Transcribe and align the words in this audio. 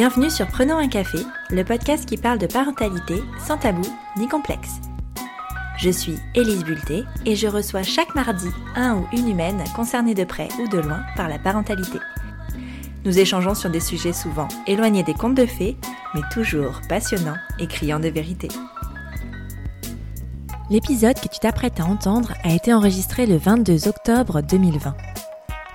Bienvenue 0.00 0.30
sur 0.30 0.46
Prenons 0.46 0.78
un 0.78 0.88
café, 0.88 1.18
le 1.50 1.62
podcast 1.62 2.08
qui 2.08 2.16
parle 2.16 2.38
de 2.38 2.46
parentalité 2.46 3.22
sans 3.46 3.58
tabou 3.58 3.86
ni 4.16 4.28
complexe. 4.28 4.80
Je 5.76 5.90
suis 5.90 6.16
Élise 6.34 6.64
Bulté 6.64 7.04
et 7.26 7.36
je 7.36 7.46
reçois 7.46 7.82
chaque 7.82 8.14
mardi 8.14 8.48
un 8.76 8.96
ou 8.96 9.06
une 9.12 9.28
humaine 9.28 9.62
concernée 9.76 10.14
de 10.14 10.24
près 10.24 10.48
ou 10.58 10.68
de 10.68 10.78
loin 10.78 11.02
par 11.16 11.28
la 11.28 11.38
parentalité. 11.38 11.98
Nous 13.04 13.18
échangeons 13.18 13.54
sur 13.54 13.68
des 13.68 13.80
sujets 13.80 14.14
souvent 14.14 14.48
éloignés 14.66 15.02
des 15.02 15.12
contes 15.12 15.34
de 15.34 15.44
fées, 15.44 15.76
mais 16.14 16.22
toujours 16.32 16.80
passionnants 16.88 17.36
et 17.58 17.66
criants 17.66 18.00
de 18.00 18.08
vérité. 18.08 18.48
L'épisode 20.70 21.20
que 21.20 21.28
tu 21.28 21.40
t'apprêtes 21.40 21.78
à 21.78 21.84
entendre 21.84 22.32
a 22.42 22.54
été 22.54 22.72
enregistré 22.72 23.26
le 23.26 23.36
22 23.36 23.86
octobre 23.86 24.40
2020. 24.40 24.96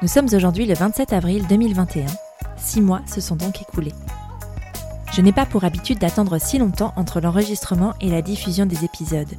Nous 0.01 0.07
sommes 0.07 0.29
aujourd'hui 0.33 0.65
le 0.65 0.73
27 0.73 1.13
avril 1.13 1.45
2021 1.47 2.07
Six 2.57 2.81
mois 2.81 3.01
se 3.05 3.21
sont 3.21 3.35
donc 3.35 3.61
écoulés. 3.61 3.93
Je 5.15 5.21
n'ai 5.21 5.31
pas 5.31 5.45
pour 5.45 5.63
habitude 5.63 5.99
d'attendre 5.99 6.37
si 6.39 6.57
longtemps 6.57 6.91
entre 6.97 7.21
l'enregistrement 7.21 7.93
et 8.01 8.09
la 8.09 8.21
diffusion 8.21 8.65
des 8.65 8.83
épisodes, 8.83 9.33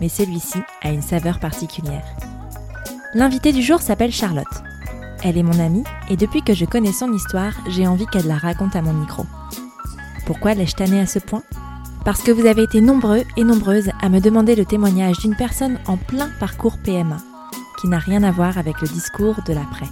mais 0.00 0.08
celui-ci 0.08 0.58
a 0.82 0.90
une 0.90 1.02
saveur 1.02 1.40
particulière. 1.40 2.04
L'invitée 3.12 3.52
du 3.52 3.60
jour 3.60 3.82
s'appelle 3.82 4.12
Charlotte. 4.12 4.62
Elle 5.24 5.36
est 5.36 5.42
mon 5.42 5.58
amie 5.58 5.82
et 6.08 6.16
depuis 6.16 6.42
que 6.42 6.54
je 6.54 6.64
connais 6.64 6.92
son 6.92 7.12
histoire, 7.12 7.54
j'ai 7.68 7.88
envie 7.88 8.06
qu'elle 8.06 8.28
la 8.28 8.36
raconte 8.36 8.76
à 8.76 8.82
mon 8.82 8.92
micro. 8.92 9.26
Pourquoi 10.26 10.54
l'ai-je 10.54 10.76
tannée 10.76 11.00
à 11.00 11.06
ce 11.06 11.18
point? 11.18 11.42
Parce 12.04 12.22
que 12.22 12.30
vous 12.30 12.46
avez 12.46 12.62
été 12.62 12.80
nombreux 12.80 13.24
et 13.36 13.42
nombreuses 13.42 13.90
à 14.00 14.08
me 14.08 14.20
demander 14.20 14.54
le 14.54 14.64
témoignage 14.64 15.18
d'une 15.18 15.34
personne 15.34 15.80
en 15.88 15.96
plein 15.96 16.30
parcours 16.38 16.78
PMA, 16.78 17.16
qui 17.80 17.88
n'a 17.88 17.98
rien 17.98 18.22
à 18.22 18.30
voir 18.30 18.58
avec 18.58 18.80
le 18.80 18.86
discours 18.86 19.42
de 19.44 19.54
l'après. 19.54 19.88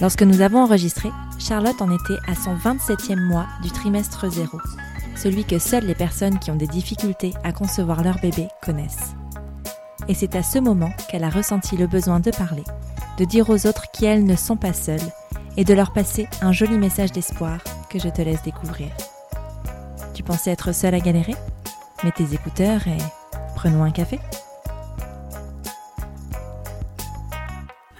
Lorsque 0.00 0.22
nous 0.22 0.42
avons 0.42 0.62
enregistré, 0.62 1.10
Charlotte 1.46 1.80
en 1.80 1.92
était 1.92 2.18
à 2.26 2.34
son 2.34 2.56
27e 2.56 3.20
mois 3.20 3.46
du 3.62 3.70
trimestre 3.70 4.28
zéro, 4.28 4.58
celui 5.14 5.44
que 5.44 5.60
seules 5.60 5.84
les 5.84 5.94
personnes 5.94 6.40
qui 6.40 6.50
ont 6.50 6.56
des 6.56 6.66
difficultés 6.66 7.34
à 7.44 7.52
concevoir 7.52 8.02
leur 8.02 8.18
bébé 8.18 8.48
connaissent. 8.64 9.14
Et 10.08 10.14
c'est 10.14 10.34
à 10.34 10.42
ce 10.42 10.58
moment 10.58 10.90
qu'elle 11.08 11.22
a 11.22 11.30
ressenti 11.30 11.76
le 11.76 11.86
besoin 11.86 12.18
de 12.18 12.32
parler, 12.32 12.64
de 13.18 13.24
dire 13.24 13.48
aux 13.48 13.64
autres 13.68 13.88
qu'elles 13.92 14.24
ne 14.24 14.34
sont 14.34 14.56
pas 14.56 14.72
seules 14.72 14.98
et 15.56 15.62
de 15.62 15.72
leur 15.72 15.92
passer 15.92 16.28
un 16.42 16.50
joli 16.50 16.78
message 16.78 17.12
d'espoir 17.12 17.58
que 17.90 18.00
je 18.00 18.08
te 18.08 18.22
laisse 18.22 18.42
découvrir. 18.42 18.88
Tu 20.14 20.24
pensais 20.24 20.50
être 20.50 20.72
seule 20.72 20.94
à 20.94 21.00
galérer? 21.00 21.36
Mets 22.02 22.10
tes 22.10 22.34
écouteurs 22.34 22.88
et 22.88 22.98
prenons 23.54 23.84
un 23.84 23.92
café. 23.92 24.18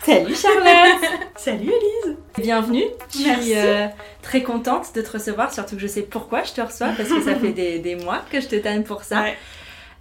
Salut 0.06 0.36
Charlotte 0.36 1.02
Salut 1.36 1.72
Elise 1.72 2.16
Bienvenue, 2.38 2.84
je 3.12 3.24
Merci. 3.24 3.42
suis 3.42 3.58
euh, 3.58 3.88
très 4.22 4.44
contente 4.44 4.94
de 4.94 5.02
te 5.02 5.10
recevoir, 5.10 5.52
surtout 5.52 5.74
que 5.74 5.82
je 5.82 5.88
sais 5.88 6.02
pourquoi 6.02 6.44
je 6.44 6.52
te 6.52 6.60
reçois, 6.60 6.90
parce 6.96 7.08
que 7.08 7.20
ça 7.22 7.34
fait 7.40 7.50
des, 7.50 7.80
des 7.80 7.96
mois 7.96 8.20
que 8.30 8.40
je 8.40 8.46
te 8.46 8.54
tanne 8.54 8.84
pour 8.84 9.02
ça. 9.02 9.22
Ouais. 9.22 9.36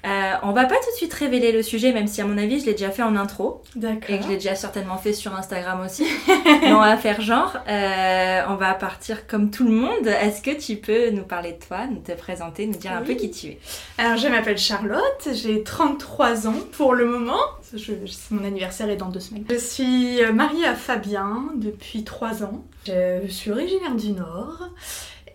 Euh, 0.06 0.34
on 0.44 0.52
va 0.52 0.66
pas 0.66 0.76
tout 0.76 0.92
de 0.92 0.96
suite 0.98 1.14
révéler 1.14 1.52
le 1.52 1.64
sujet, 1.64 1.92
même 1.94 2.08
si 2.08 2.22
à 2.22 2.26
mon 2.26 2.38
avis 2.38 2.60
je 2.60 2.66
l'ai 2.66 2.74
déjà 2.74 2.92
fait 2.92 3.02
en 3.04 3.16
intro, 3.16 3.64
et 3.76 3.80
D'accord. 3.80 4.00
que 4.08 4.24
je 4.24 4.28
l'ai 4.30 4.36
déjà 4.36 4.54
certainement 4.56 4.98
fait 4.98 5.14
sur 5.14 5.34
Instagram 5.36 5.82
aussi. 5.86 6.06
Mais 6.62 6.72
on 6.74 6.80
va 6.80 6.96
faire 6.98 7.22
genre, 7.22 7.58
euh, 7.68 8.42
on 8.50 8.56
va 8.56 8.74
partir 8.76 9.26
comme 9.28 9.50
tout 9.52 9.64
le 9.66 9.72
monde. 9.72 10.08
Est-ce 10.08 10.42
que 10.42 10.52
tu 10.52 10.76
peux 10.76 11.10
nous 11.10 11.24
parler 11.24 11.54
de 11.54 11.66
toi, 11.66 11.88
nous 11.90 12.00
te 12.02 12.12
présenter, 12.12 12.68
nous 12.68 12.78
dire 12.78 12.92
un 12.94 13.02
peu 13.02 13.14
qui 13.14 13.32
tu 13.32 13.48
es? 13.48 13.60
Alors 13.98 14.18
je 14.18 14.28
m'appelle 14.28 14.58
Charlotte, 14.58 15.30
j'ai 15.34 15.64
33 15.64 16.48
ans 16.48 16.54
pour 16.74 16.94
le 16.94 17.06
moment. 17.06 17.40
Je- 17.74 17.94
mon 18.32 18.46
anniversaire 18.46 18.90
est 18.90 18.96
dans 18.98 19.10
deux 19.10 19.20
semaines. 19.20 19.46
Je 19.50 19.56
suis 19.56 20.22
euh, 20.24 20.32
mariée 20.32 20.66
à 20.66 20.76
Fabien 20.76 21.46
depuis 21.56 22.04
3 22.04 22.44
ans. 22.44 22.64
Je 22.86 23.28
suis 23.28 23.50
originaire 23.52 23.96
du 23.96 24.12
Nord. 24.12 24.70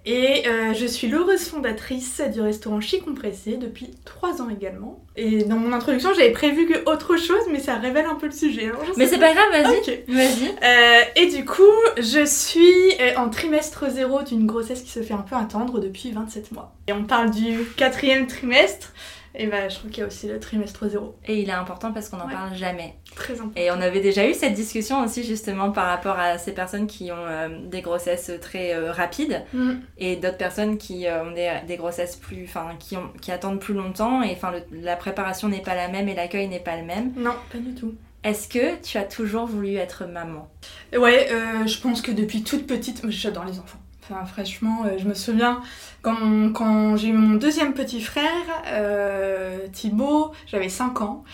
Et 0.06 0.46
euh, 0.46 0.72
je 0.72 0.86
suis 0.86 1.08
l'heureuse 1.08 1.42
fondatrice 1.42 2.22
du 2.32 2.40
restaurant 2.40 2.80
Chi 2.80 3.00
Compressé 3.00 3.56
depuis 3.56 3.90
3 4.04 4.40
ans 4.40 4.48
également. 4.48 5.04
Et 5.16 5.44
dans 5.44 5.56
mon 5.56 5.72
introduction, 5.72 6.10
j'avais 6.14 6.32
prévu 6.32 6.66
que 6.66 6.90
autre 6.90 7.16
chose, 7.16 7.42
mais 7.50 7.58
ça 7.58 7.74
révèle 7.74 8.06
un 8.06 8.14
peu 8.14 8.26
le 8.26 8.32
sujet. 8.32 8.66
alors 8.66 8.82
Mais 8.96 9.06
c'est 9.06 9.18
pas 9.18 9.34
grave, 9.34 9.50
vas-y. 9.50 9.76
Ok. 9.76 9.98
Vas-y. 10.08 10.48
Euh, 10.62 11.00
et 11.16 11.26
du 11.26 11.44
coup, 11.44 11.62
je 11.98 12.24
suis 12.24 12.94
euh, 13.00 13.16
en 13.16 13.28
trimestre 13.28 13.90
zéro 13.90 14.22
d'une 14.22 14.46
grossesse 14.46 14.82
qui 14.82 14.90
se 14.90 15.02
fait 15.02 15.14
un 15.14 15.18
peu 15.18 15.36
attendre 15.36 15.80
depuis 15.80 16.12
27 16.12 16.52
mois. 16.52 16.74
Et 16.86 16.92
on 16.92 17.04
parle 17.04 17.30
du 17.30 17.58
quatrième 17.76 18.26
trimestre. 18.26 18.92
Et 19.34 19.46
bah, 19.46 19.68
je 19.68 19.76
trouve 19.76 19.90
qu'il 19.90 20.00
y 20.00 20.04
a 20.04 20.06
aussi 20.08 20.26
le 20.26 20.40
trimestre 20.40 20.88
zéro. 20.88 21.16
Et 21.26 21.40
il 21.40 21.48
est 21.48 21.52
important 21.52 21.92
parce 21.92 22.08
qu'on 22.08 22.16
n'en 22.16 22.26
Ouais. 22.26 22.32
parle 22.32 22.54
jamais. 22.54 22.96
Très 23.14 23.34
important. 23.34 23.52
Et 23.56 23.70
on 23.70 23.80
avait 23.80 24.00
déjà 24.00 24.28
eu 24.28 24.34
cette 24.34 24.54
discussion 24.54 25.04
aussi 25.04 25.22
justement 25.24 25.70
par 25.70 25.86
rapport 25.86 26.18
à 26.18 26.36
ces 26.38 26.52
personnes 26.52 26.86
qui 26.86 27.12
ont 27.12 27.16
euh, 27.16 27.48
des 27.66 27.80
grossesses 27.80 28.30
très 28.40 28.74
euh, 28.74 28.90
rapides 28.92 29.42
Mm. 29.52 29.72
et 29.98 30.16
d'autres 30.16 30.36
personnes 30.36 30.78
qui 30.78 31.06
euh, 31.06 31.24
ont 31.24 31.30
des, 31.30 31.52
des 31.66 31.76
grossesses 31.76 32.16
plus, 32.16 32.44
enfin 32.44 32.70
qui, 32.78 32.96
ont- 32.96 33.10
qui 33.20 33.30
attendent 33.32 33.60
plus 33.60 33.74
longtemps 33.74 34.22
et 34.22 34.32
enfin 34.32 34.52
la 34.72 34.96
préparation 34.96 35.48
n'est 35.48 35.62
pas 35.62 35.74
la 35.74 35.88
même 35.88 36.08
et 36.08 36.14
l'accueil 36.14 36.48
n'est 36.48 36.58
pas 36.58 36.76
le 36.76 36.84
même. 36.84 37.12
Non, 37.16 37.34
pas 37.52 37.58
du 37.58 37.74
tout. 37.74 37.94
Est-ce 38.24 38.48
que 38.48 38.76
tu 38.82 38.98
as 38.98 39.04
toujours 39.04 39.46
voulu 39.46 39.76
être 39.76 40.04
maman? 40.06 40.48
Ouais, 40.94 41.28
je 41.66 41.80
pense 41.80 42.02
que 42.02 42.10
depuis 42.12 42.42
toute 42.42 42.66
petite, 42.66 43.00
j'adore 43.08 43.46
les 43.46 43.58
enfants. 43.58 43.78
Franchement, 44.26 44.84
euh, 44.84 44.98
je 44.98 45.06
me 45.06 45.14
souviens 45.14 45.60
quand, 46.02 46.96
j'ai 46.96 47.08
eu 47.08 47.12
mon 47.12 47.36
deuxième 47.36 47.74
petit 47.74 48.00
frère, 48.00 48.24
euh, 48.66 49.58
Thibaut, 49.72 50.32
j'avais 50.46 50.68
5 50.68 51.00
ans. 51.02 51.24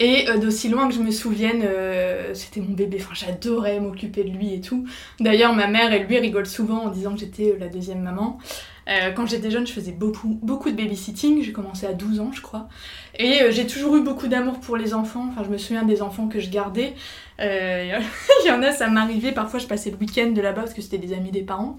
Et 0.00 0.28
euh, 0.28 0.38
d'aussi 0.38 0.68
loin 0.68 0.88
que 0.88 0.94
je 0.94 1.00
me 1.00 1.12
souvienne, 1.12 1.64
c'était 2.32 2.60
mon 2.60 2.74
bébé. 2.74 2.98
Enfin, 3.00 3.14
j'adorais 3.14 3.78
m'occuper 3.80 4.24
de 4.24 4.30
lui 4.30 4.54
et 4.54 4.60
tout. 4.60 4.86
D'ailleurs, 5.20 5.54
ma 5.54 5.68
mère 5.68 5.92
et 5.92 6.00
lui 6.00 6.18
rigolent 6.18 6.46
souvent 6.46 6.84
en 6.84 6.88
disant 6.88 7.14
que 7.14 7.20
j'étais 7.20 7.56
la 7.58 7.68
deuxième 7.68 8.00
maman. 8.00 8.38
Euh, 8.88 9.12
quand 9.12 9.26
j'étais 9.26 9.50
jeune, 9.50 9.66
je 9.66 9.72
faisais 9.72 9.92
beaucoup, 9.92 10.38
beaucoup 10.42 10.70
de 10.70 10.76
babysitting. 10.76 11.42
J'ai 11.42 11.52
commencé 11.52 11.86
à 11.86 11.92
12 11.92 12.20
ans, 12.20 12.30
je 12.32 12.40
crois. 12.40 12.68
Et 13.18 13.42
euh, 13.42 13.50
j'ai 13.50 13.66
toujours 13.66 13.96
eu 13.96 14.02
beaucoup 14.02 14.28
d'amour 14.28 14.60
pour 14.60 14.76
les 14.76 14.94
enfants. 14.94 15.28
Enfin, 15.30 15.42
je 15.44 15.50
me 15.50 15.58
souviens 15.58 15.84
des 15.84 16.02
enfants 16.02 16.28
que 16.28 16.40
je 16.40 16.50
gardais. 16.50 16.94
Euh, 17.40 17.98
il 18.44 18.48
y 18.48 18.50
en 18.50 18.62
a, 18.62 18.72
ça 18.72 18.88
m'arrivait. 18.88 19.32
Parfois, 19.32 19.58
je 19.58 19.66
passais 19.66 19.90
le 19.90 19.96
week-end 19.96 20.30
de 20.30 20.40
là-bas 20.40 20.62
parce 20.62 20.74
que 20.74 20.82
c'était 20.82 20.98
des 20.98 21.12
amis 21.12 21.30
des 21.30 21.42
parents. 21.42 21.78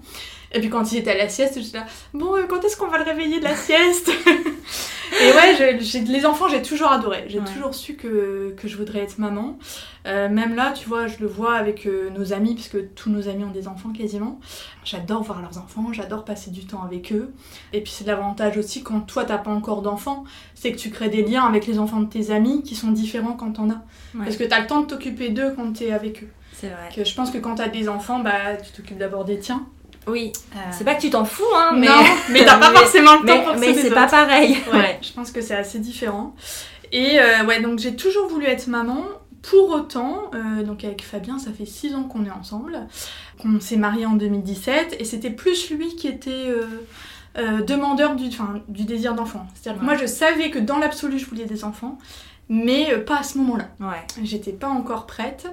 Et 0.52 0.60
puis, 0.60 0.68
quand 0.68 0.92
ils 0.92 0.98
étaient 0.98 1.12
à 1.12 1.18
la 1.18 1.28
sieste, 1.28 1.60
j'étais 1.60 1.78
là, 1.78 1.86
bon, 2.12 2.34
quand 2.48 2.64
est-ce 2.64 2.76
qu'on 2.76 2.88
va 2.88 2.98
le 2.98 3.04
réveiller 3.04 3.38
de 3.38 3.44
la 3.44 3.56
sieste? 3.56 4.10
Et 5.12 5.32
ouais, 5.32 5.78
je- 5.80 6.12
les 6.12 6.26
enfants, 6.26 6.48
j'ai 6.48 6.62
toujours 6.62 6.90
adoré. 6.92 7.24
J'ai 7.28 7.38
Ouais. 7.40 7.44
toujours 7.54 7.74
su 7.74 7.94
que, 7.94 8.54
que 8.56 8.68
je 8.68 8.76
voudrais 8.76 9.00
être 9.00 9.18
maman. 9.18 9.58
Euh, 10.06 10.28
même 10.28 10.54
là, 10.54 10.72
tu 10.72 10.88
vois, 10.88 11.06
je 11.06 11.16
le 11.20 11.26
vois 11.26 11.54
avec 11.54 11.86
euh, 11.86 12.10
nos 12.10 12.32
amis, 12.32 12.54
puisque 12.54 12.94
tous 12.94 13.10
nos 13.10 13.28
amis 13.28 13.44
ont 13.44 13.50
des 13.50 13.66
enfants 13.68 13.90
quasiment. 13.90 14.38
J'adore 14.84 15.22
voir 15.22 15.40
leurs 15.42 15.58
enfants, 15.58 15.92
j'adore 15.92 16.24
passer 16.24 16.50
du 16.50 16.64
temps 16.66 16.82
avec 16.84 17.12
eux. 17.12 17.32
Et 17.72 17.80
puis, 17.80 17.92
c'est 17.92 18.04
l'avantage 18.06 18.56
aussi 18.56 18.82
quand 18.82 19.00
toi, 19.00 19.24
t'as 19.24 19.38
pas 19.38 19.50
encore 19.50 19.82
d'enfants, 19.82 20.24
c'est 20.54 20.72
que 20.72 20.78
tu 20.78 20.90
crées 20.90 21.08
des 21.08 21.22
liens 21.22 21.44
avec 21.44 21.66
les 21.66 21.78
enfants 21.78 22.00
de 22.00 22.08
tes 22.08 22.30
amis 22.30 22.62
qui 22.62 22.74
sont 22.74 22.90
différents 22.92 23.32
quand 23.34 23.52
t'en 23.52 23.70
as. 23.70 23.82
Ouais, 24.14 24.24
Parce 24.24 24.36
que 24.36 24.44
t'as 24.44 24.60
le 24.60 24.66
temps 24.66 24.80
de 24.80 24.86
t'occuper 24.86 25.30
d'eux 25.30 25.52
quand 25.56 25.72
t'es 25.72 25.92
avec 25.92 26.22
eux. 26.22 26.28
C'est 26.52 26.68
vrai. 26.68 26.88
Que 26.94 27.04
je 27.04 27.14
pense 27.14 27.30
que 27.30 27.36
quand 27.38 27.56
t'as 27.56 27.68
des 27.68 27.88
enfants, 27.88 28.20
bah, 28.20 28.56
tu 28.64 28.72
t'occupes 28.72 28.96
d'abord 28.98 29.24
des 29.26 29.38
tiens. 29.38 29.66
Oui, 30.06 30.32
Euh, 30.54 30.58
c'est 30.70 30.84
pas 30.84 30.94
que 30.94 31.00
tu 31.00 31.10
t'en 31.10 31.24
fous, 31.24 31.42
hein, 31.54 31.72
mais, 31.76 31.86
Non, 31.88 31.94
mais 32.30 32.44
t'as 32.44 32.58
pas 32.58 32.70
forcément 32.72 33.14
le 33.20 33.26
temps 33.26 33.38
mais, 33.38 33.44
pour 33.44 33.56
mais 33.56 33.74
c'est 33.74 33.90
pas 33.90 34.06
pareil. 34.06 34.56
Ouais, 34.72 34.78
Ouais. 34.78 34.98
je 35.02 35.12
pense 35.12 35.30
que 35.32 35.40
c'est 35.40 35.54
assez 35.56 35.78
différent. 35.78 36.34
Et 36.92 37.18
euh, 37.18 37.44
ouais, 37.44 37.60
donc 37.60 37.78
j'ai 37.80 37.96
toujours 37.96 38.28
voulu 38.28 38.46
être 38.46 38.66
maman. 38.68 39.02
Pour 39.42 39.70
autant, 39.70 40.30
euh, 40.34 40.64
donc 40.64 40.82
avec 40.84 41.02
Fabien, 41.04 41.38
ça 41.38 41.52
fait 41.52 41.66
6 41.66 41.94
ans 41.94 42.04
qu'on 42.04 42.24
est 42.24 42.30
ensemble. 42.30 42.86
On 43.44 43.60
s'est 43.60 43.76
mariés 43.76 44.06
en 44.06 44.14
2017 44.14 44.96
et 44.98 45.04
c'était 45.04 45.30
plus 45.30 45.70
lui 45.70 45.94
qui 45.94 46.08
était 46.08 46.46
euh, 47.38 47.62
demandeur 47.62 48.16
du, 48.16 48.28
du 48.68 48.84
désir 48.84 49.14
d'enfant. 49.14 49.46
C'est-à-dire 49.54 49.80
que 49.80 49.84
moi 49.84 49.96
je 49.96 50.06
savais 50.06 50.50
que 50.50 50.58
dans 50.58 50.78
l'absolu 50.78 51.18
je 51.20 51.26
voulais 51.26 51.44
des 51.44 51.62
enfants, 51.64 51.96
mais 52.48 52.96
pas 52.98 53.18
à 53.18 53.22
ce 53.22 53.38
moment-là. 53.38 53.68
Ouais. 53.78 54.04
J'étais 54.24 54.52
pas 54.52 54.68
encore 54.68 55.06
prête. 55.06 55.46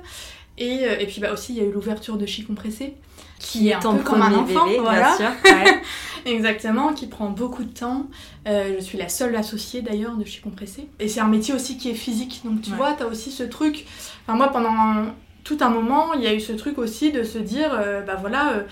Et, 0.58 0.84
et 1.00 1.06
puis 1.08 1.20
bah 1.22 1.32
aussi 1.34 1.54
il 1.54 1.60
y 1.60 1.62
a 1.62 1.66
eu 1.68 1.72
l'ouverture 1.72 2.18
de 2.18 2.26
Chi 2.26 2.46
Compressé, 2.46 2.96
Qui 3.44 3.70
est 3.70 3.74
un 3.74 3.80
ton 3.80 3.98
peu 3.98 4.04
comme 4.04 4.22
un 4.22 4.34
enfant, 4.34 4.66
bébé, 4.66 4.80
voilà. 4.80 5.16
bien 5.18 5.18
sûr. 5.18 5.30
Ouais. 5.44 5.82
Exactement, 6.26 6.94
qui 6.94 7.08
prend 7.08 7.30
beaucoup 7.30 7.64
de 7.66 7.74
temps. 7.74 8.08
Euh, 8.48 8.76
je 8.80 8.84
suis 8.84 8.98
la 8.98 9.10
seule 9.10 9.36
associée 9.36 9.82
d'ailleurs 9.82 10.16
de 10.16 10.24
chez 10.24 10.40
Compressé. 10.40 10.88
Et 11.00 11.10
c'est 11.10 11.20
un 11.20 11.28
métier 11.28 11.54
aussi 11.54 11.78
qui 11.78 11.90
est 11.90 11.94
physique. 11.96 12.42
Donc 12.46 12.62
tu 12.62 12.72
Ouais. 12.72 12.78
vois, 12.78 12.94
t'as 12.94 13.06
aussi 13.06 13.30
ce 13.32 13.44
truc. 13.44 13.86
Enfin, 14.26 14.38
moi, 14.38 14.48
pendant 14.48 15.08
tout 15.44 15.58
un 15.60 15.70
moment, 15.70 16.14
il 16.14 16.22
y 16.22 16.28
a 16.28 16.34
eu 16.34 16.40
ce 16.40 16.54
truc 16.54 16.78
aussi 16.78 17.12
de 17.12 17.24
se 17.24 17.38
dire 17.38 17.72
euh, 17.74 18.02
bah 18.02 18.16
voilà, 18.20 18.54
euh, 18.54 18.64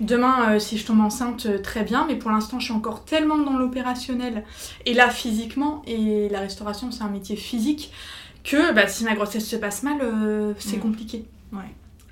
demain, 0.00 0.50
euh, 0.50 0.58
si 0.58 0.76
je 0.76 0.84
tombe 0.84 1.00
enceinte, 1.00 1.46
très 1.62 1.82
bien. 1.82 2.04
Mais 2.06 2.16
pour 2.16 2.30
l'instant, 2.30 2.60
je 2.60 2.66
suis 2.66 2.74
encore 2.74 3.06
tellement 3.06 3.38
dans 3.38 3.56
l'opérationnel. 3.56 4.44
Et 4.84 4.92
là, 4.92 5.08
physiquement, 5.08 5.80
et 5.86 6.28
la 6.28 6.40
restauration, 6.40 6.90
c'est 6.92 7.02
un 7.02 7.08
métier 7.08 7.36
physique. 7.36 7.90
Que 8.44 8.72
bah, 8.74 8.86
si 8.86 9.04
ma 9.04 9.14
grossesse 9.14 9.48
se 9.48 9.56
passe 9.56 9.82
mal, 9.82 9.96
c'est 10.58 10.76
Mm. 10.76 10.80
compliqué. 10.80 11.24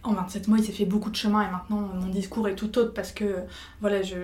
En 0.09 0.15
27 0.15 0.49
mois, 0.49 0.59
il 0.59 0.65
s'est 0.65 0.73
fait 0.73 0.85
beaucoup 0.85 1.11
de 1.11 1.17
chemin 1.17 1.43
et 1.43 1.51
maintenant 1.51 1.89
mon 1.95 2.09
discours 2.09 2.49
est 2.49 2.55
tout 2.55 2.79
autre 2.79 2.93
parce 2.95 3.13
que 3.13 3.37
voilà, 3.81 4.03
je, 4.03 4.17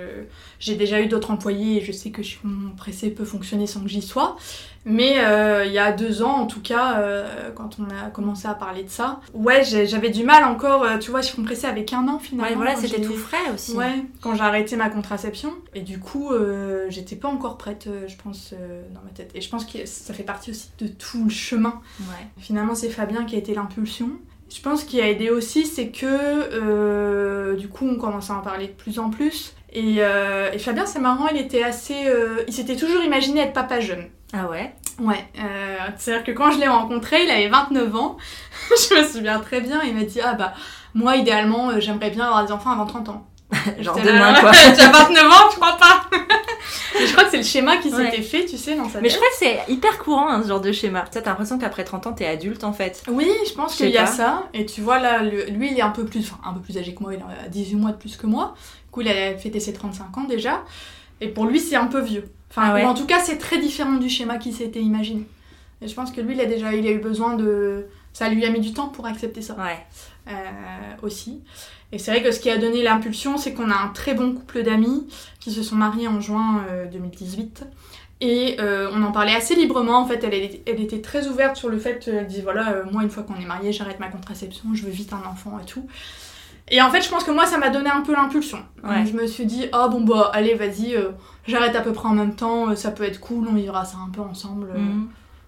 j'ai 0.59 0.75
déjà 0.75 1.01
eu 1.01 1.07
d'autres 1.07 1.31
employés 1.31 1.79
et 1.79 1.85
je 1.85 1.93
sais 1.93 2.11
que 2.11 2.23
mon 2.45 2.71
pressé 2.71 3.11
peut 3.11 3.25
fonctionner 3.25 3.67
sans 3.67 3.81
que 3.81 3.89
j'y 3.89 4.03
sois. 4.03 4.37
Mais 4.85 5.21
euh, 5.25 5.65
il 5.65 5.73
y 5.73 5.79
a 5.79 5.93
deux 5.93 6.23
ans, 6.25 6.33
en 6.41 6.47
tout 6.47 6.61
cas, 6.61 6.99
euh, 6.99 7.51
quand 7.55 7.77
on 7.79 7.85
a 7.85 8.11
commencé 8.11 8.49
à 8.49 8.55
parler 8.55 8.83
de 8.83 8.89
ça, 8.91 9.21
ouais, 9.33 9.63
j'avais 9.65 10.11
du 10.11 10.25
mal 10.25 10.43
encore. 10.43 10.83
euh, 10.83 10.99
tu 10.99 11.13
vois, 11.13 11.21
je 11.21 11.31
pressé 11.43 11.67
avec 11.67 11.93
un 11.93 12.09
an 12.09 12.19
finalement. 12.19 12.51
Ouais, 12.51 12.57
voilà, 12.57 12.77
c'était 12.77 13.01
tout 13.01 13.15
frais 13.15 13.51
aussi. 13.55 13.77
Ouais, 13.77 14.05
quand 14.21 14.35
j'ai 14.35 14.43
arrêté 14.43 14.77
ma 14.77 14.91
contraception. 14.91 15.53
Et 15.75 15.83
du 15.83 15.99
coup, 16.01 16.33
euh, 16.33 16.87
j'étais 16.89 17.17
pas 17.17 17.29
encore 17.29 17.59
prête, 17.59 17.87
euh, 17.87 18.09
je 18.09 18.17
pense, 18.17 18.53
euh, 18.53 18.83
dans 18.93 19.03
ma 19.03 19.11
tête. 19.11 19.31
Et 19.35 19.41
je 19.41 19.49
pense 19.49 19.65
que 19.65 19.87
ça 19.87 20.15
fait 20.15 20.23
partie 20.25 20.51
aussi 20.51 20.71
de 20.79 20.89
tout 20.89 21.25
le 21.25 21.31
chemin. 21.31 21.81
Ouais. 22.01 22.27
Finalement, 22.39 22.75
c'est 22.75 22.91
Fabien 22.91 23.25
qui 23.25 23.37
a 23.37 23.39
été 23.39 23.55
l'impulsion. 23.55 24.11
Je 24.55 24.61
pense 24.61 24.85
qu'il 24.85 25.01
a 25.01 25.09
aidé 25.09 25.31
aussi, 25.31 25.67
c'est 25.67 25.89
que 25.89 26.07
euh, 26.07 27.57
du 27.57 27.69
coup, 27.69 27.89
on 27.89 27.97
commence 27.97 28.31
à 28.31 28.35
en 28.35 28.41
parler 28.41 28.67
de 28.67 28.73
plus 28.73 28.99
en 28.99 29.11
plus. 29.11 29.55
Et, 29.73 29.97
euh, 29.99 30.51
et 30.53 30.59
Fabien, 30.59 30.85
c'est 30.85 30.99
marrant, 30.99 31.29
il 31.29 31.39
était 31.41 31.63
assez. 31.63 32.07
euh, 32.07 32.43
il 32.47 32.53
s'était 32.53 32.77
toujours 32.77 33.03
imaginé 33.03 33.41
être 33.41 33.55
papa 33.55 33.81
jeune. 33.81 34.09
Ah 34.35 34.47
ouais? 34.49 34.75
Ouais, 35.01 35.25
euh, 35.39 35.77
c'est-à-dire 35.97 36.25
que 36.25 36.33
quand 36.33 36.51
je 36.51 36.59
l'ai 36.59 36.69
rencontré, 36.69 37.25
il 37.25 37.31
avait 37.31 37.49
29 37.49 37.97
ans. 37.97 38.17
je 38.71 38.95
me 39.01 39.05
souviens 39.07 39.41
très 39.41 39.61
bien, 39.61 39.81
il 39.83 39.95
m'a 39.95 40.05
dit 40.05 40.21
Ah 40.23 40.35
bah, 40.35 40.53
moi, 40.95 41.17
idéalement, 41.17 41.71
euh, 41.71 41.81
j'aimerais 41.81 42.11
bien 42.11 42.27
avoir 42.27 42.45
des 42.45 42.53
enfants 42.53 42.71
avant 42.73 42.87
30 42.87 43.09
ans. 43.09 43.27
Genre 43.81 43.97
demain 43.97 44.33
là, 44.33 44.41
quoi. 44.41 44.51
Tu 44.53 44.81
as 44.81 44.91
29 44.91 45.25
ans, 45.27 45.51
je 45.51 45.57
crois 45.57 45.77
pas. 45.79 46.05
Et 47.01 47.07
je 47.07 47.13
crois 47.13 47.25
que 47.25 47.31
c'est 47.31 47.37
le 47.39 47.43
schéma 47.43 47.77
qui 47.79 47.89
Ouais. 47.93 48.05
s'était 48.11 48.23
fait, 48.23 48.45
tu 48.45 48.57
sais, 48.57 48.77
dans 48.77 48.89
sa 48.89 49.01
Mais 49.01 49.09
je 49.09 49.15
tête. 49.15 49.23
crois 49.23 49.29
que 49.31 49.37
c'est 49.67 49.73
hyper 49.73 49.99
courant 49.99 50.29
hein, 50.29 50.43
ce 50.43 50.49
genre 50.49 50.61
de 50.61 50.73
schéma. 50.73 51.03
Tu 51.11 51.21
t'as 51.21 51.31
l'impression 51.31 51.59
qu'après 51.59 51.85
30 51.85 52.07
ans 52.07 52.13
t'es 52.13 52.27
adulte 52.27 52.65
en 52.65 52.73
fait. 52.73 53.03
Oui, 53.09 53.29
je 53.49 53.53
pense 53.55 53.77
qu'il 53.77 53.89
y 53.91 53.99
a 53.99 54.07
ça. 54.07 54.49
Et 54.55 54.67
tu 54.67 54.81
vois, 54.81 54.99
là, 54.99 55.23
le- 55.23 55.47
lui, 55.47 55.71
il 55.71 55.79
est 55.79 55.83
un 55.83 55.91
peu 55.91 56.05
plus, 56.05 56.21
enfin, 56.21 56.39
un 56.49 56.53
peu 56.55 56.61
plus 56.61 56.77
âgé 56.79 56.95
que 56.95 57.03
moi, 57.03 57.15
il 57.15 57.21
a 57.21 57.49
18 57.49 57.77
mois 57.77 57.93
de 57.93 57.97
plus 57.97 58.17
que 58.17 58.27
moi. 58.27 58.55
Du 58.87 58.91
coup, 58.91 59.01
il 59.03 59.09
a 59.09 59.37
fêté 59.39 59.61
ses 59.61 59.73
35 59.73 60.17
ans 60.19 60.25
déjà. 60.25 60.65
Et 61.21 61.29
pour 61.29 61.47
lui, 61.47 61.61
c'est 61.61 61.77
un 61.77 61.87
peu 61.87 62.01
vieux. 62.01 62.25
Enfin, 62.51 62.63
Ah 62.67 62.75
ouais. 62.75 62.85
en 62.85 62.95
tout 62.95 63.07
cas, 63.07 63.21
c'est 63.21 63.39
très 63.39 63.59
différent 63.59 63.93
du 63.95 64.09
schéma 64.11 64.39
qui 64.39 64.53
s'était 64.53 64.81
imaginé. 64.81 65.25
Et 65.81 65.89
je 65.89 65.95
pense 65.95 66.11
que 66.13 66.21
lui, 66.21 66.35
il 66.35 66.41
a 66.41 66.47
déjà 66.47 66.73
il 66.75 66.87
a 66.87 66.91
eu 66.91 66.99
besoin 66.99 67.35
de. 67.35 67.87
Ça 68.13 68.29
lui 68.29 68.45
a 68.45 68.51
mis 68.51 68.61
du 68.61 68.73
temps 68.75 68.89
pour 68.89 69.07
accepter 69.07 69.41
ça 69.41 69.55
Ouais. 69.55 69.79
euh, 70.29 70.33
aussi. 71.03 71.41
Et 71.93 71.99
c'est 71.99 72.11
vrai 72.11 72.23
que 72.23 72.33
ce 72.33 72.41
qui 72.41 72.49
a 72.51 72.57
donné 72.59 72.83
l'impulsion, 72.83 73.37
c'est 73.37 73.53
qu'on 73.53 73.71
a 73.71 73.77
un 73.77 73.89
très 73.89 74.15
bon 74.15 74.33
couple 74.35 74.63
d'amis 74.63 75.07
qui 75.41 75.51
se 75.53 75.63
sont 75.63 75.77
mariés 75.77 76.09
en 76.09 76.21
juin 76.21 76.65
euh, 76.71 76.87
2018. 76.87 77.65
Et 78.23 78.57
euh, 78.61 78.89
on 78.95 79.03
en 79.03 79.13
parlait 79.13 79.35
assez 79.35 79.55
librement. 79.55 79.99
En 79.99 80.07
fait, 80.07 80.23
elle, 80.25 80.33
était- 80.35 80.63
elle 80.67 80.81
était 80.81 81.01
très 81.01 81.27
ouverte 81.29 81.57
sur 81.57 81.69
le 81.69 81.79
fait, 81.79 82.07
euh, 82.09 82.19
elle 82.21 82.27
disait 82.29 82.43
voilà, 82.43 82.71
euh, 82.73 82.85
moi, 82.91 83.03
une 83.03 83.11
fois 83.11 83.25
qu'on 83.25 83.35
est 83.35 83.45
mariés, 83.45 83.73
j'arrête 83.73 84.01
ma 84.01 84.09
contraception, 84.09 84.65
je 84.75 84.85
veux 84.85 84.91
vite 84.91 85.13
un 85.13 85.29
enfant 85.29 85.59
et 85.61 85.67
tout. 85.67 85.87
Et 86.69 86.81
en 86.81 86.89
fait, 86.91 87.03
je 87.03 87.11
pense 87.11 87.25
que 87.25 87.31
moi, 87.33 87.45
ça 87.45 87.59
m'a 87.59 87.69
donné 87.69 87.91
un 87.91 88.01
peu 88.01 88.13
l'impulsion. 88.15 88.61
Ouais. 88.85 89.05
Je 89.05 89.13
me 89.13 89.27
suis 89.27 89.45
dit, 89.45 89.67
ah 89.73 89.89
bon, 89.89 90.01
bah, 90.03 90.31
allez, 90.33 90.55
vas-y, 90.55 90.95
euh, 90.95 91.11
j'arrête 91.47 91.75
à 91.77 91.81
peu 91.83 91.93
près 91.93 92.09
en 92.09 92.15
même 92.15 92.37
temps, 92.37 92.71
euh, 92.71 92.77
ça 92.77 92.93
peut 92.93 93.03
être 93.05 93.19
cool, 93.21 93.49
on 93.49 93.55
vivra 93.55 93.85
ça 93.85 93.99
un 93.99 94.09
peu 94.11 94.21
ensemble. 94.23 94.69
euh, 94.75 94.79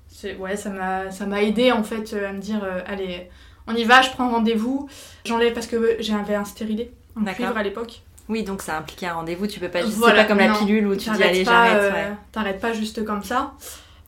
c'est 0.08 0.36
ouais, 0.36 0.56
ça 0.56 0.70
m'a 0.70 1.10
ça 1.10 1.26
m'a 1.26 1.42
aidé 1.42 1.72
en 1.72 1.82
fait 1.82 2.12
euh, 2.12 2.28
à 2.28 2.32
me 2.32 2.38
dire 2.40 2.62
euh, 2.62 2.80
allez, 2.86 3.28
on 3.66 3.74
y 3.74 3.84
va, 3.84 4.02
je 4.02 4.10
prends 4.10 4.30
rendez-vous. 4.30 4.88
J'enlève 5.24 5.52
parce 5.52 5.66
que 5.66 5.96
j'avais 6.00 6.34
un 6.34 6.44
stérilet 6.44 6.92
en 7.16 7.20
D'accord. 7.22 7.46
cuivre 7.46 7.56
à 7.58 7.62
l'époque. 7.62 8.02
Oui, 8.28 8.42
donc 8.42 8.62
ça 8.62 8.78
impliquait 8.78 9.06
un 9.06 9.14
rendez-vous. 9.14 9.46
Tu 9.46 9.60
peux 9.60 9.68
pas 9.68 9.82
juste. 9.82 9.96
Voilà, 9.98 10.22
c'est 10.22 10.28
pas 10.28 10.28
comme 10.28 10.38
la 10.38 10.58
pilule 10.58 10.86
où 10.86 10.96
tu 10.96 11.10
dis 11.10 11.22
allez, 11.22 11.44
pas, 11.44 11.50
j'arrête. 11.50 11.82
euh, 11.82 11.92
ouais. 11.92 12.16
T'arrêtes 12.32 12.60
pas 12.60 12.72
juste 12.72 13.04
comme 13.04 13.22
ça. 13.22 13.52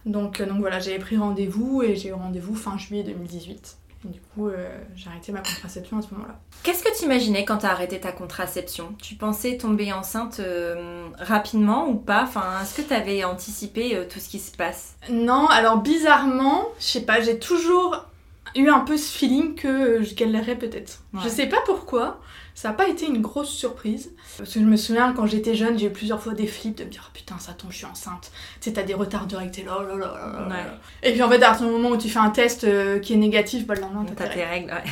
Donc 0.06 0.41
euh, 0.41 0.47
donc 0.47 0.61
voilà, 0.61 0.79
j'avais 0.79 0.99
pris 0.99 1.17
rendez-vous 1.17 1.82
et 1.82 1.97
j'ai 1.97 2.08
eu 2.11 2.12
rendez-vous 2.12 2.55
fin 2.55 2.79
juillet 2.79 3.03
2018. 3.03 3.76
Et 4.05 4.08
du 4.12 4.20
coup, 4.20 4.49
euh, 4.49 4.69
j'ai 4.94 5.08
arrêté 5.11 5.32
ma 5.32 5.41
contraception 5.41 5.99
à 5.99 6.03
ce 6.03 6.14
moment-là. 6.14 6.38
Qu'est-ce 6.62 6.82
que 6.85 6.97
tu 6.97 7.05
imaginais 7.06 7.44
quand 7.44 7.58
t'as 7.58 7.70
arrêté 7.70 7.99
ta 7.99 8.12
contraception? 8.12 8.94
Tu 9.03 9.17
pensais 9.17 9.56
tomber 9.56 9.93
enceinte 9.93 10.38
euh, 10.38 11.08
rapidement 11.19 11.88
ou 11.88 11.97
pas? 11.97 12.23
Enfin, 12.23 12.44
est-ce 12.62 12.75
que 12.75 12.82
t'avais 12.82 13.25
anticipé 13.25 14.06
tout 14.08 14.20
ce 14.20 14.29
qui 14.29 14.38
se 14.38 14.56
passe? 14.56 14.94
Non, 15.11 15.47
alors 15.49 15.79
bizarrement, 15.79 16.69
je 16.79 16.85
sais 16.85 17.00
pas, 17.00 17.20
j'ai 17.20 17.38
toujours 17.38 18.05
eu 18.54 18.69
un 18.69 18.81
peu 18.81 18.96
ce 18.96 19.16
feeling 19.16 19.54
que 19.54 20.02
je 20.02 20.14
galérerais 20.14 20.56
peut-être. 20.56 21.02
Ouais. 21.12 21.20
Je 21.25 21.28
sais 21.28 21.46
pas 21.46 21.60
pourquoi, 21.66 22.20
ça 22.54 22.69
n'a 22.69 22.75
pas 22.75 22.88
été 22.88 23.06
une 23.06 23.20
grosse 23.20 23.50
surprise. 23.50 24.12
Parce 24.38 24.52
que 24.52 24.60
je 24.60 24.64
me 24.64 24.76
souviens, 24.76 25.12
quand 25.12 25.26
j'étais 25.26 25.54
jeune, 25.54 25.78
j'ai 25.78 25.87
eu 25.87 25.93
plusieurs 25.93 26.22
fois 26.22 26.34
des 26.34 26.46
flips 26.46 26.78
de 26.78 26.84
me 26.84 26.90
dire 26.90 27.04
oh, 27.06 27.10
putain, 27.12 27.38
ça 27.38 27.52
tombe, 27.52 27.70
je 27.70 27.76
suis 27.76 27.87
enceinte. 27.87 28.31
Tu 28.60 28.69
sais, 28.69 28.72
t'as 28.75 28.82
des 28.82 28.94
retards 28.94 29.26
de 29.26 29.37
règles, 29.37 29.50
t'es 29.50 29.62
là, 29.62 29.78
oh 29.81 29.82
là 29.82 29.94
là 29.94 30.06
là. 30.06 30.48
Ouais. 30.48 31.08
Et 31.08 31.12
puis 31.12 31.22
en 31.22 31.28
fait, 31.28 31.37
à 31.37 31.48
partir 31.48 31.66
du 31.66 31.72
moment 31.72 31.90
où 31.90 31.96
tu 31.96 32.08
fais 32.08 32.19
un 32.19 32.31
test 32.31 32.64
euh, 32.64 32.98
qui 32.98 33.14
est 33.14 33.19
négatif, 33.19 33.66
bah 33.66 33.75
le 33.75 33.82
lendemain, 33.82 34.04
t'as 34.06 34.25
tes 34.25 34.34
tes 34.34 34.44
règles. 34.44 34.70
règles, 34.70 34.72
ouais. 34.72 34.90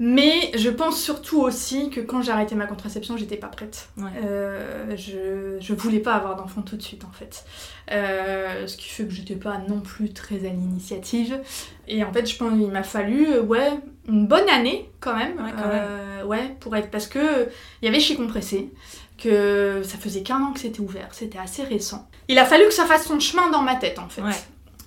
Mais 0.00 0.50
je 0.56 0.70
pense 0.70 1.00
surtout 1.00 1.40
aussi 1.40 1.88
que 1.88 2.00
quand 2.00 2.20
j'ai 2.20 2.32
arrêté 2.32 2.56
ma 2.56 2.66
contraception, 2.66 3.16
j'étais 3.16 3.36
pas 3.36 3.46
prête. 3.46 3.90
Ouais. 3.96 4.10
Euh, 4.24 4.96
je, 4.96 5.56
je 5.60 5.72
voulais 5.72 6.00
pas 6.00 6.14
avoir 6.14 6.34
d'enfant 6.34 6.62
tout 6.62 6.76
de 6.76 6.82
suite 6.82 7.04
en 7.04 7.12
fait. 7.12 7.44
Euh, 7.92 8.66
ce 8.66 8.76
qui 8.76 8.88
fait 8.88 9.04
que 9.04 9.12
j'étais 9.12 9.36
pas 9.36 9.58
non 9.68 9.80
plus 9.80 10.12
très 10.12 10.36
à 10.46 10.48
l'initiative. 10.50 11.40
Et 11.86 12.02
en 12.02 12.12
fait, 12.12 12.26
je 12.26 12.36
pense 12.36 12.52
qu'il 12.58 12.68
m'a 12.70 12.82
fallu, 12.82 13.28
euh, 13.28 13.42
ouais, 13.42 13.70
une 14.08 14.26
bonne 14.26 14.48
année 14.48 14.90
quand 14.98 15.14
même. 15.16 15.36
Ouais, 15.36 15.52
quand 15.56 15.68
Euh, 15.70 16.24
ouais, 16.24 16.56
pour 16.58 16.74
être. 16.74 16.90
Parce 16.90 17.06
que 17.06 17.48
il 17.80 17.84
y 17.84 17.88
avait 17.88 18.00
chez 18.00 18.16
Compressé, 18.16 18.72
que 19.16 19.82
ça 19.84 19.96
faisait 19.96 20.22
qu'un 20.22 20.40
an 20.42 20.52
que 20.52 20.60
c'était 20.60 20.80
ouvert, 20.80 21.08
c'était 21.12 21.38
assez 21.38 21.62
récent. 21.62 22.08
Il 22.28 22.38
a 22.38 22.44
fallu 22.44 22.64
que 22.64 22.74
ça 22.74 22.84
fasse 22.86 23.06
son 23.06 23.20
chemin 23.20 23.48
dans 23.50 23.62
ma 23.62 23.76
tête 23.76 23.98
en 23.98 24.08
fait. 24.08 24.22
Ouais. 24.22 24.32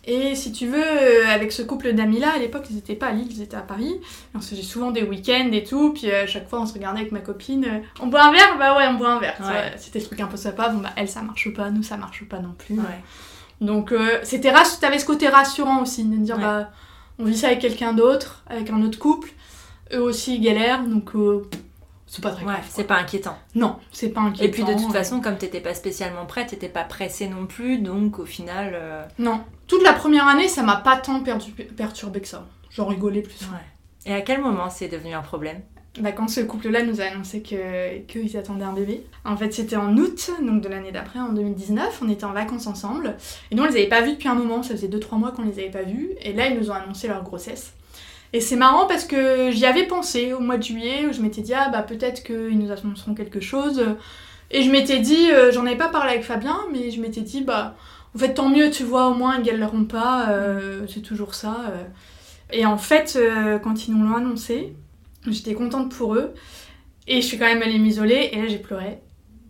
Et 0.09 0.35
si 0.35 0.53
tu 0.53 0.67
veux, 0.67 0.81
euh, 0.81 1.27
avec 1.27 1.51
ce 1.51 1.61
couple 1.61 1.91
d'amis 1.91 2.19
là, 2.19 2.31
à 2.33 2.37
l'époque 2.37 2.63
ils 2.71 2.77
étaient 2.77 2.95
pas 2.95 3.07
à 3.07 3.11
Lille, 3.11 3.27
ils 3.29 3.41
étaient 3.41 3.57
à 3.57 3.61
Paris. 3.61 3.91
Et 3.93 4.01
on 4.37 4.39
se 4.41 4.51
faisait 4.51 4.61
souvent 4.63 4.91
des 4.91 5.03
week-ends 5.03 5.49
et 5.51 5.63
tout, 5.65 5.91
puis 5.93 6.09
euh, 6.09 6.23
à 6.23 6.27
chaque 6.27 6.47
fois 6.49 6.61
on 6.61 6.65
se 6.65 6.73
regardait 6.73 7.01
avec 7.01 7.11
ma 7.11 7.19
copine. 7.19 7.65
euh, 7.65 7.79
on 8.01 8.07
boit 8.07 8.23
un 8.23 8.31
verre? 8.31 8.57
Bah 8.57 8.77
ouais, 8.77 8.85
on 8.87 8.93
boit 8.93 9.09
un 9.09 9.19
verre. 9.19 9.35
Ouais. 9.41 9.73
C'était 9.77 9.99
le 9.99 10.05
truc 10.05 10.19
un 10.21 10.27
peu 10.27 10.37
sympa. 10.37 10.69
Bon 10.69 10.79
bah 10.79 10.91
elle 10.95 11.09
ça 11.09 11.21
marche 11.21 11.53
pas, 11.53 11.69
nous 11.71 11.83
ça 11.83 11.97
marche 11.97 12.23
pas 12.23 12.39
non 12.39 12.55
plus. 12.57 12.75
Ouais. 12.75 13.03
Donc 13.59 13.91
euh, 13.91 14.19
c'était 14.23 14.53
t'avais 14.79 14.99
ce 14.99 15.05
côté 15.05 15.27
rassurant 15.27 15.81
aussi, 15.81 16.05
de 16.05 16.15
dire 16.15 16.37
Ouais. 16.37 16.41
bah 16.41 16.71
on 17.19 17.25
vit 17.25 17.37
ça 17.37 17.47
avec 17.47 17.59
quelqu'un 17.59 17.91
d'autre, 17.93 18.43
avec 18.47 18.69
un 18.69 18.81
autre 18.83 18.99
couple. 18.99 19.31
Eux 19.93 20.01
aussi 20.01 20.35
ils 20.35 20.41
galèrent, 20.41 20.83
donc 20.85 21.15
euh, 21.15 21.49
c'est 22.07 22.23
pas 22.23 22.31
très 22.31 22.45
Ouais, 22.45 22.53
grave. 22.53 22.65
c'est 22.69 22.85
pas 22.85 22.95
inquiétant. 22.97 23.37
Non, 23.53 23.75
c'est 23.91 24.09
pas 24.09 24.21
inquiétant. 24.21 24.45
Et 24.45 24.49
puis 24.51 24.63
de 24.63 24.73
toute 24.73 24.89
euh, 24.89 24.93
façon, 24.93 25.21
comme 25.21 25.37
t'étais 25.37 25.59
pas 25.59 25.73
spécialement 25.73 26.25
prête, 26.25 26.47
t'étais 26.47 26.69
pas 26.69 26.83
pressée 26.85 27.27
non 27.27 27.45
plus, 27.45 27.77
donc 27.79 28.17
au 28.19 28.25
final. 28.25 28.71
euh, 28.73 29.03
Non. 29.19 29.41
Toute 29.67 29.83
la 29.83 29.93
première 29.93 30.27
année, 30.27 30.47
ça 30.47 30.63
m'a 30.63 30.77
pas 30.77 30.97
tant 30.97 31.21
perturbé 31.21 32.21
que 32.21 32.27
ça. 32.27 32.47
J'en 32.71 32.85
rigolais 32.87 33.21
plus. 33.21 33.41
Ouais. 33.51 33.57
Et 34.05 34.13
à 34.13 34.21
quel 34.21 34.41
moment 34.41 34.69
c'est 34.69 34.87
devenu 34.87 35.13
un 35.13 35.21
problème? 35.21 35.61
Bah, 35.99 36.11
quand 36.11 36.27
ce 36.27 36.41
couple-là 36.41 36.83
nous 36.83 37.01
a 37.01 37.05
annoncé 37.05 37.41
que- 37.41 37.97
qu'ils 38.05 38.37
attendaient 38.37 38.63
un 38.65 38.71
bébé. 38.73 39.03
En 39.25 39.35
fait, 39.35 39.51
c'était 39.51 39.75
en 39.77 39.97
août, 39.97 40.29
donc 40.45 40.61
de 40.61 40.69
l'année 40.69 40.91
d'après, 40.91 41.17
en 41.19 41.29
2019. 41.33 42.01
On 42.05 42.09
était 42.09 42.23
en 42.23 42.33
vacances 42.33 42.67
ensemble. 42.67 43.17
Et 43.49 43.55
nous, 43.55 43.63
on 43.63 43.65
les 43.65 43.71
avait 43.77 43.87
pas 43.89 44.01
vus 44.01 44.11
depuis 44.11 44.27
un 44.29 44.35
moment. 44.35 44.61
Ça 44.61 44.75
faisait 44.75 44.87
2-3 44.89 45.17
mois 45.17 45.31
qu'on 45.31 45.41
les 45.41 45.57
avait 45.57 45.71
pas 45.71 45.81
vus. 45.81 46.11
Et 46.21 46.33
là, 46.33 46.47
ils 46.49 46.57
nous 46.59 46.69
ont 46.69 46.75
annoncé 46.75 47.07
leur 47.07 47.23
grossesse. 47.23 47.73
Et 48.33 48.41
c'est 48.41 48.55
marrant 48.55 48.87
parce 48.87 49.05
que 49.05 49.51
j'y 49.51 49.65
avais 49.65 49.85
pensé 49.85 50.33
au 50.33 50.39
mois 50.39 50.57
de 50.57 50.63
juillet 50.63 51.05
où 51.09 51.13
je 51.13 51.21
m'étais 51.21 51.41
dit, 51.41 51.53
ah 51.53 51.69
bah 51.69 51.81
peut-être 51.81 52.23
qu'ils 52.23 52.57
nous 52.59 52.71
annonceront 52.71 53.13
quelque 53.15 53.39
chose. 53.39 53.83
Et 54.51 54.63
je 54.63 54.71
m'étais 54.71 54.99
dit, 54.99 55.31
euh, 55.31 55.51
j'en 55.51 55.65
avais 55.65 55.77
pas 55.77 55.89
parlé 55.89 56.11
avec 56.11 56.23
Fabien, 56.23 56.57
mais 56.71 56.91
je 56.91 57.01
m'étais 57.01 57.21
dit, 57.21 57.41
bah 57.41 57.75
en 58.15 58.19
fait, 58.19 58.33
tant 58.33 58.49
mieux, 58.49 58.69
tu 58.71 58.83
vois, 58.83 59.07
au 59.09 59.13
moins 59.13 59.37
ils 59.37 59.43
galeront 59.43 59.85
pas. 59.85 60.29
euh, 60.29 60.85
c'est 60.87 61.01
toujours 61.01 61.35
ça. 61.35 61.57
euh. 61.71 61.83
Et 62.51 62.65
en 62.65 62.77
fait, 62.77 63.19
quand 63.63 63.87
ils 63.87 63.95
nous 63.95 64.05
l'ont 64.07 64.15
annoncé, 64.15 64.73
J'étais 65.29 65.53
contente 65.53 65.91
pour 65.91 66.15
eux. 66.15 66.33
Et 67.07 67.21
je 67.21 67.27
suis 67.27 67.37
quand 67.37 67.45
même 67.45 67.61
allée 67.61 67.79
m'isoler 67.79 68.29
et 68.33 68.41
là 68.41 68.47
j'ai 68.47 68.59
pleuré. 68.59 68.99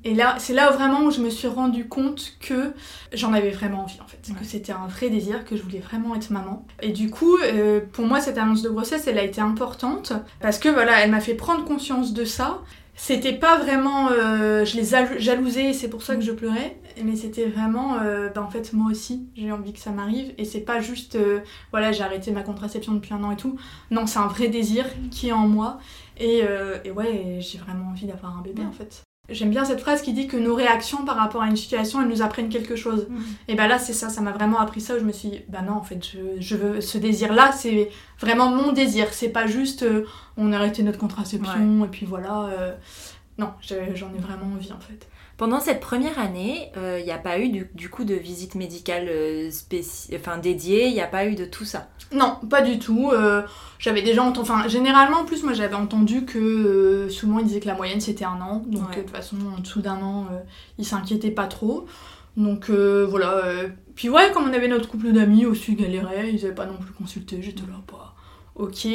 Et 0.03 0.13
là, 0.13 0.35
c'est 0.39 0.53
là 0.53 0.71
vraiment 0.71 1.01
où 1.03 1.11
je 1.11 1.19
me 1.21 1.29
suis 1.29 1.47
rendu 1.47 1.87
compte 1.87 2.33
que 2.39 2.73
j'en 3.13 3.33
avais 3.33 3.49
vraiment 3.51 3.83
envie 3.83 3.99
en 4.01 4.07
fait. 4.07 4.19
Ouais. 4.29 4.35
Que 4.39 4.45
c'était 4.45 4.71
un 4.71 4.87
vrai 4.87 5.09
désir, 5.09 5.43
que 5.45 5.57
je 5.57 5.61
voulais 5.63 5.79
vraiment 5.79 6.15
être 6.15 6.29
maman. 6.29 6.65
Et 6.81 6.91
du 6.91 7.09
coup, 7.09 7.37
euh, 7.37 7.81
pour 7.93 8.05
moi, 8.05 8.21
cette 8.21 8.37
annonce 8.37 8.61
de 8.61 8.69
grossesse, 8.69 9.07
elle 9.07 9.17
a 9.17 9.23
été 9.23 9.41
importante 9.41 10.13
parce 10.39 10.59
que 10.59 10.69
voilà, 10.69 11.03
elle 11.03 11.11
m'a 11.11 11.19
fait 11.19 11.33
prendre 11.35 11.65
conscience 11.65 12.13
de 12.13 12.25
ça. 12.25 12.61
C'était 12.99 13.33
pas 13.33 13.59
vraiment. 13.59 14.09
euh, 14.09 14.65
je 14.65 14.75
les 14.75 14.95
al- 14.95 15.19
jalousais, 15.19 15.73
c'est 15.73 15.87
pour 15.87 16.01
ça 16.01 16.15
que 16.15 16.21
je 16.21 16.31
pleurais. 16.31 16.79
Mais 17.03 17.15
c'était 17.15 17.45
vraiment. 17.45 17.97
euh, 18.01 18.29
bah, 18.29 18.41
en 18.41 18.49
fait, 18.49 18.73
moi 18.73 18.89
aussi, 18.89 19.27
j'ai 19.35 19.51
envie 19.51 19.71
que 19.71 19.77
ça 19.79 19.91
m'arrive. 19.91 20.33
Et 20.39 20.45
c'est 20.45 20.61
pas 20.61 20.79
juste. 20.79 21.15
euh, 21.15 21.41
voilà, 21.71 21.91
j'ai 21.91 22.01
arrêté 22.03 22.31
ma 22.31 22.41
contraception 22.41 22.93
depuis 22.93 23.13
un 23.13 23.23
an 23.23 23.29
et 23.31 23.35
tout. 23.35 23.55
Non, 23.91 24.07
c'est 24.07 24.17
un 24.17 24.25
vrai 24.27 24.47
désir 24.47 24.85
qui 25.11 25.27
est 25.27 25.31
en 25.31 25.47
moi. 25.47 25.77
Et, 26.19 26.41
euh, 26.43 26.77
et 26.85 26.89
ouais, 26.91 27.37
j'ai 27.39 27.59
vraiment 27.59 27.89
envie 27.89 28.07
d'avoir 28.07 28.35
un 28.35 28.41
bébé 28.41 28.63
Ouais. 28.63 28.67
en 28.67 28.71
fait. 28.71 29.03
J'aime 29.29 29.49
bien 29.49 29.65
cette 29.65 29.81
phrase 29.81 30.01
qui 30.01 30.13
dit 30.13 30.27
que 30.27 30.37
nos 30.37 30.55
réactions 30.55 31.03
par 31.03 31.17
rapport 31.17 31.41
à 31.41 31.47
une 31.47 31.57
situation, 31.57 32.01
elles 32.01 32.07
nous 32.07 32.21
apprennent 32.21 32.47
quelque 32.47 32.77
chose. 32.77 33.07
Et 33.49 33.55
bah 33.55 33.67
là, 33.67 33.77
c'est 33.77 33.93
ça, 33.93 34.07
ça 34.09 34.21
m'a 34.21 34.31
vraiment 34.31 34.59
appris 34.59 34.79
ça 34.79 34.95
où 34.95 34.99
je 34.99 35.03
me 35.03 35.11
suis 35.11 35.29
dit, 35.29 35.41
bah 35.49 35.61
non, 35.61 35.73
en 35.73 35.83
fait, 35.83 35.99
je, 36.01 36.39
je 36.39 36.55
veux, 36.55 36.79
ce 36.81 36.97
désir-là, 36.97 37.51
c'est 37.51 37.89
vraiment 38.19 38.49
mon 38.49 38.71
désir. 38.71 39.07
C'est 39.11 39.29
pas 39.29 39.45
juste, 39.45 39.83
euh, 39.83 40.05
on 40.37 40.53
a 40.53 40.57
arrêté 40.57 40.81
notre 40.81 40.99
contraception 40.99 41.83
et 41.83 41.89
puis 41.89 42.05
voilà. 42.05 42.45
euh, 42.45 42.73
non, 43.37 43.51
j'en 43.61 44.13
ai 44.13 44.19
vraiment 44.19 44.53
envie 44.55 44.71
en 44.71 44.79
fait. 44.79 45.07
Pendant 45.35 45.59
cette 45.59 45.81
première 45.81 46.17
année, 46.17 46.71
il 46.75 47.03
n'y 47.03 47.11
a 47.11 47.19
pas 47.19 47.39
eu 47.39 47.49
du, 47.49 47.89
coup 47.89 48.05
de 48.05 48.15
visite 48.15 48.55
médicale 48.55 49.09
enfin, 50.15 50.37
dédiée, 50.39 50.87
il 50.87 50.93
n'y 50.93 51.01
a 51.01 51.07
pas 51.07 51.27
eu 51.27 51.35
de 51.35 51.45
tout 51.45 51.65
ça? 51.65 51.89
Non, 52.13 52.37
pas 52.49 52.61
du 52.61 52.79
tout. 52.79 53.11
j'avais 53.79 54.01
déjà 54.01 54.23
entendu, 54.23 54.49
enfin 54.49 54.67
généralement 54.67 55.17
en 55.17 55.25
plus 55.25 55.43
moi 55.43 55.53
j'avais 55.53 55.75
entendu 55.75 56.25
que 56.25 57.07
souvent 57.09 57.39
ils 57.39 57.45
disaient 57.45 57.59
que 57.59 57.67
la 57.67 57.75
moyenne 57.75 57.99
c'était 57.99 58.25
un 58.25 58.39
an, 58.41 58.63
donc 58.65 58.95
de 58.95 59.01
toute 59.01 59.09
façon 59.09 59.35
en 59.55 59.59
dessous 59.59 59.81
d'un 59.81 60.01
an 60.01 60.27
ils 60.77 60.85
s'inquiétaient 60.85 61.31
pas 61.31 61.47
trop. 61.47 61.85
Donc 62.37 62.69
voilà, 62.69 63.41
puis 63.95 64.09
ouais, 64.09 64.31
comme 64.33 64.49
on 64.49 64.53
avait 64.53 64.69
notre 64.69 64.87
couple 64.87 65.11
d'amis 65.11 65.45
aussi 65.45 65.75
galérait, 65.75 66.29
ils 66.29 66.41
n'avaient 66.41 66.55
pas 66.55 66.65
non 66.65 66.77
plus 66.77 66.93
consulté, 66.93 67.41
j'étais 67.41 67.63
là, 67.63 67.81
pas 67.85 68.07
ok. 68.57 68.87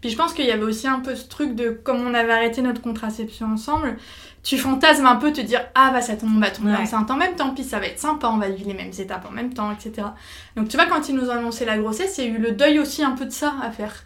Puis 0.00 0.10
je 0.10 0.16
pense 0.16 0.32
qu'il 0.32 0.46
y 0.46 0.50
avait 0.50 0.62
aussi 0.62 0.86
un 0.86 1.00
peu 1.00 1.14
ce 1.14 1.28
truc 1.28 1.54
de, 1.54 1.70
comme 1.70 2.00
on 2.06 2.14
avait 2.14 2.32
arrêté 2.32 2.62
notre 2.62 2.80
contraception 2.80 3.46
ensemble, 3.52 3.96
tu 4.42 4.58
fantasmes 4.58 5.06
un 5.06 5.16
peu 5.16 5.32
te 5.32 5.40
dire, 5.40 5.60
ah 5.74 5.90
bah 5.92 6.00
ça 6.00 6.16
tombe, 6.16 6.40
bah 6.40 6.50
tomber 6.50 6.74
enceinte 6.74 7.10
en 7.10 7.16
même 7.16 7.36
temps, 7.36 7.54
puis 7.54 7.62
ça 7.62 7.78
va 7.78 7.86
être 7.86 7.98
sympa, 7.98 8.28
on 8.28 8.38
va 8.38 8.48
vivre 8.48 8.68
les 8.68 8.74
mêmes 8.74 8.92
étapes 8.98 9.24
en 9.28 9.30
même 9.30 9.54
temps, 9.54 9.70
etc. 9.70 10.08
Donc 10.56 10.68
tu 10.68 10.76
vois, 10.76 10.86
quand 10.86 11.08
ils 11.08 11.14
nous 11.14 11.28
ont 11.28 11.32
annoncé 11.32 11.64
la 11.64 11.78
grossesse, 11.78 12.18
il 12.18 12.24
y 12.24 12.26
a 12.26 12.30
eu 12.30 12.38
le 12.38 12.52
deuil 12.52 12.80
aussi 12.80 13.04
un 13.04 13.12
peu 13.12 13.24
de 13.24 13.30
ça 13.30 13.54
à 13.62 13.70
faire. 13.70 14.04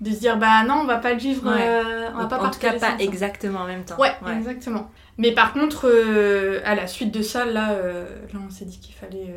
De 0.00 0.12
se 0.12 0.20
dire, 0.20 0.36
bah 0.36 0.62
non, 0.62 0.74
on 0.82 0.84
va 0.84 0.98
pas 0.98 1.12
le 1.12 1.18
vivre, 1.18 1.42
euh, 1.48 2.08
on 2.14 2.18
va 2.18 2.26
pas 2.26 2.38
En 2.38 2.50
tout 2.50 2.60
cas, 2.60 2.78
pas 2.78 2.94
exactement 3.00 3.60
en 3.60 3.66
même 3.66 3.84
temps. 3.84 3.98
Ouais, 3.98 4.12
exactement. 4.36 4.92
Mais 5.16 5.32
par 5.32 5.52
contre, 5.52 5.88
euh, 5.88 6.60
à 6.64 6.76
la 6.76 6.86
suite 6.86 7.12
de 7.12 7.20
ça, 7.20 7.44
là, 7.44 7.72
euh, 7.72 8.06
là 8.32 8.38
on 8.46 8.50
s'est 8.50 8.66
dit 8.66 8.78
qu'il 8.78 8.94
fallait. 8.94 9.34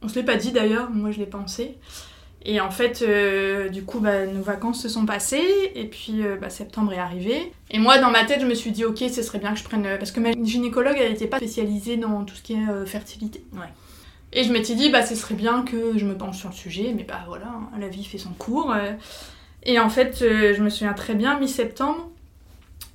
On 0.00 0.08
se 0.08 0.14
l'est 0.14 0.22
pas 0.22 0.36
dit 0.36 0.52
d'ailleurs, 0.52 0.90
moi 0.90 1.10
je 1.10 1.18
l'ai 1.18 1.26
pensé. 1.26 1.78
Et 2.46 2.60
en 2.60 2.70
fait, 2.70 3.02
euh, 3.02 3.70
du 3.70 3.84
coup, 3.84 4.00
bah, 4.00 4.26
nos 4.26 4.42
vacances 4.42 4.82
se 4.82 4.88
sont 4.88 5.06
passées, 5.06 5.72
et 5.74 5.86
puis 5.86 6.22
euh, 6.22 6.36
bah, 6.36 6.50
septembre 6.50 6.92
est 6.92 6.98
arrivé. 6.98 7.52
Et 7.70 7.78
moi, 7.78 7.98
dans 7.98 8.10
ma 8.10 8.24
tête, 8.24 8.40
je 8.40 8.46
me 8.46 8.54
suis 8.54 8.70
dit, 8.70 8.84
ok, 8.84 8.98
ce 8.98 9.22
serait 9.22 9.38
bien 9.38 9.52
que 9.52 9.58
je 9.58 9.64
prenne. 9.64 9.88
Parce 9.98 10.12
que 10.12 10.20
ma 10.20 10.32
gynécologue, 10.32 10.96
elle 10.98 11.12
n'était 11.12 11.26
pas 11.26 11.38
spécialisée 11.38 11.96
dans 11.96 12.24
tout 12.24 12.34
ce 12.34 12.42
qui 12.42 12.52
est 12.52 12.68
euh, 12.68 12.84
fertilité. 12.84 13.42
Ouais. 13.54 13.72
Et 14.34 14.44
je 14.44 14.52
m'étais 14.52 14.74
dit, 14.74 14.90
bah, 14.90 15.06
ce 15.06 15.14
serait 15.14 15.36
bien 15.36 15.62
que 15.62 15.96
je 15.96 16.04
me 16.04 16.16
penche 16.16 16.38
sur 16.38 16.50
le 16.50 16.54
sujet, 16.54 16.92
mais 16.94 17.04
bah 17.04 17.20
voilà, 17.26 17.46
hein, 17.46 17.78
la 17.78 17.88
vie 17.88 18.04
fait 18.04 18.18
son 18.18 18.32
cours. 18.32 18.74
Et 19.62 19.78
en 19.78 19.88
fait, 19.88 20.18
je 20.20 20.60
me 20.60 20.70
souviens 20.70 20.92
très 20.92 21.14
bien, 21.14 21.38
mi-septembre, 21.38 22.10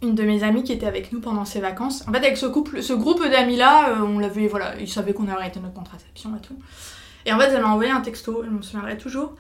une 0.03 0.15
de 0.15 0.24
mes 0.24 0.44
amies 0.44 0.63
qui 0.63 0.74
était 0.74 0.86
avec 0.86 1.13
nous 1.13 1.22
pendant 1.22 1.46
ses 1.46 1.62
vacances. 1.62 2.06
En 2.10 2.12
fait, 2.12 2.18
avec 2.18 2.36
ce 2.36 2.46
couple, 2.46 2.84
ce 2.84 2.91
groupe 2.91 3.24
d'amis-là, 3.24 4.03
on 4.03 4.20
l'avait, 4.20 4.48
voilà, 4.48 4.74
ils 4.82 4.89
savaient 4.89 5.13
qu'on 5.13 5.24
avait 5.24 5.38
arrêté 5.38 5.62
notre 5.62 5.75
contraception 5.75 6.36
et 6.36 6.41
tout. 6.41 6.58
Et 7.29 7.31
en 7.31 7.38
fait, 7.38 7.51
elle 7.53 7.62
m'a 7.62 7.69
envoyé 7.69 7.91
un 7.91 8.01
texto, 8.01 8.41
je 8.43 8.50
me 8.50 8.63
souviendrai 8.63 8.98
toujours, 8.98 9.36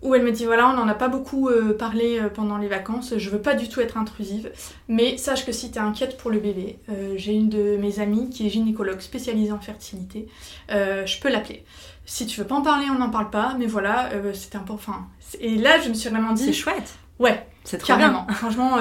où 0.00 0.14
elle 0.14 0.22
me 0.22 0.32
dit 0.32 0.46
voilà, 0.46 0.70
on 0.70 0.72
n'en 0.72 0.88
a 0.88 0.94
pas 0.94 1.08
beaucoup 1.08 1.50
euh, 1.50 1.76
parlé 1.76 2.18
euh, 2.18 2.30
pendant 2.30 2.56
les 2.56 2.66
vacances, 2.66 3.12
je 3.18 3.28
veux 3.28 3.42
pas 3.42 3.52
du 3.52 3.68
tout 3.68 3.82
être 3.82 3.98
intrusive, 3.98 4.50
mais 4.88 5.18
sache 5.18 5.44
que 5.44 5.52
si 5.52 5.70
tu 5.70 5.76
es 5.76 5.82
inquiète 5.82 6.16
pour 6.16 6.30
le 6.30 6.38
bébé, 6.38 6.78
euh, 6.88 7.12
j'ai 7.16 7.34
une 7.34 7.50
de 7.50 7.76
mes 7.76 8.00
amies 8.00 8.30
qui 8.30 8.46
est 8.46 8.50
gynécologue 8.50 9.00
spécialisée 9.00 9.52
en 9.52 9.60
fertilité, 9.60 10.28
je 10.70 11.20
peux 11.20 11.28
l'appeler. 11.28 11.62
Si 12.06 12.26
tu 12.26 12.40
veux 12.40 12.46
pas 12.46 12.54
en 12.54 12.62
parler, 12.62 12.86
on 12.90 12.98
n'en 12.98 13.10
parle 13.10 13.28
pas, 13.28 13.54
mais 13.58 13.66
voilà, 13.66 14.08
c'était 14.32 14.56
important. 14.56 14.74
Enfin, 14.74 15.06
et 15.38 15.56
là, 15.56 15.78
je 15.80 15.90
me 15.90 15.94
suis 15.94 16.08
vraiment 16.08 16.32
dit. 16.32 16.44
C'est 16.44 16.52
chouette! 16.54 16.94
Ouais, 17.18 17.46
c'est 17.64 17.82
carrément. 17.82 18.24
Bien. 18.24 18.34
Franchement, 18.34 18.78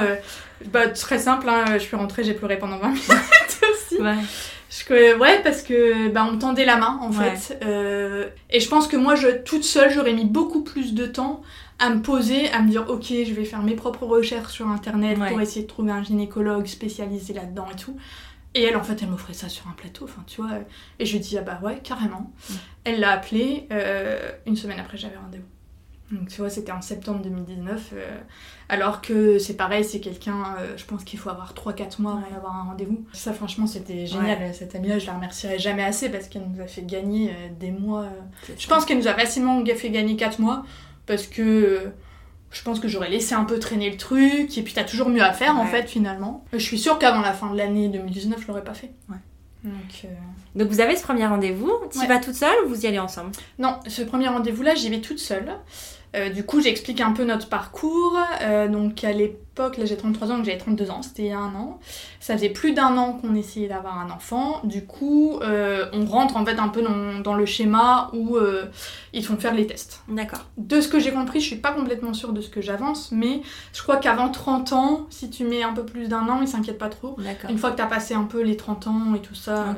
bah, 0.72 0.88
très 0.90 1.20
simple, 1.20 1.50
hein, 1.50 1.66
je 1.74 1.80
suis 1.80 1.96
rentrée, 1.98 2.24
j'ai 2.24 2.36
pleuré 2.36 2.58
pendant 2.58 2.78
20 2.78 2.88
minutes 2.90 3.10
aussi. 3.74 4.02
Ouais. 4.02 4.16
Je, 4.78 5.18
ouais, 5.18 5.42
parce 5.44 5.62
que 5.62 6.10
bah, 6.10 6.26
on 6.28 6.34
me 6.34 6.40
tendait 6.40 6.66
la 6.66 6.78
main 6.78 7.00
en 7.02 7.12
fait. 7.12 7.58
Euh, 7.64 8.30
et 8.50 8.60
je 8.60 8.68
pense 8.70 8.88
que 8.88 8.98
moi, 8.98 9.16
je, 9.16 9.28
toute 9.44 9.64
seule, 9.64 9.92
j'aurais 9.92 10.14
mis 10.14 10.26
beaucoup 10.26 10.64
plus 10.64 10.94
de 10.94 11.06
temps 11.06 11.42
à 11.80 11.90
me 11.90 12.02
poser, 12.02 12.50
à 12.52 12.62
me 12.62 12.70
dire 12.70 12.86
ok, 12.88 13.06
je 13.10 13.34
vais 13.34 13.46
faire 13.46 13.62
mes 13.62 13.76
propres 13.76 14.06
recherches 14.06 14.54
sur 14.54 14.68
internet 14.68 15.18
pour 15.18 15.42
essayer 15.42 15.64
de 15.64 15.68
trouver 15.68 15.92
un 15.92 16.04
gynécologue 16.04 16.66
spécialisé 16.66 17.34
là-dedans 17.34 17.68
et 17.72 17.76
tout. 17.76 17.98
Et 18.54 18.64
elle, 18.64 18.78
en 18.78 18.84
fait, 18.84 19.02
elle 19.02 19.10
m'offrait 19.10 19.34
ça 19.34 19.50
sur 19.50 19.68
un 19.68 19.74
plateau, 19.74 20.06
enfin, 20.06 20.24
tu 20.28 20.42
vois. 20.42 20.52
Et 20.98 21.06
je 21.06 21.12
lui 21.14 21.20
dis, 21.20 21.38
ah 21.38 21.42
bah 21.42 21.60
ouais, 21.62 21.82
carrément. 21.84 22.32
Elle 22.86 23.02
l'a 23.02 23.12
appelé, 23.12 23.68
euh, 23.72 24.32
une 24.46 24.56
semaine 24.56 24.80
après, 24.80 24.98
j'avais 24.98 25.18
rendez-vous. 25.18 25.44
Donc 26.12 26.30
tu 26.30 26.38
vois, 26.38 26.50
c'était 26.50 26.72
en 26.72 26.82
septembre 26.82 27.22
2019. 27.24 27.90
Euh, 27.94 28.18
alors 28.70 29.02
que 29.02 29.40
c'est 29.40 29.56
pareil, 29.56 29.84
c'est 29.84 30.00
quelqu'un, 30.00 30.56
euh, 30.60 30.78
je 30.78 30.86
pense 30.86 31.04
qu'il 31.04 31.18
faut 31.18 31.30
avoir 31.30 31.54
3-4 31.54 32.00
mois 32.02 32.14
avant 32.14 32.36
d'avoir 32.36 32.56
un 32.56 32.64
rendez-vous. 32.66 33.04
Ça, 33.12 33.34
franchement, 33.34 33.66
c'était 33.66 34.06
génial. 34.06 34.54
Cette 34.54 34.76
amie-là, 34.76 35.00
je 35.00 35.08
la 35.08 35.14
remercierai 35.14 35.58
jamais 35.58 35.84
assez 35.84 36.10
parce 36.10 36.28
qu'elle 36.28 36.44
nous 36.48 36.62
a 36.62 36.68
fait 36.68 36.84
gagner 36.84 37.32
euh, 37.32 37.48
des 37.60 37.72
mois. 37.72 38.08
Je 38.58 38.68
pense 38.68 38.86
qu'elle 38.86 39.00
nous 39.00 39.08
a 39.08 39.14
facilement 39.14 39.64
fait 39.66 39.90
gagner 39.90 40.16
4 40.16 40.40
mois 40.40 40.64
parce 41.08 41.26
que 41.26 41.92
je 42.52 42.64
pense 42.64 42.80
que 42.80 42.88
j'aurais 42.88 43.10
laissé 43.10 43.34
un 43.34 43.44
peu 43.44 43.58
traîner 43.58 43.90
le 43.90 43.98
truc. 43.98 44.58
Et 44.58 44.62
puis, 44.62 44.74
t'as 44.74 44.84
toujours 44.84 45.10
mieux 45.10 45.24
à 45.24 45.34
faire 45.34 45.58
en 45.58 45.66
fait, 45.66 45.88
finalement. 45.88 46.46
Je 46.54 46.60
suis 46.60 46.78
sûre 46.80 47.00
qu'avant 47.00 47.22
la 47.22 47.34
fin 47.34 47.52
de 47.52 47.58
l'année 47.58 47.90
2019, 47.90 48.42
je 48.42 48.48
l'aurais 48.48 48.64
pas 48.64 48.76
fait. 48.76 48.92
Donc, 49.64 50.06
Donc, 50.56 50.68
vous 50.70 50.80
avez 50.80 50.96
ce 50.96 51.02
premier 51.02 51.26
rendez-vous, 51.26 51.72
tu 51.92 51.98
y 52.04 52.06
vas 52.06 52.20
toute 52.20 52.36
seule 52.36 52.56
ou 52.66 52.70
vous 52.70 52.86
y 52.86 52.88
allez 52.88 53.00
ensemble? 53.00 53.32
Non, 53.58 53.80
ce 53.88 54.04
premier 54.04 54.28
rendez-vous-là, 54.28 54.76
j'y 54.76 54.92
vais 54.92 55.02
toute 55.02 55.18
seule. 55.18 55.52
Euh, 56.16 56.30
du 56.30 56.46
coup, 56.46 56.62
j'explique 56.62 57.02
un 57.02 57.12
peu 57.12 57.26
notre 57.26 57.50
parcours. 57.50 58.18
Euh, 58.42 58.68
donc, 58.68 59.04
à 59.04 59.12
l'époque, 59.12 59.78
là 59.78 59.86
j'ai 59.86 59.98
33 59.98 60.32
ans, 60.32 60.38
donc 60.38 60.46
j'avais 60.46 60.58
32 60.58 60.90
ans, 60.90 61.02
c'était 61.02 61.24
il 61.24 61.28
y 61.30 61.32
a 61.32 61.40
un 61.40 61.54
an. 61.56 61.80
Ça 62.20 62.36
faisait 62.36 62.50
plus 62.50 62.74
d'un 62.74 62.98
an 62.98 63.14
qu'on 63.14 63.36
essayait 63.36 63.68
d'avoir 63.68 64.00
un 64.00 64.10
enfant. 64.10 64.62
Du 64.64 64.86
coup, 64.86 65.40
euh, 65.42 65.86
on 65.94 66.06
rentre 66.06 66.38
en 66.38 66.46
fait 66.46 66.58
un 66.58 66.70
peu 66.70 66.82
dans, 67.24 67.34
le 67.36 67.46
schéma 67.46 68.10
où 68.14 68.38
ils 69.14 69.26
font 69.26 69.38
faire 69.38 69.54
les 69.54 69.68
tests. 69.68 70.02
D'accord. 70.08 70.46
De 70.58 70.80
ce 70.82 70.88
que 70.88 71.00
j'ai 71.00 71.12
compris, 71.12 71.40
je 71.40 71.46
suis 71.46 71.56
pas 71.58 71.72
complètement 71.72 72.14
sûre 72.14 72.34
de 72.34 72.42
ce 72.42 72.50
que 72.50 72.62
j'avance, 72.62 73.12
mais 73.12 73.42
je 73.74 73.82
crois 73.82 73.98
qu'avant 73.98 74.30
30 74.30 74.74
ans, 74.74 75.08
si 75.10 75.30
tu 75.30 75.44
mets 75.44 75.64
un 75.64 75.74
peu 75.74 75.84
plus 75.84 76.08
d'un 76.08 76.28
an, 76.30 76.42
ils 76.42 76.48
s'inquiètent 76.48 76.78
pas 76.78 76.90
trop. 76.90 77.18
Une 77.50 77.58
fois 77.58 77.72
que 77.72 77.78
tu 77.78 77.82
as 77.82 77.88
passé 77.88 78.14
un 78.14 78.24
peu 78.24 78.42
les 78.42 78.58
30 78.58 78.88
ans 78.88 79.16
et 79.16 79.20
tout 79.20 79.36
ça, 79.36 79.76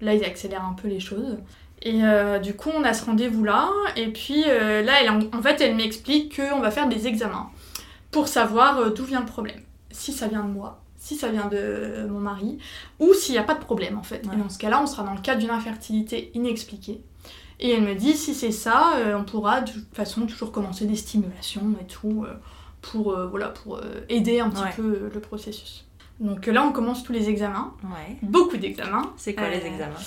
là 0.00 0.14
ils 0.14 0.24
accélèrent 0.24 0.64
un 0.64 0.74
peu 0.74 0.88
les 0.88 1.00
choses. 1.00 1.38
Et 1.84 2.02
euh, 2.02 2.38
du 2.38 2.54
coup, 2.54 2.70
on 2.74 2.82
a 2.82 2.94
ce 2.94 3.04
rendez-vous-là. 3.04 3.68
Et 3.96 4.08
puis 4.08 4.44
euh, 4.46 4.82
là, 4.82 4.94
elle, 5.02 5.10
en 5.10 5.42
fait, 5.42 5.60
elle 5.60 5.76
m'explique 5.76 6.36
qu'on 6.36 6.60
va 6.60 6.70
faire 6.70 6.88
des 6.88 7.06
examens 7.06 7.50
pour 8.10 8.26
savoir 8.26 8.78
euh, 8.78 8.90
d'où 8.90 9.04
vient 9.04 9.20
le 9.20 9.26
problème. 9.26 9.60
Si 9.90 10.12
ça 10.12 10.26
vient 10.26 10.42
de 10.42 10.50
moi, 10.50 10.80
si 10.96 11.14
ça 11.14 11.28
vient 11.28 11.46
de 11.46 12.06
mon 12.08 12.20
mari, 12.20 12.58
ou 12.98 13.12
s'il 13.12 13.32
n'y 13.32 13.38
a 13.38 13.44
pas 13.44 13.54
de 13.54 13.60
problème 13.60 13.98
en 13.98 14.02
fait. 14.02 14.22
Et 14.32 14.36
dans 14.36 14.48
ce 14.48 14.58
cas-là, 14.58 14.80
on 14.82 14.86
sera 14.86 15.04
dans 15.04 15.14
le 15.14 15.20
cadre 15.20 15.40
d'une 15.40 15.50
infertilité 15.50 16.30
inexpliquée. 16.34 17.02
Et 17.60 17.70
elle 17.70 17.82
me 17.82 17.94
dit, 17.94 18.14
si 18.14 18.34
c'est 18.34 18.50
ça, 18.50 18.94
on 19.16 19.22
pourra 19.22 19.60
de 19.60 19.70
toute 19.70 19.94
façon 19.94 20.26
toujours 20.26 20.50
commencer 20.50 20.86
des 20.86 20.96
stimulations 20.96 21.76
et 21.80 21.84
tout 21.84 22.26
pour, 22.82 23.16
voilà, 23.30 23.48
pour 23.48 23.80
aider 24.08 24.40
un 24.40 24.50
petit 24.50 24.74
peu 24.74 25.08
le 25.12 25.20
processus. 25.20 25.84
Donc 26.18 26.46
là, 26.46 26.64
on 26.64 26.72
commence 26.72 27.04
tous 27.04 27.12
les 27.12 27.28
examens. 27.28 27.74
Beaucoup 28.22 28.56
d'examens. 28.56 29.12
C'est 29.16 29.34
quoi 29.34 29.48
les 29.50 29.64
examens? 29.64 30.00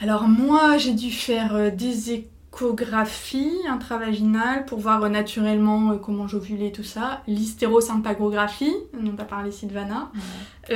Alors 0.00 0.28
moi, 0.28 0.76
j'ai 0.78 0.92
dû 0.92 1.10
faire 1.10 1.54
euh, 1.54 1.70
des 1.70 2.12
échographies 2.12 3.56
intravaginales 3.68 4.66
pour 4.66 4.78
voir 4.78 5.02
euh, 5.02 5.08
naturellement 5.08 5.92
euh, 5.92 5.96
comment 5.96 6.28
j'ovulais 6.28 6.70
tout 6.70 6.84
ça. 6.84 7.22
L'hystérosympagographie, 7.26 8.74
dont 9.00 9.16
a 9.18 9.24
parlé 9.24 9.50
Sylvana. 9.50 10.10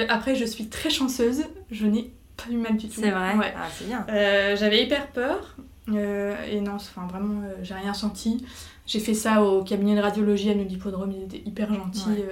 après, 0.09 0.35
je 0.35 0.45
suis 0.45 0.69
très 0.69 0.91
chanceuse, 0.91 1.45
je 1.71 1.87
n'ai 1.87 2.13
pas 2.37 2.51
eu 2.51 2.57
mal 2.57 2.77
du 2.77 2.89
tout. 2.89 3.01
C'est 3.01 3.11
vrai 3.11 3.35
Ah, 3.57 3.69
c'est 3.73 3.87
bien. 3.87 4.07
J'avais 4.57 4.85
hyper 4.85 5.09
peur. 5.09 5.57
et 5.89 6.61
non, 6.61 6.75
enfin 6.75 7.07
vraiment, 7.07 7.43
j'ai 7.63 7.75
rien 7.75 7.95
senti. 7.95 8.45
J'ai 8.87 9.01
fait 9.01 9.15
ça 9.15 9.43
au 9.43 9.63
cabinet 9.63 9.95
de 9.95 10.01
radiologie 10.01 10.51
à 10.51 10.55
l'hippodrome, 10.55 11.13
il 11.13 11.23
était 11.25 11.49
hyper 11.49 11.73
gentil. 11.73 12.25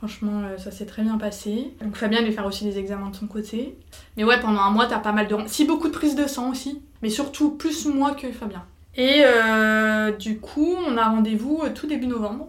Franchement, 0.00 0.44
euh, 0.44 0.56
ça 0.56 0.70
s'est 0.70 0.86
très 0.86 1.02
bien 1.02 1.18
passé. 1.18 1.74
Donc 1.84 1.94
Fabien 1.94 2.22
devait 2.22 2.32
faire 2.32 2.46
aussi 2.46 2.64
des 2.64 2.78
examens 2.78 3.10
de 3.10 3.16
son 3.16 3.26
côté. 3.26 3.76
Mais 4.16 4.24
ouais, 4.24 4.40
pendant 4.40 4.60
un 4.60 4.70
mois, 4.70 4.86
t'as 4.86 4.98
pas 4.98 5.12
mal 5.12 5.28
de... 5.28 5.36
Si, 5.46 5.66
beaucoup 5.66 5.88
de 5.88 5.92
prises 5.92 6.14
de 6.14 6.26
sang 6.26 6.50
aussi. 6.50 6.80
Mais 7.02 7.10
surtout, 7.10 7.50
plus 7.50 7.84
moi 7.84 8.14
que 8.14 8.32
Fabien. 8.32 8.64
Et 8.96 9.20
euh, 9.26 10.10
du 10.12 10.40
coup, 10.40 10.74
on 10.86 10.96
a 10.96 11.04
rendez-vous 11.04 11.60
euh, 11.62 11.70
tout 11.74 11.86
début 11.86 12.06
novembre 12.06 12.48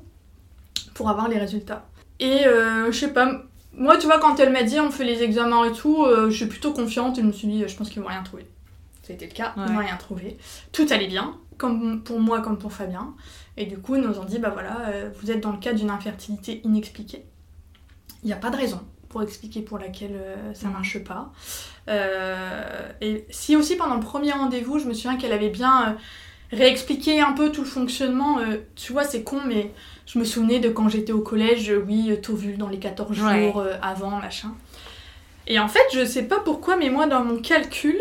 pour 0.93 1.09
avoir 1.09 1.27
les 1.27 1.37
résultats. 1.39 1.85
Et 2.21 2.43
je 2.45 2.91
sais 2.91 3.11
pas, 3.11 3.43
moi, 3.73 3.97
tu 3.97 4.05
vois, 4.05 4.19
quand 4.19 4.39
elle 4.39 4.53
m'a 4.53 4.61
dit 4.61 4.79
on 4.79 4.91
fait 4.91 5.03
les 5.03 5.23
examens 5.23 5.65
et 5.65 5.71
tout, 5.71 6.05
je 6.27 6.35
suis 6.35 6.45
plutôt 6.45 6.71
confiante 6.71 7.17
et 7.17 7.21
je 7.21 7.25
me 7.25 7.31
suis 7.31 7.47
dit, 7.47 7.63
je 7.67 7.75
pense 7.75 7.89
qu'ils 7.89 7.99
vont 8.01 8.09
rien 8.09 8.21
trouver. 8.21 8.45
Ça 9.01 9.11
a 9.11 9.15
été 9.15 9.25
le 9.25 9.33
cas, 9.33 9.55
ils 9.57 9.73
vont 9.73 9.79
rien 9.79 9.95
trouver. 9.97 10.37
Tout 10.71 10.85
allait 10.91 11.07
bien, 11.07 11.35
comme 11.57 12.03
pour 12.03 12.19
moi, 12.19 12.41
comme 12.41 12.59
pour 12.59 12.73
Fabien. 12.73 13.15
Et 13.57 13.65
du 13.65 13.79
coup, 13.79 13.95
ils 13.95 14.03
nous 14.03 14.19
ont 14.19 14.25
dit, 14.25 14.37
bah 14.37 14.51
voilà, 14.51 14.91
vous 15.19 15.31
êtes 15.31 15.41
dans 15.41 15.51
le 15.51 15.57
cas 15.57 15.73
d'une 15.73 15.89
infertilité 15.89 16.61
inexpliquée. 16.63 17.25
Il 18.23 18.27
n'y 18.27 18.33
a 18.33 18.37
pas 18.37 18.49
de 18.49 18.57
raison 18.57 18.79
pour 19.09 19.23
expliquer 19.23 19.61
pour 19.61 19.77
laquelle 19.77 20.15
euh, 20.15 20.53
ça 20.53 20.67
mm. 20.67 20.71
marche 20.71 21.03
pas. 21.03 21.31
Euh, 21.89 22.89
et 23.01 23.25
si 23.29 23.55
aussi 23.55 23.75
pendant 23.75 23.95
le 23.95 24.01
premier 24.01 24.31
rendez-vous, 24.31 24.79
je 24.79 24.85
me 24.85 24.93
souviens 24.93 25.17
qu'elle 25.17 25.33
avait 25.33 25.49
bien 25.49 25.89
euh, 25.89 25.93
réexpliqué 26.51 27.19
un 27.19 27.33
peu 27.33 27.51
tout 27.51 27.61
le 27.61 27.67
fonctionnement. 27.67 28.39
tu 28.75 28.93
vois, 28.93 29.03
c'est 29.03 29.23
con, 29.23 29.39
mais 29.45 29.71
je 30.05 30.19
me 30.19 30.23
souvenais 30.23 30.59
de 30.59 30.69
quand 30.69 30.89
j'étais 30.89 31.13
au 31.13 31.21
collège, 31.21 31.73
oui, 31.87 32.13
vu 32.33 32.57
dans 32.57 32.69
les 32.69 32.79
14 32.79 33.13
jours 33.13 33.63
avant, 33.81 34.11
machin. 34.11 34.53
Et 35.47 35.59
en 35.59 35.67
fait, 35.67 35.85
je 35.93 36.05
sais 36.05 36.23
pas 36.23 36.39
pourquoi, 36.39 36.75
mais 36.75 36.89
moi, 36.89 37.07
dans 37.07 37.23
mon 37.23 37.41
calcul, 37.41 37.97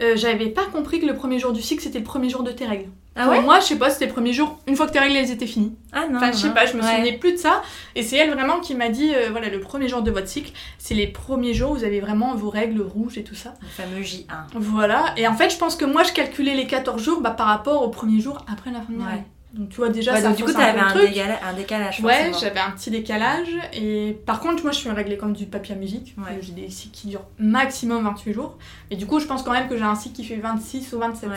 euh, 0.00 0.16
j'avais 0.16 0.48
pas 0.48 0.64
compris 0.66 1.00
que 1.00 1.06
le 1.06 1.14
premier 1.14 1.38
jour 1.38 1.52
du 1.52 1.60
cycle 1.60 1.82
c'était 1.82 1.98
le 1.98 2.04
premier 2.04 2.30
jour 2.30 2.42
de 2.42 2.52
tes 2.52 2.66
règles. 2.66 2.90
Ah 3.16 3.24
Pour 3.24 3.32
ouais 3.32 3.42
moi, 3.42 3.58
je 3.60 3.64
sais 3.66 3.76
pas, 3.76 3.90
c'était 3.90 4.06
le 4.06 4.12
premier 4.12 4.32
jour, 4.32 4.58
une 4.68 4.76
fois 4.76 4.86
que 4.86 4.92
tes 4.92 5.00
règles 5.00 5.16
elles 5.16 5.30
étaient 5.32 5.46
finies. 5.46 5.74
Ah 5.92 6.06
non. 6.08 6.16
Enfin, 6.18 6.30
je 6.32 6.36
sais 6.38 6.48
non. 6.48 6.54
pas, 6.54 6.64
je 6.66 6.76
me 6.76 6.82
Ouais. 6.82 6.88
souvenais 6.96 7.18
plus 7.18 7.32
de 7.32 7.36
ça. 7.38 7.60
Et 7.96 8.02
c'est 8.04 8.16
elle 8.16 8.30
vraiment 8.30 8.60
qui 8.60 8.74
m'a 8.76 8.88
dit 8.88 9.12
euh, 9.14 9.28
voilà, 9.30 9.48
le 9.48 9.58
premier 9.60 9.88
jour 9.88 10.02
de 10.02 10.10
votre 10.12 10.28
cycle, 10.28 10.52
c'est 10.78 10.94
les 10.94 11.08
premiers 11.08 11.52
jours 11.52 11.72
où 11.72 11.74
vous 11.74 11.84
avez 11.84 12.00
vraiment 12.00 12.34
vos 12.36 12.50
règles 12.50 12.80
rouges 12.80 13.18
et 13.18 13.24
tout 13.24 13.34
ça. 13.34 13.54
Le 13.62 13.66
fameux 13.68 14.00
J1. 14.02 14.24
Voilà. 14.54 15.06
Et 15.16 15.26
en 15.26 15.34
fait, 15.34 15.50
je 15.50 15.56
pense 15.58 15.74
que 15.74 15.84
moi, 15.84 16.04
je 16.04 16.12
calculais 16.12 16.54
les 16.54 16.66
14 16.68 17.02
jours 17.02 17.20
bah, 17.20 17.30
par 17.32 17.48
rapport 17.48 17.82
au 17.82 17.88
premier 17.88 18.20
jour 18.20 18.44
après 18.50 18.70
la 18.70 18.80
fin 18.80 18.92
de 18.92 18.98
mes 18.98 19.04
règles. 19.04 19.24
Donc, 19.54 19.68
tu 19.70 19.78
vois, 19.78 19.88
déjà, 19.88 20.12
Ouais, 20.12 20.20
ça 20.20 20.28
donc 20.28 20.36
du 20.36 20.44
coup, 20.44 20.50
un 20.50 20.54
t'avais 20.54 20.78
un, 20.78 20.86
un 20.86 21.52
décalage. 21.54 21.98
Ouais, 22.02 22.30
j'avais 22.40 22.60
un 22.60 22.70
petit 22.70 22.92
décalage. 22.92 23.48
Et 23.72 24.16
par 24.24 24.38
contre, 24.38 24.62
moi, 24.62 24.70
je 24.70 24.78
suis 24.78 24.88
réglée 24.90 25.16
comme 25.16 25.32
du 25.32 25.46
papier 25.46 25.74
à 25.74 25.78
musique. 25.78 26.14
Ouais. 26.18 26.38
J'ai 26.40 26.52
des 26.52 26.70
cycles 26.70 26.94
qui 26.96 27.08
durent 27.08 27.24
maximum 27.40 28.04
28 28.04 28.32
jours. 28.32 28.56
Et 28.92 28.96
du 28.96 29.06
coup, 29.06 29.18
je 29.18 29.26
pense 29.26 29.42
quand 29.42 29.50
même 29.50 29.68
que 29.68 29.76
j'ai 29.76 29.82
un 29.82 29.96
cycle 29.96 30.14
qui 30.14 30.24
fait 30.24 30.36
26 30.36 30.92
ou 30.92 31.00
27. 31.00 31.28
Ouais. 31.30 31.34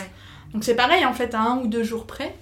Donc, 0.54 0.64
c'est 0.64 0.76
pareil, 0.76 1.06
en 1.06 1.14
fait, 1.14 1.34
à 1.36 1.40
un 1.42 1.58
ou 1.58 1.68
deux 1.68 1.84
jours 1.84 2.06
près. 2.06 2.36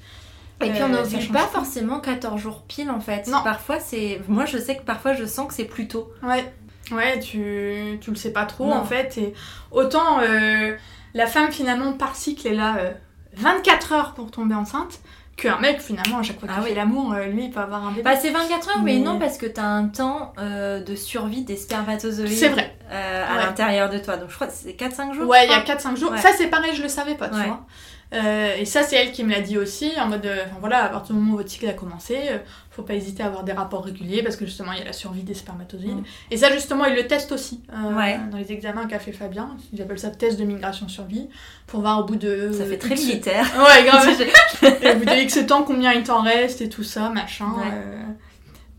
Et 0.63 0.69
puis 0.69 0.79
on 0.83 0.93
Euh, 0.93 1.01
n'oblige 1.01 1.31
pas 1.31 1.41
tout. 1.45 1.53
forcément 1.53 1.99
14 1.99 2.39
jours 2.39 2.61
pile 2.67 2.91
en 2.91 2.99
fait. 2.99 3.25
Non. 3.25 3.41
Parfois 3.43 3.79
c'est. 3.79 4.21
Moi 4.27 4.45
je 4.45 4.59
sais 4.59 4.75
que 4.77 4.83
parfois 4.83 5.13
je 5.15 5.25
sens 5.25 5.47
que 5.47 5.55
c'est 5.55 5.65
plus 5.65 5.87
tôt. 5.87 6.13
Ouais, 6.21 6.53
ouais, 6.91 7.19
tu, 7.19 7.97
tu 7.99 8.11
le 8.11 8.15
sais 8.15 8.31
pas 8.31 8.45
trop 8.45 8.67
Non. 8.67 8.75
en 8.75 8.83
fait. 8.85 9.17
Et 9.17 9.33
autant 9.71 10.19
euh, 10.21 10.75
la 11.15 11.25
femme 11.25 11.51
finalement 11.51 11.93
par 11.93 12.15
cycle 12.15 12.45
est 12.47 12.53
là 12.53 12.75
euh, 12.77 12.91
24 13.37 13.91
heures 13.93 14.13
pour 14.13 14.29
tomber 14.29 14.53
enceinte, 14.53 14.99
qu'un 15.35 15.57
mec 15.57 15.81
finalement 15.81 16.19
à 16.19 16.21
chaque 16.21 16.39
fois 16.39 16.47
qu'il 16.47 16.57
Ah 16.59 16.63
oui. 16.63 16.75
l'amour, 16.75 17.11
euh, 17.13 17.25
lui 17.25 17.45
il 17.45 17.49
peut 17.49 17.59
avoir 17.59 17.83
un 17.87 17.89
bébé. 17.89 18.03
Bah 18.03 18.15
c'est 18.15 18.29
24 18.29 18.69
heures 18.69 18.83
mais 18.83 18.99
Mais- 18.99 19.03
non 19.03 19.17
parce 19.17 19.39
que 19.39 19.47
t'as 19.47 19.63
un 19.63 19.87
temps 19.87 20.31
de 20.37 20.95
survie 20.95 21.41
des 21.43 21.55
spermatozoïdes. 21.55 22.29
C'est 22.37 22.49
vrai. 22.49 22.77
à 22.91 23.35
Ouais. 23.37 23.43
l'intérieur 23.45 23.89
de 23.89 23.97
toi. 23.97 24.17
Donc 24.17 24.29
je 24.29 24.35
crois 24.35 24.45
que 24.45 24.53
c'est 24.53 24.73
4-5 24.73 25.13
jours. 25.15 25.27
Ouais, 25.27 25.45
il 25.45 25.49
y 25.49 25.53
a 25.55 25.61
crois. 25.61 25.73
4-5 25.75 25.97
jours. 25.97 26.11
Ouais. 26.11 26.19
Ça 26.21 26.29
c'est 26.37 26.49
pareil, 26.49 26.75
je 26.75 26.83
le 26.83 26.87
savais 26.89 27.15
pas, 27.15 27.29
tu 27.29 27.35
Ouais. 27.37 27.47
vois. 27.47 27.65
Euh, 28.13 28.55
et 28.57 28.65
ça 28.65 28.83
c'est 28.83 28.97
elle 28.97 29.13
qui 29.13 29.23
me 29.23 29.31
l'a 29.31 29.39
dit 29.39 29.57
aussi, 29.57 29.89
en 29.97 30.07
mode, 30.07 30.25
euh, 30.25 30.43
enfin 30.45 30.57
voilà, 30.59 30.83
à 30.83 30.89
partir 30.89 31.15
du 31.15 31.21
moment 31.21 31.35
où 31.35 31.37
votre 31.37 31.49
cycle 31.49 31.67
a 31.69 31.73
commencé, 31.73 32.17
euh, 32.29 32.39
faut 32.69 32.81
pas 32.83 32.93
hésiter 32.93 33.23
à 33.23 33.27
avoir 33.27 33.45
des 33.45 33.53
rapports 33.53 33.85
réguliers 33.85 34.21
parce 34.21 34.35
que 34.35 34.45
justement 34.45 34.73
il 34.73 34.79
y 34.79 34.81
a 34.81 34.85
la 34.85 34.91
survie 34.91 35.23
des 35.23 35.33
spermatozoïdes. 35.33 36.01
Mm. 36.01 36.03
Et 36.29 36.35
ça 36.35 36.51
justement 36.51 36.83
ils 36.85 36.95
le 36.95 37.07
testent 37.07 37.31
aussi 37.31 37.61
euh, 37.71 37.95
Ouais. 37.95 38.19
dans 38.29 38.37
les 38.37 38.51
examens 38.51 38.85
qu'a 38.85 38.99
fait 38.99 39.13
Fabien, 39.13 39.55
ils 39.71 39.81
appellent 39.81 39.97
ça 39.97 40.09
test 40.09 40.37
de 40.37 40.43
migration 40.43 40.89
survie, 40.89 41.29
pour 41.67 41.79
voir 41.79 41.99
au 41.99 42.03
bout 42.03 42.17
de... 42.17 42.51
Ça 42.51 42.65
fait 42.65 42.77
très 42.77 42.95
X- 42.95 43.05
militaire. 43.05 43.45
Ouais, 43.57 43.85
grave. 43.85 44.09
et 44.81 44.91
au 44.91 44.95
bout 44.97 45.05
de 45.05 45.21
X 45.23 45.45
temps, 45.47 45.63
combien 45.63 45.93
il 45.93 46.03
t'en 46.03 46.21
reste 46.21 46.59
et 46.61 46.67
tout 46.67 46.83
ça, 46.83 47.07
machin. 47.09 47.45
Ouais. 47.57 48.13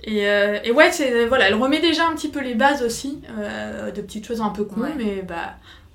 Et, 0.04 0.24
et 0.68 0.72
ouais, 0.72 0.90
c'est, 0.92 1.24
voilà, 1.26 1.48
elle 1.48 1.54
remet 1.54 1.80
déjà 1.80 2.06
un 2.06 2.12
petit 2.14 2.28
peu 2.28 2.40
les 2.42 2.54
bases 2.54 2.82
aussi, 2.82 3.22
de 3.94 4.00
petites 4.02 4.26
choses 4.26 4.42
un 4.42 4.50
peu 4.50 4.68
Ouais. 4.76 4.90
mais 4.98 5.22
bah. 5.22 5.54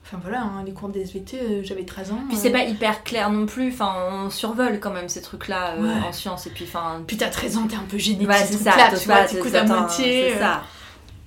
Enfin 0.10 0.20
voilà, 0.22 0.42
hein, 0.42 0.64
les 0.66 0.72
cours 0.72 0.88
de 0.88 1.00
SVT, 1.00 1.38
euh, 1.42 1.62
j'avais 1.64 1.84
13 1.84 2.12
ans. 2.14 2.20
Puis 2.30 2.38
euh. 2.38 2.40
c'est 2.42 2.50
pas 2.52 2.64
hyper 2.64 3.04
clair 3.04 3.30
non 3.30 3.46
plus. 3.46 3.70
Enfin 3.74 3.94
on 4.26 4.30
survole 4.30 4.80
quand 4.80 4.92
même 4.92 5.10
ces 5.10 5.22
trucs 5.22 5.50
là 5.50 5.76
Ouais. 5.78 5.90
en 6.08 6.14
sciences 6.14 6.48
et 6.48 6.50
puis 6.52 6.64
enfin. 6.68 7.02
Puis 7.06 7.18
t'as 7.18 7.28
13 7.30 7.58
ans, 7.58 7.68
t'es 7.68 7.76
un 7.76 7.86
peu 7.90 7.98
gêné 7.98 8.24
de 8.24 8.28
Ouais, 8.30 8.36
ces 8.38 8.54
c'est 8.58 8.64
ça, 8.64 8.72
trucs-là, 8.72 8.98
tu 8.98 9.06
vois, 9.08 9.24
t'écoutes 9.26 9.52
t'es- 9.52 9.58
à 9.58 9.64
moitié. 9.66 10.30
C'est 10.32 10.36
euh. 10.38 10.40
ça. 10.40 10.64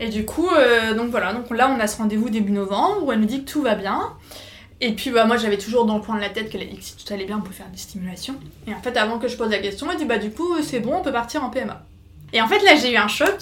Et 0.03 0.09
du 0.09 0.25
coup, 0.25 0.49
euh, 0.49 0.95
donc 0.95 1.11
voilà, 1.11 1.35
donc 1.35 1.51
là 1.51 1.71
on 1.77 1.79
a 1.79 1.87
ce 1.87 1.99
rendez-vous 1.99 2.31
début 2.31 2.53
novembre 2.53 3.05
où 3.05 3.13
elle 3.13 3.19
me 3.19 3.27
dit 3.27 3.45
que 3.45 3.51
tout 3.51 3.61
va 3.63 3.75
bien. 3.75 4.15
Et 4.81 4.93
puis 4.95 5.11
bah, 5.11 5.27
moi 5.27 5.37
j'avais 5.37 5.59
toujours 5.59 5.85
dans 5.85 5.97
le 5.97 6.03
coin 6.03 6.17
de 6.17 6.23
la 6.23 6.31
tête 6.31 6.49
qu'elle 6.49 6.63
a 6.63 6.65
dit 6.65 6.79
que 6.79 6.83
si 6.83 6.97
tout 6.97 7.13
allait 7.13 7.27
bien 7.27 7.37
on 7.37 7.43
peut 7.43 7.53
faire 7.53 7.69
des 7.71 7.77
stimulations. 7.77 8.37
Et 8.67 8.73
en 8.73 8.81
fait 8.81 8.97
avant 8.97 9.19
que 9.19 9.29
je 9.29 9.37
pose 9.37 9.51
la 9.51 9.59
question, 9.59 9.89
elle 9.91 9.99
dit 9.99 10.07
bah 10.07 10.17
du 10.17 10.31
coup 10.31 10.55
c'est 10.63 10.81
bon 10.81 10.95
on 10.97 11.03
peut 11.03 11.13
partir 11.13 11.45
en 11.45 11.51
PMA. 11.51 11.83
Et 12.33 12.41
en 12.41 12.49
fait 12.49 12.61
là 12.65 12.77
j'ai 12.77 12.95
eu 12.95 12.97
un 12.97 13.09
choc 13.09 13.37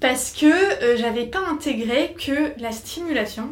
parce 0.00 0.32
que 0.32 0.46
euh, 0.46 0.96
j'avais 0.96 1.26
pas 1.26 1.40
intégré 1.50 2.14
que 2.18 2.58
la 2.58 2.72
stimulation, 2.72 3.50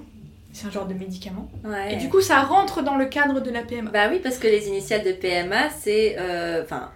c'est 0.55 0.67
un 0.67 0.71
genre 0.71 0.87
de 0.87 0.95
médicament. 0.95 1.51
Ouais. 1.65 1.95
Et 1.95 1.97
du 1.97 2.09
coup 2.09 2.23
ça 2.23 2.41
rentre 2.41 2.83
dans 2.83 2.97
le 2.97 3.07
cadre 3.07 3.41
de 3.41 3.51
la 3.51 3.63
PMA. 3.63 3.91
Bah 3.91 4.09
oui, 4.11 4.21
parce 4.23 4.39
que 4.39 4.47
les 4.47 4.69
initiales 4.69 5.05
de 5.05 5.13
PMA, 5.13 5.69
c'est 5.71 6.17
euh, 6.19 6.63
enfin 6.63 6.91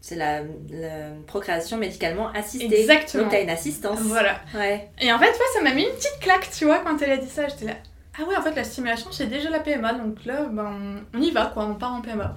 c'est 0.00 0.16
la, 0.16 0.40
la 0.68 1.12
procréation 1.26 1.78
médicalement 1.78 2.28
assistée. 2.32 2.78
Exactement. 2.78 3.22
Donc 3.22 3.32
t'as 3.32 3.42
une 3.42 3.48
assistance. 3.48 4.00
Voilà. 4.00 4.38
Ouais. 4.54 4.90
Et 5.00 5.10
en 5.10 5.18
fait, 5.18 5.32
ça 5.54 5.62
m'a 5.62 5.72
mis 5.72 5.84
une 5.84 5.94
petite 5.94 6.18
claque, 6.20 6.50
tu 6.54 6.66
vois, 6.66 6.80
quand 6.80 7.00
elle 7.00 7.12
a 7.12 7.16
dit 7.16 7.30
ça. 7.30 7.48
J'étais 7.48 7.64
là, 7.64 7.72
ah 8.18 8.24
ouais, 8.24 8.36
en 8.36 8.42
fait, 8.42 8.54
la 8.54 8.64
stimulation, 8.64 9.10
c'est 9.12 9.26
déjà 9.26 9.50
la 9.50 9.60
PMA. 9.60 9.94
Donc 9.94 10.24
là, 10.24 10.44
ben, 10.44 11.00
on 11.14 11.20
y 11.20 11.30
va, 11.30 11.46
quoi, 11.46 11.64
on 11.64 11.74
part 11.74 11.94
en 11.94 12.02
PMA. 12.02 12.36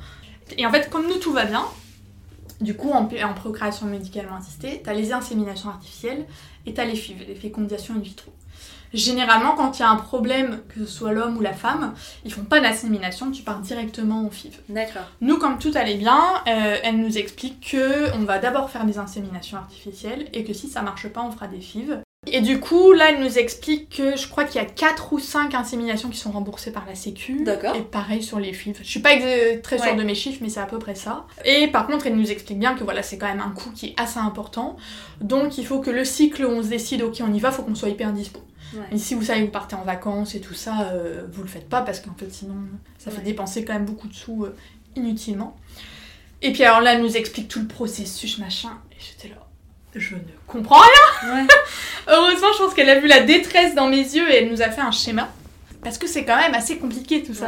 Et 0.57 0.65
en 0.65 0.71
fait, 0.71 0.89
comme 0.89 1.07
nous, 1.07 1.17
tout 1.17 1.33
va 1.33 1.45
bien, 1.45 1.65
du 2.61 2.73
coup, 2.73 2.91
en, 2.91 3.05
procréation 3.33 3.85
médicalement 3.85 4.37
assistée, 4.37 4.81
t'as 4.83 4.93
les 4.93 5.11
inséminations 5.11 5.69
artificielles 5.69 6.25
et 6.65 6.73
t'as 6.73 6.85
les 6.85 6.93
les 7.27 7.35
fécondations 7.35 7.95
in 7.95 7.99
vitro. 7.99 8.31
Généralement, 8.93 9.55
quand 9.55 9.77
il 9.77 9.81
y 9.81 9.85
a 9.85 9.89
un 9.89 9.95
problème, 9.97 10.61
que 10.69 10.79
ce 10.81 10.85
soit 10.91 11.11
l'homme 11.13 11.37
ou 11.37 11.41
la 11.41 11.53
femme, 11.53 11.93
ils 12.25 12.31
font 12.33 12.43
pas 12.43 12.59
d'insémination, 12.59 13.31
tu 13.31 13.43
pars 13.43 13.59
directement 13.59 14.25
en 14.25 14.29
FIV. 14.29 14.53
D'accord. 14.69 15.03
Nous, 15.21 15.37
comme 15.37 15.57
tout 15.59 15.71
allait 15.75 15.95
bien, 15.97 16.21
euh, 16.47 16.77
elle 16.83 16.97
nous 16.97 17.17
explique 17.17 17.71
que 17.71 18.15
on 18.15 18.23
va 18.23 18.39
d'abord 18.39 18.69
faire 18.69 18.85
des 18.85 18.97
inséminations 18.97 19.57
artificielles 19.57 20.27
et 20.33 20.43
que 20.43 20.53
si 20.53 20.67
ça 20.67 20.81
marche 20.81 21.07
pas, 21.09 21.21
on 21.21 21.31
fera 21.31 21.47
des 21.47 21.59
FIV. 21.61 21.99
Et 22.29 22.41
du 22.41 22.59
coup, 22.59 22.91
là, 22.93 23.11
elle 23.11 23.21
nous 23.23 23.37
explique 23.37 23.95
que 23.97 24.17
je 24.17 24.27
crois 24.27 24.43
qu'il 24.43 24.61
y 24.61 24.65
a 24.65 24.67
4 24.67 25.13
ou 25.13 25.19
5 25.19 25.53
inséminations 25.53 26.09
qui 26.09 26.17
sont 26.17 26.31
remboursées 26.31 26.71
par 26.73 26.85
la 26.85 26.93
Sécu. 26.95 27.43
D'accord. 27.43 27.73
Et 27.75 27.81
pareil 27.81 28.21
sur 28.21 28.39
les 28.39 28.51
FIV. 28.51 28.79
Je 28.81 28.87
suis 28.89 28.99
pas 28.99 29.11
très 29.63 29.77
sûre 29.77 29.91
Ouais. 29.91 29.95
de 29.95 30.03
mes 30.03 30.15
chiffres, 30.15 30.39
mais 30.41 30.49
c'est 30.49 30.59
à 30.59 30.65
peu 30.65 30.79
près 30.79 30.95
ça. 30.95 31.25
Et 31.45 31.67
par 31.67 31.87
contre, 31.87 32.07
elle 32.07 32.15
nous 32.17 32.29
explique 32.29 32.59
bien 32.59 32.73
que 32.75 32.83
voilà, 32.83 33.01
c'est 33.03 33.17
quand 33.17 33.27
même 33.27 33.39
un 33.39 33.51
coût 33.51 33.69
qui 33.71 33.87
est 33.87 33.95
assez 34.01 34.19
important. 34.19 34.75
Donc, 35.21 35.57
il 35.57 35.65
faut 35.65 35.79
que 35.79 35.91
le 35.91 36.03
cycle 36.03 36.43
où 36.45 36.49
on 36.49 36.63
se 36.63 36.67
décide, 36.67 37.01
ok, 37.01 37.21
on 37.21 37.31
y 37.33 37.39
va, 37.39 37.51
faut 37.51 37.61
qu'on 37.63 37.75
soit 37.75 37.89
hyper 37.89 38.11
dispo. 38.11 38.39
Ouais. 38.73 38.85
Et 38.91 38.97
si 38.97 39.13
vous 39.15 39.23
savez 39.23 39.41
que 39.41 39.45
vous 39.45 39.51
partez 39.51 39.75
en 39.75 39.83
vacances 39.83 40.35
et 40.35 40.41
tout 40.41 40.53
ça, 40.53 40.89
euh, 40.91 41.23
vous 41.31 41.41
le 41.41 41.47
faites 41.47 41.69
pas 41.69 41.81
parce 41.81 41.99
qu'en 41.99 42.13
fait 42.15 42.31
sinon 42.31 42.55
ça 42.97 43.11
fait 43.11 43.17
Ouais. 43.17 43.23
dépenser 43.23 43.63
quand 43.65 43.73
même 43.73 43.85
beaucoup 43.85 44.07
de 44.07 44.13
sous 44.13 44.45
euh, 44.45 44.55
inutilement. 44.95 45.55
Et 46.41 46.51
puis 46.53 46.63
alors 46.63 46.81
là, 46.81 46.93
elle 46.93 47.01
nous 47.01 47.17
explique 47.17 47.47
tout 47.47 47.59
le 47.59 47.67
processus, 47.67 48.37
machin, 48.37 48.69
et 48.91 48.95
j'étais 48.99 49.29
là, 49.29 49.41
je 49.95 50.15
ne 50.15 50.19
comprends 50.45 50.79
rien. 51.23 51.33
Ouais. 51.35 51.47
Heureusement, 52.07 52.47
je 52.53 52.63
pense 52.63 52.73
qu'elle 52.75 52.89
a 52.89 52.99
vu 52.99 53.07
la 53.07 53.21
détresse 53.21 53.73
dans 53.73 53.87
mes 53.87 53.97
yeux 53.97 54.29
et 54.31 54.35
elle 54.43 54.51
nous 54.51 54.61
a 54.61 54.69
fait 54.69 54.81
un 54.81 54.91
schéma. 54.91 55.29
Parce 55.83 55.97
que 55.97 56.05
c'est 56.07 56.25
quand 56.25 56.37
même 56.37 56.53
assez 56.53 56.77
compliqué 56.77 57.23
tout 57.23 57.33
ça. 57.33 57.47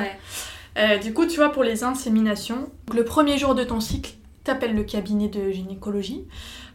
Euh, 0.78 0.98
du 0.98 1.14
coup, 1.14 1.26
tu 1.26 1.36
vois, 1.36 1.52
pour 1.52 1.64
les 1.64 1.84
inséminations, 1.84 2.72
le 2.94 3.04
premier 3.04 3.38
jour 3.38 3.54
de 3.56 3.64
ton 3.64 3.80
cycle, 3.82 4.14
t'appelles 4.44 4.76
le 4.76 4.84
cabinet 4.84 5.28
de 5.28 5.52
gynécologie 5.52 6.24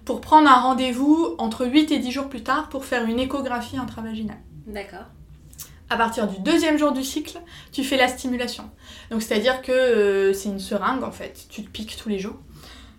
pour 0.05 0.21
prendre 0.21 0.49
un 0.49 0.61
rendez-vous 0.61 1.35
entre 1.39 1.67
8 1.67 1.91
et 1.93 1.99
10 1.99 2.11
jours 2.11 2.29
plus 2.29 2.43
tard 2.43 2.69
pour 2.69 2.85
faire 2.85 3.05
une 3.05 3.19
échographie 3.19 3.77
intravaginale. 3.77 4.39
D'accord. 4.67 5.07
À 5.91 5.97
partir 5.97 6.27
du 6.27 6.39
deuxième 6.41 6.79
jour 6.79 6.93
du 6.93 7.03
cycle, 7.05 7.39
tu 7.73 7.85
fais 7.85 7.97
la 7.97 8.09
stimulation. 8.09 8.71
Donc 9.11 9.23
c'est-à-dire 9.23 9.63
que 9.63 9.73
euh, 9.73 10.33
c'est 10.33 10.49
une 10.49 10.59
seringue 10.59 11.05
en 11.05 11.13
fait, 11.13 11.47
tu 11.51 11.63
te 11.63 11.69
piques 11.69 11.97
tous 11.97 12.09
les 12.09 12.19
jours. 12.19 12.37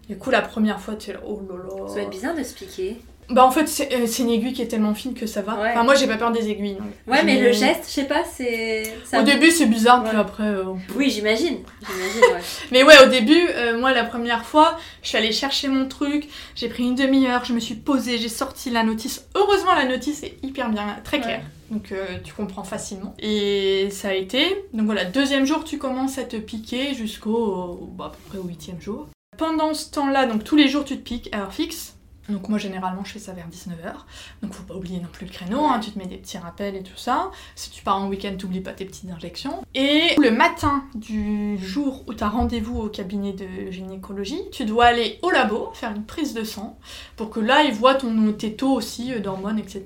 Du 0.08 0.18
coup 0.18 0.30
la 0.30 0.42
première 0.42 0.80
fois 0.80 0.96
tu 0.96 1.10
es 1.10 1.14
là, 1.14 1.20
oh 1.26 1.42
là 1.50 1.56
là. 1.58 1.88
Ça 1.88 1.96
va 1.96 2.02
être 2.02 2.10
bizarre 2.10 2.36
de 2.36 2.44
se 2.44 2.54
piquer. 2.54 3.02
Bah 3.30 3.44
en 3.46 3.52
fait 3.52 3.68
c'est 3.68 3.92
euh, 3.94 4.06
c'est 4.08 4.22
une 4.24 4.30
aiguille 4.30 4.54
qui 4.54 4.62
est 4.62 4.68
tellement 4.68 4.94
fine 4.94 5.14
que 5.16 5.26
ça 5.26 5.42
va. 5.42 5.56
Ouais. 5.56 5.72
Enfin 5.72 5.84
moi 5.84 5.96
j'ai 5.96 6.06
pas 6.08 6.18
peur 6.18 6.32
des 6.32 6.50
aiguilles. 6.50 6.78
Ouais, 7.08 7.24
mais 7.24 7.40
le 7.42 7.52
geste, 7.52 7.86
je 7.88 7.92
sais 7.94 8.04
pas, 8.06 8.24
c'est. 8.24 8.84
Au 9.18 9.24
début 9.24 9.50
c'est 9.52 9.66
bizarre, 9.66 10.04
puis 10.04 10.14
Ouais. 10.16 10.22
après... 10.22 10.44
euh, 10.44 10.66
Oui, 10.96 11.10
j'imagine. 11.10 11.58
J'imagine, 11.88 12.22
ouais. 12.36 12.42
Mais 12.72 12.84
ouais, 12.84 13.04
au 13.06 13.10
début, 13.10 13.48
euh, 13.56 13.80
moi, 13.80 13.94
la 13.94 14.04
première 14.04 14.46
fois, 14.46 14.78
je 15.02 15.10
suis 15.10 15.18
allée 15.18 15.32
chercher 15.32 15.68
mon 15.68 15.88
truc, 15.88 16.28
j'ai 16.56 16.70
pris 16.70 16.84
une 16.84 16.96
demi-heure, 16.96 17.46
je 17.46 17.54
me 17.54 17.60
suis 17.60 17.76
posée, 17.76 18.18
j'ai 18.18 18.30
sorti 18.30 18.70
la 18.70 18.84
notice. 18.84 19.26
Heureusement, 19.36 19.74
la 19.76 19.86
notice 19.86 20.24
est 20.24 20.38
hyper 20.44 20.70
bien, 20.70 20.98
très 21.04 21.20
claire. 21.20 21.42
Donc, 21.72 21.92
euh, 21.92 22.06
tu 22.24 22.32
comprends 22.34 22.64
facilement. 22.64 23.16
Et 23.20 23.90
ça 23.92 24.10
a 24.10 24.14
été. 24.14 24.46
Donc 24.74 24.86
voilà, 24.86 25.04
deuxième 25.06 25.46
jour, 25.46 25.64
tu 25.64 25.78
commences 25.80 26.18
à 26.20 26.24
te 26.24 26.38
piquer 26.38 26.94
jusqu'au. 26.94 27.90
bah, 27.98 28.06
à 28.06 28.10
peu 28.10 28.18
près 28.30 28.38
au 28.38 28.44
huitième 28.44 28.80
jour. 28.80 29.08
Pendant 29.38 29.74
ce 29.74 29.90
temps-là, 29.92 30.28
donc 30.28 30.44
tous 30.44 30.56
les 30.56 30.68
jours, 30.68 30.86
tu 30.86 30.96
te 30.96 31.02
piques 31.02 31.30
à 31.34 31.40
heure 31.40 31.54
fixe. 31.54 31.95
Donc 32.30 32.50
moi 32.50 32.58
généralement 32.58 33.04
je 33.04 33.14
fais 33.14 33.20
ça 33.20 33.34
vers 33.34 33.48
19h. 33.48 33.94
Donc 34.42 34.54
faut 34.54 34.64
pas 34.64 34.76
oublier 34.76 35.00
non 35.00 35.10
plus 35.12 35.26
le 35.26 35.32
créneau, 35.32 35.66
hein, 35.66 35.80
tu 35.80 35.92
te 35.92 36.00
mets 36.00 36.08
des 36.08 36.18
petits 36.18 36.38
rappels 36.38 36.76
et 36.76 36.84
tout 36.84 36.98
ça. 36.98 37.32
Si 37.56 37.70
tu 37.70 37.84
pars 37.84 37.98
en 37.98 38.08
week-end, 38.08 38.36
t'oublies 38.38 38.62
pas 38.62 38.74
tes 38.74 38.86
petites 38.86 39.10
injections. 39.10 39.64
Et 39.74 40.16
le 40.18 40.32
matin 40.32 40.84
du 40.96 41.58
jour 41.58 42.04
où 42.08 42.14
tu 42.14 42.24
as 42.24 42.30
rendez-vous 42.30 42.80
au 42.80 42.90
cabinet 42.90 43.34
de 43.34 43.72
gynécologie, 43.72 44.42
tu 44.52 44.66
dois 44.66 44.86
aller 44.86 45.20
au 45.22 45.30
labo 45.30 45.72
faire 45.74 45.92
une 45.92 46.06
prise 46.06 46.34
de 46.34 46.44
sang 46.44 46.80
pour 47.16 47.30
que 47.30 47.40
là 47.40 47.64
ils 47.64 47.74
voient 47.74 47.96
ton, 47.96 48.34
tes 48.34 48.56
taux 48.56 48.74
aussi 48.74 49.14
euh, 49.14 49.20
d'hormones, 49.20 49.60
etc. 49.60 49.84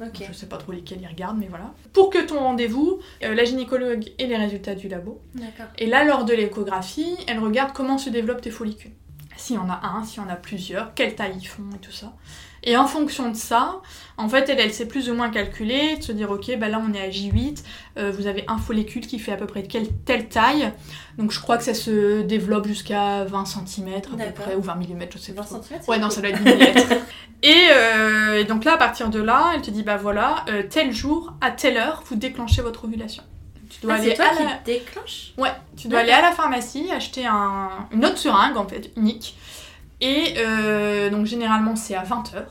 Ok. 0.00 0.24
Je 0.28 0.32
sais 0.32 0.46
pas 0.46 0.58
trop 0.58 0.72
lesquels 0.72 1.00
ils 1.00 1.08
regardent, 1.08 1.38
mais 1.38 1.48
voilà. 1.48 1.74
Pour 1.92 2.10
que 2.10 2.24
ton 2.24 2.38
rendez-vous, 2.38 3.00
euh, 3.24 3.34
la 3.34 3.44
gynécologue 3.44 4.12
ait 4.18 4.26
les 4.26 4.36
résultats 4.36 4.74
du 4.74 4.88
labo. 4.88 5.20
D'accord. 5.34 5.66
Et 5.76 5.86
là, 5.86 6.04
lors 6.04 6.24
de 6.24 6.32
l'échographie, 6.32 7.16
elle 7.26 7.38
regarde 7.38 7.72
comment 7.72 7.98
se 7.98 8.10
développent 8.10 8.40
tes 8.40 8.50
follicules. 8.50 8.92
S'il 9.38 9.56
y 9.56 9.58
en 9.58 9.70
a 9.70 9.80
un, 9.82 10.04
s'il 10.04 10.22
y 10.22 10.26
en 10.26 10.28
a 10.28 10.36
plusieurs, 10.36 10.92
quelle 10.94 11.14
taille 11.14 11.38
ils 11.40 11.46
font 11.46 11.62
et 11.74 11.78
tout 11.78 11.92
ça. 11.92 12.12
Et 12.64 12.76
en 12.76 12.86
fonction 12.86 13.30
de 13.30 13.36
ça, 13.36 13.80
en 14.16 14.28
fait, 14.28 14.48
elle, 14.48 14.58
elle 14.58 14.72
sait 14.72 14.86
plus 14.86 15.08
ou 15.10 15.14
moins 15.14 15.30
calculer, 15.30 15.96
de 15.96 16.02
se 16.02 16.12
dire, 16.12 16.30
ok, 16.30 16.58
bah 16.58 16.68
là 16.68 16.82
on 16.84 16.92
est 16.92 17.00
à 17.00 17.08
J8, 17.08 17.62
euh, 17.98 18.10
vous 18.10 18.26
avez 18.26 18.44
un 18.48 18.58
follicule 18.58 19.06
qui 19.06 19.18
fait 19.18 19.32
à 19.32 19.36
peu 19.36 19.46
près 19.46 19.62
quelle, 19.62 19.88
telle 20.04 20.28
taille. 20.28 20.72
Donc 21.18 21.30
je 21.30 21.40
crois 21.40 21.56
que 21.56 21.62
ça 21.62 21.74
se 21.74 22.22
développe 22.22 22.66
jusqu'à 22.66 23.24
20 23.24 23.44
cm 23.44 23.88
à 23.96 24.00
peu 24.00 24.32
près, 24.42 24.54
ou 24.56 24.60
20 24.60 24.74
mm, 24.74 25.06
je 25.14 25.18
sais 25.18 25.32
20 25.32 25.42
pas. 25.42 25.62
cm 25.62 25.80
Ouais, 25.86 25.98
non, 25.98 26.10
ça 26.10 26.20
doit 26.20 26.30
être 26.30 26.42
10 26.42 26.50
mm. 26.50 26.98
et, 27.44 27.54
euh, 27.70 28.40
et 28.40 28.44
donc 28.44 28.64
là, 28.64 28.74
à 28.74 28.76
partir 28.76 29.08
de 29.08 29.20
là, 29.20 29.52
elle 29.54 29.62
te 29.62 29.70
dit, 29.70 29.84
bah 29.84 29.96
voilà, 29.96 30.44
euh, 30.48 30.64
tel 30.68 30.92
jour, 30.92 31.32
à 31.40 31.52
telle 31.52 31.76
heure, 31.76 32.02
vous 32.06 32.16
déclenchez 32.16 32.62
votre 32.62 32.86
ovulation. 32.86 33.22
Tu 33.80 33.86
dois 33.86 33.94
Ah, 33.94 33.98
aller 33.98 34.10
c'est 34.10 34.16
toi 34.16 34.24
à 34.26 34.36
qui 34.36 34.42
la... 34.42 34.58
déclenche 34.64 35.32
Ouais, 35.38 35.52
tu 35.76 35.88
dois 35.88 36.00
aller 36.00 36.10
à 36.12 36.20
la 36.22 36.32
pharmacie, 36.32 36.90
acheter 36.90 37.26
un... 37.26 37.70
une 37.92 38.04
autre 38.04 38.18
seringue 38.18 38.56
en 38.56 38.66
fait, 38.66 38.90
unique. 38.96 39.36
Et 40.00 40.34
euh, 40.38 41.10
donc 41.10 41.26
généralement 41.26 41.76
c'est 41.76 41.94
à 41.94 42.02
20h, 42.04 42.44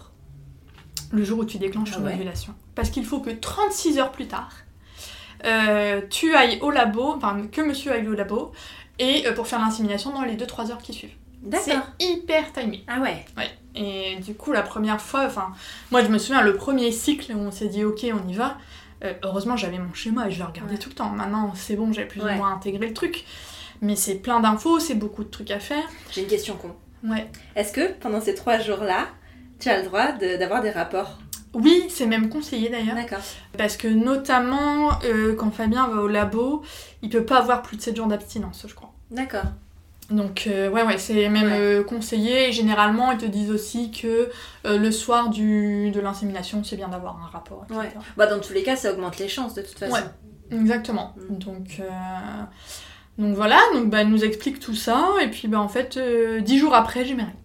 le 1.11 1.23
jour 1.23 1.39
où 1.39 1.45
tu 1.45 1.57
déclenches 1.57 1.89
Ah 1.93 1.97
ton 1.97 2.05
ouais. 2.05 2.13
ovulation. 2.13 2.53
Parce 2.75 2.89
qu'il 2.89 3.05
faut 3.05 3.19
que 3.19 3.29
36 3.29 3.99
heures 3.99 4.11
plus 4.11 4.27
tard, 4.27 4.49
euh, 5.45 6.01
tu 6.09 6.35
ailles 6.35 6.59
au 6.61 6.71
labo, 6.71 7.13
enfin 7.15 7.41
que 7.51 7.61
monsieur 7.61 7.91
aille 7.91 8.07
au 8.07 8.13
labo, 8.13 8.51
et 8.99 9.27
euh, 9.27 9.33
pour 9.33 9.47
faire 9.47 9.59
l'insémination 9.59 10.11
dans 10.11 10.23
les 10.23 10.35
2-3 10.35 10.71
heures 10.71 10.81
qui 10.81 10.93
suivent. 10.93 11.13
C'est 11.51 11.69
D'accord. 11.71 11.87
hyper 11.99 12.51
timé. 12.51 12.83
Ah 12.87 12.99
ouais. 12.99 13.23
Ouais. 13.37 13.49
Et 13.75 14.15
du 14.17 14.33
coup, 14.33 14.51
la 14.51 14.63
première 14.63 14.99
fois, 14.99 15.25
enfin, 15.25 15.51
moi 15.91 16.03
je 16.03 16.07
me 16.09 16.17
souviens, 16.17 16.41
le 16.41 16.55
premier 16.55 16.91
cycle 16.91 17.31
où 17.33 17.39
on 17.39 17.51
s'est 17.51 17.67
dit 17.67 17.83
ok, 17.85 18.05
on 18.11 18.27
y 18.27 18.33
va. 18.33 18.57
Euh, 19.03 19.13
heureusement, 19.23 19.55
j'avais 19.57 19.77
mon 19.79 19.93
schéma 19.93 20.27
et 20.27 20.31
je 20.31 20.39
le 20.39 20.45
regardais 20.45 20.73
Ouais. 20.73 20.79
tout 20.79 20.89
le 20.89 20.95
temps. 20.95 21.10
Maintenant, 21.10 21.53
c'est 21.55 21.75
bon, 21.75 21.91
j'ai 21.93 22.05
plus 22.05 22.21
Ouais. 22.21 22.33
ou 22.33 22.38
moins 22.38 22.53
intégré 22.53 22.88
le 22.88 22.93
truc. 22.93 23.25
Mais 23.81 23.95
c'est 23.95 24.15
plein 24.15 24.39
d'infos, 24.39 24.79
c'est 24.79 24.95
beaucoup 24.95 25.23
de 25.23 25.29
trucs 25.29 25.51
à 25.51 25.60
faire. 25.60 25.83
J'ai 26.12 26.21
une 26.21 26.27
question 26.27 26.55
con. 26.55 26.75
Ouais. 27.03 27.29
Est-ce 27.55 27.71
que 27.71 27.91
pendant 27.99 28.19
ces 28.21 28.33
trois 28.33 28.57
jours-là, 28.57 29.07
tu 29.60 29.69
as 29.69 29.79
le 29.79 29.86
droit 29.86 30.12
de- 30.13 30.38
d'avoir 30.38 30.62
des 30.62 30.71
rapports? 30.71 31.19
Oui, 31.53 31.86
c'est 31.89 32.05
même 32.07 32.29
conseillé 32.29 32.69
d'ailleurs. 32.69 32.95
D'accord. 32.95 33.19
Parce 33.57 33.77
que 33.77 33.88
notamment, 33.88 34.99
euh, 35.05 35.36
quand 35.36 35.51
Fabien 35.51 35.88
va 35.88 36.01
au 36.01 36.07
labo, 36.07 36.63
il 37.01 37.10
peut 37.10 37.23
pas 37.25 37.38
avoir 37.38 37.62
plus 37.62 37.77
de 37.77 37.81
7 37.81 37.95
jours 37.95 38.07
d'abstinence, 38.07 38.65
je 38.67 38.73
crois. 38.75 38.93
D'accord. 39.12 39.45
Donc 40.09 40.47
euh, 40.47 40.69
ouais 40.69 40.83
ouais 40.83 40.97
c'est 40.97 41.27
même 41.27 41.47
Ouais. 41.51 41.59
euh, 41.59 41.83
conseillé 41.83 42.47
et 42.47 42.51
généralement 42.53 43.11
ils 43.11 43.17
te 43.17 43.25
disent 43.25 43.51
aussi 43.51 43.91
que 43.91 44.29
euh, 44.65 44.77
le 44.77 44.89
soir 44.91 45.29
du, 45.29 45.91
de 45.91 45.99
l'insémination 45.99 46.63
c'est 46.63 46.77
bien 46.77 46.87
d'avoir 46.87 47.19
un 47.21 47.27
rapport. 47.27 47.65
etc. 47.65 47.79
Ouais. 47.81 47.93
Bah 48.15 48.27
dans 48.27 48.39
tous 48.39 48.53
les 48.53 48.63
cas, 48.63 48.77
ça 48.77 48.93
augmente 48.93 49.19
les 49.19 49.27
chances 49.27 49.53
de 49.53 49.61
toute 49.61 49.77
façon. 49.77 49.93
Ouais. 49.95 50.03
Exactement. 50.57 51.13
Mm. 51.29 51.37
Donc, 51.39 51.81
donc 53.17 53.35
voilà, 53.35 53.59
donc 53.73 53.89
bah, 53.89 54.01
elle 54.01 54.09
nous 54.09 54.23
explique 54.23 54.59
tout 54.61 54.75
ça 54.75 55.09
et 55.21 55.27
puis 55.29 55.49
bah 55.49 55.59
en 55.59 55.67
fait 55.67 55.99
dix 56.41 56.57
jours 56.57 56.73
après 56.73 57.03
j'ai 57.03 57.13
mes 57.15 57.23
règles. 57.23 57.37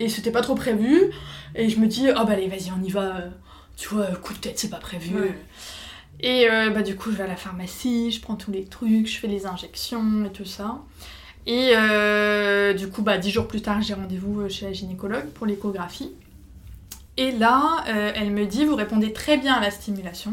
Et 0.00 0.08
c'était 0.08 0.32
pas 0.32 0.40
trop 0.42 0.56
prévu 0.56 1.12
et 1.54 1.68
je 1.68 1.78
me 1.78 1.86
dis 1.86 2.08
oh 2.10 2.24
bah 2.24 2.32
allez 2.32 2.48
vas-y 2.48 2.72
on 2.76 2.82
y 2.82 2.90
va, 2.90 3.18
tu 3.76 3.88
vois 3.88 4.06
coup 4.06 4.32
de 4.32 4.38
tête 4.38 4.58
c'est 4.58 4.70
pas 4.70 4.78
prévu. 4.78 5.14
Ouais. 5.14 5.38
Et 6.18 6.48
bah 6.74 6.82
du 6.82 6.96
coup 6.96 7.12
je 7.12 7.16
vais 7.18 7.24
à 7.24 7.28
la 7.28 7.36
pharmacie, 7.36 8.10
je 8.10 8.20
prends 8.20 8.34
tous 8.34 8.50
les 8.50 8.64
trucs, 8.64 9.06
je 9.06 9.16
fais 9.18 9.28
les 9.28 9.46
injections 9.46 10.24
et 10.24 10.32
tout 10.32 10.44
ça. 10.44 10.80
Et 11.46 11.72
euh, 11.76 12.72
du 12.72 12.88
coup 12.88 13.02
bah 13.02 13.18
dix 13.18 13.30
jours 13.30 13.46
plus 13.46 13.60
tard 13.60 13.82
j'ai 13.82 13.92
rendez-vous 13.92 14.40
euh, 14.40 14.48
chez 14.48 14.64
la 14.66 14.72
gynécologue 14.72 15.26
pour 15.34 15.46
l'échographie. 15.46 16.12
Et 17.16 17.30
là, 17.30 17.84
euh, 17.88 18.10
elle 18.16 18.32
me 18.32 18.44
dit, 18.44 18.64
vous 18.64 18.74
répondez 18.74 19.12
très 19.12 19.36
bien 19.36 19.54
à 19.54 19.60
la 19.60 19.70
stimulation. 19.70 20.32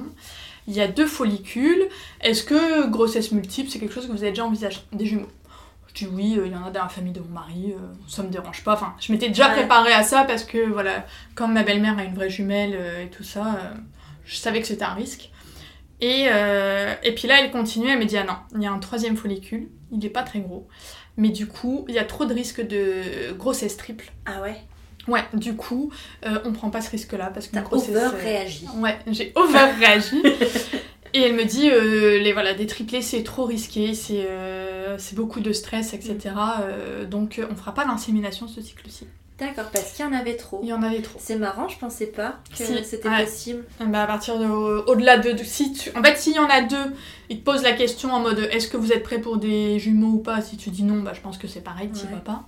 Il 0.67 0.74
y 0.74 0.82
a 0.82 0.88
deux 0.88 1.06
follicules. 1.06 1.84
Est-ce 2.21 2.43
que 2.43 2.88
grossesse 2.89 3.32
multiple, 3.32 3.69
c'est 3.69 3.78
quelque 3.78 3.93
chose 3.93 4.08
que 4.08 4.12
vous 4.12 4.24
avez 4.24 4.32
déjà 4.32 4.45
envisagé? 4.45 4.80
Des 4.91 5.06
jumeaux 5.06 5.28
Je 5.93 6.06
dis 6.06 6.12
oui, 6.12 6.38
euh, 6.39 6.47
il 6.47 6.54
y 6.54 6.56
en 6.56 6.63
a 6.65 6.71
dans 6.71 6.82
la 6.82 6.89
famille 6.89 7.13
de 7.13 7.19
mon 7.19 7.30
mari, 7.30 7.76
ça 8.08 8.24
me 8.24 8.30
dérange 8.30 8.63
pas. 8.63 8.74
Enfin, 8.74 8.95
je 9.00 9.12
m'étais 9.12 9.28
déjà 9.28 9.50
Ouais. 9.50 9.54
préparée 9.54 9.93
à 9.93 10.02
ça 10.02 10.24
parce 10.24 10.43
que, 10.43 10.69
voilà, 10.71 11.06
comme 11.36 11.54
ma 11.54 11.62
belle-mère 11.62 12.00
a 12.00 12.04
une 12.04 12.15
vraie 12.15 12.30
jumelle 12.32 12.74
et 13.04 13.10
tout 13.10 13.24
ça, 13.24 13.60
je 14.26 14.36
savais 14.38 14.60
que 14.62 14.65
c'était 14.67 14.86
un 14.86 14.93
risque. 14.95 15.30
Et, 16.00 16.30
et 17.04 17.12
puis 17.13 17.28
là, 17.28 17.41
elle 17.43 17.52
continue, 17.52 17.89
elle 17.89 18.00
me 18.00 18.06
dit, 18.06 18.17
ah 18.17 18.24
non, 18.24 18.38
il 18.56 18.63
y 18.63 18.65
a 18.65 18.71
un 18.71 18.80
troisième 18.80 19.17
follicule, 19.17 19.67
il 19.91 20.04
est 20.04 20.10
pas 20.10 20.24
très 20.24 20.39
gros. 20.39 20.67
Mais 21.17 21.30
du 21.30 21.47
coup, 21.47 21.86
il 21.88 21.95
y 21.95 22.00
a 22.00 22.06
trop 22.06 22.26
de 22.26 22.34
risques 22.34 22.65
de 22.65 23.32
grossesse 23.38 23.78
triple. 23.78 24.12
Ah 24.26 24.41
ouais. 24.41 24.56
Ouais, 25.08 25.24
du 25.34 25.56
coup, 25.56 25.91
euh, 26.26 26.39
on 26.45 26.52
prend 26.54 26.69
pas 26.69 26.80
ce 26.82 26.91
risque-là 26.91 27.32
parce 27.34 27.47
que 27.47 27.54
T'as 27.54 27.62
grossesse. 27.62 27.89
over 27.89 28.00
euh, 28.06 28.10
réagi. 28.10 28.65
Ouais, 28.78 28.97
j'ai 29.08 29.34
over 29.36 29.71
réagi. 29.80 30.21
Et 31.13 31.21
elle 31.21 31.34
me 31.36 31.43
dit, 31.43 31.69
euh, 31.69 32.19
les, 32.19 32.32
voilà, 32.34 32.54
des 32.54 32.67
triplés 32.67 33.02
c'est 33.02 33.24
trop 33.24 33.43
risqué, 33.45 33.93
c'est 33.93 34.26
euh, 34.28 34.97
c'est 34.97 35.15
beaucoup 35.15 35.39
de 35.41 35.52
stress, 35.52 35.93
etc. 35.93 36.17
Euh, 36.62 37.06
donc 37.06 37.41
on 37.52 37.56
fera 37.56 37.74
pas 37.74 37.84
l'insémination 37.86 38.47
ce 38.47 38.62
cycle-ci. 38.62 39.08
D'accord, 39.42 39.66
parce 39.74 39.92
qu'il 39.92 40.06
y 40.06 40.08
en 40.08 40.14
avait 40.14 40.38
trop. 40.38 40.60
Il 40.64 40.70
y 40.70 40.74
en 40.74 40.82
avait 40.84 41.02
trop. 41.02 41.18
C'est 41.20 41.36
marrant, 41.36 41.68
je 41.68 41.78
pensais 41.78 42.06
pas 42.06 42.36
que 42.52 42.64
Si, 42.64 42.84
c'était 42.86 43.10
ouais. 43.10 43.26
possible. 43.26 43.66
Bah, 43.86 44.04
à 44.04 44.08
partir 44.08 44.38
de. 44.40 44.46
Au-delà 44.46 45.18
de. 45.18 45.32
de- 45.32 45.44
si 45.44 45.74
tu- 45.74 45.90
en 45.98 46.02
fait, 46.04 46.16
s'il 46.18 46.36
y 46.36 46.40
en 46.40 46.48
a 46.48 46.62
deux, 46.62 46.94
ils 47.30 47.40
te 47.40 47.44
posent 47.44 47.64
la 47.64 47.74
question 47.74 48.14
en 48.14 48.20
mode 48.20 48.38
est-ce 48.52 48.68
que 48.70 48.78
vous 48.78 48.94
êtes 48.94 49.04
prêt 49.04 49.20
pour 49.20 49.38
des 49.38 49.80
jumeaux 49.80 50.14
ou 50.14 50.20
pas? 50.20 50.42
Si 50.42 50.56
tu 50.58 50.70
dis 50.70 50.84
non, 50.84 51.02
bah 51.02 51.12
je 51.16 51.22
pense 51.22 51.38
que 51.40 51.48
c'est 51.48 51.62
pareil, 51.62 51.90
Ouais. 51.94 52.12
vas 52.14 52.18
pas. 52.22 52.44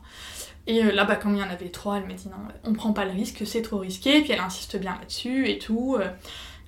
Et 0.68 0.82
euh, 0.84 0.92
là, 0.94 1.04
bah, 1.04 1.18
comme 1.18 1.34
il 1.36 1.40
y 1.42 1.44
en 1.44 1.50
avait 1.50 1.70
trois, 1.70 1.98
elle 1.98 2.06
m'a 2.06 2.14
dit 2.14 2.30
non, 2.30 2.38
on 2.64 2.74
prend 2.74 2.94
pas 2.94 3.04
le 3.06 3.12
risque, 3.12 3.42
c'est 3.46 3.62
trop 3.64 3.80
risqué. 3.80 4.22
Puis 4.22 4.32
elle 4.32 4.40
insiste 4.40 4.78
bien 4.78 4.96
là-dessus 5.00 5.50
et 5.50 5.58
tout. 5.60 5.98
euh, 6.00 6.08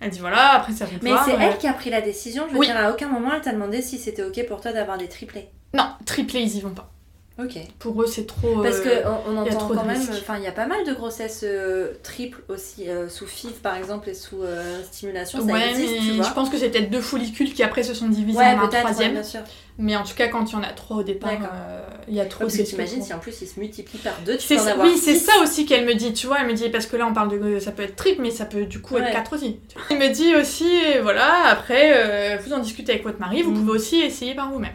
Elle 0.02 0.10
dit 0.10 0.20
voilà, 0.20 0.54
après 0.56 0.74
ça 0.74 0.86
fait 0.88 0.98
Mais 1.04 1.12
c'est 1.24 1.36
euh, 1.36 1.40
elle 1.40 1.58
qui 1.58 1.68
a 1.68 1.74
pris 1.74 1.90
la 1.92 2.02
décision. 2.02 2.46
Je 2.50 2.54
veux 2.54 2.60
Oui. 2.60 2.66
dire, 2.66 2.76
à 2.78 2.92
aucun 2.92 3.08
moment 3.08 3.30
elle 3.34 3.42
t'a 3.42 3.54
demandé 3.54 3.82
si 3.82 3.98
c'était 4.00 4.24
ok 4.24 4.46
pour 4.48 4.60
toi 4.60 4.74
d'avoir 4.74 4.98
des 4.98 5.08
triplés. 5.08 5.50
Non, 5.74 5.88
triplé, 6.06 6.42
ils 6.42 6.58
y 6.58 6.62
vont 6.62 6.72
pas. 6.74 6.92
Ok. 7.38 7.58
Pour 7.80 8.02
eux, 8.02 8.08
c'est 8.08 8.26
trop. 8.28 8.62
Parce 8.63 8.78
euh, 8.78 9.02
que 9.04 9.08
on, 9.30 9.34
on 9.34 9.38
entend 9.41 9.67
quand 9.67 9.84
même, 9.84 10.02
enfin 10.21 10.38
il 10.38 10.43
y 10.43 10.48
a 10.48 10.54
pas 10.54 10.67
mal 10.67 10.86
de 10.86 10.93
grossesses 10.93 11.41
euh, 11.43 11.89
triples 12.02 12.41
aussi 12.48 12.88
euh, 12.88 13.10
sous 13.10 13.28
FIV 13.28 13.56
par 13.56 13.76
exemple 13.76 14.08
et 14.10 14.13
sous 14.13 14.41
euh, 14.41 14.82
stimulation, 14.84 15.39
ça 15.45 15.52
Ouais, 15.52 15.69
existe, 15.71 15.95
tu 15.98 16.02
mais 16.12 16.15
vois. 16.15 16.26
je 16.30 16.34
pense 16.34 16.50
que 16.50 16.58
c'est 16.58 16.69
peut-être 16.69 16.89
deux 16.89 17.02
follicules 17.02 17.54
qui 17.54 17.62
après 17.62 17.84
se 17.84 17.93
sont 17.93 18.08
divisés 18.08 18.38
ouais, 18.39 18.45
en 18.54 18.60
un 18.60 18.67
peut-être, 18.67 18.74
ouais, 18.86 18.91
troisième. 18.91 19.12
bien 19.12 19.24
sûr. 19.24 19.41
mais 19.78 19.98
en 19.98 20.04
tout 20.04 20.15
cas, 20.15 20.30
quand 20.30 20.50
il 20.50 20.54
y 20.54 20.56
en 20.56 20.63
a 20.63 20.71
trois 20.71 20.95
au 20.95 21.04
départ, 21.04 21.32
euh, 21.54 21.86
il 22.08 22.13
y 22.15 22.21
a 22.21 22.26
trop 22.26 22.45
Parce 22.45 22.54
de 22.54 22.60
que 22.60 22.63
t'imagines 22.63 23.04
si 23.04 23.13
en 23.13 23.19
plus 23.19 23.41
ils 23.41 23.48
se 23.50 23.60
multiplient 23.60 24.00
par 24.00 24.17
deux, 24.26 24.38
tu 24.38 24.48
peux 24.48 24.56
en 24.58 24.63
ça- 24.63 24.71
avoir 24.71 24.88
oui, 24.88 24.98
c'est 24.98 25.15
ça 25.15 25.34
aussi 25.43 25.65
qu'elle 25.65 25.86
me 25.86 25.93
dit, 25.93 26.13
tu 26.13 26.28
vois, 26.28 26.38
elle 26.39 26.48
me 26.48 26.54
dit, 26.54 26.69
parce 26.69 26.86
que 26.86 26.95
là 26.95 27.06
on 27.06 27.13
parle 27.13 27.38
de, 27.38 27.60
ça 27.60 27.74
peut 27.74 27.84
être 27.84 27.98
triple, 27.98 28.21
mais 28.21 28.32
ça 28.32 28.45
peut 28.45 28.63
du 28.63 28.80
coup 28.80 28.93
Ouais. 28.95 29.02
être 29.02 29.12
quatre 29.12 29.36
aussi. 29.36 29.60
Elle 29.89 29.98
me 30.00 30.08
dit 30.08 30.34
aussi, 30.36 30.69
euh, 30.95 31.02
voilà, 31.02 31.48
après, 31.50 31.91
euh, 31.98 32.38
vous 32.45 32.54
en 32.54 32.60
discutez 32.60 32.93
avec 32.93 33.04
votre 33.04 33.19
mari, 33.19 33.41
vous 33.41 33.52
Mm. 33.52 33.56
pouvez 33.56 33.71
aussi 33.71 33.98
essayer 34.00 34.36
par 34.36 34.50
vous-même. 34.54 34.71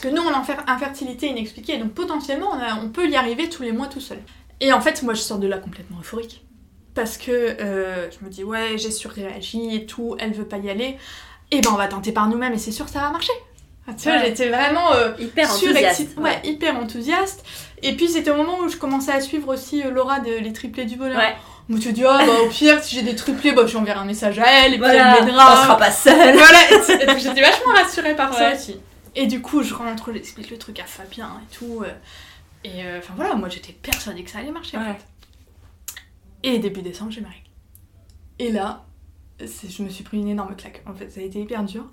Parce 0.00 0.14
que 0.14 0.20
nous 0.20 0.22
on 0.22 0.28
a 0.30 0.38
infer- 0.42 0.62
infertilité 0.66 1.28
inexpliquée, 1.28 1.78
donc 1.78 1.92
potentiellement 1.92 2.50
on, 2.52 2.58
a- 2.58 2.78
on 2.84 2.88
peut 2.90 3.08
y 3.08 3.16
arriver 3.16 3.48
tous 3.48 3.62
les 3.62 3.72
mois 3.72 3.86
tout 3.86 4.00
seul. 4.00 4.18
Et 4.60 4.72
en 4.72 4.80
fait, 4.82 5.02
moi 5.02 5.14
je 5.14 5.20
sors 5.20 5.38
de 5.38 5.46
là 5.46 5.56
complètement 5.56 5.98
euphorique. 6.00 6.44
Parce 6.94 7.16
que 7.16 7.30
euh, 7.30 8.10
je 8.10 8.24
me 8.24 8.30
dis, 8.30 8.44
ouais, 8.44 8.76
j'ai 8.76 8.90
surréagi 8.90 9.74
et 9.74 9.86
tout, 9.86 10.14
elle 10.18 10.32
veut 10.32 10.44
pas 10.46 10.58
y 10.58 10.68
aller, 10.68 10.98
et 11.50 11.60
ben 11.62 11.70
on 11.72 11.76
va 11.76 11.86
tenter 11.88 12.12
par 12.12 12.28
nous-mêmes 12.28 12.52
et 12.52 12.58
c'est 12.58 12.72
sûr 12.72 12.88
ça 12.90 13.00
va 13.00 13.10
marcher. 13.10 13.32
Ah, 13.88 13.92
tu 13.94 14.08
vois, 14.10 14.18
j'étais 14.18 14.48
vraiment. 14.50 14.92
euh, 14.94 15.12
Hyper 15.18 15.48
enthousiaste. 15.50 16.08
Ouais, 16.18 16.40
hyper 16.44 16.76
enthousiaste. 16.76 17.44
Et 17.82 17.94
puis 17.96 18.08
c'était 18.08 18.30
au 18.30 18.36
moment 18.36 18.58
où 18.58 18.68
je 18.68 18.76
commençais 18.76 19.12
à 19.12 19.20
suivre 19.22 19.48
aussi 19.54 19.82
euh, 19.82 19.90
Laura 19.90 20.20
de 20.20 20.30
Les 20.32 20.52
Triplés 20.52 20.84
du 20.86 20.96
Bonheur. 20.96 21.16
Ouais. 21.18 21.36
Je 21.70 21.74
me 21.74 21.80
suis 21.80 21.92
dit, 21.92 22.04
ah 22.04 22.18
bah 22.26 22.32
au 22.44 22.48
pire, 22.48 22.82
si 22.82 22.96
j'ai 22.96 23.02
des 23.02 23.14
triplés, 23.16 23.52
bah 23.52 23.62
je 23.66 23.72
lui 23.72 23.78
enverrai 23.78 23.98
un 24.00 24.04
message 24.04 24.38
à 24.38 24.44
elle 24.46 24.74
et 24.74 24.78
puis 24.78 24.78
Voilà, 24.78 25.16
elle 25.16 25.22
on 25.22 25.26
m'aidera. 25.26 25.62
sera 25.62 25.76
pas 25.78 25.90
seul. 25.90 26.36
Voilà, 26.36 26.58
j'étais 27.18 27.40
vachement 27.40 27.72
rassurée 27.74 28.14
par 28.14 28.34
ça 28.34 28.50
Ouais. 28.50 28.56
aussi. 28.56 28.76
Et 29.16 29.26
du 29.26 29.40
coup, 29.40 29.62
je 29.62 29.74
rentre, 29.74 30.12
j'explique 30.12 30.50
le 30.50 30.58
truc 30.58 30.78
à 30.78 30.84
Fabien 30.84 31.40
et 31.42 31.54
tout. 31.54 31.82
euh, 31.82 31.92
et 32.64 32.84
euh, 32.84 32.98
enfin 32.98 33.14
voilà, 33.16 33.34
moi 33.34 33.48
j'étais 33.48 33.72
persuadée 33.72 34.22
que 34.24 34.30
ça 34.30 34.38
allait 34.38 34.52
marcher 34.52 34.76
en 34.76 34.84
fait. 34.94 35.06
Et 36.42 36.58
début 36.58 36.82
décembre, 36.82 37.10
j'ai 37.10 37.22
ma 37.22 37.28
règle. 37.28 37.48
Et 38.38 38.52
là, 38.52 38.84
je 39.40 39.82
me 39.82 39.88
suis 39.88 40.04
pris 40.04 40.18
une 40.18 40.28
énorme 40.28 40.54
claque. 40.54 40.82
En 40.86 40.94
fait, 40.94 41.10
ça 41.10 41.20
a 41.20 41.24
été 41.24 41.40
hyper 41.40 41.64
dur. 41.64 41.84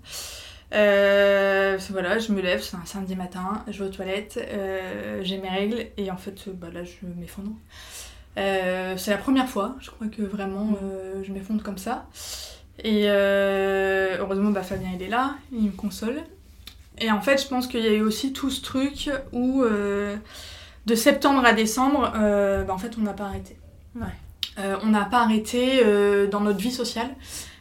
Euh, 0.74 1.78
voilà, 1.92 2.18
je 2.20 2.32
me 2.32 2.42
lève, 2.42 2.62
c'est 2.62 2.76
un 2.76 2.86
samedi 2.86 3.16
matin, 3.16 3.64
je 3.68 3.84
vais 3.84 3.90
aux 3.90 3.92
toilettes, 3.94 4.40
euh, 4.42 5.22
j'ai 5.24 5.38
mes 5.38 5.50
règles 5.50 5.88
et 5.98 6.10
en 6.10 6.18
fait, 6.18 6.50
bah 6.50 6.68
là, 6.74 6.84
je 6.84 7.06
m'effondre. 7.20 7.52
Euh, 8.38 8.98
c'est 8.98 9.12
la 9.12 9.18
première 9.18 9.48
fois, 9.48 9.76
je 9.80 9.92
crois 9.92 10.08
que 10.08 10.24
vraiment, 10.24 10.76
euh, 10.82 11.24
je 11.24 11.32
m'effondre 11.32 11.62
comme 11.64 11.78
ça. 11.78 12.08
Et 12.84 13.06
heureusement, 13.08 14.50
bah, 14.50 14.64
Fabien, 14.64 14.90
il 14.96 15.02
est 15.04 15.10
là, 15.10 15.36
il 15.52 15.66
me 15.66 15.72
console. 15.72 16.24
Et 17.00 17.12
en 17.12 17.22
fait, 17.22 17.42
je 17.42 17.48
pense 17.48 17.68
qu'il 17.68 17.82
y 17.82 17.88
a 17.88 17.94
eu 17.94 18.02
aussi 18.02 18.34
tout 18.34 18.50
ce 18.50 18.62
truc 18.62 19.10
où, 19.32 19.64
euh, 19.64 20.16
de 20.86 20.96
septembre 20.96 21.44
à 21.46 21.54
décembre, 21.54 22.12
euh, 22.16 22.64
bah, 22.64 22.74
en 22.74 22.78
fait, 22.78 22.98
on 22.98 23.02
n'a 23.02 23.14
pas 23.14 23.26
arrêté. 23.26 23.58
Ouais. 23.96 24.08
Euh, 24.60 24.78
on 24.84 24.88
n'a 24.88 25.06
pas 25.06 25.22
arrêté 25.22 25.84
dans 26.30 26.42
notre 26.42 26.60
vie 26.60 26.72
sociale. 26.72 27.10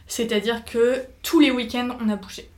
C'est-à-dire 0.07 0.63
que 0.65 1.01
tous 1.23 1.39
les 1.39 1.51
week-ends, 1.51 1.89
on 1.99 2.09
a 2.09 2.15
bougé. 2.15 2.49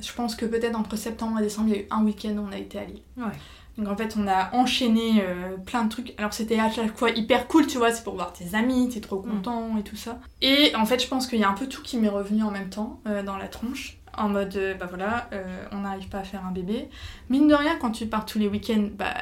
Je 0.00 0.12
pense 0.12 0.34
que 0.34 0.44
peut-être 0.44 0.76
entre 0.76 0.96
septembre 0.96 1.38
et 1.38 1.42
décembre, 1.42 1.68
il 1.68 1.74
y 1.74 1.78
a 1.78 1.82
eu 1.82 1.86
un 1.90 2.02
week-end 2.02 2.34
où 2.36 2.46
on 2.48 2.52
a 2.52 2.58
été 2.58 2.78
à 2.78 2.84
Lille. 2.84 3.00
Ouais. 3.16 3.32
Donc 3.78 3.88
en 3.88 3.96
fait, 3.96 4.16
on 4.18 4.26
a 4.26 4.52
enchaîné 4.54 5.22
plein 5.66 5.84
de 5.84 5.90
trucs. 5.90 6.14
Alors 6.18 6.32
c'était 6.32 6.58
à 6.58 6.70
chaque 6.70 6.96
fois 6.96 7.10
hyper 7.10 7.46
cool, 7.46 7.66
tu 7.66 7.78
vois, 7.78 7.92
c'est 7.92 8.02
pour 8.02 8.14
voir 8.14 8.32
tes 8.32 8.56
amis, 8.56 8.88
t'es 8.88 9.00
trop 9.00 9.18
content 9.18 9.76
et 9.78 9.82
tout 9.82 9.96
ça. 9.96 10.18
Et 10.40 10.74
en 10.74 10.86
fait, 10.86 11.00
je 11.02 11.06
pense 11.06 11.26
qu'il 11.26 11.38
y 11.38 11.44
a 11.44 11.48
un 11.48 11.54
peu 11.54 11.66
tout 11.66 11.82
qui 11.82 11.98
m'est 11.98 12.08
revenu 12.08 12.42
en 12.42 12.50
même 12.50 12.70
temps 12.70 13.00
dans 13.24 13.36
la 13.36 13.48
tronche. 13.48 13.98
En 14.16 14.28
mode, 14.28 14.56
euh, 14.56 14.74
bah 14.74 14.86
voilà, 14.88 15.28
euh, 15.32 15.44
on 15.72 15.80
n'arrive 15.80 16.08
pas 16.08 16.18
à 16.18 16.24
faire 16.24 16.44
un 16.46 16.50
bébé. 16.52 16.88
Mine 17.28 17.48
de 17.48 17.54
rien, 17.54 17.76
quand 17.80 17.90
tu 17.90 18.06
pars 18.06 18.24
tous 18.24 18.38
les 18.38 18.48
week-ends, 18.48 18.88
bah 18.96 19.12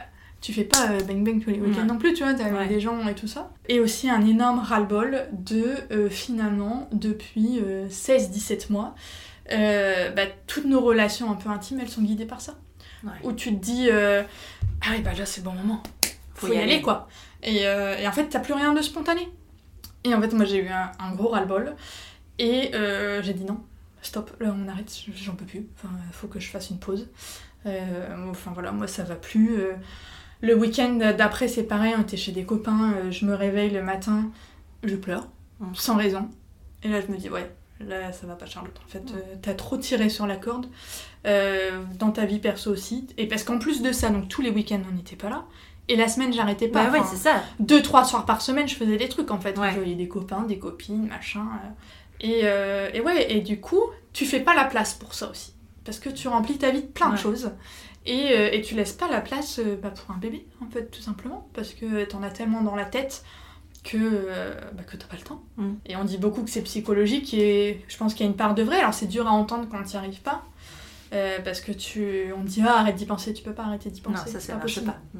tu 0.41 0.53
fais 0.53 0.65
pas 0.65 0.91
euh, 0.91 1.01
bang 1.01 1.25
bang 1.25 1.43
tous 1.43 1.51
les 1.51 1.59
week-ends 1.59 1.81
Ouais. 1.81 1.85
non 1.87 1.99
plus, 1.99 2.13
tu 2.15 2.23
vois, 2.23 2.35
t'as 2.35 2.51
Ouais. 2.51 2.69
des 2.69 2.79
gens 2.81 3.07
et 3.09 3.15
tout 3.15 3.27
ça. 3.27 3.51
Et 3.69 3.81
aussi 3.81 4.09
un 4.11 4.25
énorme 4.25 4.61
ras-le-bol 4.61 5.27
de 5.33 5.65
euh, 5.91 6.09
finalement, 6.09 6.89
depuis 6.93 7.61
16-17 7.89 8.71
mois, 8.71 8.95
bah, 9.51 10.23
toutes 10.47 10.67
nos 10.67 10.81
relations 10.81 11.31
un 11.31 11.35
peu 11.35 11.49
intimes, 11.51 11.81
elles 11.81 11.89
sont 11.89 12.03
guidées 12.03 12.27
par 12.27 12.41
ça. 12.41 12.55
Ouais. 13.03 13.11
Où 13.25 13.33
tu 13.33 13.51
te 13.57 13.63
dis, 13.65 13.89
ah 13.91 14.91
oui, 14.91 15.01
bah 15.03 15.11
là 15.19 15.27
c'est 15.27 15.41
le 15.41 15.45
bon 15.47 15.53
moment, 15.55 15.83
faut, 16.35 16.49
y, 16.53 16.57
aller. 16.57 16.81
quoi. 16.83 17.09
Et, 17.43 17.63
et 17.63 18.07
en 18.09 18.13
fait, 18.13 18.29
t'as 18.29 18.41
plus 18.41 18.55
rien 18.55 18.73
de 18.75 18.81
spontané. 18.83 19.29
Et 20.05 20.15
en 20.15 20.21
fait, 20.21 20.33
moi 20.35 20.45
j'ai 20.45 20.59
eu 20.63 20.69
un, 20.69 20.93
un 21.01 21.15
gros 21.15 21.29
ras-le-bol. 21.29 21.75
Et 22.39 22.71
j'ai 23.23 23.33
dit 23.35 23.45
non. 23.45 23.59
Stop, 24.07 24.35
là 24.41 24.55
on 24.57 24.69
arrête, 24.69 24.93
j'en 25.15 25.35
peux 25.35 25.45
plus. 25.45 25.67
Enfin, 25.77 25.95
faut 26.13 26.29
que 26.29 26.41
je 26.41 26.49
fasse 26.49 26.71
une 26.71 26.79
pause. 26.79 27.09
Euh, 27.67 28.31
enfin 28.31 28.51
voilà, 28.53 28.73
moi 28.73 28.87
ça 28.87 29.03
va 29.05 29.17
plus. 29.17 29.57
Euh, 29.57 29.73
le 30.41 30.55
week-end 30.55 31.15
d'après, 31.17 31.49
c'est 31.49 31.63
pareil, 31.63 31.95
on 31.97 32.03
était 32.03 32.17
chez 32.17 32.33
des 32.33 32.45
copains, 32.45 32.93
euh, 32.95 33.11
je 33.11 33.25
me 33.25 33.35
réveille 33.35 33.71
le 33.71 33.83
matin, 33.83 34.31
je 34.83 34.97
pleure, 34.97 35.29
sans 35.73 35.97
raison. 35.97 36.29
Et 36.83 36.89
là, 36.89 37.01
je 37.01 37.11
me 37.11 37.17
dis, 37.17 37.31
ouais, 37.31 37.51
là 37.81 38.13
ça 38.13 38.27
va 38.27 38.35
pas, 38.35 38.45
Charlotte. 38.45 38.79
En 38.85 38.89
fait, 38.89 39.03
t'as 39.41 39.55
trop 39.55 39.79
tiré 39.79 40.11
sur 40.11 40.27
la 40.27 40.37
corde. 40.37 40.67
dans 41.25 42.11
ta 42.13 42.27
vie 42.27 42.41
perso 42.41 42.71
aussi. 42.71 43.07
Et 43.17 43.27
parce 43.27 43.45
qu'en 43.45 43.59
plus 43.59 43.81
de 43.81 43.93
ça, 43.93 44.11
donc 44.11 44.29
tous 44.29 44.43
les 44.43 44.51
week-ends, 44.51 44.83
on 44.91 44.95
n'était 44.95 45.17
pas 45.17 45.31
là. 45.31 45.45
Et 45.89 45.97
la 45.97 46.09
semaine, 46.09 46.33
j'arrêtais 46.33 46.69
pas. 46.69 46.87
Bah 46.87 46.99
ouais, 46.99 47.05
c'est 47.11 47.17
ça. 47.17 47.43
Deux, 47.61 47.83
trois 47.83 48.05
soirs 48.05 48.25
par 48.25 48.41
semaine, 48.41 48.67
je 48.69 48.75
faisais 48.75 48.97
des 48.97 49.09
trucs 49.09 49.31
en 49.31 49.39
fait. 49.39 49.55
Je 49.55 49.77
voyais 49.77 49.95
des 49.95 50.09
copains, 50.09 50.43
des 50.43 50.59
copines, 50.59 51.09
machin. 51.09 51.47
Et, 52.21 52.41
et, 52.95 53.01
ouais, 53.01 53.33
et 53.33 53.41
du 53.41 53.61
coup, 53.61 53.83
tu 54.13 54.25
fais 54.25 54.41
pas 54.41 54.55
la 54.55 54.65
place 54.65 54.95
pour 54.95 55.15
ça 55.15 55.31
aussi 55.31 55.55
parce 55.85 55.99
que 55.99 56.09
tu 56.09 56.29
remplis 56.29 56.59
ta 56.59 56.71
vie 56.71 56.83
de 56.83 56.87
plein 56.87 57.11
de 57.11 57.17
choses. 57.17 57.51
Et, 58.07 58.33
euh, 58.33 58.51
et, 58.53 58.61
tu 58.61 58.75
laisses 58.75 58.93
pas 58.93 59.09
la 59.09 59.21
place 59.21 59.59
euh, 59.59 59.79
bah, 59.81 59.91
pour 59.91 60.15
un 60.15 60.19
bébé, 60.19 60.47
en 60.61 60.69
fait, 60.69 60.91
tout 60.91 61.01
simplement. 61.01 61.49
Parce 61.55 61.73
que 61.73 62.05
t'en 62.05 62.23
as 62.23 62.31
tellement 62.31 62.63
dans 62.63 62.77
la 62.77 62.85
tête 62.85 63.25
que, 63.83 63.97
euh, 63.99 64.55
bah, 64.75 64.83
que 64.83 64.97
t'as 64.97 65.07
pas 65.07 65.17
le 65.17 65.23
temps. 65.23 65.43
Mm. 65.57 65.73
Et 65.87 65.97
on 65.97 66.05
dit 66.05 66.19
beaucoup 66.19 66.43
que 66.43 66.51
c'est 66.51 66.63
psychologique 66.63 67.33
et 67.33 67.83
je 67.89 67.97
pense 67.97 68.15
qu'il 68.15 68.27
y 68.27 68.29
a 68.29 68.31
une 68.31 68.37
part 68.37 68.55
de 68.55 68.63
vrai. 68.63 68.79
Alors 68.79 68.93
c'est 68.93 69.07
dur 69.07 69.27
à 69.27 69.31
entendre 69.31 69.69
quand 69.71 69.83
t'y 69.83 69.97
arrives 69.97 70.21
pas. 70.21 70.45
parce 71.45 71.61
que 71.61 71.73
tu. 71.73 72.33
On 72.37 72.45
dit 72.45 72.63
ah, 72.67 72.81
arrête 72.81 72.97
d'y 72.97 73.07
penser, 73.07 73.33
tu 73.33 73.43
peux 73.43 73.55
pas 73.55 73.65
arrêter 73.65 73.91
d'y 73.91 74.01
penser. 74.01 74.27
Non, 74.27 74.33
ça 74.33 74.41
c'est 74.41 74.53
pas 74.53 74.59
possible. 74.59 74.87
Pas. 74.87 75.01
Mm. 75.15 75.19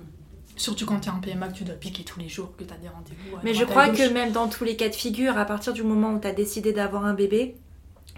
Surtout 0.57 0.87
quand 0.87 1.01
t'es 1.01 1.11
en 1.11 1.21
PMA, 1.21 1.49
que 1.49 1.55
tu 1.55 1.65
dois 1.65 1.75
piquer 1.75 2.05
tous 2.05 2.21
les 2.21 2.29
jours, 2.29 2.55
que 2.57 2.65
t'as 2.65 2.77
des 2.77 2.89
rendez-vous. 2.89 3.37
Mais 3.43 3.55
je 3.55 3.65
crois 3.65 3.89
que 3.89 4.09
même 4.13 4.33
dans 4.33 4.49
tous 4.49 4.65
les 4.65 4.77
cas 4.77 4.89
de 4.89 4.95
figure, 4.95 5.37
à 5.37 5.45
partir 5.45 5.73
du 5.73 5.83
moment 5.83 6.13
où 6.13 6.19
t'as 6.19 6.33
décidé 6.33 6.73
d'avoir 6.73 7.05
un 7.05 7.15
bébé, 7.15 7.57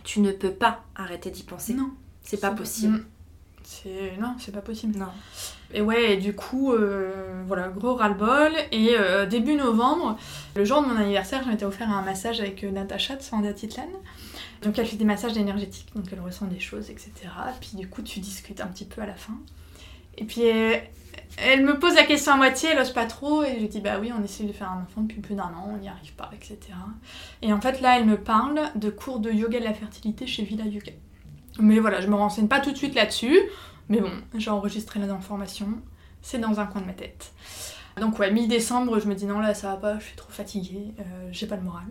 tu 0.05 0.20
ne 0.20 0.33
peux 0.33 0.53
pas 0.53 0.85
arrêter 0.94 1.31
d'y 1.31 1.42
penser. 1.42 1.75
Non. 1.75 1.90
C'est 2.22 2.40
pas 2.40 2.51
possible. 2.51 3.05
C'est 3.62 4.16
non, 4.20 4.35
c'est 4.38 4.53
pas 4.53 4.61
possible. 4.61 4.96
Non. 4.99 5.09
Et 5.75 5.81
ouais, 5.81 6.14
et 6.14 6.16
du 6.16 6.35
coup, 6.35 6.72
euh, 6.72 7.42
voilà, 7.46 7.68
gros 7.68 7.94
ras-le-bol. 7.94 8.53
Et 8.70 8.90
euh, 8.96 9.27
début 9.27 9.55
novembre, 9.55 10.16
le 10.55 10.64
jour 10.64 10.83
de 10.83 10.87
mon 10.87 10.96
anniversaire, 10.96 11.42
je 11.44 11.51
m'étais 11.51 11.64
offert 11.64 11.90
un 11.90 12.03
massage 12.03 12.40
avec 12.40 12.62
euh, 12.62 12.70
Natacha 12.70 13.16
de 13.16 13.22
Sandatitlan. 13.22 13.88
Donc 14.62 14.79
elle 14.79 14.87
fait 14.87 14.96
des 14.96 15.05
massages 15.05 15.37
énergétiques, 15.37 15.88
donc 15.94 16.05
elle 16.12 16.20
ressent 16.20 16.46
des 16.46 16.61
choses, 16.61 16.90
etc. 16.90 17.11
Puis 17.61 17.77
du 17.77 17.88
coup, 17.88 18.03
tu 18.03 18.20
discutes 18.20 18.61
un 18.61 18.68
petit 18.68 18.85
peu 18.85 19.01
à 19.03 19.07
la 19.07 19.14
fin. 19.14 19.35
Et 20.16 20.25
puis 20.25 20.42
elle 21.38 21.64
me 21.64 21.79
pose 21.79 21.94
la 21.94 22.05
question 22.05 22.33
à 22.33 22.37
moitié, 22.37 22.70
elle 22.72 22.79
ose 22.79 22.92
pas 22.92 23.07
trop, 23.07 23.42
et 23.42 23.59
je 23.61 23.66
dis 23.66 23.81
bah 23.81 23.99
oui, 24.01 24.11
on 24.18 24.22
essaie 24.22 24.44
de 24.44 24.53
faire 24.53 24.70
un 24.70 24.83
enfant 24.83 25.03
depuis 25.03 25.20
plus 25.20 25.35
d'un 25.35 25.44
an, 25.44 25.70
on 25.75 25.77
n'y 25.77 25.88
arrive 25.88 26.14
pas, 26.14 26.31
etc. 26.35 26.59
Et 27.42 27.53
en 27.53 27.61
fait 27.61 27.81
là, 27.81 27.99
elle 27.99 28.07
me 28.07 28.16
parle 28.16 28.61
de 28.75 28.90
cours 28.90 29.20
de 29.20 29.31
yoga 29.31 29.59
de 29.59 29.64
la 29.64 29.75
fertilité 29.75 30.27
chez 30.27 30.44
Villa 30.44 30.64
Yoga. 30.64 30.92
Mais 31.59 31.79
voilà, 31.79 32.01
je 32.01 32.09
me 32.09 32.14
renseigne 32.14 32.49
pas 32.49 32.61
tout 32.61 32.72
de 32.72 32.77
suite 32.77 32.94
là-dessus. 32.94 33.38
Mais 33.88 34.01
bon, 34.01 34.11
j'ai 34.35 34.51
enregistré 34.51 35.01
les 35.01 35.11
informations. 35.11 35.68
C'est 36.22 36.38
dans 36.38 36.59
un 36.59 36.66
coin 36.66 36.81
de 36.81 36.87
ma 36.87 36.92
tête. 36.92 37.33
Donc 38.01 38.18
ouais, 38.18 38.31
mi-décembre, 38.31 38.99
je 39.01 39.09
me 39.09 39.14
dis 39.14 39.25
non 39.25 39.38
là 39.38 39.55
ça 39.55 39.70
va 39.70 39.77
pas, 39.77 39.99
je 39.99 40.05
suis 40.05 40.16
trop 40.16 40.31
fatiguée, 40.31 40.92
euh, 41.01 41.29
j'ai 41.31 41.46
pas 41.46 41.57
le 41.57 41.62
moral. 41.62 41.87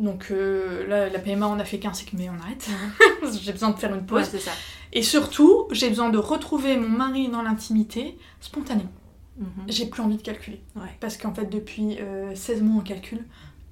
Donc 0.00 0.28
euh, 0.30 0.86
là, 0.86 1.08
la 1.08 1.18
PMA, 1.18 1.48
on 1.48 1.58
a 1.58 1.64
fait 1.64 1.78
qu'un 1.78 1.92
cycle, 1.92 2.16
mais 2.16 2.28
on 2.30 2.40
arrête. 2.40 2.68
j'ai 3.42 3.52
besoin 3.52 3.70
de 3.70 3.78
faire 3.78 3.94
une 3.94 4.06
pause. 4.06 4.24
ça. 4.24 4.52
Et 4.92 5.02
surtout, 5.02 5.66
j'ai 5.72 5.88
besoin 5.88 6.10
de 6.10 6.18
retrouver 6.18 6.76
mon 6.76 6.88
mari 6.88 7.28
dans 7.28 7.42
l'intimité 7.42 8.16
spontanément. 8.40 8.92
Mhm. 9.38 9.48
J'ai 9.68 9.86
plus 9.86 10.02
envie 10.02 10.16
de 10.16 10.22
calculer. 10.22 10.62
Parce 11.00 11.16
qu'en 11.16 11.34
fait, 11.34 11.46
depuis 11.46 11.98
16 12.34 12.60
euh, 12.60 12.64
mois, 12.64 12.80
on 12.80 12.84
calcule 12.84 13.24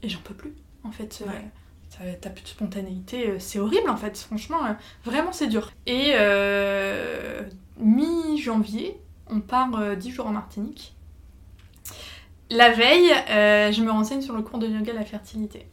et 0.03 0.09
j'en 0.09 0.21
peux 0.21 0.35
plus. 0.35 0.55
En 0.85 0.93
fait, 0.93 1.25
t'as 2.21 2.31
plus 2.31 2.43
de 2.43 2.49
spontanéité, 2.49 3.31
euh, 3.31 3.37
c'est 3.39 3.59
horrible 3.59 3.89
en 3.89 3.97
fait, 3.97 4.17
franchement, 4.19 4.65
euh, 4.67 4.73
vraiment 5.05 5.33
c'est 5.33 5.47
dur. 5.47 5.73
Et 5.87 6.13
euh, 6.15 7.43
mi-janvier, 7.79 8.99
on 9.29 9.41
part 9.41 9.97
10 9.97 10.11
jours 10.11 10.27
en 10.27 10.33
Martinique. 10.33 10.95
La 12.51 12.71
veille, 12.71 13.11
je 13.29 13.83
me 13.83 13.91
renseigne 13.91 14.23
sur 14.23 14.37
le 14.37 14.43
cours 14.43 14.59
de 14.59 14.69
yoga 14.69 14.93
la 14.93 15.05
fertilité. 15.05 15.67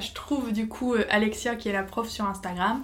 Je 0.00 0.12
trouve 0.12 0.52
du 0.52 0.66
coup 0.68 0.94
Alexia 1.10 1.54
qui 1.54 1.68
est 1.68 1.72
la 1.72 1.82
prof 1.84 2.08
sur 2.08 2.24
Instagram. 2.24 2.82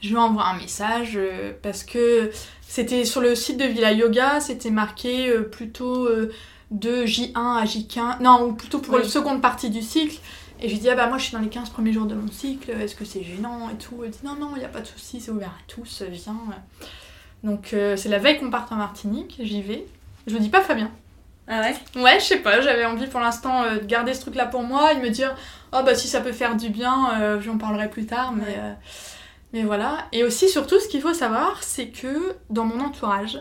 Je 0.00 0.10
lui 0.10 0.16
envoie 0.16 0.46
un 0.46 0.56
message 0.56 1.18
parce 1.62 1.82
que 1.82 2.30
c'était 2.62 3.04
sur 3.04 3.20
le 3.20 3.34
site 3.34 3.58
de 3.58 3.64
Villa 3.64 3.92
Yoga, 3.92 4.40
c'était 4.40 4.70
marqué 4.70 5.32
plutôt 5.50 6.08
de 6.70 7.04
J1 7.04 7.32
à 7.34 7.64
J15, 7.64 8.22
non, 8.22 8.48
ou 8.48 8.52
plutôt 8.52 8.78
pour 8.78 8.98
la 8.98 9.04
seconde 9.04 9.40
partie 9.40 9.70
du 9.70 9.82
cycle. 9.82 10.18
Et 10.60 10.68
je 10.68 10.74
lui 10.74 10.80
dis, 10.80 10.88
ah 10.88 10.94
bah 10.94 11.06
moi 11.06 11.18
je 11.18 11.24
suis 11.24 11.32
dans 11.32 11.40
les 11.40 11.48
15 11.48 11.70
premiers 11.70 11.92
jours 11.92 12.06
de 12.06 12.14
mon 12.14 12.30
cycle, 12.30 12.70
est-ce 12.70 12.94
que 12.94 13.04
c'est 13.04 13.22
gênant 13.22 13.68
et 13.70 13.76
tout? 13.76 14.02
Elle 14.04 14.10
dit, 14.10 14.20
non, 14.24 14.36
non, 14.36 14.52
il 14.56 14.60
n'y 14.60 14.64
a 14.64 14.68
pas 14.68 14.80
de 14.80 14.86
souci, 14.86 15.20
c'est 15.20 15.30
ouvert 15.30 15.50
à 15.50 15.62
tous, 15.68 16.02
viens. 16.08 16.36
Donc 17.44 17.72
euh, 17.74 17.96
c'est 17.96 18.08
la 18.08 18.18
veille 18.18 18.38
qu'on 18.38 18.50
parte 18.50 18.72
en 18.72 18.76
Martinique, 18.76 19.36
j'y 19.38 19.60
vais. 19.60 19.86
Je 20.26 20.32
lui 20.32 20.40
dis 20.40 20.48
pas 20.48 20.62
Fabien. 20.62 20.90
Ah 21.46 21.60
ouais? 21.60 22.02
Ouais, 22.02 22.18
je 22.18 22.24
sais 22.24 22.38
pas, 22.38 22.60
j'avais 22.60 22.86
envie 22.86 23.06
pour 23.06 23.20
l'instant 23.20 23.62
euh, 23.62 23.78
de 23.78 23.84
garder 23.84 24.14
ce 24.14 24.22
truc-là 24.22 24.46
pour 24.46 24.62
moi 24.62 24.94
et 24.94 24.98
me 24.98 25.10
dire, 25.10 25.36
oh 25.72 25.82
bah 25.84 25.94
si 25.94 26.08
ça 26.08 26.20
peut 26.20 26.32
faire 26.32 26.56
du 26.56 26.70
bien, 26.70 27.20
euh, 27.20 27.40
j'en 27.40 27.58
parlerai 27.58 27.88
plus 27.88 28.06
tard, 28.06 28.32
mais, 28.32 28.56
mais 29.52 29.62
voilà. 29.62 30.06
Et 30.12 30.24
aussi, 30.24 30.48
surtout, 30.48 30.80
ce 30.80 30.88
qu'il 30.88 31.00
faut 31.00 31.14
savoir, 31.14 31.62
c'est 31.62 31.88
que 31.88 32.36
dans 32.50 32.64
mon 32.64 32.80
entourage, 32.80 33.40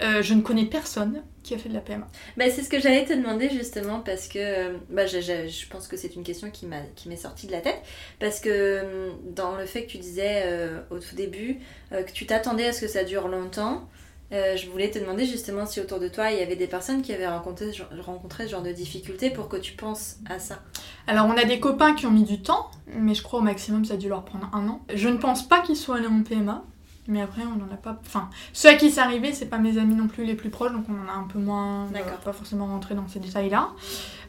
je 0.00 0.32
ne 0.32 0.40
connais 0.40 0.64
personne 0.64 1.22
qui 1.42 1.54
a 1.54 1.58
fait 1.58 1.68
de 1.68 1.74
la 1.74 1.80
PMA 1.80 2.06
bah, 2.36 2.44
C'est 2.50 2.62
ce 2.62 2.68
que 2.68 2.80
j'allais 2.80 3.04
te 3.04 3.12
demander 3.12 3.50
justement 3.50 4.00
parce 4.00 4.28
que 4.28 4.76
bah, 4.90 5.06
je, 5.06 5.20
je, 5.20 5.68
pense 5.68 5.88
que 5.88 5.96
c'est 5.96 6.14
une 6.14 6.22
question 6.22 6.50
qui 6.50 6.66
m'est 6.66 7.16
sortie 7.16 7.46
de 7.46 7.52
la 7.52 7.60
tête. 7.60 7.80
Parce 8.18 8.40
que 8.40 9.10
dans 9.24 9.56
le 9.56 9.66
fait 9.66 9.84
que 9.84 9.90
tu 9.90 9.98
disais 9.98 10.42
euh, 10.44 10.80
au 10.90 10.98
tout 10.98 11.14
début 11.14 11.58
euh, 11.92 12.02
que 12.02 12.12
tu 12.12 12.26
t'attendais 12.26 12.66
à 12.66 12.72
ce 12.72 12.82
que 12.82 12.88
ça 12.88 13.04
dure 13.04 13.28
longtemps, 13.28 13.88
euh, 14.32 14.56
je 14.56 14.68
voulais 14.68 14.90
te 14.90 14.98
demander 14.98 15.26
justement 15.26 15.66
si 15.66 15.80
autour 15.80 15.98
de 15.98 16.08
toi 16.08 16.30
il 16.30 16.38
y 16.38 16.42
avait 16.42 16.56
des 16.56 16.66
personnes 16.66 17.02
qui 17.02 17.12
avaient 17.12 17.26
rencontré, 17.26 17.72
rencontré 18.00 18.46
ce 18.46 18.52
genre 18.52 18.62
de 18.62 18.72
difficultés 18.72 19.30
pour 19.30 19.48
que 19.48 19.56
tu 19.56 19.72
penses 19.72 20.16
à 20.28 20.38
ça. 20.38 20.60
Alors 21.06 21.26
on 21.26 21.36
a 21.36 21.44
des 21.44 21.60
copains 21.60 21.94
qui 21.94 22.06
ont 22.06 22.10
mis 22.10 22.24
du 22.24 22.40
temps, 22.42 22.70
mais 22.86 23.14
je 23.14 23.22
crois 23.22 23.40
au 23.40 23.42
maximum 23.42 23.84
ça 23.84 23.94
a 23.94 23.96
dû 23.96 24.08
leur 24.08 24.24
prendre 24.24 24.48
un 24.52 24.68
an. 24.68 24.80
Je 24.94 25.08
ne 25.08 25.16
pense 25.16 25.46
pas 25.46 25.60
qu'ils 25.60 25.76
soient 25.76 25.96
allés 25.96 26.06
en 26.06 26.22
PMA. 26.22 26.64
Mais 27.08 27.22
après, 27.22 27.42
on 27.42 27.56
n'en 27.56 27.72
a 27.72 27.76
pas. 27.76 27.98
Enfin, 28.06 28.30
ceux 28.52 28.68
à 28.68 28.74
qui 28.74 28.90
c'est 28.90 29.00
arrivé, 29.00 29.32
c'est 29.32 29.46
pas 29.46 29.58
mes 29.58 29.78
amis 29.78 29.94
non 29.96 30.06
plus 30.06 30.24
les 30.24 30.34
plus 30.34 30.48
proches, 30.48 30.70
donc 30.70 30.84
on 30.88 30.92
en 30.92 31.12
a 31.12 31.16
un 31.16 31.24
peu 31.24 31.40
moins. 31.40 31.86
D'accord. 31.86 32.18
pas 32.18 32.32
forcément 32.32 32.66
rentrer 32.66 32.94
dans 32.94 33.08
ces 33.08 33.18
détails-là. 33.18 33.70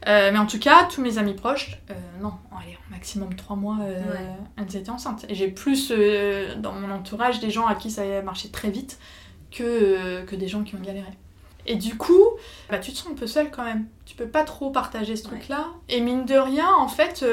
Euh, 0.07 0.31
mais 0.31 0.39
en 0.39 0.47
tout 0.47 0.57
cas, 0.57 0.85
tous 0.85 1.01
mes 1.01 1.19
amis 1.19 1.35
proches, 1.35 1.79
euh, 1.91 1.93
non, 2.21 2.33
allez, 2.59 2.77
au 2.87 2.91
maximum 2.91 3.35
trois 3.35 3.55
mois, 3.55 3.77
euh, 3.83 4.01
elles 4.57 4.75
étaient 4.75 4.89
enceintes. 4.89 5.25
Et 5.29 5.35
j'ai 5.35 5.49
plus 5.49 5.91
dans 6.57 6.73
mon 6.73 6.91
entourage 6.91 7.39
des 7.39 7.51
gens 7.51 7.67
à 7.67 7.75
qui 7.75 7.91
ça 7.91 8.01
a 8.01 8.21
marché 8.23 8.49
très 8.49 8.71
vite 8.71 8.97
que, 9.51 10.23
que 10.25 10.35
des 10.35 10.47
gens 10.47 10.63
qui 10.63 10.75
ont 10.75 10.79
galéré. 10.79 11.11
Et 11.67 11.75
du 11.75 11.95
coup, 11.95 12.25
bah, 12.69 12.79
tu 12.79 12.91
te 12.91 12.97
sens 12.97 13.11
un 13.11 13.15
peu 13.15 13.27
seule 13.27 13.51
quand 13.51 13.63
même. 13.63 13.85
Tu 14.05 14.15
peux 14.15 14.27
pas 14.27 14.43
trop 14.43 14.71
partager 14.71 15.15
ce 15.15 15.23
truc-là. 15.23 15.67
Et 15.89 16.01
mine 16.01 16.25
de 16.25 16.35
rien, 16.35 16.73
en 16.73 16.87
fait, 16.87 17.23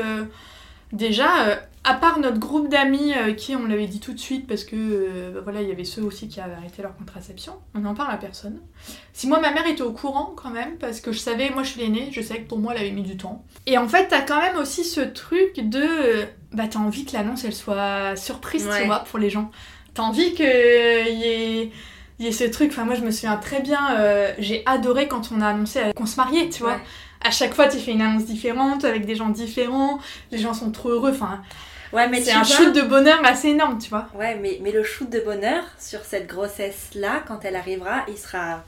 déjà 0.92 1.60
à 1.88 1.94
part 1.94 2.18
notre 2.18 2.38
groupe 2.38 2.68
d'amis 2.68 3.14
euh, 3.14 3.32
qui, 3.32 3.56
on 3.56 3.66
l'avait 3.66 3.86
dit 3.86 4.00
tout 4.00 4.12
de 4.12 4.18
suite 4.18 4.46
parce 4.46 4.64
que 4.64 4.76
euh, 4.76 5.30
bah 5.32 5.40
voilà, 5.42 5.62
il 5.62 5.68
y 5.68 5.72
avait 5.72 5.84
ceux 5.84 6.02
aussi 6.02 6.28
qui 6.28 6.38
avaient 6.38 6.54
arrêté 6.54 6.82
leur 6.82 6.94
contraception, 6.94 7.54
on 7.74 7.80
n'en 7.80 7.94
parle 7.94 8.12
à 8.12 8.18
personne. 8.18 8.60
Si 9.14 9.26
moi 9.26 9.40
ma 9.40 9.52
mère 9.52 9.66
était 9.66 9.82
au 9.82 9.92
courant 9.92 10.34
quand 10.36 10.50
même 10.50 10.76
parce 10.76 11.00
que 11.00 11.12
je 11.12 11.18
savais, 11.18 11.48
moi 11.50 11.62
je 11.62 11.70
suis 11.70 11.80
l'aînée, 11.80 12.10
je 12.12 12.20
savais 12.20 12.42
que 12.42 12.48
pour 12.48 12.58
moi 12.58 12.74
elle 12.74 12.82
avait 12.82 12.90
mis 12.90 13.02
du 13.02 13.16
temps. 13.16 13.44
Et 13.64 13.78
en 13.78 13.88
fait, 13.88 14.08
t'as 14.08 14.20
quand 14.20 14.40
même 14.40 14.56
aussi 14.56 14.84
ce 14.84 15.00
truc 15.00 15.60
de 15.60 15.80
euh, 15.80 16.26
bah 16.52 16.64
t'as 16.68 16.78
envie 16.78 17.06
que 17.06 17.14
l'annonce 17.14 17.44
elle 17.44 17.54
soit 17.54 18.16
surprise, 18.16 18.68
tu 18.78 18.86
vois, 18.86 19.00
pour 19.00 19.18
les 19.18 19.30
gens. 19.30 19.50
T'as 19.94 20.02
envie 20.02 20.34
qu'il 20.34 20.44
y 20.44 21.24
ait 21.24 21.72
il 22.18 22.24
y 22.24 22.28
ait 22.28 22.32
ce 22.32 22.44
truc, 22.44 22.70
enfin 22.72 22.84
moi 22.84 22.94
je 22.94 23.02
me 23.02 23.10
souviens 23.10 23.36
très 23.36 23.60
bien, 23.60 23.78
j'ai 24.38 24.62
adoré 24.66 25.08
quand 25.08 25.30
on 25.32 25.40
a 25.40 25.48
annoncé 25.48 25.80
qu'on 25.94 26.06
se 26.06 26.16
mariait, 26.16 26.48
tu 26.48 26.62
vois. 26.62 26.78
À 27.24 27.30
chaque 27.30 27.54
fois 27.54 27.68
tu 27.68 27.78
fais 27.78 27.92
une 27.92 28.02
annonce 28.02 28.24
différente, 28.24 28.84
avec 28.84 29.06
des 29.06 29.14
gens 29.14 29.28
différents, 29.28 29.98
les 30.30 30.38
gens 30.38 30.54
sont 30.54 30.70
trop 30.70 30.90
heureux, 30.90 31.10
enfin 31.10 31.42
Ouais, 31.92 32.08
mais 32.08 32.20
c'est 32.20 32.32
un 32.32 32.44
shoot 32.44 32.74
de 32.74 32.82
bonheur 32.82 33.18
assez 33.24 33.48
énorme, 33.48 33.78
tu 33.78 33.88
vois. 33.88 34.08
Ouais, 34.14 34.36
mais, 34.36 34.58
mais 34.62 34.72
le 34.72 34.82
shoot 34.82 35.08
de 35.08 35.20
bonheur 35.20 35.64
sur 35.78 36.00
cette 36.04 36.26
grossesse-là, 36.26 37.22
quand 37.26 37.44
elle 37.44 37.56
arrivera, 37.56 38.04
il 38.08 38.18
sera 38.18 38.64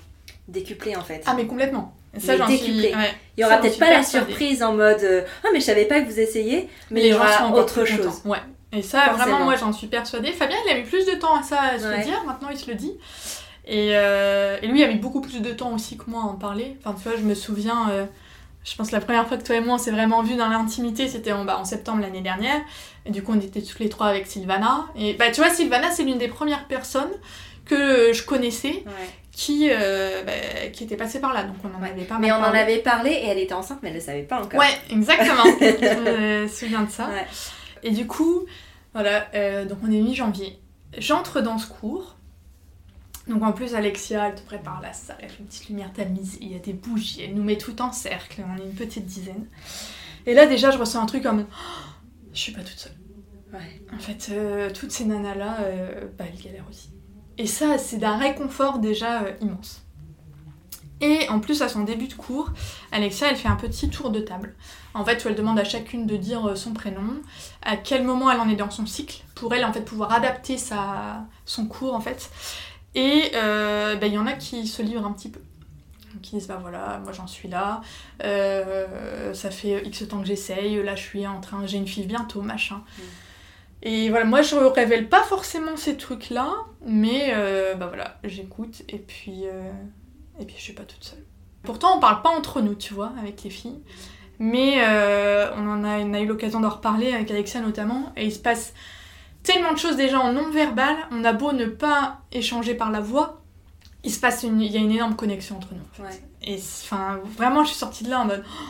décuplé 0.49 0.97
en 0.97 1.03
fait. 1.03 1.23
Ah, 1.27 1.35
mais 1.37 1.47
complètement. 1.47 1.95
Ça, 2.19 2.37
j'en 2.37 2.47
décuplé. 2.47 2.93
Il 3.37 3.43
y 3.43 3.45
aura 3.45 3.59
peut-être 3.59 3.79
pas 3.79 3.91
la 3.91 4.03
surprise 4.03 4.63
en 4.63 4.75
mode 4.75 5.03
euh, 5.03 5.23
Ah, 5.45 5.49
mais 5.53 5.61
je 5.61 5.67
savais 5.67 5.85
pas 5.85 6.01
que 6.01 6.07
vous 6.07 6.19
essayiez, 6.19 6.69
mais, 6.91 7.03
il 7.03 7.07
y 7.09 7.15
aura 7.15 7.53
autre 7.53 7.85
chose. 7.85 8.23
Ouais. 8.25 8.39
Et 8.73 8.83
ça, 8.83 9.13
vraiment, 9.13 9.45
moi, 9.45 9.57
j'en 9.57 9.73
suis 9.73 9.89
persuadée. 9.89 10.33
Fabien, 10.33 10.57
il 10.67 10.73
a 10.73 10.77
mis 10.77 10.85
plus 10.85 11.05
de 11.07 11.13
temps 11.13 11.37
à 11.37 11.43
ça, 11.43 11.61
à 11.61 11.79
se 11.79 11.89
le 11.89 12.05
dire. 12.05 12.23
Maintenant, 12.25 12.49
il 12.51 12.59
se 12.59 12.71
le 12.71 12.77
dit. 12.77 12.93
Et, 13.67 13.91
euh, 13.93 14.59
et, 14.63 14.67
lui, 14.69 14.81
il 14.81 14.85
a 14.85 14.89
mis 14.89 14.97
beaucoup 14.97 15.21
plus 15.21 15.41
de 15.41 15.53
temps 15.53 15.75
aussi 15.75 15.97
que 15.97 16.05
moi 16.09 16.23
à 16.23 16.27
en 16.27 16.35
parler. 16.35 16.77
Enfin, 16.85 16.97
tu 16.97 17.09
vois, 17.09 17.19
je 17.19 17.25
me 17.25 17.35
souviens. 17.35 17.91
Euh, 17.91 18.07
je 18.65 18.77
pense 18.77 18.89
que 18.89 18.93
la 18.93 19.01
première 19.01 19.27
fois 19.27 19.39
que 19.39 19.43
toi 19.43 19.57
et 19.57 19.61
moi 19.61 19.77
on 19.77 19.79
s'est 19.79 19.91
vraiment 19.91 20.23
vu 20.23 20.37
dans 20.37 20.49
l'intimité, 20.49 21.09
c'était 21.09 21.33
en, 21.33 21.45
bah, 21.45 21.57
en 21.59 21.65
septembre 21.65 22.03
l'année 22.03 22.21
dernière. 22.21 22.61
Et 23.07 23.11
du 23.11 23.23
coup, 23.23 23.33
on 23.33 23.41
était 23.41 23.63
tous 23.63 23.79
les 23.79 23.89
trois 23.89 24.09
avec 24.09 24.27
Sylvana. 24.27 24.87
Et 24.97 25.15
bah, 25.15 25.31
tu 25.31 25.41
vois, 25.41 25.51
Sylvana, 25.51 25.91
c'est 25.91 26.03
l'une 26.03 26.19
des 26.19 26.29
premières 26.29 26.67
personnes 26.67 27.11
que 27.65 28.13
je 28.13 28.23
connaissais 28.25 28.85
qui, 29.33 29.69
euh, 29.71 30.23
bah, 30.25 30.33
qui 30.73 30.85
était 30.85 30.97
passée 30.97 31.21
par 31.21 31.33
là. 31.33 31.45
Donc, 31.45 31.57
on 31.65 31.79
en 31.79 31.83
avait 31.83 32.05
pas 32.05 32.19
Mais 32.19 32.33
on 32.33 32.37
en 32.37 32.43
avait 32.43 32.79
parlé 32.79 33.11
et 33.11 33.29
elle 33.29 33.39
était 33.39 33.55
enceinte, 33.55 33.79
mais 33.83 33.89
elle 33.89 33.95
ne 33.95 34.01
le 34.01 34.05
savait 34.05 34.23
pas 34.23 34.43
encore. 34.43 34.61
Ouais, 34.61 34.79
exactement. 34.91 35.45
je 35.61 36.43
me 36.43 36.49
souviens 36.49 36.83
de 36.83 36.91
ça. 36.91 37.09
Et 37.83 37.91
du 37.91 38.07
coup, 38.07 38.47
Voilà, 38.93 39.29
euh, 39.35 39.65
donc 39.65 39.79
on 39.85 39.93
est 39.93 40.01
mi-janvier. 40.01 40.59
J'entre 40.99 41.41
dans 41.41 41.59
ce 41.59 41.69
cours. 41.69 42.17
Donc 43.29 43.43
en 43.45 43.53
plus, 43.53 43.75
Alexia, 43.75 44.29
elle 44.29 44.35
te 44.35 44.41
prépare 44.43 44.81
la 44.81 44.93
salle, 44.93 45.19
elle 45.21 45.29
fait 45.29 45.39
une 45.39 45.47
petite 45.47 45.69
lumière 45.69 45.93
tamisée, 45.93 46.39
il 46.41 46.53
y 46.53 46.57
a 46.57 46.59
des 46.59 46.73
bougies, 46.73 47.23
elle 47.23 47.35
nous 47.35 47.45
met 47.45 47.59
tout 47.59 47.81
en 47.81 47.93
cercle, 47.93 48.43
on 48.49 48.61
est 48.61 48.65
une 48.65 48.75
petite 48.75 49.07
dizaine. 49.07 49.47
Et 50.27 50.35
là, 50.35 50.47
déjà, 50.47 50.71
je 50.71 50.79
ressens 50.79 51.01
un 51.01 51.07
truc 51.07 51.23
comme 51.23 51.47
oh, 51.49 51.91
je 52.33 52.41
suis 52.41 52.53
pas 52.53 52.63
toute 52.63 52.79
seule. 52.79 52.97
Ouais. 53.53 53.83
En 53.95 53.99
fait, 53.99 54.29
euh, 54.31 54.71
toutes 54.71 54.91
ces 54.91 55.05
nanas-là, 55.05 55.59
euh, 55.61 56.07
bah, 56.19 56.25
elles 56.27 56.41
galèrent 56.41 56.69
aussi. 56.69 56.91
Et 57.39 57.47
ça, 57.47 57.79
c'est 57.79 57.99
d'un 57.99 58.17
réconfort 58.17 58.79
déjà 58.79 59.23
euh, 59.23 59.33
immense. 59.41 59.83
Et 61.01 61.29
en 61.29 61.41
plus, 61.41 61.63
à 61.63 61.69
son 61.69 61.83
début 61.83 62.09
de 62.09 62.15
cours, 62.15 62.53
Alexia, 62.93 63.31
elle 63.31 63.37
fait 63.37 63.49
un 63.49 63.57
petit 63.57 63.89
tour 63.89 64.11
de 64.11 64.21
table. 64.21 64.55
En 64.95 65.05
fait, 65.05 65.25
où 65.25 65.29
elle 65.29 65.37
demande 65.37 65.59
à 65.59 65.65
chacune 65.65 66.07
de 66.07 66.17
dire 66.17 66.49
euh, 66.49 66.55
son 66.57 66.73
prénom, 66.73 67.21
à 67.63 67.77
quel 67.77 68.03
moment 68.03 68.31
elle 68.31 68.41
en 68.41 68.49
est 68.49 68.57
dans 68.57 68.71
son 68.71 68.87
cycle, 68.87 69.23
pour 69.35 69.55
elle, 69.55 69.65
en 69.65 69.73
fait, 69.73 69.83
pouvoir 69.83 70.13
adapter 70.13 70.59
sa, 70.59 71.27
son 71.45 71.67
cours, 71.67 71.95
en 71.95 72.01
fait. 72.01 72.31
Et 72.95 73.31
euh, 73.35 73.97
bah, 73.97 74.07
il 74.07 74.15
y 74.15 74.19
en 74.19 74.27
a 74.27 74.33
qui 74.33 74.67
se 74.67 74.83
livrent 74.83 75.07
un 75.07 75.13
petit 75.13 75.31
peu. 75.31 75.41
Qui 76.23 76.37
disent, 76.37 76.49
bah 76.49 76.59
voilà, 76.61 77.01
moi 77.05 77.13
j'en 77.13 77.29
suis 77.29 77.49
là, 77.49 77.83
euh, 78.25 79.33
ça 79.33 79.51
fait 79.51 79.87
X 79.87 80.09
temps 80.09 80.21
que 80.21 80.27
j'essaye, 80.27 80.83
là 80.83 80.97
je 80.97 81.03
suis 81.03 81.25
en 81.27 81.41
train, 81.41 81.65
j'ai 81.67 81.79
une 81.79 81.87
fille 81.87 82.05
bientôt, 82.05 82.43
machin. 82.43 82.83
Et 83.83 84.11
voilà, 84.11 84.25
moi 84.25 84.43
je 84.43 84.57
révèle 84.57 85.09
pas 85.09 85.23
forcément 85.23 85.77
ces 85.77 85.97
trucs-là, 85.97 86.53
mais 86.85 87.31
euh, 87.35 87.75
bah 87.75 87.87
voilà, 87.87 88.19
j'écoute 88.25 88.83
et 88.89 88.99
puis 88.99 89.45
et 89.45 90.45
puis 90.45 90.57
je 90.59 90.63
suis 90.63 90.73
pas 90.73 90.83
toute 90.83 91.05
seule. 91.05 91.25
Pourtant 91.63 91.97
on 91.97 92.01
parle 92.01 92.23
pas 92.23 92.31
entre 92.31 92.61
nous, 92.61 92.75
tu 92.75 92.93
vois, 92.93 93.13
avec 93.21 93.45
les 93.45 93.51
filles, 93.51 93.81
mais 94.41 94.83
euh, 94.85 95.49
on 95.57 95.69
en 95.69 95.85
a, 95.85 95.99
on 95.99 96.13
a 96.13 96.21
eu 96.21 96.27
l'occasion 96.27 96.59
d'en 96.59 96.71
reparler 96.71 97.13
avec 97.13 97.31
Alexia 97.31 97.61
notamment, 97.61 98.13
et 98.17 98.25
il 98.27 98.33
se 98.33 98.41
passe 98.41 98.75
tellement 99.45 99.73
de 99.73 99.79
choses 99.79 99.97
déjà 99.97 100.19
en 100.19 100.33
non-verbal, 100.33 100.97
on 101.13 101.23
a 101.25 101.33
beau 101.33 101.53
ne 101.53 101.67
pas 101.67 102.23
échanger 102.33 102.75
par 102.75 102.91
la 102.91 103.01
voix, 103.01 103.43
il 104.03 104.13
se 104.13 104.19
passe 104.19 104.43
une, 104.43 104.61
il 104.61 104.73
y 104.73 104.77
a 104.77 104.81
une 104.81 104.91
énorme 104.91 105.15
connexion 105.15 105.57
entre 105.57 105.75
nous. 105.75 105.81
en 105.81 106.09
fait. 106.09 106.15
Ouais. 106.15 106.23
Et 106.43 106.57
enfin, 106.57 107.21
vraiment, 107.37 107.63
je 107.63 107.69
suis 107.69 107.79
sortie 107.79 108.03
de 108.03 108.11
là 108.11 108.21
en 108.21 108.25
mode, 108.25 108.43
Oh, 108.49 108.65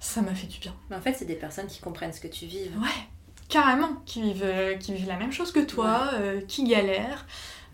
ça 0.00 0.20
m'a 0.20 0.34
fait 0.34 0.48
du 0.48 0.58
bien. 0.58 0.74
Mais 0.90 0.96
en 0.96 1.00
fait, 1.00 1.14
c'est 1.14 1.24
des 1.24 1.36
personnes 1.36 1.68
qui 1.68 1.80
comprennent 1.80 2.12
ce 2.12 2.20
que 2.20 2.26
tu 2.28 2.46
vives. 2.46 2.76
Ouais, 2.78 2.88
carrément, 3.48 4.02
qui 4.04 4.20
vivent, 4.22 4.42
euh, 4.44 4.74
qui 4.76 4.92
vivent 4.92 5.06
la 5.06 5.16
même 5.16 5.32
chose 5.32 5.52
que 5.52 5.60
toi, 5.60 6.10
euh, 6.14 6.40
qui 6.40 6.64
galèrent, 6.64 7.24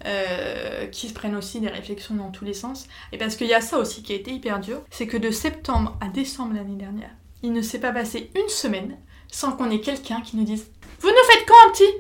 euh, 0.05 0.87
qui 0.89 1.09
se 1.09 1.15
prennent 1.15 1.35
aussi 1.35 1.61
des 1.61 1.69
réflexions 1.69 2.15
dans 2.15 2.31
tous 2.31 2.45
les 2.45 2.53
sens. 2.53 2.87
Et 3.13 3.19
parce 3.19 3.37
qu'il 3.37 3.47
y 3.47 3.55
a 3.55 3.63
ça 3.63 3.79
aussi 3.79 4.03
qui 4.03 4.13
a 4.13 4.17
été 4.17 4.31
hyper 4.31 4.61
dur, 4.61 4.83
c'est 4.91 5.07
que 5.07 5.17
de 5.17 5.31
septembre 5.31 5.97
à 6.01 6.09
décembre 6.09 6.55
l'année 6.55 6.77
dernière, 6.77 7.11
il 7.43 7.53
ne 7.53 7.63
s'est 7.63 7.81
pas 7.81 7.93
passé 7.93 8.31
une 8.35 8.49
semaine 8.49 8.97
sans 9.31 9.53
qu'on 9.53 9.71
ait 9.71 9.81
quelqu'un 9.81 10.21
qui 10.23 10.37
nous 10.37 10.45
dise 10.45 10.67
Vous 11.01 11.09
nous 11.09 11.31
faites 11.33 11.47
quand 11.47 11.55
un 11.69 11.73
petit? 11.73 11.95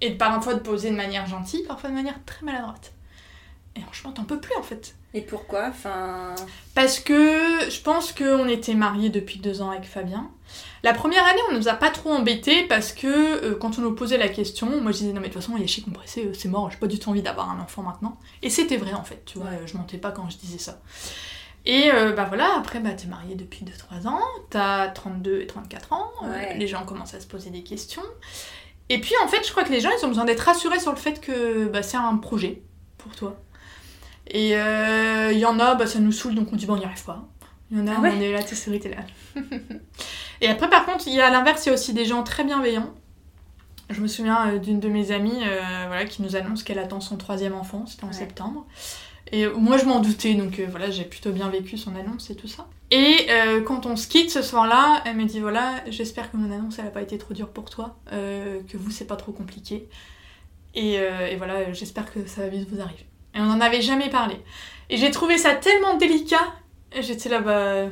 Et 0.00 0.10
parfois 0.12 0.54
de 0.54 0.60
poser 0.60 0.90
de 0.90 0.96
manière 0.96 1.26
gentille, 1.26 1.62
parfois 1.66 1.90
de 1.90 1.94
manière 1.94 2.18
très 2.26 2.44
maladroite. 2.44 2.92
Et 3.76 3.80
franchement, 3.80 4.12
t'en 4.12 4.24
peux 4.24 4.40
plus 4.40 4.54
en 4.56 4.62
fait. 4.62 4.94
Et 5.14 5.20
pourquoi? 5.22 5.68
Enfin. 5.68 6.34
Parce 6.74 6.98
que 6.98 7.70
je 7.70 7.80
pense 7.80 8.12
qu'on 8.12 8.48
était 8.48 8.74
mariés 8.74 9.08
depuis 9.10 9.38
deux 9.38 9.62
ans 9.62 9.70
avec 9.70 9.84
Fabien. 9.84 10.30
La 10.82 10.92
première 10.94 11.24
année, 11.24 11.40
on 11.50 11.54
nous 11.56 11.68
a 11.68 11.74
pas 11.74 11.90
trop 11.90 12.10
embêtés 12.12 12.64
parce 12.68 12.92
que 12.92 13.06
euh, 13.06 13.54
quand 13.54 13.78
on 13.78 13.82
nous 13.82 13.94
posait 13.94 14.18
la 14.18 14.28
question, 14.28 14.80
moi 14.82 14.92
je 14.92 14.98
disais 14.98 15.12
non 15.12 15.20
mais 15.20 15.28
de 15.28 15.32
toute 15.32 15.42
façon, 15.42 15.56
il 15.56 15.62
est 15.62 15.66
chier 15.66 15.82
compressé, 15.82 16.26
euh, 16.26 16.34
c'est 16.34 16.48
mort, 16.48 16.70
j'ai 16.70 16.76
pas 16.78 16.86
du 16.86 16.98
tout 16.98 17.08
envie 17.10 17.22
d'avoir 17.22 17.50
un 17.50 17.60
enfant 17.60 17.82
maintenant. 17.82 18.18
Et 18.42 18.50
c'était 18.50 18.76
vrai 18.76 18.92
en 18.92 19.02
fait, 19.04 19.22
tu 19.24 19.38
vois, 19.38 19.48
Ouais. 19.50 19.56
euh, 19.62 19.66
je 19.66 19.76
mentais 19.76 19.98
pas 19.98 20.10
quand 20.12 20.28
je 20.30 20.36
disais 20.36 20.58
ça. 20.58 20.80
Et 21.68 21.90
euh, 21.92 22.12
bah 22.12 22.24
voilà, 22.28 22.54
après 22.56 22.78
bah 22.78 22.92
t'es 22.92 23.08
marié 23.08 23.34
depuis 23.34 23.64
2-3 23.64 24.06
ans, 24.06 24.20
t'as 24.50 24.88
32 24.88 25.40
et 25.40 25.46
34 25.48 25.92
ans, 25.92 26.10
euh, 26.22 26.52
les 26.54 26.68
gens 26.68 26.84
commencent 26.84 27.14
à 27.14 27.20
se 27.20 27.26
poser 27.26 27.50
des 27.50 27.62
questions. 27.64 28.02
Et 28.88 29.00
puis 29.00 29.14
en 29.24 29.26
fait, 29.26 29.44
je 29.44 29.50
crois 29.50 29.64
que 29.64 29.72
les 29.72 29.80
gens 29.80 29.90
ils 30.00 30.04
ont 30.04 30.08
besoin 30.08 30.24
d'être 30.24 30.40
rassurés 30.40 30.78
sur 30.78 30.92
le 30.92 30.96
fait 30.96 31.20
que 31.20 31.66
bah, 31.66 31.82
c'est 31.82 31.96
un 31.96 32.16
projet 32.18 32.62
pour 32.98 33.16
toi. 33.16 33.36
Et 34.28 34.56
euh, 34.56 35.30
il 35.32 35.38
y 35.38 35.44
en 35.44 35.58
a, 35.58 35.74
bah, 35.74 35.86
ça 35.88 35.98
nous 35.98 36.12
saoule 36.12 36.36
donc 36.36 36.52
on 36.52 36.56
dit 36.56 36.66
bon, 36.66 36.74
on 36.74 36.78
n'y 36.78 36.84
arrive 36.84 37.04
pas. 37.04 37.24
Il 37.72 37.78
y 37.78 37.80
en 37.80 37.88
a, 37.88 37.94
Ah 37.96 38.00
ouais 38.00 38.12
on 38.16 38.20
est 38.20 38.30
là, 38.32 38.44
t'es 38.44 38.54
souris, 38.54 38.78
t'es 38.78 38.90
là. 38.94 39.42
et 40.40 40.46
après, 40.48 40.70
par 40.70 40.86
contre, 40.86 41.08
il 41.08 41.14
y 41.14 41.20
a 41.20 41.26
à 41.26 41.30
l'inverse, 41.30 41.66
il 41.66 41.70
y 41.70 41.72
a 41.72 41.74
aussi 41.74 41.92
des 41.94 42.04
gens 42.04 42.22
très 42.22 42.44
bienveillants. 42.44 42.94
Je 43.90 44.00
me 44.00 44.06
souviens 44.06 44.50
euh, 44.50 44.58
d'une 44.58 44.78
de 44.78 44.88
mes 44.88 45.10
amies 45.10 45.42
voilà, 45.88 46.04
qui 46.04 46.22
nous 46.22 46.36
annonce 46.36 46.62
qu'elle 46.62 46.78
attend 46.78 47.00
son 47.00 47.16
troisième 47.16 47.54
enfant, 47.54 47.86
c'était 47.86 48.04
en 48.04 48.08
Ouais. 48.08 48.12
septembre. 48.12 48.66
Et 49.32 49.46
moi, 49.48 49.76
je 49.76 49.84
m'en 49.84 50.00
doutais, 50.00 50.34
donc 50.34 50.58
euh, 50.58 50.66
voilà, 50.70 50.90
j'ai 50.90 51.04
plutôt 51.04 51.32
bien 51.32 51.48
vécu 51.48 51.76
son 51.76 51.96
annonce 51.96 52.30
et 52.30 52.36
tout 52.36 52.46
ça. 52.46 52.68
Et 52.92 53.26
euh, 53.30 53.60
quand 53.60 53.86
on 53.86 53.96
se 53.96 54.06
quitte 54.06 54.30
ce 54.30 54.42
soir-là, 54.42 55.02
elle 55.04 55.16
me 55.16 55.24
dit 55.24 55.40
voilà, 55.40 55.82
j'espère 55.88 56.30
que 56.30 56.36
mon 56.36 56.52
annonce, 56.52 56.78
elle 56.78 56.86
a 56.86 56.90
pas 56.90 57.02
été 57.02 57.18
trop 57.18 57.34
dure 57.34 57.48
pour 57.48 57.68
toi, 57.68 57.96
euh, 58.12 58.60
que 58.68 58.76
vous, 58.76 58.90
c'est 58.90 59.06
pas 59.06 59.16
trop 59.16 59.32
compliqué. 59.32 59.88
Et, 60.74 60.96
et 60.96 61.36
voilà, 61.36 61.72
j'espère 61.72 62.12
que 62.12 62.26
ça 62.26 62.42
va 62.42 62.48
vite 62.48 62.68
vous 62.70 62.82
arriver. 62.82 63.06
Et 63.34 63.40
on 63.40 63.44
n'en 63.46 63.62
avait 63.62 63.80
jamais 63.80 64.10
parlé. 64.10 64.36
Et 64.90 64.98
j'ai 64.98 65.10
trouvé 65.10 65.38
ça 65.38 65.54
tellement 65.54 65.96
délicat. 65.96 66.52
J'étais 67.00 67.30
là, 67.30 67.40
bah. 67.40 67.86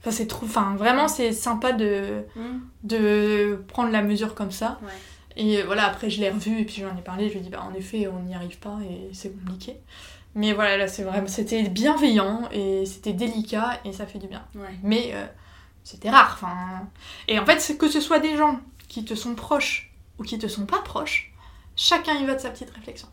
Enfin, 0.00 0.10
c'est 0.10 0.26
trop. 0.26 0.46
Enfin, 0.46 0.74
vraiment, 0.76 1.08
c'est 1.08 1.32
sympa 1.32 1.72
de, 1.72 2.22
hmm, 2.34 2.60
de 2.84 3.62
prendre 3.68 3.90
la 3.90 4.02
mesure 4.02 4.34
comme 4.34 4.50
ça. 4.50 4.80
Ouais. 4.82 4.92
Et 5.36 5.62
voilà, 5.62 5.86
après, 5.86 6.08
je 6.08 6.20
l'ai 6.20 6.30
revu 6.30 6.58
et 6.60 6.64
puis 6.64 6.82
j'en 6.82 6.96
ai 6.96 7.02
parlé. 7.02 7.28
Je 7.28 7.34
lui 7.34 7.40
ai 7.40 7.42
dit, 7.42 7.50
bah, 7.50 7.66
en 7.70 7.74
effet, 7.74 8.08
on 8.08 8.22
n'y 8.22 8.34
arrive 8.34 8.58
pas 8.58 8.78
et 8.82 9.12
c'est 9.12 9.30
compliqué. 9.38 9.76
Mais 10.34 10.52
voilà, 10.52 10.76
là, 10.76 10.88
c'est 10.88 11.02
vraiment. 11.02 11.26
C'était 11.26 11.62
bienveillant 11.64 12.48
et 12.52 12.86
c'était 12.86 13.12
délicat 13.12 13.80
et 13.84 13.92
ça 13.92 14.06
fait 14.06 14.18
du 14.18 14.28
bien. 14.28 14.46
Ouais. 14.54 14.68
Mais 14.82 15.10
euh, 15.14 15.26
c'était 15.84 16.10
rare. 16.10 16.32
Enfin, 16.40 16.88
et 17.28 17.38
en 17.38 17.44
fait, 17.44 17.60
c'est 17.60 17.76
que 17.76 17.88
ce 17.88 18.00
soit 18.00 18.18
des 18.18 18.36
gens 18.36 18.58
qui 18.88 19.04
te 19.04 19.14
sont 19.14 19.34
proches 19.34 19.92
ou 20.18 20.22
qui 20.22 20.38
te 20.38 20.46
sont 20.46 20.66
pas 20.66 20.80
proches, 20.80 21.32
chacun 21.76 22.14
y 22.14 22.24
va 22.26 22.34
de 22.34 22.40
sa 22.40 22.50
petite 22.50 22.70
réflexion. 22.70 23.08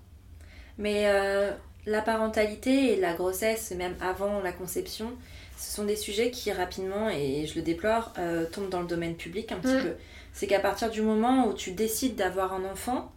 Mais 0.77 1.03
euh, 1.08 1.51
la 1.86 2.01
parentalité 2.01 2.93
et 2.93 2.95
la 2.99 3.13
grossesse, 3.13 3.71
même 3.71 3.95
avant 4.01 4.39
la 4.41 4.51
conception, 4.53 5.12
ce 5.58 5.75
sont 5.75 5.84
des 5.86 5.97
sujets 5.97 6.32
qui 6.32 6.51
rapidement, 6.53 7.10
et 7.10 7.45
je 7.47 7.55
le 7.55 7.62
déplore, 7.62 8.13
euh, 8.17 8.45
tombent 8.45 8.69
dans 8.69 8.79
le 8.82 8.88
domaine 8.88 9.15
public 9.15 9.51
un 9.51 9.58
petit 9.58 9.73
Mm. 9.75 9.82
peu. 9.84 9.93
C'est 10.32 10.47
qu'à 10.47 10.60
partir 10.60 10.89
du 10.89 11.01
moment 11.01 11.47
où 11.47 11.53
tu 11.53 11.71
décides 11.71 12.15
d'avoir 12.15 12.53
un 12.53 12.63
enfant, 12.63 13.12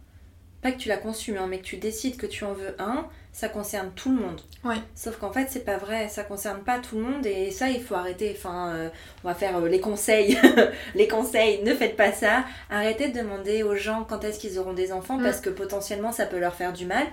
pas 0.61 0.71
que 0.73 0.77
tu 0.77 0.89
l'as 0.89 0.97
conçu, 0.97 1.37
hein, 1.37 1.47
mais 1.47 1.59
que 1.59 1.63
tu 1.63 1.77
décides 1.77 2.17
que 2.17 2.25
tu 2.25 2.43
en 2.43 2.53
veux 2.53 2.75
un, 2.81 3.05
ça 3.33 3.49
concerne 3.49 3.91
tout 3.95 4.15
le 4.15 4.21
monde. 4.21 4.39
Ouais. 4.63 4.77
Sauf 4.93 5.17
qu'en 5.17 5.33
fait, 5.33 5.47
c'est 5.49 5.65
pas 5.65 5.77
vrai, 5.77 6.07
ça 6.07 6.23
concerne 6.23 6.63
pas 6.63 6.77
tout 6.77 6.95
le 6.97 7.01
monde 7.01 7.25
et 7.25 7.49
ça, 7.49 7.67
il 7.67 7.81
faut 7.81 7.95
arrêter. 7.95 8.33
Enfin, 8.37 8.69
euh, 8.69 8.89
on 9.23 9.27
va 9.27 9.33
faire 9.33 9.57
euh, 9.57 9.67
les 9.67 9.79
conseils. 9.79 10.37
les 10.95 11.07
conseils, 11.07 11.63
ne 11.63 11.73
faites 11.73 11.97
pas 11.97 12.11
ça. 12.11 12.45
Arrêtez 12.69 13.09
de 13.09 13.19
demander 13.19 13.63
aux 13.63 13.75
gens 13.75 14.05
quand 14.07 14.23
est-ce 14.23 14.39
qu'ils 14.39 14.59
auront 14.59 14.73
des 14.73 14.93
enfants 14.93 15.17
Mm. 15.17 15.23
parce 15.23 15.41
que 15.41 15.49
potentiellement, 15.49 16.11
ça 16.11 16.27
peut 16.27 16.39
leur 16.39 16.53
faire 16.53 16.73
du 16.73 16.85
mal. 16.85 17.07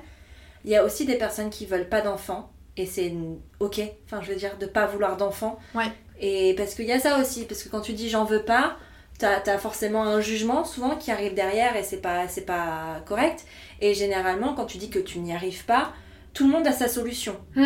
Il 0.64 0.70
y 0.70 0.76
a 0.76 0.84
aussi 0.84 1.06
des 1.06 1.16
personnes 1.16 1.48
qui 1.48 1.64
veulent 1.64 1.88
pas 1.88 2.02
d'enfants 2.02 2.52
et 2.76 2.84
c'est 2.84 3.14
ok. 3.58 3.80
Enfin, 4.04 4.20
je 4.22 4.28
veux 4.30 4.36
dire, 4.36 4.58
de 4.58 4.66
pas 4.66 4.86
vouloir 4.86 5.16
d'enfants. 5.16 5.58
Ouais. 5.74 5.90
Et 6.20 6.54
parce 6.54 6.74
qu'il 6.74 6.84
y 6.84 6.92
a 6.92 7.00
ça 7.00 7.18
aussi, 7.18 7.46
parce 7.46 7.62
que 7.62 7.70
quand 7.70 7.80
tu 7.80 7.94
dis 7.94 8.10
j'en 8.10 8.24
veux 8.24 8.42
pas, 8.42 8.76
t'as 9.18 9.40
as 9.46 9.58
forcément 9.58 10.02
un 10.02 10.20
jugement 10.20 10.64
souvent 10.64 10.96
qui 10.96 11.10
arrive 11.10 11.32
derrière 11.32 11.76
et 11.76 11.82
c'est 11.82 12.02
pas, 12.02 12.28
c'est 12.28 12.44
pas 12.44 13.02
correct. 13.06 13.46
Et 13.80 13.94
généralement, 13.94 14.54
quand 14.54 14.66
tu 14.66 14.76
dis 14.76 14.90
que 14.90 14.98
tu 14.98 15.18
n'y 15.20 15.34
arrives 15.34 15.64
pas, 15.64 15.92
tout 16.34 16.44
le 16.46 16.50
monde 16.50 16.66
a 16.66 16.72
sa 16.72 16.88
solution. 16.88 17.36
Mm. 17.54 17.64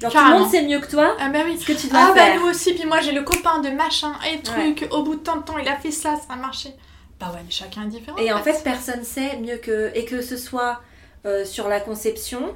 Genre 0.00 0.12
tout 0.12 0.18
le 0.18 0.38
monde 0.38 0.50
sait 0.50 0.62
mieux 0.62 0.78
que 0.78 0.88
toi 0.90 1.16
Ah 1.18 1.28
bah 1.28 1.40
oui. 1.44 1.58
ce 1.58 1.66
que 1.66 1.72
tu 1.72 1.88
dois 1.88 1.98
Ah 2.00 2.12
bah 2.14 2.20
faire. 2.26 2.40
nous 2.40 2.46
aussi, 2.48 2.72
puis 2.74 2.86
moi 2.86 3.00
j'ai 3.00 3.12
le 3.12 3.22
copain 3.22 3.58
de 3.60 3.68
machin 3.70 4.12
et 4.32 4.40
truc, 4.42 4.86
au 4.92 5.02
bout 5.02 5.16
de 5.16 5.20
tant 5.20 5.36
de 5.38 5.42
temps 5.42 5.58
il 5.58 5.66
a 5.68 5.76
fait 5.76 5.90
ça, 5.90 6.14
ça 6.16 6.34
a 6.34 6.36
marché. 6.36 6.70
Bah 7.18 7.30
ouais, 7.34 7.40
mais 7.44 7.50
chacun 7.50 7.82
est 7.82 7.88
différent. 7.88 8.16
Et 8.18 8.32
en 8.32 8.38
fait, 8.44 8.62
personne 8.62 9.02
sait 9.02 9.38
mieux 9.38 9.56
que. 9.56 9.90
Et 9.96 10.04
que 10.04 10.22
ce 10.22 10.36
soit 10.36 10.80
euh, 11.26 11.44
sur 11.44 11.66
la 11.66 11.80
conception, 11.80 12.54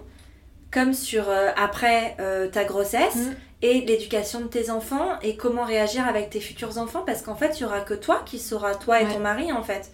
comme 0.71 0.93
sur 0.95 1.29
euh, 1.29 1.51
après 1.57 2.17
euh, 2.21 2.47
ta 2.47 2.63
grossesse, 2.63 3.17
Mm. 3.17 3.35
et 3.63 3.81
l'éducation 3.81 4.39
de 4.41 4.47
tes 4.47 4.71
enfants, 4.71 5.19
et 5.23 5.37
comment 5.37 5.65
réagir 5.65 6.07
avec 6.07 6.31
tes 6.31 6.39
futurs 6.41 6.79
enfants, 6.79 7.03
parce 7.05 7.23
qu'en 7.23 7.35
fait, 7.35 7.59
il 7.59 7.63
y 7.63 7.65
aura 7.65 7.81
que 7.81 7.95
toi 7.95 8.23
qui 8.25 8.39
sauras, 8.39 8.77
toi 8.77 9.01
et 9.01 9.05
Ouais. 9.07 9.13
ton 9.15 9.19
mari, 9.19 9.51
en 9.51 9.65
fait. 9.65 9.91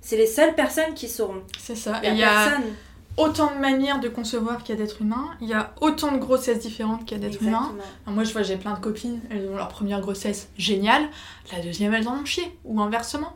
C'est 0.00 0.16
les 0.16 0.26
seules 0.26 0.54
personnes 0.54 0.94
qui 0.94 1.06
sauront. 1.06 1.42
c'est 1.58 1.76
ça. 1.76 2.00
Il 2.02 2.08
y 2.08 2.12
a 2.12 2.14
y 2.14 2.24
a 2.24 2.28
personne. 2.46 2.74
Autant 3.16 3.54
de 3.54 3.60
manières 3.60 4.00
de 4.00 4.08
concevoir 4.08 4.62
qu'il 4.62 4.74
y 4.74 4.78
a 4.78 4.82
d'êtres 4.82 5.02
humains, 5.02 5.28
il 5.40 5.48
y 5.48 5.54
a 5.54 5.74
autant 5.80 6.12
de 6.12 6.18
grossesses 6.18 6.60
différentes 6.60 7.04
qu'il 7.04 7.20
y 7.20 7.24
a 7.24 7.28
d'êtres 7.28 7.42
humains. 7.42 7.72
Alors 8.06 8.14
moi 8.14 8.24
je 8.24 8.32
vois, 8.32 8.42
j'ai 8.42 8.56
plein 8.56 8.74
de 8.74 8.80
copines, 8.80 9.20
elles 9.30 9.48
ont 9.48 9.56
leur 9.56 9.68
première 9.68 10.00
grossesse 10.00 10.48
géniale, 10.56 11.02
la 11.52 11.60
deuxième 11.60 11.92
elles 11.94 12.08
en 12.08 12.20
ont 12.20 12.24
chié, 12.24 12.44
ou 12.64 12.80
inversement. 12.80 13.32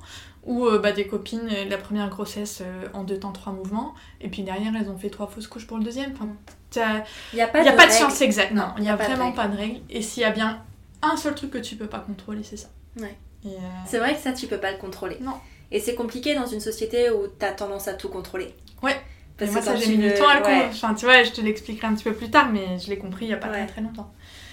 Ou 0.47 0.67
euh, 0.67 0.79
bah, 0.79 0.93
des 0.93 1.07
copines, 1.07 1.49
euh, 1.51 1.65
la 1.71 1.79
première 1.79 2.11
grossesse 2.11 2.61
euh, 2.61 2.87
en 2.93 3.03
deux 3.03 3.19
temps, 3.19 3.33
trois 3.33 3.55
mouvements, 3.55 3.95
et 4.21 4.29
puis 4.29 4.43
derrière 4.43 4.73
elles 4.79 4.91
ont 4.91 4.99
fait 4.99 5.09
trois 5.09 5.27
fausses 5.27 5.47
couches 5.47 5.67
pour 5.67 5.79
le 5.79 5.85
deuxième. 5.85 6.13
Enfin, 6.13 6.29
t'as- 6.71 7.03
Il 7.33 7.37
n'y 7.37 7.41
a 7.41 7.47
pas 7.49 7.63
n'y 7.63 7.69
a 7.69 7.73
de 7.73 7.77
pas 7.79 7.87
de 7.87 7.93
science 7.93 8.21
exacte, 8.21 8.53
non. 8.53 8.67
Il 8.77 8.83
n'y 8.83 8.91
a, 8.91 8.97
pas 8.99 9.09
de 9.09 9.15
vraiment 9.15 9.33
pas 9.33 9.49
de 9.49 9.57
règle. 9.57 9.81
Et 9.89 10.03
s'il 10.03 10.21
y 10.23 10.27
a 10.27 10.31
bien 10.31 10.63
un 11.01 11.17
seul 11.17 11.35
truc 11.35 11.51
que 11.51 11.57
tu 11.59 11.77
peux 11.77 11.87
pas 11.87 12.01
contrôler, 12.01 12.43
c'est 12.43 12.59
ça. 12.59 12.69
Ouais. 13.01 13.17
Euh, 13.47 13.49
C'est 13.87 13.99
vrai 13.99 14.15
que 14.15 14.21
ça, 14.21 14.33
tu 14.35 14.47
peux 14.47 14.59
pas 14.59 14.71
le 14.71 14.77
contrôler. 14.77 15.17
Non. 15.23 15.33
Et 15.71 15.81
c'est 15.81 15.95
compliqué 15.95 16.35
dans 16.35 16.47
une 16.47 16.61
société 16.61 17.09
où 17.11 17.27
tu 17.39 17.45
as 17.47 17.53
tendance 17.53 17.89
à 17.89 17.95
tout 17.95 18.11
contrôler. 18.11 18.55
Ouais. 18.83 19.01
Parce 19.37 19.51
moi, 19.51 19.63
ça, 19.63 19.75
j'ai 19.77 19.97
mis 19.97 19.99
du 19.99 20.15
temps 20.15 20.29
à 20.29 20.35
le 20.39 20.45
ouais. 20.45 20.51
comprendre. 20.51 20.69
Enfin, 20.73 20.95
tu 20.95 21.05
vois, 21.07 21.23
je 21.25 21.31
te 21.33 21.41
l'expliquerai 21.41 21.87
un 21.89 21.95
petit 21.95 22.05
peu 22.05 22.13
plus 22.15 22.31
tard, 22.31 22.51
mais 22.53 22.79
je 22.79 22.89
l'ai 22.89 22.99
compris 22.99 23.27
il 23.27 23.31
y 23.31 23.35
a 23.35 23.37
pas 23.37 23.49
Ouais. 23.49 23.59
très 23.65 23.67
très 23.67 23.81
longtemps. 23.81 24.11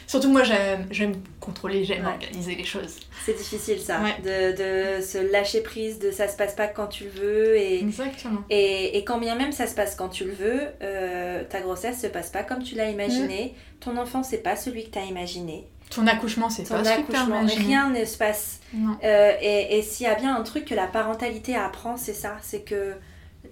Surtout, 0.08 0.30
moi, 0.30 0.42
j'aime 0.90 1.14
contrôler, 1.40 1.86
j'aime 1.86 2.06
Ouais. 2.06 2.12
organiser 2.12 2.56
les 2.56 2.66
choses. 2.66 2.98
C'est 3.26 3.38
difficile 3.38 3.80
ça, 3.80 4.02
de, 4.24 4.98
de 4.98 5.02
se 5.02 5.18
lâcher 5.32 5.62
prise, 5.62 6.00
de 6.00 6.12
ça 6.12 6.28
se 6.28 6.36
passe 6.36 6.54
pas 6.54 6.68
quand 6.68 6.88
tu 6.88 7.06
le 7.06 7.12
veux 7.12 7.56
et, 7.58 7.80
Exactement. 7.80 8.42
et, 8.50 8.98
et 8.98 9.04
quand 9.06 9.20
bien 9.20 9.36
même 9.36 9.54
ça 9.54 9.68
se 9.68 9.76
passe 9.76 9.96
quand 9.96 10.10
tu 10.10 10.26
le 10.26 10.34
veux, 10.34 10.62
euh, 10.82 11.44
ta 11.50 11.62
grossesse 11.62 12.02
se 12.02 12.08
passe 12.08 12.30
pas 12.30 12.44
comme 12.44 12.62
tu 12.62 12.76
l'as 12.76 12.90
imaginé, 12.90 13.54
ton 13.80 13.96
enfant 13.96 14.22
c'est 14.24 14.40
pas 14.44 14.58
celui 14.58 14.84
que 14.84 14.90
tu 14.90 15.00
as 15.00 15.06
imaginé, 15.06 15.66
Ton 15.92 16.06
accouchement, 16.08 16.50
c'est 16.50 16.68
pas 16.68 16.82
imaginé. 16.82 17.66
rien 17.66 17.90
ne 17.90 18.04
se 18.04 18.18
passe. 18.18 18.60
Euh, 19.06 19.32
et 19.42 19.78
et 19.78 19.82
s'il 19.82 20.08
y 20.08 20.10
a 20.10 20.16
bien 20.16 20.36
un 20.36 20.44
truc 20.44 20.66
que 20.66 20.76
la 20.76 20.88
parentalité 20.88 21.56
apprend, 21.56 21.96
c'est 21.96 22.14
ça, 22.14 22.36
c'est 22.42 22.62
que, 22.66 22.96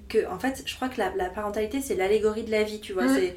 que, 0.09 0.27
en 0.29 0.37
fait, 0.39 0.63
je 0.65 0.75
crois 0.75 0.89
que 0.89 0.99
la, 0.99 1.15
la 1.15 1.29
parentalité 1.29 1.79
c'est 1.81 1.95
l'allégorie 1.95 2.43
de 2.43 2.51
la 2.51 2.63
vie, 2.63 2.79
tu 2.81 2.93
vois, 2.93 3.05
Mm. 3.05 3.15
c'est 3.15 3.35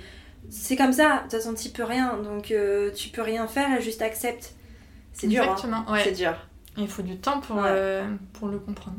c'est 0.51 0.77
comme 0.77 0.93
ça, 0.93 1.19
de 1.19 1.23
toute 1.23 1.33
façon 1.33 1.55
tu 1.55 1.69
peux 1.69 1.85
rien, 1.85 2.17
donc 2.19 2.51
euh, 2.51 2.91
tu 2.93 3.11
peux 3.11 3.23
rien 3.23 3.47
faire, 3.47 3.81
juste 3.81 4.03
accepte. 4.03 4.55
C'est 5.13 5.29
dur, 5.29 5.43
hein. 5.43 5.53
Exactement, 5.53 5.85
ouais. 5.91 6.01
c'est 6.05 6.13
dur. 6.13 6.35
Il 6.77 6.89
faut 6.89 7.03
du 7.03 7.17
temps 7.19 7.39
pour, 7.41 7.57
Ouais. 7.57 7.63
euh, 7.67 8.05
pour 8.33 8.49
le 8.49 8.59
comprendre. 8.59 8.97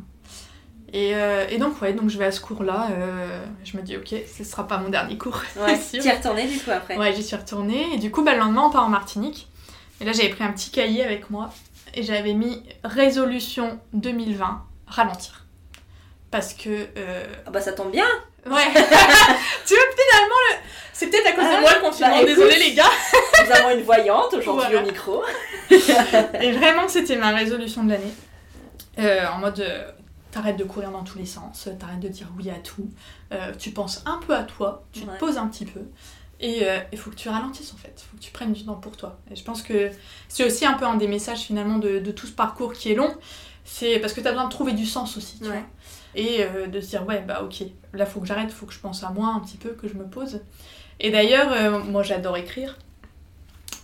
Et, 0.94 1.16
euh, 1.16 1.48
et 1.50 1.58
donc, 1.58 1.82
ouais, 1.82 1.92
donc 1.94 2.10
je 2.10 2.18
vais 2.20 2.26
à 2.26 2.32
ce 2.32 2.40
cours-là. 2.40 2.90
euh, 2.92 3.44
je 3.64 3.76
me 3.78 3.82
dis, 3.82 3.98
ok, 3.98 4.14
ce 4.32 4.44
sera 4.44 4.68
pas 4.68 4.78
mon 4.78 4.90
dernier 4.90 5.18
cours. 5.18 5.42
Ouais, 5.58 5.78
t'y 5.78 5.98
es 6.08 6.16
retournée 6.16 6.48
du 6.48 6.60
coup 6.60 6.70
après. 6.72 6.98
Ouais, 6.98 7.14
j'y 7.16 7.24
suis 7.24 7.36
retournée. 7.36 7.96
Et 7.96 7.98
du 7.98 8.12
coup, 8.12 8.24
bah, 8.24 8.34
le 8.34 8.40
lendemain, 8.40 8.64
on 8.68 8.70
part 8.70 8.86
en 8.86 8.90
Martinique. 8.90 9.48
Et 10.02 10.06
là, 10.06 10.12
j'avais 10.12 10.30
pris 10.30 10.44
un 10.44 10.52
petit 10.52 10.70
cahier 10.70 11.04
avec 11.04 11.30
moi. 11.32 11.50
Et 11.96 12.04
j'avais 12.04 12.34
mis 12.36 12.62
résolution 12.84 13.80
2020, 13.94 14.62
ralentir. 14.88 15.43
Parce 16.34 16.54
que. 16.56 16.88
euh, 16.98 17.24
Ah 17.46 17.52
bah 17.52 17.62
ça 17.62 17.74
tombe 17.74 17.92
bien. 17.92 18.08
Ouais. 18.48 18.52
tu 18.74 19.74
vois, 19.76 19.84
finalement, 19.94 20.36
le... 20.50 20.56
c'est 20.92 21.08
peut-être 21.08 21.28
à 21.28 21.32
cause 21.34 21.46
Ah, 21.48 21.56
de 21.58 21.62
moi 21.62 21.74
le 21.76 21.82
confinement. 21.82 22.18
bah. 22.20 22.26
Désolée, 22.26 22.58
les 22.58 22.74
gars. 22.74 22.90
Nous 23.46 23.52
avons 23.52 23.70
une 23.78 23.84
voyante 23.84 24.34
aujourd'hui 24.34 24.66
Voilà. 24.72 24.82
au 24.82 24.86
micro. 24.86 25.24
Et 26.42 26.52
vraiment, 26.54 26.88
c'était 26.88 27.18
ma 27.18 27.30
résolution 27.30 27.84
de 27.84 27.92
l'année. 27.92 28.14
Euh, 28.98 29.26
en 29.28 29.38
mode, 29.38 29.60
euh, 29.60 29.92
t'arrêtes 30.32 30.58
de 30.58 30.64
courir 30.64 30.90
dans 30.90 31.04
tous 31.04 31.20
les 31.20 31.26
sens, 31.28 31.70
t'arrêtes 31.80 32.00
de 32.00 32.08
dire 32.08 32.28
oui 32.38 32.50
à 32.50 32.56
tout, 32.56 32.90
tu 33.60 33.70
penses 33.72 34.02
un 34.08 34.18
peu 34.26 34.34
à 34.36 34.42
toi, 34.44 34.84
tu 34.92 35.02
Ouais. 35.02 35.14
te 35.14 35.20
poses 35.20 35.38
un 35.38 35.48
petit 35.48 35.66
peu, 35.66 35.82
et 36.40 36.64
il 36.92 36.98
faut 36.98 37.10
que 37.12 37.16
tu 37.16 37.30
ralentisses 37.30 37.72
en 37.74 37.78
fait, 37.78 37.94
il 37.98 38.02
faut 38.10 38.18
que 38.18 38.22
tu 38.24 38.32
prennes 38.32 38.52
du 38.54 38.66
temps 38.66 38.74
pour 38.74 38.98
toi. 38.98 39.20
Et 39.32 39.36
je 39.36 39.44
pense 39.44 39.62
que 39.62 39.92
c'est 40.28 40.44
aussi 40.44 40.66
un 40.66 40.74
peu 40.74 40.86
un 40.86 40.96
des 40.96 41.08
messages 41.08 41.42
finalement 41.42 41.78
de, 41.78 42.00
de 42.00 42.12
tout 42.12 42.26
ce 42.28 42.32
parcours 42.32 42.74
qui 42.74 42.92
est 42.92 42.96
long, 42.96 43.16
c'est 43.64 44.00
parce 44.00 44.14
que 44.14 44.22
t'as 44.22 44.32
besoin 44.32 44.46
de 44.46 44.52
trouver 44.52 44.74
du 44.74 44.86
sens 44.88 45.18
aussi, 45.18 45.38
tu 45.40 45.46
Ouais. 45.46 45.52
vois. 45.52 45.62
Et 46.16 46.38
euh, 46.44 46.68
de 46.68 46.80
se 46.82 46.90
dire, 46.90 47.06
ouais, 47.08 47.22
bah 47.28 47.42
ok, 47.44 47.64
là 47.94 48.06
faut 48.06 48.20
que 48.20 48.28
j'arrête, 48.28 48.52
faut 48.52 48.66
que 48.66 48.74
je 48.74 48.80
pense 48.80 49.04
à 49.04 49.10
moi 49.10 49.34
un 49.36 49.40
petit 49.40 49.58
peu, 49.58 49.70
que 49.70 49.88
je 49.88 49.96
me 49.96 50.06
pose. 50.06 50.42
Et 51.00 51.10
d'ailleurs, 51.12 51.52
euh, 51.52 51.80
moi 51.80 52.04
j'adore 52.04 52.38
écrire. 52.38 52.78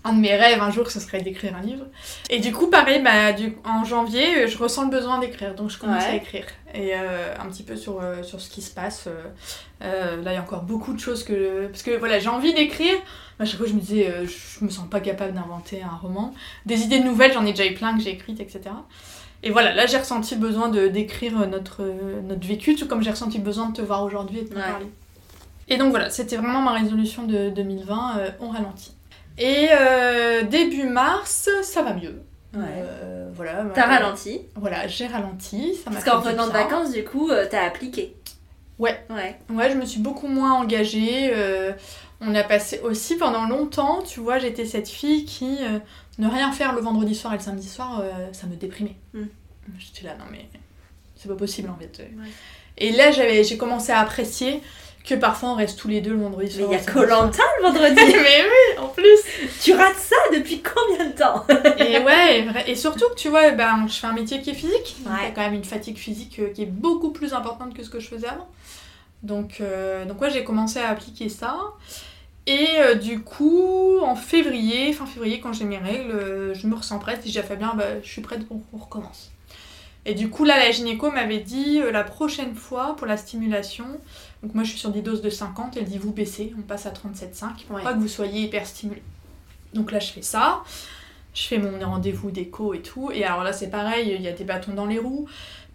Un 0.06 0.14
de 0.14 0.22
mes 0.22 0.34
rêves 0.34 0.62
un 0.62 0.72
jour, 0.72 0.90
ce 0.90 1.00
serait 1.02 1.22
d'écrire 1.22 1.54
un 1.58 1.62
livre. 1.62 1.86
Et 2.30 2.40
du 2.40 2.54
coup, 2.54 2.68
pareil, 2.68 3.02
bah, 3.04 3.34
du, 3.34 3.58
en 3.66 3.84
janvier, 3.84 4.44
euh, 4.44 4.48
je 4.48 4.58
ressens 4.58 4.86
le 4.86 4.90
besoin 4.92 5.20
d'écrire. 5.20 5.56
Donc, 5.56 5.70
je 5.70 5.78
commence 5.78 6.04
Ouais. 6.04 6.10
à 6.12 6.16
écrire. 6.16 6.46
Et 6.74 6.92
euh, 6.96 7.34
un 7.38 7.48
petit 7.50 7.64
peu 7.64 7.76
sur, 7.76 8.02
sur 8.24 8.40
ce 8.40 8.50
qui 8.50 8.62
se 8.62 8.74
passe. 8.74 9.10
là, 9.82 10.16
il 10.16 10.34
y 10.34 10.38
a 10.38 10.42
encore 10.42 10.62
beaucoup 10.64 10.94
de 10.94 11.00
choses 11.00 11.26
que... 11.26 11.68
Parce 11.68 11.84
que 11.84 11.92
voilà, 11.98 12.18
j'ai 12.20 12.30
envie 12.30 12.54
d'écrire. 12.54 12.96
À 13.40 13.46
chaque 13.46 13.58
fois, 13.58 13.68
je 13.68 13.74
me 13.74 13.82
disais, 13.82 14.10
je 14.26 14.64
me 14.64 14.70
sens 14.70 14.88
pas 14.90 15.02
capable 15.02 15.34
d'inventer 15.34 15.82
un 15.84 15.96
roman. 15.98 16.34
Des 16.66 16.82
idées 16.84 17.02
nouvelles, 17.02 17.34
j'en 17.34 17.46
ai 17.46 17.52
déjà 17.52 17.66
eu 17.66 17.74
plein 17.74 17.98
que 17.98 18.02
j'ai 18.02 18.12
écrites, 18.12 18.40
etc. 18.40 18.62
Et 19.44 19.52
voilà, 19.52 19.74
là, 19.74 19.86
j'ai 19.86 19.98
ressenti 19.98 20.36
le 20.36 20.42
besoin 20.42 20.68
de 20.70 20.88
d'écrire 20.88 21.48
notre, 21.48 21.84
notre 22.24 22.46
vécu, 22.46 22.76
tout 22.76 22.88
comme 22.88 23.02
j'ai 23.02 23.12
ressenti 23.12 23.38
le 23.38 23.44
besoin 23.44 23.70
de 23.70 23.74
te 23.78 23.82
voir 23.82 24.04
aujourd'hui 24.04 24.40
et 24.40 24.44
de 24.44 24.50
te 24.50 24.56
Ouais. 24.56 24.62
parler. 24.62 24.88
Et 25.70 25.78
donc 25.78 25.92
voilà, 25.92 26.10
c'était 26.10 26.36
vraiment 26.36 26.62
ma 26.62 26.72
résolution 26.74 27.24
de 27.24 27.50
2020, 27.50 28.18
euh, 28.18 28.30
on 28.40 28.50
ralentit. 28.50 28.94
Et 29.38 29.68
euh, 29.72 30.42
début 30.44 30.88
mars, 30.88 31.48
ça 31.62 31.84
va 31.84 31.94
mieux. 31.94 32.22
Ouais. 32.54 32.62
Euh, 32.84 33.30
voilà. 33.34 33.66
T'as 33.74 33.86
ralenti. 33.86 34.42
Voilà, 34.56 34.88
j'ai 34.88 35.08
ralenti. 35.08 35.76
Ça 35.76 35.92
Parce 35.92 36.04
qu'en 36.04 36.20
revenant 36.20 36.48
de 36.48 36.52
vacances, 36.52 36.92
du 36.92 37.04
coup, 37.06 37.30
t'as 37.50 37.64
appliqué. 37.66 38.16
Ouais. 38.80 39.00
Ouais. 39.10 39.38
Ouais, 39.54 39.70
je 39.72 39.76
me 39.78 39.86
suis 39.86 40.00
beaucoup 40.02 40.28
moins 40.28 40.54
engagée. 40.54 41.32
on 42.20 42.36
a 42.36 42.44
passé 42.44 42.82
aussi 42.84 43.16
pendant 43.16 43.46
longtemps, 43.46 44.02
tu 44.02 44.20
vois, 44.20 44.40
j'étais 44.40 44.66
cette 44.66 44.90
fille 44.90 45.24
qui 45.26 45.60
ne 46.20 46.28
rien 46.28 46.51
faire 46.51 46.74
le 46.74 46.82
vendredi 46.82 47.15
soir 47.15 47.34
et 47.34 47.38
le 47.38 47.43
samedi 47.43 47.67
soir, 47.67 48.01
euh, 48.01 48.32
ça 48.34 48.45
me 48.47 48.55
déprimait. 48.55 48.95
Mm. 49.13 49.24
J'étais 49.80 50.05
là, 50.05 50.15
non 50.17 50.26
mais 50.32 50.47
c'est 51.15 51.28
pas 51.30 51.36
possible 51.36 51.70
en 51.70 51.76
fait. 51.76 51.97
Ouais. 51.99 52.28
Et 52.78 52.91
là, 52.91 53.11
j'avais, 53.11 53.43
j'ai 53.43 53.57
commencé 53.57 53.91
à 53.91 53.99
apprécier 53.99 54.61
que 55.05 55.15
parfois 55.15 55.49
on 55.49 55.55
reste 55.55 55.80
tous 55.80 55.88
les 55.88 56.01
deux 56.01 56.11
le 56.11 56.22
vendredi 56.22 56.45
Mais 56.57 56.63
soir. 56.63 56.70
il 56.70 56.74
y 56.74 56.78
a 56.78 56.82
et 56.82 57.61
le 57.61 57.63
vendredi. 57.67 57.95
mais 57.95 58.43
oui, 58.43 58.78
en 58.80 58.88
plus. 58.88 59.20
tu 59.61 59.74
rates 59.74 59.97
ça 59.97 60.15
depuis 60.34 60.61
combien 60.61 61.07
de 61.07 61.13
temps? 61.13 61.45
Et 61.80 61.99
ouais, 61.99 62.45
et, 62.67 62.76
surtout 62.76 63.09
que 63.09 63.15
tu 63.15 63.30
vois, 63.30 63.51
ben, 63.51 63.86
je 63.88 63.93
fais 63.93 64.07
un 64.07 64.13
métier 64.13 64.41
qui 64.41 64.51
est 64.51 64.53
physique. 64.55 64.97
Donc 65.03 65.13
Ouais. 65.13 65.20
il 65.22 65.24
y 65.26 65.28
a 65.28 65.32
quand 65.32 65.41
même 65.41 65.53
une 65.53 65.63
fatigue 65.63 65.97
physique 65.97 66.39
euh, 66.39 66.51
qui 66.53 66.63
est 66.63 66.72
beaucoup 66.72 67.11
plus 67.11 67.34
importante 67.34 67.74
que 67.74 67.84
ce 67.84 67.89
que 67.89 67.99
je 67.99 68.07
faisais 68.07 68.28
avant. 68.28 68.47
Donc, 69.24 69.59
euh, 69.61 70.05
donc 70.05 70.22
ouais, 70.22 70.30
j'ai 70.30 70.43
commencé 70.43 70.80
à 70.80 70.89
appliquer 70.89 71.30
ça. 71.30 71.57
Et 72.50 72.80
euh, 72.80 72.95
du 72.95 73.20
coup, 73.22 74.00
en 74.02 74.16
février, 74.16 74.91
fin 74.91 75.06
février, 75.06 75.39
quand 75.39 75.54
j'ai 75.54 75.66
mes 75.66 75.78
règles, 75.78 76.10
euh, 76.12 76.54
je 76.56 76.66
me 76.66 76.74
ressens 76.76 76.97
prête. 76.97 77.24
Et 77.28 77.30
j'ai 77.30 77.43
fait 77.43 77.56
bien, 77.56 77.76
bah, 77.76 78.02
je 78.02 78.10
suis 78.10 78.24
prête 78.24 78.47
pour 78.47 78.60
qu'on 78.72 78.78
recommence. 78.78 79.32
Et 80.08 80.16
du 80.16 80.30
coup, 80.32 80.45
là, 80.45 80.58
la 80.58 80.72
gynéco 80.72 81.12
m'avait 81.12 81.41
dit 81.41 81.80
euh, 81.80 81.91
la 81.91 82.04
prochaine 82.04 82.56
fois 82.56 82.95
pour 82.95 83.06
la 83.06 83.18
stimulation. 83.18 83.86
Donc, 84.41 84.56
moi, 84.56 84.64
je 84.64 84.72
suis 84.72 84.80
sur 84.80 84.89
des 84.89 85.04
doses 85.04 85.22
de 85.22 85.30
50. 85.30 85.78
Elle 85.78 85.86
dit 85.86 86.00
vous 86.00 86.12
baissez, 86.12 86.52
on 86.58 86.64
passe 86.64 86.88
à 86.88 86.89
37,5 86.89 87.66
pour 87.68 87.76
Ouais. 87.76 87.84
pas 87.84 87.93
que 87.93 88.00
vous 88.00 88.08
soyez 88.08 88.41
hyper 88.41 88.66
stimulé. 88.66 89.04
Donc 89.76 89.91
là, 89.91 90.00
je 90.00 90.12
fais 90.12 90.24
ça. 90.24 90.64
Je 91.36 91.43
fais 91.43 91.60
mon 91.60 91.78
rendez-vous 91.88 92.32
d'écho 92.32 92.74
et 92.74 92.82
tout. 92.82 93.12
Et 93.14 93.26
alors 93.26 93.43
là, 93.43 93.54
c'est 93.54 93.70
pareil, 93.70 94.12
il 94.16 94.24
y 94.24 94.28
a 94.28 94.32
des 94.32 94.43
bâtons 94.43 94.74
dans 94.74 94.88
les 94.88 94.97
roues. 94.97 95.28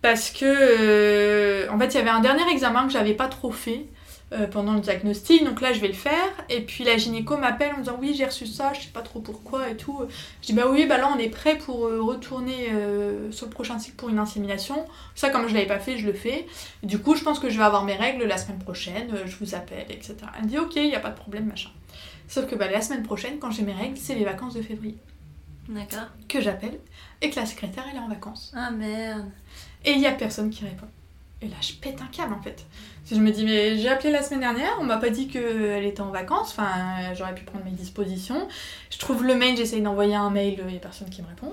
Parce 0.02 0.30
que, 0.30 1.70
en 1.70 1.78
fait, 1.78 1.86
il 1.86 1.94
y 1.94 2.00
avait 2.00 2.10
un 2.10 2.20
dernier 2.20 2.50
examen 2.50 2.84
que 2.88 2.92
j'avais 2.92 3.14
pas 3.14 3.28
trop 3.28 3.52
fait 3.52 3.86
euh, 4.32 4.46
pendant 4.46 4.72
le 4.74 4.80
diagnostic. 4.80 5.44
Donc 5.44 5.60
là, 5.60 5.72
je 5.72 5.80
vais 5.80 5.88
le 5.88 5.94
faire. 5.94 6.28
Et 6.48 6.62
puis 6.62 6.82
la 6.82 6.96
gynéco 6.96 7.36
m'appelle 7.36 7.72
en 7.72 7.78
me 7.78 7.82
disant 7.82 7.98
Oui, 8.00 8.14
j'ai 8.16 8.24
reçu 8.24 8.46
ça, 8.46 8.72
je 8.72 8.80
sais 8.80 8.90
pas 8.92 9.02
trop 9.02 9.20
pourquoi 9.20 9.68
et 9.68 9.76
tout. 9.76 10.00
Je 10.40 10.46
dis 10.46 10.52
Bah 10.52 10.64
oui, 10.68 10.86
bah 10.86 10.98
là, 10.98 11.10
on 11.14 11.18
est 11.18 11.28
prêt 11.28 11.56
pour 11.58 11.86
euh, 11.86 12.02
retourner 12.02 12.70
euh, 12.72 13.30
sur 13.30 13.46
le 13.46 13.52
prochain 13.52 13.78
cycle 13.78 13.96
pour 13.96 14.08
une 14.08 14.18
insémination. 14.18 14.86
Ça, 15.14 15.30
comme 15.30 15.46
je 15.48 15.54
l'avais 15.54 15.66
pas 15.66 15.78
fait, 15.78 15.98
je 15.98 16.06
le 16.06 16.14
fais. 16.14 16.46
Du 16.82 16.98
coup, 16.98 17.14
je 17.14 17.22
pense 17.22 17.38
que 17.38 17.50
je 17.50 17.58
vais 17.58 17.64
avoir 17.64 17.84
mes 17.84 17.96
règles 17.96 18.24
la 18.24 18.38
semaine 18.38 18.58
prochaine. 18.58 19.14
je 19.26 19.36
vous 19.36 19.54
appelle, 19.54 19.86
etc. 19.90 20.16
Elle 20.36 20.44
me 20.44 20.48
dit 20.48 20.58
Ok, 20.58 20.76
il 20.76 20.88
n'y 20.88 20.96
a 20.96 21.00
pas 21.00 21.10
de 21.10 21.16
problème, 21.16 21.46
machin. 21.46 21.70
Sauf 22.26 22.46
que 22.46 22.54
bah, 22.54 22.70
la 22.70 22.80
semaine 22.80 23.02
prochaine, 23.02 23.38
quand 23.38 23.50
j'ai 23.50 23.62
mes 23.62 23.74
règles, 23.74 23.96
c'est 23.96 24.14
les 24.14 24.24
vacances 24.24 24.54
de 24.54 24.62
février 24.62 24.96
D'accord. 25.68 26.08
que 26.28 26.40
j'appelle 26.40 26.78
et 27.20 27.30
que 27.30 27.36
la 27.36 27.46
secrétaire 27.46 27.84
elle 27.90 27.96
est 27.96 28.00
en 28.00 28.08
vacances. 28.08 28.52
Ah 28.56 28.70
merde. 28.70 29.30
Et 29.84 29.92
il 29.92 30.00
y 30.00 30.06
a 30.06 30.12
personne 30.12 30.50
qui 30.50 30.64
répond. 30.64 30.86
Et 31.44 31.48
là 31.48 31.56
je 31.60 31.74
pète 31.74 32.00
un 32.00 32.06
câble 32.06 32.32
en 32.32 32.40
fait. 32.42 32.64
Je 33.10 33.16
me 33.16 33.30
dis 33.30 33.44
mais 33.44 33.76
j'ai 33.76 33.88
appelé 33.88 34.10
la 34.10 34.22
semaine 34.22 34.40
dernière, 34.40 34.76
on 34.80 34.84
m'a 34.84 34.96
pas 34.96 35.10
dit 35.10 35.28
qu'elle 35.28 35.84
était 35.84 36.00
en 36.00 36.10
vacances, 36.10 36.50
enfin 36.52 36.64
euh, 36.64 37.14
j'aurais 37.14 37.34
pu 37.34 37.44
prendre 37.44 37.64
mes 37.64 37.70
dispositions. 37.70 38.48
Je 38.90 38.98
trouve 38.98 39.24
le 39.24 39.34
mail, 39.34 39.56
j'essaye 39.56 39.82
d'envoyer 39.82 40.14
un 40.14 40.30
mail, 40.30 40.58
il 40.66 40.74
y 40.74 40.76
a 40.76 40.80
personne 40.80 41.10
qui 41.10 41.20
me 41.20 41.28
répond. 41.28 41.52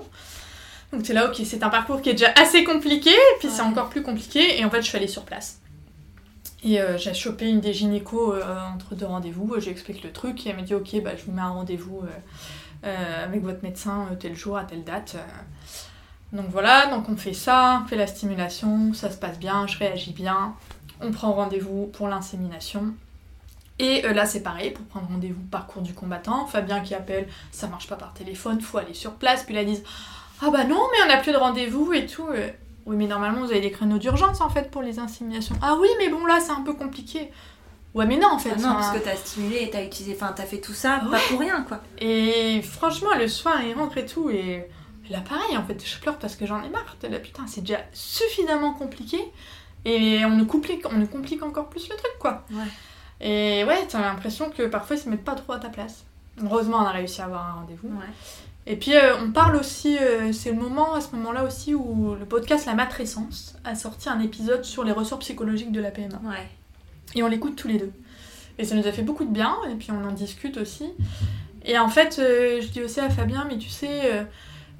Donc 0.92 1.02
c'est 1.04 1.12
là 1.12 1.28
ok 1.28 1.36
c'est 1.44 1.62
un 1.62 1.68
parcours 1.68 2.00
qui 2.00 2.08
est 2.08 2.14
déjà 2.14 2.32
assez 2.36 2.64
compliqué, 2.64 3.12
puis 3.38 3.48
c'est 3.50 3.62
encore 3.62 3.90
plus 3.90 4.02
compliqué 4.02 4.58
et 4.58 4.64
en 4.64 4.70
fait 4.70 4.82
je 4.82 4.88
suis 4.88 4.96
allée 4.96 5.08
sur 5.08 5.24
place. 5.24 5.60
Et 6.64 6.80
euh, 6.80 6.96
j'ai 6.96 7.12
chopé 7.12 7.48
une 7.48 7.60
des 7.60 7.72
gynécos 7.72 8.34
euh, 8.34 8.44
entre 8.74 8.94
deux 8.94 9.06
rendez-vous, 9.06 9.58
j'ai 9.58 9.70
expliqué 9.70 10.00
le 10.04 10.12
truc 10.12 10.46
et 10.46 10.50
elle 10.50 10.56
m'a 10.56 10.62
dit 10.62 10.74
ok 10.74 11.02
bah 11.02 11.10
je 11.16 11.24
vous 11.24 11.32
mets 11.32 11.42
un 11.42 11.48
rendez-vous 11.48 12.00
euh, 12.02 12.06
euh, 12.84 13.24
avec 13.24 13.42
votre 13.42 13.62
médecin 13.62 14.08
euh, 14.10 14.16
tel 14.16 14.34
jour 14.34 14.56
à 14.56 14.64
telle 14.64 14.84
date. 14.84 15.16
Donc 16.32 16.46
voilà, 16.50 16.86
donc 16.86 17.08
on 17.08 17.16
fait 17.16 17.34
ça, 17.34 17.82
on 17.84 17.88
fait 17.88 17.96
la 17.96 18.06
stimulation, 18.06 18.94
ça 18.94 19.10
se 19.10 19.16
passe 19.16 19.38
bien, 19.38 19.66
je 19.66 19.76
réagis 19.78 20.12
bien, 20.12 20.54
on 21.02 21.10
prend 21.10 21.32
rendez-vous 21.32 21.90
pour 21.92 22.08
l'insémination. 22.08 22.94
Et 23.78 24.04
euh, 24.06 24.12
là 24.12 24.24
c'est 24.26 24.42
pareil, 24.42 24.70
pour 24.70 24.84
prendre 24.86 25.08
rendez-vous 25.08 25.42
parcours 25.50 25.82
du 25.82 25.92
combattant, 25.92 26.46
Fabien 26.46 26.80
qui 26.80 26.94
appelle, 26.94 27.28
ça 27.50 27.66
marche 27.66 27.86
pas 27.86 27.96
par 27.96 28.14
téléphone, 28.14 28.60
faut 28.60 28.78
aller 28.78 28.94
sur 28.94 29.12
place, 29.12 29.42
puis 29.44 29.54
là 29.54 29.62
ils 29.62 29.66
disent 29.68 29.84
Ah 30.40 30.50
bah 30.50 30.64
non, 30.64 30.80
mais 30.92 30.98
on 31.04 31.08
n'a 31.08 31.18
plus 31.18 31.32
de 31.32 31.36
rendez-vous 31.36 31.92
et 31.92 32.06
tout. 32.06 32.26
euh. 32.30 32.48
Oui, 32.86 32.96
mais 32.96 33.06
normalement 33.06 33.40
vous 33.40 33.50
avez 33.52 33.60
des 33.60 33.70
créneaux 33.70 33.98
d'urgence 33.98 34.40
en 34.40 34.48
fait 34.48 34.70
pour 34.70 34.82
les 34.82 34.98
inséminations. 34.98 35.54
Ah 35.62 35.76
oui, 35.80 35.88
mais 35.98 36.08
bon 36.08 36.24
là 36.26 36.38
c'est 36.40 36.50
un 36.52 36.62
peu 36.62 36.72
compliqué. 36.72 37.30
Ouais, 37.94 38.06
mais 38.06 38.16
non 38.16 38.28
en 38.32 38.38
fait. 38.38 38.52
Ah 38.56 38.60
non, 38.60 38.72
parce 38.74 38.90
que 38.92 39.04
t'as 39.04 39.14
stimulé 39.16 39.58
et 39.64 39.70
t'as 39.70 39.84
utilisé, 39.84 40.16
enfin 40.18 40.32
t'as 40.34 40.44
fait 40.44 40.60
tout 40.60 40.72
ça 40.72 41.02
Ouais. 41.04 41.10
pas 41.10 41.18
pour 41.28 41.40
rien 41.40 41.62
quoi. 41.68 41.80
et 41.98 42.62
franchement, 42.62 43.10
le 43.18 43.28
soir, 43.28 43.60
il 43.62 43.74
rentre 43.74 43.98
et 43.98 44.06
tout, 44.06 44.30
et 44.30 44.66
là, 45.10 45.20
pareil, 45.20 45.56
en 45.56 45.64
fait, 45.64 45.84
je 45.84 45.98
pleure 45.98 46.18
parce 46.18 46.36
que 46.36 46.46
j'en 46.46 46.62
ai 46.62 46.68
marre. 46.68 46.96
Là, 47.02 47.18
putain, 47.18 47.46
c'est 47.46 47.62
déjà 47.62 47.80
suffisamment 47.92 48.72
compliqué, 48.74 49.18
et 49.84 50.24
on 50.24 50.30
nous 50.30 50.46
complique, 50.46 50.84
on 50.88 50.96
nous 50.96 51.06
complique 51.06 51.42
encore 51.42 51.68
plus 51.68 51.88
le 51.88 51.96
truc, 51.96 52.12
quoi. 52.18 52.44
Ouais. 52.52 52.64
Et 53.20 53.64
ouais, 53.64 53.86
t'as 53.88 54.00
l'impression 54.00 54.50
que 54.50 54.66
parfois, 54.66 54.96
ils 54.96 54.98
se 54.98 55.08
mettent 55.08 55.24
pas 55.24 55.34
trop 55.34 55.52
à 55.52 55.58
ta 55.58 55.68
place. 55.68 56.04
Heureusement, 56.42 56.78
on 56.78 56.86
a 56.86 56.90
réussi 56.90 57.20
à 57.20 57.26
avoir 57.26 57.48
un 57.48 57.52
rendez-vous. 57.60 57.88
Ouais. 57.88 58.06
Et 58.66 58.76
puis, 58.76 58.94
euh, 58.94 59.16
on 59.18 59.32
parle 59.32 59.56
aussi, 59.56 59.98
euh, 59.98 60.32
c'est 60.32 60.50
le 60.50 60.56
moment, 60.56 60.94
à 60.94 61.00
ce 61.00 61.14
moment-là 61.16 61.44
aussi, 61.44 61.74
où 61.74 62.14
le 62.14 62.24
podcast 62.24 62.66
La 62.66 62.74
Matrescence 62.74 63.56
a 63.64 63.74
sorti 63.74 64.08
un 64.08 64.20
épisode 64.20 64.64
sur 64.64 64.84
les 64.84 64.92
ressorts 64.92 65.18
psychologiques 65.18 65.72
de 65.72 65.80
la 65.80 65.90
PMA. 65.90 66.20
Ouais. 66.24 66.48
Et 67.14 67.22
on 67.22 67.28
l'écoute 67.28 67.56
tous 67.56 67.68
les 67.68 67.78
deux. 67.78 67.92
Et 68.58 68.64
ça 68.64 68.74
nous 68.74 68.86
a 68.86 68.92
fait 68.92 69.02
beaucoup 69.02 69.24
de 69.24 69.32
bien, 69.32 69.56
et 69.70 69.74
puis 69.74 69.90
on 69.90 70.04
en 70.04 70.12
discute 70.12 70.56
aussi. 70.58 70.86
Et 71.64 71.78
en 71.78 71.88
fait, 71.88 72.18
euh, 72.18 72.60
je 72.60 72.68
dis 72.68 72.82
aussi 72.82 73.00
à 73.00 73.10
Fabien, 73.10 73.44
mais 73.48 73.58
tu 73.58 73.68
sais, 73.68 74.26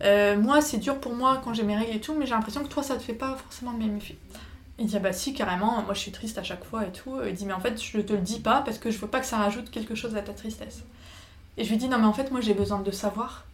euh, 0.02 0.36
moi 0.36 0.60
c'est 0.60 0.78
dur 0.78 0.98
pour 0.98 1.14
moi 1.14 1.40
quand 1.44 1.54
j'ai 1.54 1.62
mes 1.62 1.76
règles 1.76 1.96
et 1.96 2.00
tout, 2.00 2.14
mais 2.14 2.26
j'ai 2.26 2.32
l'impression 2.32 2.62
que 2.62 2.68
toi 2.68 2.82
ça 2.82 2.96
te 2.96 3.02
fait 3.02 3.12
pas 3.12 3.36
forcément 3.36 3.72
le 3.72 3.78
même 3.78 3.96
effet. 3.96 4.16
Il 4.78 4.86
dit, 4.86 4.96
ah 4.96 5.00
bah 5.00 5.12
si, 5.12 5.34
carrément, 5.34 5.82
moi 5.82 5.94
je 5.94 6.00
suis 6.00 6.10
triste 6.10 6.38
à 6.38 6.42
chaque 6.42 6.64
fois 6.64 6.86
et 6.86 6.90
tout. 6.90 7.14
Il 7.26 7.34
dit, 7.34 7.44
mais 7.44 7.52
en 7.52 7.60
fait, 7.60 7.80
je 7.80 8.00
te 8.00 8.12
le 8.12 8.18
dis 8.18 8.40
pas 8.40 8.62
parce 8.62 8.78
que 8.78 8.90
je 8.90 8.98
veux 8.98 9.06
pas 9.06 9.20
que 9.20 9.26
ça 9.26 9.36
rajoute 9.36 9.70
quelque 9.70 9.94
chose 9.94 10.16
à 10.16 10.22
ta 10.22 10.32
tristesse. 10.32 10.82
Et 11.56 11.64
je 11.64 11.70
lui 11.70 11.76
dis, 11.76 11.88
non, 11.88 11.98
mais 11.98 12.06
en 12.06 12.12
fait, 12.12 12.30
moi 12.30 12.40
j'ai 12.40 12.54
besoin 12.54 12.80
de 12.80 12.90
savoir 12.90 13.44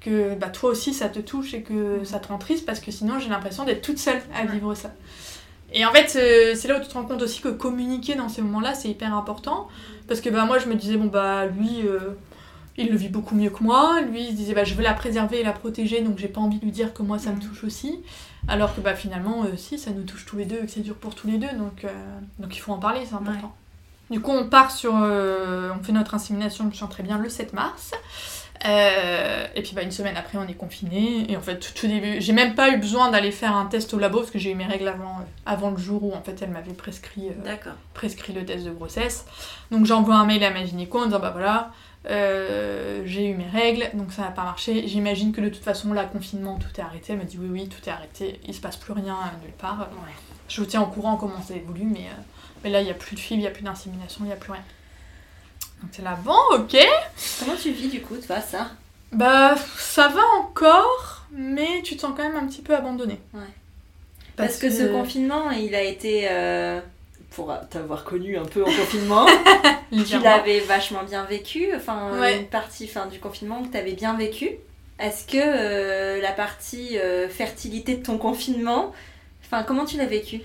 que 0.00 0.34
bah, 0.36 0.48
toi 0.48 0.70
aussi 0.70 0.94
ça 0.94 1.08
te 1.08 1.18
touche 1.18 1.54
et 1.54 1.62
que 1.62 2.04
ça 2.04 2.20
te 2.20 2.28
rend 2.28 2.38
triste 2.38 2.64
parce 2.64 2.78
que 2.78 2.92
sinon 2.92 3.18
j'ai 3.18 3.28
l'impression 3.28 3.64
d'être 3.64 3.82
toute 3.82 3.98
seule 3.98 4.22
à 4.34 4.46
vivre 4.46 4.74
ça. 4.74 4.92
Et 5.72 5.84
en 5.84 5.92
fait, 5.92 6.16
euh, 6.16 6.54
c'est 6.54 6.68
là 6.68 6.78
où 6.78 6.82
tu 6.82 6.88
te 6.88 6.94
rends 6.94 7.04
compte 7.04 7.20
aussi 7.20 7.40
que 7.40 7.48
communiquer 7.48 8.14
dans 8.14 8.28
ces 8.28 8.40
moments-là, 8.42 8.74
c'est 8.74 8.88
hyper 8.88 9.14
important. 9.14 9.68
Parce 10.06 10.20
que 10.20 10.30
bah, 10.30 10.44
moi, 10.46 10.58
je 10.58 10.66
me 10.66 10.74
disais, 10.74 10.96
bon, 10.96 11.06
bah, 11.06 11.46
lui, 11.46 11.86
euh, 11.86 12.16
il 12.78 12.90
le 12.90 12.96
vit 12.96 13.08
beaucoup 13.08 13.34
mieux 13.34 13.50
que 13.50 13.62
moi. 13.62 14.00
Lui, 14.00 14.22
il 14.22 14.30
se 14.30 14.36
disait, 14.36 14.54
bah, 14.54 14.64
je 14.64 14.74
veux 14.74 14.82
la 14.82 14.94
préserver 14.94 15.40
et 15.40 15.44
la 15.44 15.52
protéger, 15.52 16.00
donc 16.00 16.18
j'ai 16.18 16.28
pas 16.28 16.40
envie 16.40 16.58
de 16.58 16.64
lui 16.64 16.72
dire 16.72 16.94
que 16.94 17.02
moi, 17.02 17.18
ça 17.18 17.30
me 17.32 17.40
touche 17.40 17.64
aussi. 17.64 18.00
Alors 18.46 18.74
que 18.74 18.80
bah, 18.80 18.94
finalement, 18.94 19.44
euh, 19.44 19.56
si, 19.56 19.78
ça 19.78 19.90
nous 19.90 20.04
touche 20.04 20.24
tous 20.24 20.36
les 20.36 20.44
deux 20.44 20.56
et 20.62 20.66
que 20.66 20.70
c'est 20.70 20.80
dur 20.80 20.94
pour 20.94 21.14
tous 21.14 21.26
les 21.26 21.38
deux, 21.38 21.52
donc, 21.58 21.84
donc 22.38 22.56
il 22.56 22.60
faut 22.60 22.72
en 22.72 22.78
parler, 22.78 23.00
c'est 23.04 23.14
important. 23.14 23.54
Du 24.10 24.20
coup, 24.20 24.30
on 24.30 24.48
part 24.48 24.70
sur. 24.70 24.94
on 24.94 25.82
fait 25.82 25.92
notre 25.92 26.14
insémination, 26.14 26.64
je 26.64 26.70
me 26.70 26.74
sens 26.74 26.88
très 26.88 27.02
bien, 27.02 27.18
le 27.18 27.28
7 27.28 27.52
mars. 27.52 27.92
Euh, 28.64 29.46
et 29.54 29.62
puis 29.62 29.74
bah, 29.74 29.82
une 29.82 29.90
semaine 29.90 30.16
après, 30.16 30.38
on 30.38 30.46
est 30.48 30.54
confiné. 30.54 31.30
Et 31.30 31.36
en 31.36 31.40
fait, 31.40 31.58
tout, 31.58 31.86
au 31.86 31.88
début, 31.88 32.20
j'ai 32.20 32.32
même 32.32 32.54
pas 32.54 32.70
eu 32.70 32.78
besoin 32.78 33.10
d'aller 33.10 33.30
faire 33.30 33.56
un 33.56 33.66
test 33.66 33.92
au 33.94 33.98
labo 33.98 34.18
parce 34.18 34.30
que 34.30 34.38
j'ai 34.38 34.50
eu 34.50 34.54
mes 34.54 34.66
règles 34.66 34.88
avant, 34.88 35.18
euh, 35.20 35.24
avant 35.46 35.70
le 35.70 35.76
jour 35.76 36.04
où 36.04 36.12
en 36.12 36.22
fait 36.22 36.40
elle 36.42 36.50
m'avait 36.50 36.72
prescrit, 36.72 37.28
euh, 37.28 37.56
prescrit 37.94 38.32
le 38.32 38.44
test 38.44 38.64
de 38.64 38.70
grossesse. 38.70 39.26
Donc 39.70 39.86
j'envoie 39.86 40.16
un 40.16 40.24
mail 40.24 40.42
à 40.44 40.50
ma 40.50 40.64
gynéco 40.64 40.98
en 40.98 41.06
disant 41.06 41.20
bah 41.20 41.30
voilà, 41.30 41.70
j'ai 42.04 43.30
eu 43.30 43.34
mes 43.34 43.48
règles, 43.48 43.90
donc 43.94 44.12
ça 44.12 44.22
n'a 44.22 44.30
pas 44.30 44.44
marché. 44.44 44.86
J'imagine 44.86 45.32
que 45.32 45.40
de 45.40 45.48
toute 45.48 45.64
façon, 45.64 45.92
là, 45.92 46.04
confinement, 46.04 46.58
tout 46.58 46.80
est 46.80 46.82
arrêté. 46.82 47.12
Elle 47.12 47.18
m'a 47.18 47.24
dit 47.24 47.38
oui, 47.38 47.48
oui, 47.50 47.68
tout 47.68 47.86
est 47.88 47.92
arrêté, 47.92 48.40
il 48.46 48.54
se 48.54 48.60
passe 48.60 48.76
plus 48.76 48.92
rien 48.92 49.16
nulle 49.42 49.52
part. 49.52 49.88
Je 50.48 50.60
vous 50.60 50.66
tiens 50.66 50.82
au 50.82 50.86
courant 50.86 51.16
comment 51.16 51.42
ça 51.42 51.54
évolue, 51.54 51.84
mais, 51.84 52.06
mais 52.64 52.70
là, 52.70 52.80
il 52.80 52.84
n'y 52.84 52.90
a 52.90 52.94
plus 52.94 53.14
de 53.14 53.20
fil, 53.20 53.36
il 53.36 53.40
n'y 53.40 53.46
a 53.46 53.50
plus 53.50 53.62
d'insémination, 53.62 54.20
il 54.22 54.28
n'y 54.28 54.32
a 54.32 54.36
plus 54.36 54.52
rien. 54.52 54.64
Donc 55.82 55.90
c'est 55.92 56.02
là, 56.02 56.18
bon, 56.24 56.36
ok. 56.52 56.76
Comment 57.38 57.56
tu 57.56 57.70
vis 57.70 57.88
du 57.88 58.00
coup, 58.00 58.16
toi, 58.16 58.40
ça? 58.40 58.70
Bah, 59.12 59.54
ça 59.76 60.08
va 60.08 60.20
encore, 60.38 61.26
mais 61.30 61.82
tu 61.82 61.96
te 61.96 62.02
sens 62.02 62.12
quand 62.16 62.22
même 62.22 62.36
un 62.36 62.46
petit 62.46 62.62
peu 62.62 62.74
abandonné. 62.74 63.20
Ouais. 63.32 63.40
Parce, 64.36 64.58
que, 64.58 64.70
ce 64.70 64.84
confinement, 64.84 65.50
il 65.50 65.74
a 65.74 65.82
été. 65.82 66.28
Euh, 66.30 66.80
pour 67.30 67.52
t'avoir 67.70 68.04
connu 68.04 68.38
un 68.38 68.44
peu 68.44 68.62
en 68.62 68.66
confinement, 68.66 69.26
tu 69.90 70.18
l'avais 70.18 70.60
vachement 70.60 71.02
bien 71.02 71.24
vécu. 71.24 71.68
Enfin, 71.74 72.10
une 72.30 72.46
partie 72.46 72.86
fin, 72.86 73.06
du 73.06 73.18
confinement 73.18 73.62
que 73.62 73.68
tu 73.68 73.76
avais 73.76 73.92
bien 73.92 74.16
vécu. 74.16 74.58
Est-ce 74.98 75.26
que 75.26 75.36
euh, 75.36 76.20
la 76.20 76.32
partie 76.32 76.98
euh, 76.98 77.28
fertilité 77.28 77.96
de 77.96 78.02
ton 78.02 78.18
confinement, 78.18 78.92
enfin, 79.44 79.62
comment 79.62 79.84
tu 79.84 79.96
l'as 79.96 80.06
vécu? 80.06 80.40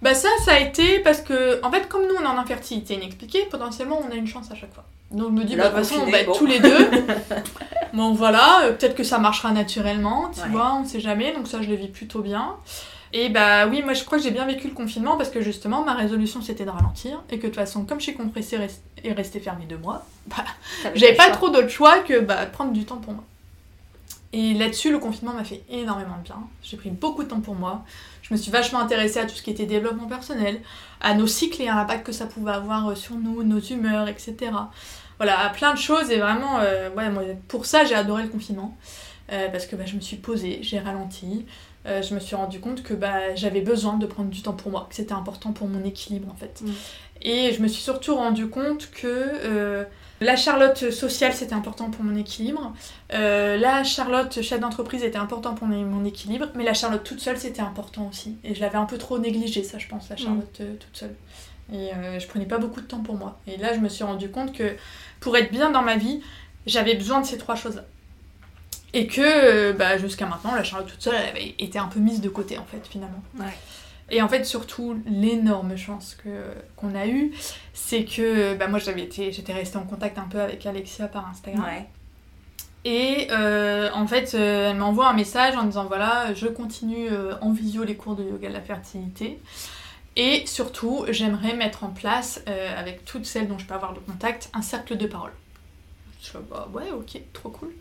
Bah 0.00 0.14
ça, 0.14 0.28
ça 0.44 0.54
a 0.54 0.58
été 0.58 0.98
parce 0.98 1.20
que, 1.20 1.64
en 1.64 1.70
fait, 1.70 1.88
comme 1.88 2.02
nous 2.08 2.14
on 2.18 2.22
est 2.22 2.26
en 2.26 2.36
infertilité 2.36 2.94
inexpliquée, 2.94 3.46
potentiellement 3.48 4.02
on 4.04 4.10
a 4.10 4.16
une 4.16 4.26
chance 4.26 4.50
à 4.50 4.56
chaque 4.56 4.74
fois. 4.74 4.84
Donc 5.12 5.28
je 5.28 5.32
me 5.34 5.44
dis, 5.44 5.54
bah, 5.54 5.68
de 5.68 5.76
toute 5.76 5.86
façon, 5.86 6.02
on 6.04 6.10
va 6.10 6.18
être 6.18 6.36
tous 6.36 6.46
les 6.46 6.58
deux. 6.58 6.88
bon 7.92 8.12
voilà, 8.12 8.62
euh, 8.64 8.72
peut-être 8.72 8.96
que 8.96 9.04
ça 9.04 9.18
marchera 9.18 9.52
naturellement, 9.52 10.30
tu 10.30 10.48
vois, 10.48 10.74
on 10.74 10.84
sait 10.84 11.00
jamais, 11.00 11.32
donc 11.32 11.46
ça 11.46 11.62
je 11.62 11.68
le 11.68 11.76
vis 11.76 11.88
plutôt 11.88 12.22
bien. 12.22 12.56
Et 13.14 13.28
bah 13.28 13.66
oui, 13.66 13.82
moi 13.82 13.92
je 13.92 14.04
crois 14.04 14.18
que 14.18 14.24
j'ai 14.24 14.30
bien 14.30 14.46
vécu 14.46 14.68
le 14.68 14.74
confinement 14.74 15.16
parce 15.16 15.28
que 15.28 15.42
justement 15.42 15.84
ma 15.84 15.94
résolution 15.94 16.40
c'était 16.40 16.64
de 16.64 16.70
ralentir 16.70 17.22
et 17.30 17.36
que 17.36 17.42
de 17.42 17.48
toute 17.48 17.56
façon, 17.56 17.84
comme 17.84 17.98
je 17.98 18.04
suis 18.04 18.14
compressée 18.14 18.58
et 19.04 19.12
restée 19.12 19.40
fermée 19.40 19.66
deux 19.66 19.76
mois, 19.76 20.06
bah, 20.26 20.44
j'avais 20.94 21.14
pas 21.14 21.30
trop 21.30 21.50
d'autre 21.50 21.68
choix 21.68 22.00
que 22.00 22.20
bah, 22.20 22.46
prendre 22.46 22.72
du 22.72 22.84
temps 22.84 22.96
pour 22.96 23.12
moi. 23.12 23.24
Et 24.34 24.54
là-dessus, 24.54 24.90
le 24.90 24.98
confinement 24.98 25.34
m'a 25.34 25.44
fait 25.44 25.62
énormément 25.68 26.16
de 26.16 26.22
bien. 26.22 26.36
J'ai 26.62 26.78
pris 26.78 26.88
beaucoup 26.88 27.22
de 27.22 27.28
temps 27.28 27.40
pour 27.40 27.54
moi. 27.54 27.84
Je 28.22 28.32
me 28.32 28.38
suis 28.38 28.50
vachement 28.50 28.78
intéressée 28.78 29.18
à 29.18 29.26
tout 29.26 29.34
ce 29.34 29.42
qui 29.42 29.50
était 29.50 29.66
développement 29.66 30.06
personnel, 30.06 30.60
à 31.02 31.12
nos 31.12 31.26
cycles 31.26 31.60
et 31.60 31.68
à 31.68 31.74
l'impact 31.74 32.06
que 32.06 32.12
ça 32.12 32.24
pouvait 32.24 32.52
avoir 32.52 32.88
euh, 32.88 32.94
sur 32.94 33.16
nous, 33.16 33.42
nos 33.42 33.60
humeurs, 33.60 34.08
etc. 34.08 34.52
Voilà, 35.18 35.38
à 35.38 35.50
plein 35.50 35.74
de 35.74 35.78
choses. 35.78 36.10
Et 36.10 36.16
vraiment, 36.16 36.60
euh, 36.60 36.88
ouais, 36.96 37.10
moi, 37.10 37.24
pour 37.48 37.66
ça, 37.66 37.84
j'ai 37.84 37.94
adoré 37.94 38.22
le 38.22 38.30
confinement. 38.30 38.74
Euh, 39.30 39.48
parce 39.48 39.66
que 39.66 39.76
bah, 39.76 39.84
je 39.86 39.96
me 39.96 40.00
suis 40.00 40.16
posée, 40.16 40.60
j'ai 40.62 40.78
ralenti. 40.78 41.44
Je 41.84 42.14
me 42.14 42.20
suis 42.20 42.36
rendu 42.36 42.60
compte 42.60 42.82
que 42.82 42.94
bah, 42.94 43.34
j'avais 43.34 43.60
besoin 43.60 43.96
de 43.96 44.06
prendre 44.06 44.30
du 44.30 44.42
temps 44.42 44.52
pour 44.52 44.70
moi, 44.70 44.86
que 44.88 44.94
c'était 44.94 45.12
important 45.12 45.52
pour 45.52 45.68
mon 45.68 45.84
équilibre 45.84 46.28
en 46.32 46.36
fait. 46.36 46.62
Mm. 46.62 46.70
Et 47.22 47.52
je 47.52 47.62
me 47.62 47.68
suis 47.68 47.82
surtout 47.82 48.14
rendu 48.14 48.48
compte 48.48 48.90
que 48.90 49.86
la 50.22 50.36
Charlotte 50.36 50.90
sociale, 50.90 51.32
c'était 51.32 51.54
important 51.54 51.90
pour 51.90 52.04
mon 52.04 52.16
équilibre. 52.16 52.72
Euh, 53.12 53.56
la 53.56 53.82
Charlotte 53.82 54.40
chef 54.40 54.60
d'entreprise 54.60 55.02
était 55.02 55.18
important 55.18 55.54
pour 55.54 55.66
mon 55.66 56.04
équilibre. 56.04 56.46
Mais 56.54 56.64
la 56.64 56.74
Charlotte 56.74 57.02
toute 57.02 57.20
seule, 57.20 57.38
c'était 57.38 57.62
important 57.62 58.08
aussi. 58.08 58.36
Et 58.44 58.54
je 58.54 58.60
l'avais 58.60 58.78
un 58.78 58.84
peu 58.84 58.98
trop 58.98 59.18
négligé, 59.18 59.64
ça, 59.64 59.78
je 59.78 59.88
pense, 59.88 60.08
la 60.08 60.16
Charlotte 60.16 60.60
euh, 60.60 60.74
toute 60.78 60.96
seule. 60.96 61.14
Et 61.72 61.92
euh, 61.92 62.18
je 62.18 62.26
prenais 62.28 62.46
pas 62.46 62.58
beaucoup 62.58 62.80
de 62.80 62.86
temps 62.86 63.00
pour 63.00 63.16
moi. 63.16 63.40
Et 63.46 63.56
là, 63.56 63.74
je 63.74 63.80
me 63.80 63.88
suis 63.88 64.04
rendu 64.04 64.30
compte 64.30 64.52
que 64.52 64.76
pour 65.20 65.36
être 65.36 65.50
bien 65.50 65.70
dans 65.70 65.82
ma 65.82 65.96
vie, 65.96 66.20
j'avais 66.66 66.94
besoin 66.94 67.20
de 67.20 67.26
ces 67.26 67.38
trois 67.38 67.56
choses-là. 67.56 67.84
Et 68.94 69.06
que 69.06 69.72
bah, 69.72 69.96
jusqu'à 69.96 70.26
maintenant, 70.26 70.54
la 70.54 70.64
Charlotte 70.64 70.88
toute 70.88 71.02
seule, 71.02 71.14
elle 71.14 71.28
avait 71.30 71.54
été 71.58 71.78
un 71.78 71.88
peu 71.88 71.98
mise 71.98 72.20
de 72.20 72.28
côté, 72.28 72.58
en 72.58 72.64
fait, 72.64 72.86
finalement. 72.86 73.22
Ouais. 73.38 73.56
Et 74.10 74.20
en 74.20 74.28
fait, 74.28 74.44
surtout, 74.44 75.00
l'énorme 75.06 75.76
chance 75.76 76.16
que, 76.22 76.44
qu'on 76.76 76.94
a 76.94 77.06
eue, 77.06 77.32
c'est 77.72 78.04
que 78.04 78.54
bah, 78.54 78.68
moi, 78.68 78.78
j'avais 78.78 79.02
été, 79.02 79.32
j'étais 79.32 79.54
restée 79.54 79.78
en 79.78 79.84
contact 79.84 80.18
un 80.18 80.28
peu 80.28 80.40
avec 80.40 80.66
Alexia 80.66 81.08
par 81.08 81.26
Instagram. 81.28 81.64
Et 82.84 83.28
euh, 83.30 83.90
en 83.94 84.06
fait, 84.06 84.34
euh, 84.34 84.70
elle 84.70 84.76
m'envoie 84.76 85.08
un 85.08 85.12
message 85.12 85.56
en 85.56 85.64
disant 85.64 85.84
voilà, 85.84 86.34
je 86.34 86.48
continue 86.48 87.08
euh, 87.10 87.34
en 87.40 87.52
visio 87.52 87.84
les 87.84 87.94
cours 87.94 88.16
de 88.16 88.24
yoga 88.24 88.48
de 88.48 88.54
la 88.54 88.60
fertilité. 88.60 89.38
Et 90.16 90.44
surtout, 90.46 91.06
j'aimerais 91.08 91.54
mettre 91.54 91.84
en 91.84 91.88
place, 91.88 92.42
avec 92.76 93.06
toutes 93.06 93.24
celles 93.24 93.48
dont 93.48 93.56
je 93.56 93.64
peux 93.64 93.72
avoir 93.72 93.94
le 93.94 94.00
contact, 94.00 94.50
un 94.52 94.60
cercle 94.60 94.98
de 94.98 95.06
parole. 95.06 95.32
Je 96.20 96.28
fais 96.28 96.38
bah 96.50 96.68
ouais, 96.74 96.90
ok, 96.90 97.18
trop 97.32 97.48
cool. 97.48 97.72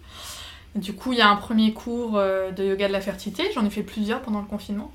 Du 0.76 0.94
coup, 0.94 1.12
il 1.14 1.20
y 1.20 1.22
a 1.22 1.30
un 1.30 1.36
premier 1.36 1.74
cours 1.74 2.14
de 2.14 2.64
yoga 2.64 2.88
de 2.88 2.94
la 2.94 3.02
fertilité, 3.02 3.44
j'en 3.54 3.66
ai 3.66 3.70
fait 3.70 3.84
plusieurs 3.84 4.22
pendant 4.22 4.40
le 4.40 4.46
confinement. 4.46 4.92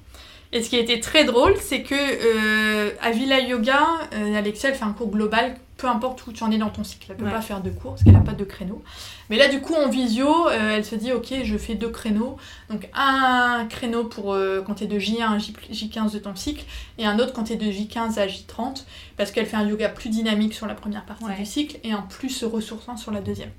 Et 0.52 0.62
ce 0.62 0.70
qui 0.70 0.76
a 0.76 0.80
été 0.80 1.00
très 1.00 1.24
drôle, 1.24 1.54
c'est 1.60 1.82
que 1.82 1.94
euh, 1.94 2.90
à 3.02 3.10
Villa 3.10 3.40
Yoga, 3.40 3.80
euh, 4.14 4.38
Alexia, 4.38 4.70
elle 4.70 4.76
fait 4.76 4.84
un 4.84 4.92
cours 4.92 5.10
global, 5.10 5.56
peu 5.76 5.88
importe 5.88 6.24
où 6.26 6.32
tu 6.32 6.44
en 6.44 6.50
es 6.52 6.58
dans 6.58 6.70
ton 6.70 6.84
cycle. 6.84 7.08
Elle 7.10 7.16
peut 7.16 7.28
pas 7.28 7.40
faire 7.40 7.60
deux 7.60 7.72
cours 7.72 7.92
parce 7.92 8.04
qu'elle 8.04 8.12
n'a 8.12 8.20
pas 8.20 8.32
de 8.32 8.44
créneau. 8.44 8.82
Mais 9.28 9.36
là, 9.36 9.48
du 9.48 9.60
coup, 9.60 9.74
en 9.74 9.88
visio, 9.88 10.48
euh, 10.48 10.76
elle 10.76 10.84
se 10.84 10.94
dit, 10.94 11.12
ok, 11.12 11.34
je 11.42 11.58
fais 11.58 11.74
deux 11.74 11.90
créneaux. 11.90 12.36
Donc 12.70 12.88
un 12.94 13.66
créneau 13.68 14.04
pour 14.04 14.36
quand 14.66 14.74
tu 14.74 14.84
es 14.84 14.86
de 14.86 14.98
J1 14.98 15.34
à 15.34 15.38
J15 15.38 16.12
de 16.12 16.18
ton 16.20 16.36
cycle, 16.36 16.64
et 16.98 17.04
un 17.04 17.18
autre 17.18 17.32
quand 17.32 17.44
tu 17.44 17.54
es 17.54 17.56
de 17.56 17.66
J15 17.66 18.18
à 18.18 18.26
J30, 18.26 18.84
parce 19.16 19.32
qu'elle 19.32 19.46
fait 19.46 19.56
un 19.56 19.66
yoga 19.66 19.88
plus 19.88 20.10
dynamique 20.10 20.54
sur 20.54 20.66
la 20.66 20.74
première 20.74 21.04
partie 21.04 21.24
du 21.24 21.44
cycle 21.44 21.78
et 21.82 21.92
un 21.92 22.02
plus 22.02 22.44
ressourçant 22.44 22.96
sur 22.96 23.10
la 23.10 23.20
deuxième. 23.20 23.50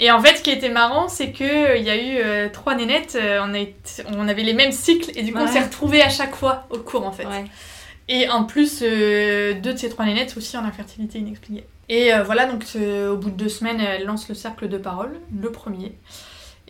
Et 0.00 0.10
en 0.12 0.20
fait, 0.20 0.36
ce 0.36 0.42
qui 0.42 0.50
était 0.50 0.68
marrant, 0.68 1.08
c'est 1.08 1.32
qu'il 1.32 1.46
euh, 1.46 1.76
y 1.76 1.90
a 1.90 1.96
eu 1.96 2.18
euh, 2.18 2.48
trois 2.48 2.76
nénettes, 2.76 3.18
euh, 3.20 3.40
on, 3.42 4.16
on, 4.16 4.28
avait 4.28 4.44
les 4.44 4.52
mêmes 4.52 4.70
cycles, 4.70 5.10
et 5.16 5.22
du 5.22 5.32
coup, 5.32 5.40
on 5.40 5.48
s'est 5.48 5.62
retrouvés 5.62 6.02
à 6.02 6.08
chaque 6.08 6.36
fois 6.36 6.66
au 6.70 6.78
cours, 6.78 7.04
en 7.04 7.12
fait. 7.12 7.26
Et 8.08 8.28
en 8.28 8.44
plus, 8.44 8.80
deux 8.80 9.54
de 9.54 9.76
ces 9.76 9.90
trois 9.90 10.06
nénettes 10.06 10.34
aussi 10.36 10.56
en 10.56 10.64
infertilité 10.64 11.18
inexpliquée. 11.18 11.64
Et 11.90 12.10
voilà, 12.24 12.46
donc 12.46 12.64
au 12.74 13.16
bout 13.16 13.30
de 13.30 13.36
deux 13.36 13.48
semaines, 13.48 13.80
elle 13.80 14.04
lance 14.04 14.28
le 14.28 14.34
cercle 14.34 14.68
de 14.68 14.78
parole, 14.78 15.20
le 15.36 15.50
premier. 15.52 15.92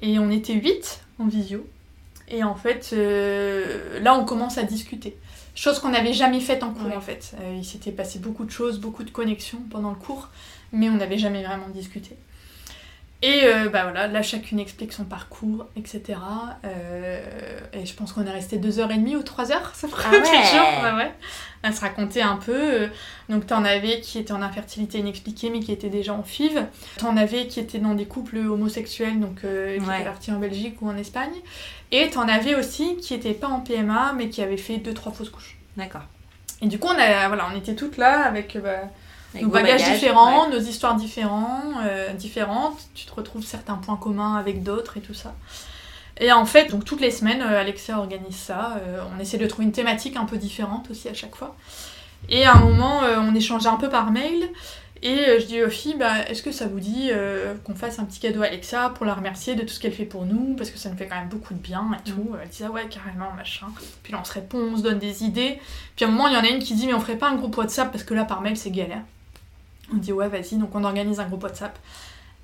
Et 0.00 0.18
on 0.18 0.30
était 0.30 0.54
huit 0.54 1.00
en 1.20 1.26
visio. 1.26 1.64
Et 2.28 2.42
en 2.42 2.56
fait, 2.56 2.92
là, 4.00 4.18
on 4.18 4.24
commence 4.24 4.58
à 4.58 4.64
discuter. 4.64 5.16
Chose 5.54 5.78
qu'on 5.78 5.90
n'avait 5.90 6.12
jamais 6.12 6.40
faite 6.40 6.64
en 6.64 6.70
cours, 6.70 6.96
en 6.96 7.00
fait. 7.00 7.34
il 7.56 7.64
s'était 7.64 7.92
passé 7.92 8.18
beaucoup 8.18 8.44
de 8.44 8.50
choses, 8.50 8.80
beaucoup 8.80 9.04
de 9.04 9.10
connexions 9.10 9.60
pendant 9.70 9.90
le 9.90 9.96
cours, 9.96 10.30
mais 10.72 10.88
on 10.88 10.94
n'avait 10.94 11.18
jamais 11.18 11.44
vraiment 11.44 11.68
discuté. 11.68 12.16
Et 13.20 13.42
euh, 13.46 13.68
bah 13.68 13.82
voilà, 13.82 14.06
là 14.06 14.22
chacune 14.22 14.60
explique 14.60 14.92
son 14.92 15.04
parcours, 15.04 15.66
etc. 15.74 16.20
Euh, 16.64 17.20
et 17.72 17.84
je 17.84 17.92
pense 17.94 18.12
qu'on 18.12 18.24
est 18.24 18.30
resté 18.30 18.58
deux 18.58 18.78
heures 18.78 18.92
et 18.92 18.96
demie 18.96 19.16
ou 19.16 19.24
trois 19.24 19.50
heures, 19.50 19.72
ça 19.74 19.88
fera 19.88 20.08
ah 20.12 20.12
ouais. 20.12 20.96
ouais. 20.96 21.12
À 21.64 21.72
se 21.72 21.80
raconter 21.80 22.22
un 22.22 22.36
peu. 22.36 22.88
Donc 23.28 23.48
t'en 23.48 23.64
avais 23.64 24.00
qui 24.00 24.20
étaient 24.20 24.32
en 24.32 24.40
infertilité 24.40 24.98
inexpliquée 24.98 25.50
mais 25.50 25.58
qui 25.58 25.72
étaient 25.72 25.88
déjà 25.88 26.14
en 26.14 26.22
FIV. 26.22 26.66
T'en 26.98 27.16
avais 27.16 27.48
qui 27.48 27.58
étaient 27.58 27.80
dans 27.80 27.94
des 27.94 28.06
couples 28.06 28.38
homosexuels, 28.38 29.18
donc 29.18 29.40
euh, 29.44 29.76
qui 29.78 29.82
étaient 29.82 30.04
partis 30.04 30.30
en 30.30 30.38
Belgique 30.38 30.80
ou 30.80 30.88
en 30.88 30.96
Espagne. 30.96 31.34
Et 31.90 32.10
t'en 32.10 32.28
avais 32.28 32.54
aussi 32.54 32.98
qui 32.98 33.14
étaient 33.14 33.34
pas 33.34 33.48
en 33.48 33.60
PMA 33.60 34.12
mais 34.16 34.28
qui 34.28 34.42
avaient 34.42 34.56
fait 34.56 34.76
deux 34.76 34.94
trois 34.94 35.10
fausses 35.10 35.30
couches. 35.30 35.58
D'accord. 35.76 36.04
Et 36.62 36.68
du 36.68 36.78
coup 36.78 36.86
on, 36.86 36.96
a, 36.96 37.26
voilà, 37.26 37.48
on 37.52 37.58
était 37.58 37.74
toutes 37.74 37.96
là 37.96 38.26
avec... 38.26 38.56
Bah, 38.62 38.82
nos 39.34 39.48
bagages, 39.48 39.84
différents, 39.84 40.48
nos 40.48 40.58
histoires 40.58 40.94
différents, 40.96 41.62
euh, 41.84 42.12
différentes. 42.14 42.78
Tu 42.94 43.06
te 43.06 43.14
retrouves 43.14 43.44
certains 43.44 43.76
points 43.76 43.96
communs 43.96 44.36
avec 44.36 44.62
d'autres 44.62 44.96
et 44.96 45.00
tout 45.00 45.14
ça. 45.14 45.34
Et 46.20 46.32
en 46.32 46.46
fait, 46.46 46.70
donc 46.70 46.84
toutes 46.84 47.00
les 47.00 47.10
semaines, 47.10 47.42
euh, 47.42 47.60
Alexia 47.60 47.98
organise 47.98 48.36
ça. 48.36 48.78
Euh, 48.82 49.02
on 49.16 49.20
essaie 49.20 49.38
de 49.38 49.46
trouver 49.46 49.66
une 49.66 49.72
thématique 49.72 50.16
un 50.16 50.24
peu 50.24 50.36
différente 50.36 50.90
aussi 50.90 51.08
à 51.08 51.14
chaque 51.14 51.36
fois. 51.36 51.54
Et 52.28 52.44
à 52.44 52.54
un 52.54 52.60
moment, 52.60 53.02
euh, 53.04 53.18
on 53.20 53.34
échangeait 53.34 53.68
un 53.68 53.76
peu 53.76 53.88
par 53.88 54.10
mail. 54.10 54.48
Et 55.00 55.38
je 55.38 55.46
dis 55.46 55.62
aux 55.62 55.70
filles, 55.70 55.94
bah, 55.96 56.28
est-ce 56.28 56.42
que 56.42 56.50
ça 56.50 56.66
vous 56.66 56.80
dit 56.80 57.10
euh, 57.12 57.54
qu'on 57.62 57.76
fasse 57.76 58.00
un 58.00 58.04
petit 58.04 58.18
cadeau 58.18 58.42
à 58.42 58.46
Alexa 58.46 58.90
pour 58.96 59.06
la 59.06 59.14
remercier 59.14 59.54
de 59.54 59.62
tout 59.62 59.68
ce 59.68 59.78
qu'elle 59.78 59.92
fait 59.92 60.04
pour 60.04 60.24
nous? 60.24 60.56
Parce 60.56 60.70
que 60.70 60.78
ça 60.78 60.90
nous 60.90 60.96
fait 60.96 61.06
quand 61.06 61.14
même 61.14 61.28
beaucoup 61.28 61.54
de 61.54 61.60
bien 61.60 61.88
et 61.94 62.10
tout. 62.10 62.34
Elle 62.42 62.48
disait, 62.48 62.64
ah 62.66 62.72
ouais, 62.72 62.88
carrément, 62.88 63.30
machin. 63.36 63.68
Puis 64.02 64.12
là, 64.12 64.18
on 64.20 64.24
se 64.24 64.32
répond, 64.32 64.58
on 64.58 64.76
se 64.76 64.82
donne 64.82 64.98
des 64.98 65.22
idées. 65.22 65.60
Puis 65.94 66.04
à 66.04 66.08
un 66.08 66.10
moment, 66.10 66.26
il 66.26 66.34
y 66.34 66.36
en 66.36 66.42
a 66.42 66.48
une 66.48 66.58
qui 66.58 66.74
dit, 66.74 66.88
mais 66.88 66.94
on 66.94 67.00
ferait 67.00 67.14
pas 67.14 67.28
un 67.28 67.36
groupe 67.36 67.56
WhatsApp? 67.56 67.92
Parce 67.92 68.02
que 68.02 68.12
là, 68.12 68.24
par 68.24 68.40
mail, 68.40 68.56
c'est 68.56 68.72
galère. 68.72 69.02
On 69.92 69.96
dit, 69.96 70.12
ouais, 70.12 70.28
vas-y. 70.28 70.56
Donc 70.56 70.74
on 70.74 70.84
organise 70.84 71.20
un 71.20 71.26
groupe 71.26 71.42
WhatsApp. 71.44 71.78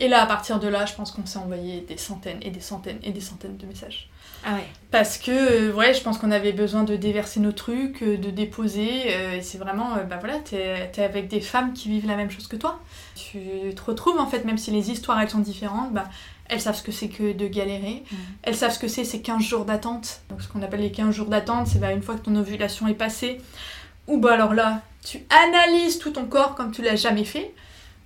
Et 0.00 0.08
là, 0.08 0.22
à 0.22 0.26
partir 0.26 0.58
de 0.58 0.66
là, 0.66 0.86
je 0.86 0.94
pense 0.94 1.12
qu'on 1.12 1.24
s'est 1.24 1.38
envoyé 1.38 1.82
des 1.82 1.96
centaines 1.96 2.38
et 2.42 2.50
des 2.50 2.60
centaines 2.60 2.98
et 3.04 3.12
des 3.12 3.20
centaines 3.20 3.56
de 3.56 3.66
messages. 3.66 4.10
Ah 4.44 4.54
ouais. 4.54 4.66
Parce 4.90 5.18
que, 5.18 5.30
euh, 5.30 5.72
ouais, 5.72 5.94
je 5.94 6.02
pense 6.02 6.18
qu'on 6.18 6.32
avait 6.32 6.52
besoin 6.52 6.82
de 6.82 6.96
déverser 6.96 7.38
nos 7.40 7.52
trucs, 7.52 8.02
euh, 8.02 8.16
de 8.18 8.30
déposer. 8.30 9.04
euh, 9.06 9.36
et 9.36 9.42
c'est 9.42 9.56
vraiment, 9.56 9.94
euh, 9.96 10.02
bah 10.02 10.18
voilà, 10.18 10.38
t'es 10.40 10.90
es 10.94 11.02
avec 11.02 11.28
des 11.28 11.40
femmes 11.40 11.72
qui 11.72 11.88
vivent 11.88 12.06
la 12.06 12.16
même 12.16 12.30
chose 12.30 12.48
que 12.48 12.56
toi. 12.56 12.80
Tu 13.14 13.38
te 13.74 13.82
retrouves, 13.82 14.18
en 14.18 14.26
fait, 14.26 14.44
même 14.44 14.58
si 14.58 14.70
les 14.72 14.90
histoires, 14.90 15.20
elles 15.20 15.30
sont 15.30 15.38
différentes, 15.38 15.92
bah, 15.94 16.08
elles 16.46 16.60
savent 16.60 16.76
ce 16.76 16.82
que 16.82 16.92
c'est 16.92 17.08
que 17.08 17.32
de 17.32 17.46
galérer. 17.46 18.02
Mhm. 18.10 18.18
Elles 18.42 18.56
savent 18.56 18.72
ce 18.72 18.78
que 18.80 18.88
c'est, 18.88 19.04
c'est 19.04 19.20
15 19.22 19.42
jours 19.42 19.64
d'attente. 19.64 20.22
Donc, 20.28 20.42
ce 20.42 20.48
qu'on 20.48 20.60
appelle 20.62 20.80
les 20.80 20.92
15 20.92 21.14
jours 21.14 21.28
d'attente, 21.28 21.68
c'est 21.68 21.78
bah, 21.78 21.92
une 21.92 22.02
fois 22.02 22.16
que 22.16 22.20
ton 22.24 22.34
ovulation 22.36 22.88
est 22.88 22.94
passée, 22.94 23.40
ou 24.08 24.18
bah 24.18 24.34
alors 24.34 24.54
là, 24.54 24.82
tu 25.04 25.20
analyses 25.30 25.98
tout 25.98 26.10
ton 26.10 26.24
corps 26.26 26.54
comme 26.54 26.72
tu 26.72 26.82
l'as 26.82 26.96
jamais 26.96 27.24
fait. 27.24 27.54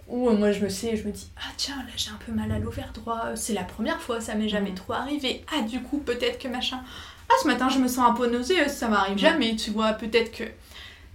Ou 0.09 0.29
euh, 0.29 0.37
moi 0.37 0.53
je 0.53 0.65
me 0.65 0.69
sais, 0.71 0.97
je 0.97 1.07
me 1.07 1.13
dis, 1.13 1.29
ah 1.37 1.51
tiens, 1.57 1.77
là 1.77 1.93
j'ai 1.97 2.11
un 2.11 2.19
peu 2.25 2.33
mal 2.33 2.51
à 2.51 2.59
l'ovaire 2.59 2.93
droit, 2.95 3.37
c'est 3.37 3.53
la 3.53 3.65
première 3.65 4.01
fois, 4.01 4.21
ça 4.21 4.35
m'est 4.35 4.49
jamais 4.49 4.71
Mhm. 4.71 4.77
trop 4.77 4.93
arrivé. 4.95 5.45
Ah 5.55 5.61
du 5.63 5.83
coup, 5.83 5.99
peut-être 5.99 6.39
que 6.39 6.49
machin. 6.49 6.81
Ah 7.29 7.35
ce 7.43 7.47
matin 7.47 7.69
je 7.69 7.79
me 7.79 7.89
sens 7.89 8.09
un 8.11 8.15
peu 8.15 8.27
nauséeuse, 8.31 8.71
ça 8.73 8.89
m'arrive 8.89 9.15
Mhm. 9.15 9.19
jamais, 9.19 9.57
tu 9.57 9.71
vois, 9.71 9.93
peut-être 9.93 10.33
que. 10.33 10.45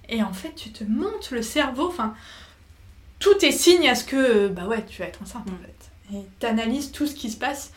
Et 0.10 0.22
en 0.22 0.32
fait, 0.34 0.54
tu 0.56 0.72
te 0.72 0.84
montes 0.84 1.32
le 1.32 1.42
cerveau, 1.42 1.88
enfin, 1.88 2.14
tout 3.20 3.44
est 3.44 3.52
signe 3.52 3.88
à 3.90 3.96
ce 3.96 4.04
que, 4.04 4.48
bah 4.50 4.66
ouais, 4.66 4.86
tu 4.86 5.02
vas 5.02 5.08
être 5.08 5.22
enceinte 5.24 5.48
en 5.48 5.64
fait. 5.64 6.16
Et 6.18 6.22
t'analyses 6.40 6.92
tout 6.92 7.08
ce 7.08 7.16
qui 7.16 7.32
se 7.32 7.38
passe. 7.38 7.72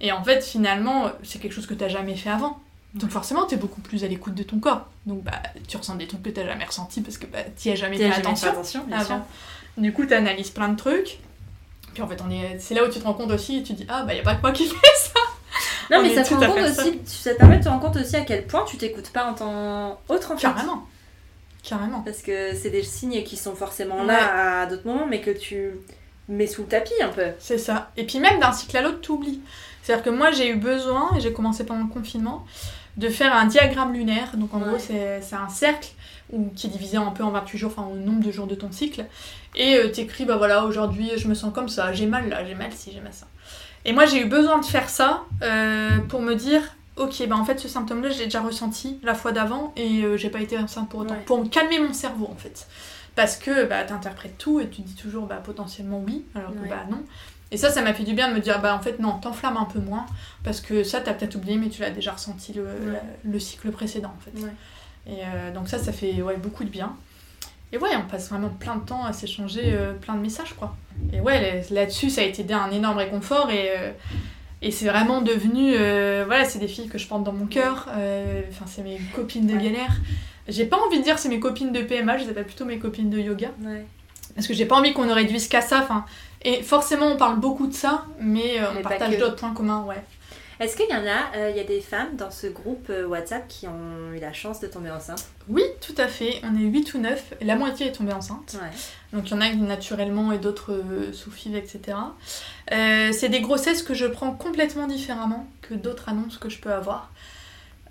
Et 0.00 0.10
en 0.12 0.24
fait, 0.24 0.42
finalement, 0.42 1.12
c'est 1.22 1.38
quelque 1.38 1.52
chose 1.52 1.66
que 1.66 1.74
t'as 1.74 1.88
jamais 1.88 2.16
fait 2.16 2.30
avant. 2.30 2.58
Donc 2.94 3.10
forcément, 3.10 3.44
t'es 3.46 3.56
beaucoup 3.56 3.80
plus 3.80 4.02
à 4.04 4.08
l'écoute 4.08 4.34
de 4.34 4.42
ton 4.42 4.58
corps. 4.58 4.86
Donc 5.06 5.22
bah, 5.22 5.40
tu 5.68 5.76
ressens 5.76 5.94
des 5.96 6.06
trucs 6.08 6.22
que 6.22 6.30
t'as 6.30 6.44
jamais 6.44 6.64
ressentis 6.64 7.00
parce 7.00 7.18
que 7.18 7.26
bah, 7.26 7.38
t'y 7.56 7.70
as 7.70 7.76
jamais 7.76 7.96
fait 7.96 8.06
as 8.06 8.10
jamais 8.10 8.20
attention 8.20 8.46
fait 8.48 8.52
attention, 8.52 8.84
bien 8.84 9.04
sûr. 9.04 9.14
avant. 9.14 9.26
Du 9.76 9.92
coup, 9.92 10.04
t'analyses 10.06 10.50
plein 10.50 10.68
de 10.68 10.76
trucs. 10.76 11.18
Puis 11.94 12.02
en 12.02 12.08
fait, 12.08 12.20
on 12.26 12.30
est... 12.30 12.58
c'est 12.58 12.74
là 12.74 12.84
où 12.84 12.88
tu 12.88 12.98
te 12.98 13.04
rends 13.04 13.14
compte 13.14 13.30
aussi 13.30 13.58
et 13.58 13.62
tu 13.62 13.72
dis 13.74 13.86
Ah, 13.88 14.02
bah 14.04 14.14
y 14.14 14.20
a 14.20 14.22
pas 14.22 14.34
que 14.34 14.42
moi 14.42 14.52
qui 14.52 14.66
fais 14.66 14.74
ça. 14.96 15.20
Non, 15.90 15.98
On 15.98 16.02
mais 16.02 16.14
ça 16.14 16.22
te 16.22 16.34
rend 16.34 16.52
compte 16.52 16.58
aussi, 16.64 17.00
ça 17.04 17.32
te 17.32 17.38
permet 17.38 17.58
de 17.58 17.64
te 17.64 17.68
rendre 17.68 17.80
compte 17.82 17.96
aussi 17.96 18.14
à 18.16 18.20
quel 18.20 18.46
point 18.46 18.64
tu 18.64 18.76
t'écoutes 18.76 19.10
pas 19.10 19.24
en 19.26 19.34
tant 19.34 20.00
autre 20.08 20.32
en 20.32 20.36
fait. 20.36 20.42
Carrément. 20.42 20.86
Carrément. 21.62 22.00
Parce 22.02 22.22
que 22.22 22.54
c'est 22.54 22.70
des 22.70 22.82
signes 22.82 23.22
qui 23.24 23.36
sont 23.36 23.54
forcément 23.54 24.00
Ouais. 24.00 24.06
là 24.06 24.62
à 24.62 24.66
d'autres 24.66 24.86
moments, 24.86 25.06
mais 25.06 25.20
que 25.20 25.30
tu 25.30 25.72
mets 26.28 26.46
sous 26.46 26.62
le 26.62 26.68
tapis 26.68 26.94
un 27.02 27.08
peu. 27.08 27.26
C'est 27.38 27.58
ça. 27.58 27.90
Et 27.96 28.04
puis 28.06 28.18
même 28.20 28.38
d'un 28.40 28.52
cycle 28.52 28.76
à 28.76 28.82
l'autre, 28.82 29.00
t'oublies. 29.00 29.40
C'est-à-dire 29.82 30.04
que 30.04 30.10
moi, 30.10 30.30
j'ai 30.30 30.48
eu 30.48 30.56
besoin, 30.56 31.10
et 31.16 31.20
j'ai 31.20 31.32
commencé 31.32 31.64
pendant 31.66 31.82
le 31.82 31.88
confinement, 31.92 32.44
de 33.00 33.08
faire 33.08 33.34
un 33.34 33.46
diagramme 33.46 33.92
lunaire. 33.92 34.36
Donc 34.36 34.54
en 34.54 34.58
Ouais. 34.60 34.68
gros, 34.68 34.78
c'est 34.78 35.34
un 35.34 35.48
cercle 35.48 35.88
où, 36.32 36.50
qui 36.54 36.68
est 36.68 36.70
divisé 36.70 36.96
un 36.96 37.10
peu 37.10 37.24
en 37.24 37.30
28 37.30 37.58
jours, 37.58 37.72
enfin 37.76 37.88
au 37.90 37.96
nombre 37.96 38.22
de 38.24 38.30
jours 38.30 38.46
de 38.46 38.54
ton 38.54 38.70
cycle. 38.70 39.04
Et 39.56 39.74
euh, 39.76 39.88
t'écris, 39.88 40.24
bah 40.26 40.36
voilà, 40.36 40.64
aujourd'hui 40.64 41.10
je 41.16 41.26
me 41.26 41.34
sens 41.34 41.52
comme 41.52 41.68
ça, 41.68 41.92
j'ai 41.92 42.06
mal 42.06 42.28
là, 42.28 42.44
j'ai 42.44 42.54
mal 42.54 42.70
ci, 42.72 42.92
j'ai 42.92 43.00
mal 43.00 43.12
ça. 43.12 43.26
Et 43.84 43.92
moi, 43.92 44.04
j'ai 44.06 44.20
eu 44.20 44.26
besoin 44.26 44.58
de 44.58 44.64
faire 44.64 44.88
ça 44.90 45.24
euh, 45.42 45.98
pour 46.08 46.20
me 46.20 46.34
dire, 46.34 46.60
ok, 46.96 47.26
bah 47.26 47.36
en 47.36 47.44
fait, 47.46 47.58
ce 47.58 47.66
symptôme-là, 47.66 48.10
j'ai 48.10 48.24
déjà 48.24 48.42
ressenti 48.42 49.00
la 49.02 49.14
fois 49.14 49.32
d'avant 49.32 49.72
et 49.76 50.04
euh, 50.04 50.16
j'ai 50.18 50.28
pas 50.28 50.40
été 50.40 50.58
enceinte 50.58 50.88
pour 50.90 51.00
autant. 51.00 51.14
Ouais. 51.14 51.22
Pour 51.24 51.42
me 51.42 51.48
calmer 51.48 51.78
mon 51.80 51.94
cerveau 51.94 52.28
en 52.30 52.36
fait. 52.36 52.68
Parce 53.16 53.36
que 53.36 53.64
bah, 53.64 53.82
t'interprètes 53.82 54.38
tout 54.38 54.60
et 54.60 54.68
tu 54.68 54.82
dis 54.82 54.94
toujours 54.94 55.26
bah, 55.26 55.40
potentiellement 55.42 56.00
oui, 56.06 56.24
alors 56.34 56.52
que 56.52 56.58
Ouais. 56.60 56.68
bah 56.68 56.84
non. 56.90 57.02
Et 57.52 57.56
ça, 57.56 57.70
ça 57.70 57.82
m'a 57.82 57.92
fait 57.94 58.04
du 58.04 58.14
bien 58.14 58.28
de 58.28 58.34
me 58.34 58.40
dire, 58.40 58.60
bah 58.60 58.74
en 58.74 58.80
fait, 58.80 59.00
non, 59.00 59.14
t'enflammes 59.18 59.56
un 59.56 59.64
peu 59.64 59.80
moins, 59.80 60.06
parce 60.44 60.60
que 60.60 60.84
ça, 60.84 61.00
t'as 61.00 61.14
peut-être 61.14 61.34
oublié, 61.34 61.56
mais 61.56 61.68
tu 61.68 61.80
l'as 61.82 61.90
déjà 61.90 62.12
ressenti 62.12 62.52
le, 62.52 62.64
la- 62.92 63.02
le 63.24 63.38
cycle 63.40 63.70
précédent, 63.72 64.14
en 64.16 64.20
fait. 64.20 64.40
Ouais. 64.44 64.52
Et 65.06 65.24
euh, 65.24 65.50
donc 65.52 65.68
ça, 65.68 65.78
ça 65.78 65.92
fait 65.92 66.22
ouais, 66.22 66.36
beaucoup 66.36 66.62
de 66.64 66.68
bien. 66.68 66.94
Et 67.72 67.78
ouais, 67.78 67.90
on 67.96 68.08
passe 68.08 68.28
vraiment 68.30 68.48
plein 68.50 68.76
de 68.76 68.84
temps 68.84 69.04
à 69.04 69.12
s'échanger 69.12 69.62
euh, 69.72 69.94
plein 69.94 70.14
de 70.14 70.20
messages, 70.20 70.54
quoi. 70.54 70.76
Et 71.12 71.20
ouais, 71.20 71.40
là- 71.40 71.62
là-dessus, 71.70 72.10
ça 72.10 72.20
a 72.20 72.24
été 72.24 72.44
un 72.52 72.70
énorme 72.70 72.98
réconfort, 72.98 73.50
et, 73.50 73.70
euh, 73.76 73.90
et 74.62 74.70
c'est 74.70 74.88
vraiment 74.88 75.20
devenu... 75.20 75.72
voilà, 76.26 76.44
c'est 76.44 76.58
des 76.60 76.68
filles 76.68 76.88
que 76.88 76.98
je 76.98 77.08
porte 77.08 77.24
dans 77.24 77.32
mon 77.32 77.46
cœur, 77.46 77.88
enfin, 77.88 78.66
c'est 78.66 78.82
mes 78.82 78.98
copines 79.14 79.46
de 79.46 79.54
galère. 79.56 79.96
J'ai 80.48 80.66
pas 80.66 80.76
envie 80.78 80.98
de 80.98 81.04
dire 81.04 81.18
c'est 81.18 81.28
mes 81.28 81.40
copines 81.40 81.72
de 81.72 81.80
PMA, 81.82 82.18
je 82.18 82.24
les 82.24 82.30
appelle 82.30 82.44
plutôt 82.44 82.64
mes 82.64 82.78
copines 82.78 83.08
de 83.10 83.18
yoga. 83.18 83.48
Parce 84.34 84.46
que 84.46 84.54
j'ai 84.54 84.66
pas 84.66 84.76
envie 84.76 84.92
qu'on 84.92 85.04
ne 85.06 85.12
réduise 85.12 85.48
qu'à 85.48 85.60
ça. 85.60 85.80
Enfin, 85.82 86.04
et 86.42 86.62
forcément, 86.62 87.06
on 87.06 87.16
parle 87.16 87.38
beaucoup 87.38 87.66
de 87.66 87.74
ça, 87.74 88.04
mais, 88.18 88.58
euh, 88.60 88.66
Mais 88.72 88.80
on 88.80 88.82
partage 88.82 89.14
que. 89.14 89.20
d'autres 89.20 89.36
points 89.36 89.54
communs, 89.54 89.84
ouais. 89.84 90.02
Est-ce 90.60 90.76
qu'il 90.76 90.90
y 90.90 90.92
en 90.94 91.06
a, 91.06 91.36
euh, 91.38 91.50
il 91.50 91.56
y 91.56 91.60
a 91.60 91.64
des 91.64 91.80
femmes 91.80 92.16
dans 92.16 92.30
ce 92.30 92.46
groupe 92.46 92.88
euh, 92.90 93.06
WhatsApp 93.06 93.48
qui 93.48 93.66
ont 93.66 94.12
eu 94.14 94.18
la 94.20 94.34
chance 94.34 94.60
de 94.60 94.66
tomber 94.66 94.90
enceinte? 94.90 95.26
Oui, 95.48 95.62
tout 95.80 95.94
à 95.96 96.06
fait. 96.06 96.38
On 96.44 96.54
est 96.54 96.64
8 96.66 96.92
ou 96.92 96.98
9. 96.98 97.32
et 97.40 97.44
La 97.46 97.56
moitié 97.56 97.86
est 97.86 97.92
tombée 97.92 98.12
enceinte. 98.12 98.58
Ouais. 98.60 98.68
Donc 99.14 99.30
il 99.30 99.30
y 99.30 99.34
en 99.34 99.40
a 99.40 99.50
naturellement 99.54 100.32
et 100.32 100.38
d'autres 100.38 100.72
euh, 100.74 101.14
sous 101.14 101.30
FIV, 101.30 101.56
etc. 101.56 101.96
Euh, 102.72 103.10
c'est 103.12 103.30
des 103.30 103.40
grossesses 103.40 103.82
que 103.82 103.94
je 103.94 104.04
prends 104.04 104.32
complètement 104.32 104.86
différemment 104.86 105.46
que 105.62 105.72
d'autres 105.72 106.10
annonces 106.10 106.36
que 106.36 106.50
je 106.50 106.60
peux 106.60 106.72
avoir. 106.72 107.10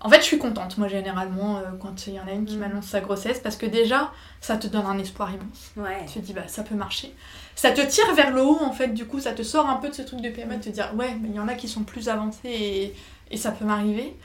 En 0.01 0.09
fait, 0.09 0.19
je 0.19 0.25
suis 0.25 0.37
contente, 0.37 0.77
moi, 0.77 0.87
généralement, 0.87 1.57
euh, 1.57 1.61
quand 1.81 2.07
il 2.07 2.13
y 2.13 2.19
en 2.19 2.27
a 2.27 2.31
une 2.31 2.45
qui 2.45 2.53
Mhm. 2.55 2.59
m'annonce 2.61 2.85
sa 2.85 3.01
grossesse, 3.01 3.39
parce 3.39 3.57
que 3.57 3.65
déjà, 3.65 4.11
ça 4.39 4.55
te 4.55 4.67
donne 4.67 4.85
un 4.85 4.97
espoir 4.97 5.29
immense. 5.31 5.71
Ouais. 5.75 6.05
Tu 6.07 6.19
te 6.21 6.25
dis, 6.25 6.31
bah, 6.33 6.47
ça 6.47 6.63
peut 6.63 6.75
marcher. 6.75 7.13
Ça 7.55 7.71
te 7.71 7.81
tire 7.81 8.13
vers 8.15 8.31
le 8.31 8.41
haut, 8.41 8.59
en 8.61 8.71
fait, 8.71 8.87
du 8.93 9.05
coup, 9.05 9.19
ça 9.19 9.33
te 9.33 9.43
sort 9.43 9.69
un 9.69 9.75
peu 9.75 9.89
de 9.89 9.93
ce 9.93 10.01
truc 10.03 10.21
de 10.21 10.29
PMA, 10.29 10.55
de 10.55 10.63
te 10.63 10.69
dire, 10.69 10.91
ouais, 10.95 11.15
mais 11.21 11.27
il 11.29 11.35
y 11.35 11.39
en 11.39 11.49
a 11.49 11.55
qui 11.55 11.67
sont 11.67 11.83
plus 11.83 12.07
avancés 12.07 12.39
et, 12.49 12.95
et 13.31 13.35
ça 13.37 13.51
peut 13.51 13.65
m'arriver. 13.65 14.15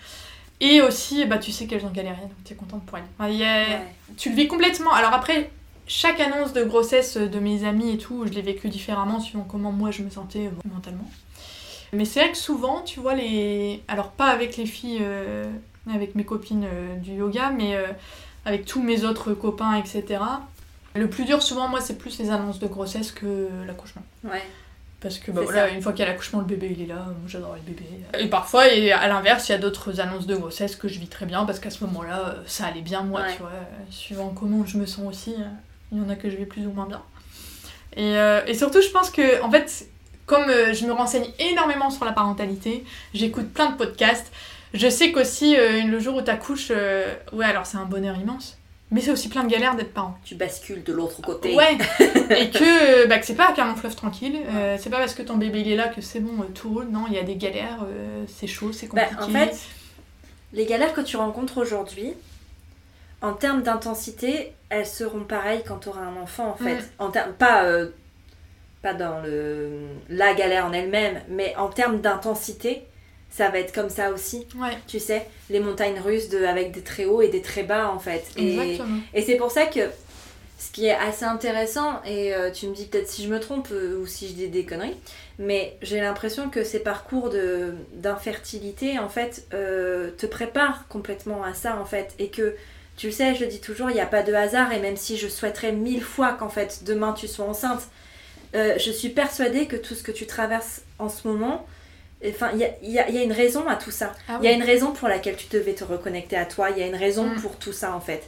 Et 0.61 0.81
aussi, 0.81 1.25
bah, 1.25 1.39
tu 1.39 1.51
sais 1.51 1.66
qu'elles 1.66 1.85
ont 1.85 1.91
galéré, 1.91 2.20
donc 2.22 2.31
tu 2.45 2.53
es 2.53 2.57
contente 2.57 2.85
pour 2.87 2.99
elles. 2.99 3.05
Enfin, 3.18 3.29
il 3.29 3.39
y 3.39 3.45
a- 3.45 3.66
Ouais. 3.68 3.95
Tu 4.16 4.31
le 4.31 4.37
vis 4.37 4.47
complètement. 4.47 4.93
Alors 4.93 5.12
après, 5.12 5.51
chaque 5.89 6.20
annonce 6.20 6.53
de 6.53 6.62
grossesse 6.62 7.16
de 7.16 7.39
mes 7.41 7.64
amis 7.64 7.91
et 7.95 7.99
tout, 7.99 8.25
je 8.27 8.31
l'ai 8.33 8.43
vécu 8.43 8.68
différemment 8.68 9.18
suivant 9.18 9.45
comment 9.47 9.72
moi 9.72 9.91
je 9.91 10.03
me 10.03 10.11
sentais 10.11 10.47
euh, 10.47 10.68
mentalement. 10.72 11.05
Mais 11.95 12.05
c'est 12.05 12.20
vrai 12.20 12.32
que 12.32 12.38
souvent, 12.38 12.82
tu 12.82 13.01
vois, 13.01 13.14
les. 13.14 13.82
Alors, 13.88 14.11
pas 14.11 14.26
avec 14.26 14.57
les 14.57 14.66
filles, 14.66 14.99
euh, 15.03 15.45
avec 15.92 16.14
mes 16.14 16.24
copines 16.24 16.64
euh, 16.64 16.97
du 16.97 17.12
yoga, 17.12 17.51
mais 17.51 17.74
euh, 17.76 17.86
avec 18.45 18.64
tous 18.66 18.82
mes 18.82 19.05
autres 19.05 19.32
copains, 19.34 19.74
etc. 19.76 20.20
Le 20.95 21.09
plus 21.09 21.24
dur, 21.24 21.42
souvent, 21.42 21.68
moi, 21.68 21.80
c'est 21.80 21.99
plus 21.99 22.18
les 22.18 22.30
annonces 22.30 22.59
de 22.59 22.66
grossesse 22.66 23.11
que 23.12 23.49
l'accouchement. 23.66 24.03
Ouais. 24.24 24.42
Parce 25.01 25.18
que 25.18 25.30
bah, 25.32 25.42
voilà, 25.45 25.68
une 25.68 25.82
fois 25.82 25.92
qu'il 25.92 26.01
y 26.01 26.09
a 26.09 26.11
l'accouchement, 26.11 26.38
le 26.38 26.47
bébé 26.47 26.74
il 26.74 26.82
est 26.82 26.86
là, 26.86 26.95
moi 26.95 27.26
j'adore 27.26 27.55
le 27.57 27.61
bébé. 27.61 27.84
Et 28.18 28.26
parfois, 28.28 28.72
et 28.72 28.90
à 28.90 29.07
l'inverse, 29.07 29.47
il 29.51 29.53
y 29.53 29.55
a 29.55 29.59
d'autres 29.59 30.01
annonces 30.01 30.26
de 30.26 30.34
grossesse 30.34 30.76
que 30.76 30.88
je 30.88 30.99
vis 30.99 31.09
très 31.09 31.26
bien 31.26 31.45
parce 31.45 31.59
qu'à 31.59 31.68
ce 31.68 31.84
moment-là, 31.84 32.20
euh, 32.20 32.42
ça 32.47 32.64
allait 32.64 32.80
bien 32.80 33.03
moi, 33.03 33.20
Ouais. 33.20 33.34
tu 33.34 33.42
vois. 33.42 33.51
Suivant 33.90 34.30
comment 34.30 34.64
je 34.64 34.78
me 34.78 34.86
sens 34.86 35.07
aussi, 35.07 35.34
il 35.92 35.99
y 35.99 36.01
en 36.01 36.09
a 36.09 36.14
que 36.14 36.30
je 36.30 36.36
vais 36.36 36.47
plus 36.47 36.66
ou 36.66 36.70
moins 36.70 36.86
bien. 36.86 37.03
Et, 37.97 38.16
euh, 38.16 38.40
et 38.47 38.55
surtout, 38.55 38.80
je 38.80 38.88
pense 38.88 39.11
que, 39.11 39.42
en 39.42 39.51
fait, 39.51 39.86
comme 40.27 40.49
euh, 40.49 40.72
je 40.72 40.87
me 40.87 40.93
renseigne 40.93 41.27
énormément 41.39 41.91
sur 41.91 42.05
la 42.05 42.12
parentalité, 42.12 42.85
j'écoute 43.12 43.53
plein 43.53 43.70
de 43.70 43.77
podcasts, 43.77 44.31
je 44.72 44.89
sais 44.89 45.12
qu'aussi, 45.12 45.57
euh, 45.57 45.83
le 45.85 45.99
jour 46.01 46.16
où 46.16 46.22
t'accouches, 46.22 46.68
euh, 46.70 47.14
ouais, 47.33 47.45
alors 47.45 47.66
c'est 47.66 47.77
un 47.77 47.85
bonheur 47.85 48.16
immense. 48.16 48.59
Mais 48.91 49.01
c'est 49.01 49.11
aussi 49.11 49.29
plein 49.29 49.43
de 49.43 49.49
galères 49.49 49.75
d'être 49.75 49.93
parent. 49.93 50.16
Tu 50.25 50.37
bascules 50.37 50.85
de 50.85 50.93
l'autre 50.93 51.20
côté. 51.20 51.57
Ouais, 51.57 51.77
et 52.31 52.51
que, 52.51 53.07
bah, 53.09 53.18
que 53.18 53.27
c'est 53.27 53.35
pas 53.35 53.53
qu'un 53.53 53.66
long 53.66 53.75
fleuve 53.75 53.97
tranquille, 53.97 54.39
euh, 54.49 54.77
c'est 54.79 54.91
pas 54.91 54.99
parce 54.99 55.14
que 55.14 55.22
ton 55.22 55.37
bébé 55.37 55.62
il 55.62 55.72
est 55.72 55.77
là 55.77 55.89
que 55.89 56.01
c'est 56.01 56.20
bon, 56.20 56.43
euh, 56.43 56.47
tout 56.55 56.68
roule, 56.68 56.89
non, 56.91 57.07
il 57.09 57.14
y 57.14 57.18
a 57.18 57.25
des 57.25 57.35
galères, 57.35 57.79
euh, 57.85 58.25
c'est 58.29 58.47
chaud, 58.47 58.72
c'est 58.72 58.87
Bah, 58.95 59.07
compliqué. 59.07 59.25
en 59.25 59.47
fait, 59.47 59.59
les 60.53 60.66
galères 60.66 60.93
que 60.93 61.01
tu 61.01 61.16
rencontres 61.16 61.59
aujourd'hui, 61.59 62.12
en 63.20 63.33
termes 63.33 63.62
d'intensité, 63.62 64.53
elles 64.68 64.87
seront 64.87 65.25
pareilles 65.25 65.62
quand 65.66 65.79
tu 65.79 65.89
auras 65.89 66.03
un 66.03 66.16
enfant, 66.22 66.51
en 66.51 66.62
fait. 66.62 66.77
Mm. 66.77 66.89
En 66.99 67.11
pas, 67.37 67.64
euh, 67.64 67.89
pas 68.85 68.93
dans 68.95 69.22
le, 69.22 69.70
la 70.11 70.35
galère 70.35 70.66
en 70.66 70.72
elle-même, 70.74 71.20
mais 71.28 71.57
en 71.57 71.68
termes 71.68 72.01
d'intensité, 72.03 72.82
ça 73.30 73.49
va 73.49 73.59
être 73.59 73.74
comme 73.74 73.89
ça 73.89 74.11
aussi. 74.11 74.47
ouais, 74.61 74.76
Tu 74.87 75.01
sais, 75.01 75.26
les 75.49 75.59
montagnes 75.59 75.99
russes 75.99 76.28
de, 76.28 76.45
avec 76.45 76.70
des 76.70 76.82
très 76.82 77.07
hauts 77.07 77.22
et 77.22 77.28
des 77.28 77.41
très 77.41 77.62
bas, 77.62 77.91
en 77.91 77.99
fait. 77.99 78.22
Exactement. 78.37 78.99
et 79.14 79.22
c'est 79.22 79.37
pour 79.37 79.51
ça 79.51 79.64
que 79.66 79.80
ce 80.59 80.70
qui 80.70 80.87
est 80.87 80.95
assez 80.95 81.24
intéressant, 81.24 82.01
et 82.07 82.35
euh, 82.35 82.51
tu 82.51 82.66
me 82.68 82.74
dis 82.74 82.85
peut-être 82.85 83.09
si 83.09 83.24
je 83.24 83.28
me 83.28 83.41
trompe 83.41 83.68
euh, 83.72 83.99
ou 83.99 84.07
si 84.07 84.28
je 84.28 84.35
dis 84.35 84.49
des 84.49 84.64
conneries, 84.64 84.97
mais 85.39 85.76
j'ai 85.82 86.01
l'impression 86.01 86.51
que 86.51 86.62
ces 86.62 86.78
parcours 86.78 87.30
d'infertilité, 87.95 88.99
en 88.99 89.09
fait, 89.09 89.47
euh, 89.55 90.11
te 90.16 90.26
préparent 90.26 90.87
complètement 90.89 91.43
à 91.43 91.55
ça, 91.55 91.78
en 91.80 91.87
fait. 91.87 92.14
Et 92.18 92.28
que, 92.28 92.55
tu 92.97 93.07
le 93.07 93.12
sais, 93.12 93.35
je 93.35 93.41
le 93.41 93.47
dis 93.51 93.61
toujours, 93.61 93.91
il 93.91 93.95
n'y 93.95 94.01
a 94.01 94.07
pas 94.07 94.22
de 94.22 94.32
hasard, 94.35 94.72
et 94.72 94.78
même 94.78 94.97
si 94.97 95.16
je 95.16 95.26
souhaiterais 95.26 95.72
mille 95.72 96.03
fois 96.03 96.35
qu'en 96.35 96.51
fait, 96.51 96.82
demain, 96.85 97.14
tu 97.14 97.26
sois 97.28 97.47
enceinte, 97.47 97.82
euh, 98.55 98.78
je 98.78 98.90
suis 98.90 99.09
persuadée 99.09 99.66
que 99.66 99.76
tout 99.76 99.94
ce 99.94 100.02
que 100.02 100.12
tu 100.12 100.26
traverses 100.26 100.82
en 100.98 101.09
ce 101.09 101.26
moment, 101.26 101.66
enfin, 102.26 102.50
il 102.55 102.61
y 102.61 102.98
a, 102.98 103.09
y 103.11 103.14
y 103.16 103.22
une 103.22 103.32
raison 103.32 103.66
à 103.68 103.76
tout 103.76 103.90
ça. 103.90 104.12
Ah 104.28 104.38
Il 104.40 104.44
y 104.44 104.48
a 104.48 104.52
une 104.52 104.62
raison 104.62 104.92
pour 104.92 105.09
laquelle 105.09 105.36
tu 105.36 105.46
devais 105.50 105.74
te 105.74 105.84
reconnecter 105.84 106.36
à 106.36 106.44
toi, 106.46 106.70
il 106.70 106.78
y 106.78 106.82
a 106.82 106.86
une 106.86 106.94
raison 106.94 107.24
Mm. 107.26 107.40
pour 107.40 107.57
tout 107.57 107.72
ça 107.72 107.94
en 107.94 108.00
fait. 108.00 108.22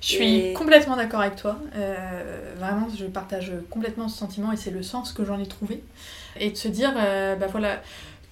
Je 0.00 0.08
suis 0.08 0.52
complètement 0.54 0.96
d'accord 0.96 1.20
avec 1.20 1.36
toi. 1.36 1.58
Euh, 1.76 2.54
vraiment, 2.58 2.88
je 2.98 3.04
partage 3.06 3.52
complètement 3.70 4.08
ce 4.08 4.18
sentiment 4.18 4.50
et 4.50 4.56
c'est 4.56 4.72
le 4.72 4.82
sens 4.82 5.12
que 5.12 5.24
j'en 5.24 5.38
ai 5.38 5.46
trouvé. 5.46 5.84
Et 6.40 6.50
de 6.50 6.56
se 6.56 6.66
dire, 6.66 6.92
euh, 6.96 7.36
bah 7.36 7.46
voilà, 7.46 7.80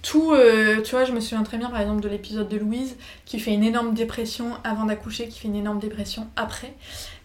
tout, 0.01 0.33
euh, 0.33 0.81
tu 0.81 0.91
vois, 0.91 1.05
je 1.05 1.13
me 1.13 1.21
souviens 1.21 1.43
très 1.43 1.57
bien 1.57 1.69
par 1.69 1.79
exemple 1.79 2.01
de 2.01 2.09
l'épisode 2.09 2.49
de 2.49 2.57
Louise 2.57 2.97
qui 3.25 3.39
fait 3.39 3.53
une 3.53 3.63
énorme 3.63 3.93
dépression 3.93 4.51
avant 4.65 4.83
d'accoucher, 4.85 5.29
qui 5.29 5.39
fait 5.39 5.47
une 5.47 5.55
énorme 5.55 5.79
dépression 5.79 6.27
après. 6.35 6.73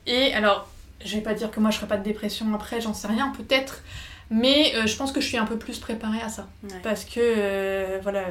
Et 0.06 0.32
alors, 0.32 0.68
je 1.04 1.16
vais 1.16 1.22
pas 1.22 1.34
dire 1.34 1.50
que 1.50 1.58
moi 1.58 1.70
je 1.72 1.78
ferai 1.78 1.88
pas 1.88 1.96
de 1.96 2.04
dépression 2.04 2.46
après, 2.54 2.80
j'en 2.80 2.94
sais 2.94 3.08
rien, 3.08 3.32
peut-être. 3.36 3.82
Mais 4.30 4.72
je 4.86 4.96
pense 4.96 5.12
que 5.12 5.20
je 5.20 5.26
suis 5.26 5.36
un 5.36 5.46
peu 5.46 5.56
plus 5.56 5.78
préparée 5.78 6.20
à 6.20 6.28
ça. 6.28 6.46
Parce 6.82 7.04
que, 7.04 8.00
voilà, 8.02 8.24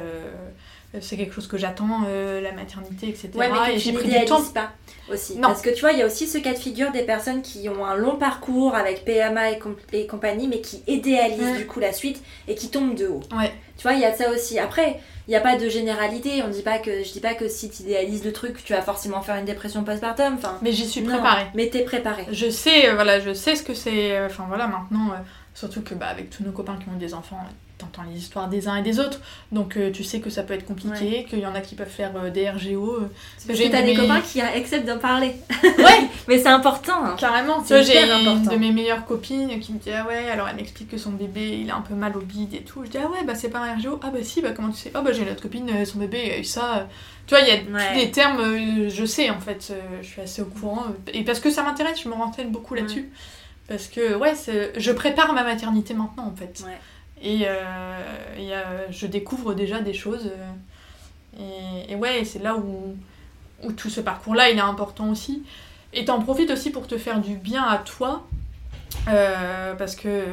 c'est 1.00 1.16
quelque 1.16 1.34
chose 1.34 1.46
que 1.46 1.56
j'attends, 1.56 2.02
la 2.02 2.52
maternité, 2.52 3.08
etc. 3.08 3.30
Ouais, 3.34 3.48
mais 3.48 3.72
que 3.72 3.76
et 3.76 3.78
j'ai 3.78 3.92
pris 3.92 4.08
du 4.08 4.24
temps. 4.24 4.42
pas 4.54 4.72
aussi. 5.10 5.38
Parce 5.40 5.62
que 5.62 5.70
tu 5.70 5.80
vois, 5.80 5.92
il 5.92 5.98
y 5.98 6.02
a 6.02 6.06
aussi 6.06 6.26
ce 6.26 6.38
cas 6.38 6.52
de 6.52 6.58
figure 6.58 6.90
des 6.92 7.02
personnes 7.02 7.42
qui 7.42 7.68
ont 7.68 7.84
un 7.84 7.96
long 7.96 8.16
parcours 8.16 8.74
avec 8.74 9.04
PMA 9.04 9.52
et, 9.92 10.06
compagnie, 10.06 10.48
mais 10.48 10.60
qui 10.60 10.82
idéalisent 10.86 11.56
du 11.56 11.66
coup 11.66 11.80
la 11.80 11.92
suite 11.92 12.22
et 12.48 12.54
qui 12.54 12.70
tombent 12.70 12.94
de 12.94 13.06
haut. 13.06 13.20
Ouais. 13.36 13.52
Tu 13.76 13.82
vois, 13.82 13.92
il 13.92 14.00
y 14.00 14.04
a 14.04 14.14
ça 14.14 14.30
aussi. 14.30 14.58
Après, 14.58 15.00
il 15.28 15.30
n'y 15.30 15.36
a 15.36 15.40
pas 15.40 15.56
de 15.56 15.68
généralité. 15.68 16.42
On 16.44 16.48
dit 16.48 16.62
pas 16.62 16.78
que, 16.78 17.02
je 17.02 17.12
dis 17.12 17.20
pas 17.20 17.34
que 17.34 17.48
si 17.48 17.68
tu 17.68 17.82
idéalises 17.82 18.24
le 18.24 18.32
truc, 18.32 18.62
tu 18.64 18.72
vas 18.72 18.82
forcément 18.82 19.22
faire 19.22 19.36
une 19.36 19.44
dépression 19.44 19.84
postpartum. 19.84 20.34
Enfin, 20.34 20.58
mais 20.62 20.72
j'y 20.72 20.86
suis 20.86 21.02
préparée. 21.02 21.46
mais 21.54 21.68
t'es 21.68 21.82
préparée. 21.82 22.26
Je 22.30 22.48
sais, 22.48 22.88
euh, 22.88 22.94
voilà, 22.94 23.20
je 23.20 23.34
sais 23.34 23.56
ce 23.56 23.62
que 23.62 23.74
c'est. 23.74 24.16
Euh, 24.16 24.26
enfin 24.26 24.44
voilà, 24.48 24.66
maintenant, 24.66 25.12
euh, 25.12 25.18
surtout 25.56 25.80
que 25.80 25.94
bah, 25.94 26.06
avec 26.06 26.30
tous 26.30 26.44
nos 26.44 26.52
copains 26.52 26.76
qui 26.76 26.88
ont 26.90 26.98
des 26.98 27.14
enfants, 27.14 27.40
t'entends 27.78 28.02
les 28.10 28.18
histoires 28.18 28.48
des 28.48 28.68
uns 28.68 28.76
et 28.76 28.82
des 28.82 29.00
autres, 29.00 29.20
donc 29.52 29.76
euh, 29.76 29.90
tu 29.90 30.04
sais 30.04 30.20
que 30.20 30.28
ça 30.28 30.42
peut 30.42 30.54
être 30.54 30.66
compliqué, 30.66 31.26
qu'il 31.28 31.38
y 31.38 31.46
en 31.46 31.54
a 31.54 31.60
qui 31.60 31.74
peuvent 31.74 31.88
faire 31.88 32.12
euh, 32.16 32.30
des 32.30 32.48
RGO. 32.48 33.00
Euh, 33.00 33.10
parce 33.46 33.58
que 33.58 33.68
t'as 33.70 33.82
des 33.82 33.94
copains 33.94 34.20
qui 34.20 34.40
acceptent 34.40 34.86
d'en 34.86 34.98
parler. 34.98 35.32
Ouais 35.62 36.08
Mais 36.28 36.38
c'est 36.38 36.48
important 36.48 37.04
hein. 37.04 37.16
Carrément, 37.18 37.64
j'ai 37.66 38.02
une 38.02 38.42
de 38.44 38.56
mes 38.56 38.70
meilleures 38.70 39.06
copines 39.06 39.58
qui 39.60 39.72
me 39.72 39.78
dit 39.78 39.90
Ah 39.90 40.06
ouais, 40.06 40.28
alors 40.30 40.48
elle 40.48 40.56
m'explique 40.56 40.90
que 40.90 40.98
son 40.98 41.12
bébé 41.12 41.58
il 41.62 41.70
a 41.70 41.76
un 41.76 41.80
peu 41.80 41.94
mal 41.94 42.16
au 42.16 42.20
bide 42.20 42.54
et 42.54 42.62
tout. 42.62 42.84
Je 42.84 42.90
dis 42.90 42.98
Ah 42.98 43.08
ouais, 43.08 43.24
bah 43.24 43.34
c'est 43.34 43.50
pas 43.50 43.60
un 43.60 43.76
RGO. 43.76 43.98
Ah 44.02 44.10
bah 44.12 44.18
si, 44.22 44.42
bah 44.42 44.50
comment 44.54 44.70
tu 44.70 44.78
sais? 44.78 44.90
Ah 44.94 45.00
bah 45.00 45.12
j'ai 45.12 45.22
une 45.22 45.30
autre 45.30 45.42
copine, 45.42 45.84
son 45.86 45.98
bébé 45.98 46.32
a 46.32 46.38
eu 46.38 46.44
ça. 46.44 46.88
Tu 47.26 47.34
vois, 47.34 47.42
il 47.42 47.48
y 47.48 47.50
a 47.50 47.58
tous 47.58 47.98
des 47.98 48.10
termes, 48.10 48.40
je 48.88 49.04
sais 49.04 49.30
en 49.30 49.40
fait, 49.40 49.72
je 50.02 50.06
suis 50.06 50.20
assez 50.20 50.42
au 50.42 50.46
courant. 50.46 50.84
Et 51.12 51.24
parce 51.24 51.40
que 51.40 51.50
ça 51.50 51.62
m'intéresse, 51.62 52.02
je 52.02 52.08
me 52.08 52.14
renseigne 52.14 52.50
beaucoup 52.50 52.74
là-dessus. 52.74 53.10
Parce 53.68 53.88
que 53.88 54.14
ouais, 54.14 54.34
je 54.76 54.92
prépare 54.92 55.32
ma 55.32 55.42
maternité 55.42 55.94
maintenant 55.94 56.26
en 56.26 56.36
fait. 56.36 56.62
Ouais. 56.64 56.78
Et, 57.22 57.46
euh, 57.46 58.86
je 58.90 59.06
découvre 59.06 59.54
déjà 59.54 59.80
des 59.80 59.94
choses. 59.94 60.30
Euh, 61.38 61.82
et, 61.88 61.94
ouais, 61.94 62.24
c'est 62.24 62.42
là 62.42 62.56
où, 62.56 62.96
où 63.62 63.72
tout 63.72 63.90
ce 63.90 64.00
parcours-là, 64.00 64.50
il 64.50 64.58
est 64.58 64.62
important 64.62 65.10
aussi. 65.10 65.42
Et 65.92 66.04
t'en 66.04 66.20
profites 66.20 66.50
aussi 66.50 66.70
pour 66.70 66.86
te 66.86 66.98
faire 66.98 67.20
du 67.20 67.36
bien 67.36 67.64
à 67.64 67.78
toi. 67.78 68.26
Euh, 69.08 69.74
parce 69.74 69.96
que 69.96 70.24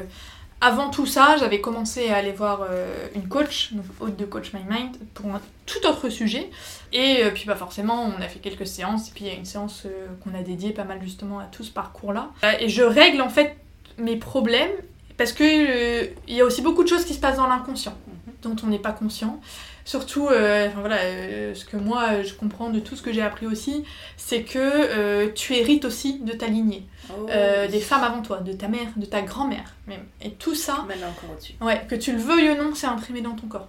avant 0.63 0.89
tout 0.89 1.05
ça, 1.05 1.35
j'avais 1.37 1.61
commencé 1.61 2.09
à 2.09 2.17
aller 2.17 2.31
voir 2.31 2.67
une 3.15 3.27
coach, 3.27 3.73
donc 3.73 3.85
haute 3.99 4.15
de 4.15 4.25
Coach 4.25 4.53
My 4.53 4.61
Mind, 4.69 4.95
pour 5.13 5.33
un 5.33 5.41
tout 5.65 5.85
autre 5.85 6.09
sujet. 6.09 6.49
Et 6.91 7.23
puis 7.33 7.45
bah 7.45 7.55
forcément, 7.55 8.11
on 8.17 8.21
a 8.21 8.27
fait 8.27 8.39
quelques 8.39 8.67
séances, 8.67 9.09
et 9.09 9.11
puis 9.13 9.25
il 9.25 9.27
y 9.27 9.31
a 9.31 9.35
une 9.35 9.45
séance 9.45 9.85
qu'on 10.23 10.37
a 10.37 10.41
dédiée 10.41 10.71
pas 10.71 10.85
mal 10.85 10.99
justement 11.01 11.39
à 11.39 11.45
tout 11.45 11.63
ce 11.63 11.71
parcours-là. 11.71 12.31
et 12.59 12.69
je 12.69 12.83
règle 12.83 13.21
en 13.21 13.29
fait 13.29 13.57
mes 13.97 14.15
problèmes 14.15 14.71
parce 15.17 15.31
qu'il 15.31 15.45
euh, 15.45 16.05
il 16.27 16.35
y 16.35 16.41
a 16.41 16.45
aussi 16.45 16.61
beaucoup 16.61 16.83
de 16.83 16.89
choses 16.89 17.05
qui 17.05 17.13
se 17.13 17.19
passent 17.19 17.37
dans 17.37 17.47
l'inconscient, 17.47 17.93
mhm. 18.07 18.33
dont 18.41 18.55
on 18.65 18.67
n'est 18.67 18.79
pas 18.79 18.91
conscient. 18.91 19.39
Surtout, 19.85 20.29
euh, 20.29 20.69
voilà, 20.77 20.97
euh, 20.97 21.53
ce 21.53 21.65
que 21.65 21.75
moi 21.75 22.23
je 22.23 22.33
comprends 22.33 22.69
de 22.69 22.79
tout 22.79 22.95
ce 22.95 23.01
que 23.01 23.11
j'ai 23.11 23.21
appris 23.21 23.45
aussi, 23.45 23.83
c'est 24.17 24.43
que 24.43 25.27
tu 25.29 25.53
hérites 25.55 25.85
aussi 25.85 26.19
de 26.19 26.31
ta 26.33 26.47
lignée, 26.47 26.85
oh, 27.09 27.27
des 27.69 27.79
femmes 27.79 28.03
avant 28.03 28.21
toi, 28.21 28.39
de 28.39 28.53
ta 28.53 28.67
mère, 28.67 28.87
de 28.95 29.05
ta 29.05 29.21
grand-mère 29.21 29.75
même. 29.87 30.05
Et 30.21 30.31
tout 30.31 30.55
ça, 30.55 30.85
encore 30.85 31.31
au-dessus. 31.33 31.53
Ouais, 31.59 31.85
que 31.89 31.95
tu 31.95 32.13
le 32.13 32.19
veuilles 32.19 32.51
ou 32.51 32.55
non, 32.55 32.73
c'est 32.75 32.87
imprimé 32.87 33.21
dans 33.21 33.35
ton 33.35 33.47
corps. 33.47 33.67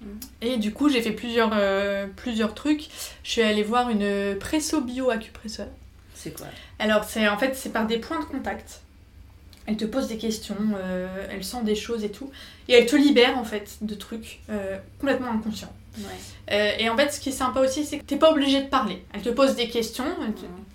Mhm. 0.00 0.20
Et 0.40 0.56
du 0.56 0.72
coup, 0.72 0.88
j'ai 0.88 1.02
fait 1.02 1.12
plusieurs, 1.12 1.52
plusieurs 2.16 2.54
trucs. 2.54 2.88
Je 3.22 3.30
suis 3.30 3.42
allée 3.42 3.62
voir 3.62 3.90
une 3.90 4.36
presso 4.38 4.80
bio 4.80 5.10
acupresseur. 5.10 5.68
C'est 6.14 6.36
quoi? 6.36 6.46
Alors, 6.78 7.04
c'est 7.04 7.28
en 7.28 7.38
fait, 7.38 7.54
c'est 7.54 7.70
par 7.70 7.86
des 7.86 7.98
points 7.98 8.20
de 8.20 8.24
contact 8.24 8.80
elle 9.70 9.76
te 9.76 9.84
pose 9.84 10.08
des 10.08 10.18
questions, 10.18 10.56
euh, 10.74 11.28
elle 11.30 11.44
sent 11.44 11.62
des 11.62 11.76
choses 11.76 12.02
et 12.02 12.10
tout, 12.10 12.28
et 12.68 12.74
elle 12.74 12.86
te 12.86 12.96
libère 12.96 13.38
en 13.38 13.44
fait 13.44 13.78
de 13.82 13.94
trucs 13.94 14.40
euh, 14.50 14.78
complètement 14.98 15.30
inconscients. 15.30 15.72
Euh, 16.50 16.72
et 16.76 16.88
en 16.88 16.96
fait, 16.96 17.12
ce 17.12 17.20
qui 17.20 17.28
est 17.28 17.32
sympa 17.32 17.60
aussi, 17.60 17.84
c'est 17.84 17.98
que 17.98 18.04
t'es 18.04 18.16
pas 18.16 18.32
obligé 18.32 18.62
de 18.62 18.66
parler. 18.66 19.04
Elle 19.12 19.22
te 19.22 19.28
pose 19.28 19.54
des 19.54 19.68
questions, 19.68 20.06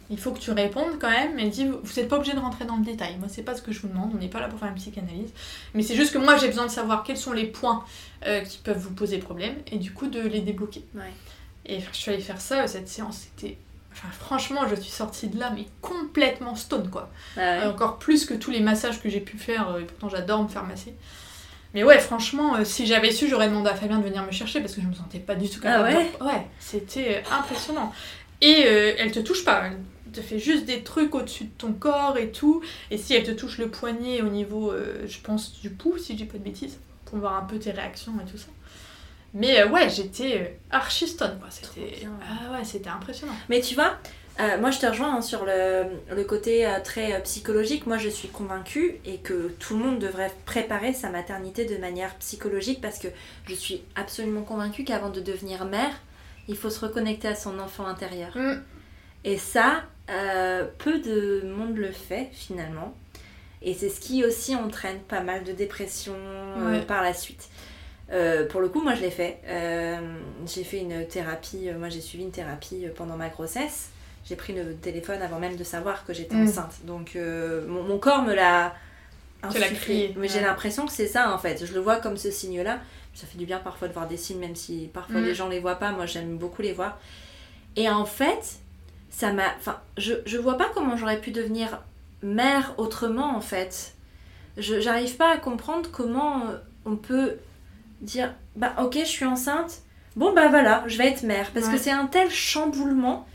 il 0.10 0.18
faut 0.18 0.32
que 0.32 0.40
tu 0.40 0.52
répondes 0.52 0.98
quand 1.00 1.10
même, 1.10 1.38
elle 1.38 1.50
dit 1.50 1.66
vous 1.66 1.94
n'êtes 1.98 2.08
pas 2.08 2.16
obligé 2.16 2.34
de 2.34 2.40
rentrer 2.40 2.64
dans 2.64 2.78
le 2.78 2.86
détail. 2.86 3.18
Moi, 3.18 3.28
c'est 3.30 3.44
pas 3.44 3.54
ce 3.54 3.62
que 3.62 3.74
je 3.74 3.82
vous 3.82 3.90
demande, 3.90 4.12
on 4.14 4.18
n'est 4.18 4.30
pas 4.30 4.40
là 4.40 4.48
pour 4.48 4.60
faire 4.60 4.70
une 4.70 4.76
psychanalyse, 4.76 5.32
mais 5.74 5.84
c'est 5.84 5.96
juste 5.96 6.14
que 6.14 6.18
moi 6.18 6.38
j'ai 6.38 6.48
besoin 6.48 6.66
de 6.66 6.72
savoir 6.72 7.04
quels 7.04 7.18
sont 7.18 7.34
les 7.34 7.46
points 7.46 7.84
qui 8.48 8.60
peuvent 8.60 8.80
vous 8.80 8.94
poser 8.94 9.18
problème 9.18 9.56
et 9.72 9.78
du 9.78 9.92
coup 9.92 10.08
de 10.08 10.22
les 10.22 10.40
débloquer. 10.40 10.84
Et 11.66 11.80
je 11.82 11.98
suis 11.98 12.12
allée 12.12 12.22
faire 12.22 12.40
ça, 12.40 12.66
cette 12.68 12.88
séance, 12.88 13.28
c'était 13.36 13.58
Enfin, 13.96 14.10
franchement, 14.12 14.68
je 14.68 14.76
suis 14.76 14.92
sortie 14.92 15.30
de 15.30 15.40
là, 15.40 15.52
mais 15.56 15.68
complètement 15.82 16.56
stone, 16.56 16.90
quoi. 16.90 17.10
Ah 17.38 17.70
encore 17.70 17.98
plus 17.98 18.26
que 18.26 18.34
tous 18.34 18.52
les 18.52 18.60
massages 18.60 19.02
que 19.02 19.08
j'ai 19.10 19.22
pu 19.22 19.38
faire, 19.38 19.70
euh, 19.70 19.80
et 19.80 19.84
pourtant 19.86 20.10
j'adore 20.10 20.44
me 20.44 20.50
faire 20.50 20.66
masser. 20.66 20.94
Mais 21.74 21.86
ouais, 21.86 22.00
franchement, 22.00 22.56
euh, 22.56 22.66
si 22.66 22.86
j'avais 22.88 23.12
su, 23.12 23.30
j'aurais 23.30 23.48
demandé 23.48 23.70
à 23.70 23.76
Fabien 23.76 24.00
de 24.00 24.04
venir 24.04 24.26
me 24.26 24.32
chercher 24.32 24.60
parce 24.60 24.74
que 24.74 24.82
je 24.82 24.88
me 24.88 24.94
sentais 24.94 25.20
pas 25.20 25.36
du 25.36 25.50
tout 25.50 25.62
capable. 25.62 25.90
Ah 25.94 25.98
ouais 25.98 26.28
Ouais, 26.28 26.48
c'était 26.60 27.24
euh, 27.24 27.36
impressionnant. 27.36 27.94
Et 28.42 28.62
elle 28.62 29.12
te 29.12 29.20
touche 29.22 29.46
pas, 29.46 29.68
elle 29.68 30.12
te 30.12 30.20
fait 30.20 30.40
juste 30.40 30.66
des 30.66 30.84
trucs 30.84 31.16
au-dessus 31.16 31.46
de 31.46 31.54
ton 31.58 31.72
corps 31.72 32.18
et 32.18 32.32
tout. 32.32 32.62
Et 32.92 32.98
si 32.98 33.14
elle 33.14 33.24
te 33.24 33.32
touche 33.32 33.58
le 33.58 33.70
poignet 33.70 34.22
au 34.22 34.28
niveau, 34.28 34.74
je 35.08 35.18
pense, 35.20 35.60
du 35.62 35.70
pouls, 35.70 35.98
si 35.98 36.18
j'ai 36.18 36.26
pas 36.26 36.38
de 36.38 36.44
bêtises, 36.44 36.78
pour 37.06 37.18
voir 37.18 37.38
un 37.38 37.46
peu 37.46 37.58
tes 37.58 37.72
réactions 37.72 38.12
et 38.22 38.30
tout 38.30 38.38
ça. 38.38 38.48
Mais 39.36 39.60
euh, 39.60 39.68
ouais, 39.68 39.90
j'étais 39.90 40.40
euh, 40.40 40.46
archi 40.72 41.08
stone, 41.08 41.38
quoi. 41.40 41.50
C'était 41.52 42.08
ah 42.22 42.54
ouais, 42.54 42.64
c'était 42.64 42.90
impressionnant. 42.90 43.34
Mais 43.50 43.60
tu 43.60 43.76
vois, 43.76 43.98
euh, 44.40 44.58
moi 44.60 44.72
je 44.72 44.80
te 44.80 44.86
rejoins 44.86 45.18
hein, 45.18 45.22
sur 45.22 45.46
le, 45.46 45.84
le 46.10 46.24
côté 46.24 46.68
très 46.86 47.22
psychologique. 47.24 47.86
Moi 47.86 47.98
je 47.98 48.08
suis 48.08 48.30
convaincue 48.30 48.96
et 49.06 49.18
que 49.18 49.50
tout 49.60 49.78
le 49.78 49.84
monde 49.84 50.00
devrait 50.00 50.32
préparer 50.46 50.94
sa 50.94 51.10
maternité 51.10 51.66
de 51.66 51.76
manière 51.76 52.16
psychologique 52.16 52.80
parce 52.82 52.98
que 52.98 53.10
je 53.48 53.54
suis 53.54 53.84
absolument 53.96 54.44
convaincue 54.44 54.86
qu'avant 54.86 55.10
de 55.10 55.20
devenir 55.20 55.66
mère, 55.66 55.92
il 56.48 56.56
faut 56.56 56.70
se 56.70 56.80
reconnecter 56.80 57.28
à 57.28 57.36
son 57.36 57.60
enfant 57.60 57.86
intérieur. 57.86 58.32
Mm. 58.38 58.62
Et 59.26 59.38
ça, 59.38 59.84
peu 60.78 61.00
de 61.00 61.42
monde 61.46 61.76
le 61.76 61.92
fait 61.92 62.30
finalement. 62.32 62.96
Et 63.62 63.74
c'est 63.74 63.90
ce 63.90 64.00
qui 64.00 64.24
aussi 64.24 64.56
entraîne 64.56 65.00
pas 65.00 65.22
mal 65.22 65.44
de 65.44 65.52
dépression 65.52 66.14
par 66.88 67.04
la 67.04 67.14
suite. 67.14 67.50
Euh, 68.12 68.48
pour 68.48 68.62
le 68.62 68.70
coup, 68.70 68.82
moi 68.82 68.96
je 68.96 69.02
l'ai 69.02 69.12
fait. 69.12 69.40
Euh, 69.48 70.00
j'ai 70.46 70.64
fait 70.64 70.80
une 70.80 71.08
thérapie, 71.08 71.70
euh, 71.70 71.78
moi 71.78 71.90
j'ai 71.90 72.02
suivi 72.02 72.24
une 72.24 72.32
thérapie 72.32 72.86
pendant 72.96 73.18
ma 73.18 73.30
grossesse. 73.30 73.90
J'ai 74.26 74.36
pris 74.36 74.54
le 74.54 74.76
téléphone 74.76 75.22
avant 75.22 75.40
même 75.40 75.56
de 75.56 75.64
savoir 75.64 76.06
que 76.06 76.14
j'étais 76.14 76.36
mm. 76.36 76.48
enceinte. 76.48 76.76
Donc 76.86 77.18
mon, 77.68 77.98
corps 77.98 78.24
me 78.24 78.34
l'a 78.34 78.76
insufflé. 79.44 80.14
Mais 80.18 80.28
j'ai 80.28 80.42
l'impression 80.42 80.86
que 80.86 80.92
c'est 80.92 81.08
ça 81.08 81.34
en 81.34 81.38
fait. 81.38 81.66
Je 81.66 81.74
le 81.74 81.80
vois 81.80 81.98
comme 81.98 82.18
ce 82.18 82.32
signe-là. 82.32 82.80
Ça 83.14 83.26
fait 83.28 83.38
du 83.38 83.46
bien 83.46 83.60
parfois 83.60 83.88
de 83.88 83.94
voir 83.94 84.08
des 84.08 84.18
signes, 84.18 84.40
même 84.40 84.56
si 84.56 84.90
parfois 84.94 85.22
mm. 85.22 85.26
les 85.26 85.36
gens 85.36 85.50
les 85.50 85.60
voient 85.60 85.76
pas. 85.76 85.92
Moi 85.92 86.06
j'aime 86.06 86.38
beaucoup 86.38 86.62
les 86.62 86.74
voir. 86.74 87.00
Et 87.76 87.90
en 87.90 88.06
fait, 88.06 88.60
ça 89.10 89.32
m'a. 89.34 89.48
Enfin, 89.58 89.80
je, 89.98 90.14
je 90.26 90.38
vois 90.38 90.58
pas 90.58 90.70
comment 90.74 90.96
j'aurais 90.96 91.20
pu 91.20 91.32
devenir 91.32 91.82
mère 92.22 92.74
autrement 92.78 93.36
en 93.36 93.42
fait. 93.42 93.94
Je 94.58 94.80
j'arrive 94.80 95.18
pas 95.18 95.32
à 95.32 95.38
comprendre 95.38 95.90
comment 95.92 96.44
on 96.86 96.96
peut 96.96 97.38
dire 98.02 98.34
bah 98.56 98.74
ok 98.82 98.98
je 99.00 99.06
suis 99.06 99.26
enceinte. 99.26 99.82
Bon 100.16 100.34
bah 100.34 100.48
voilà 100.50 100.84
je 100.88 100.98
vais 100.98 101.08
être 101.08 101.24
mère. 101.24 101.52
Parce 101.54 101.68
que 101.68 101.78
c'est 101.78 101.92
un 101.92 102.08
tel 102.08 102.30
chamboulement. 102.30 103.26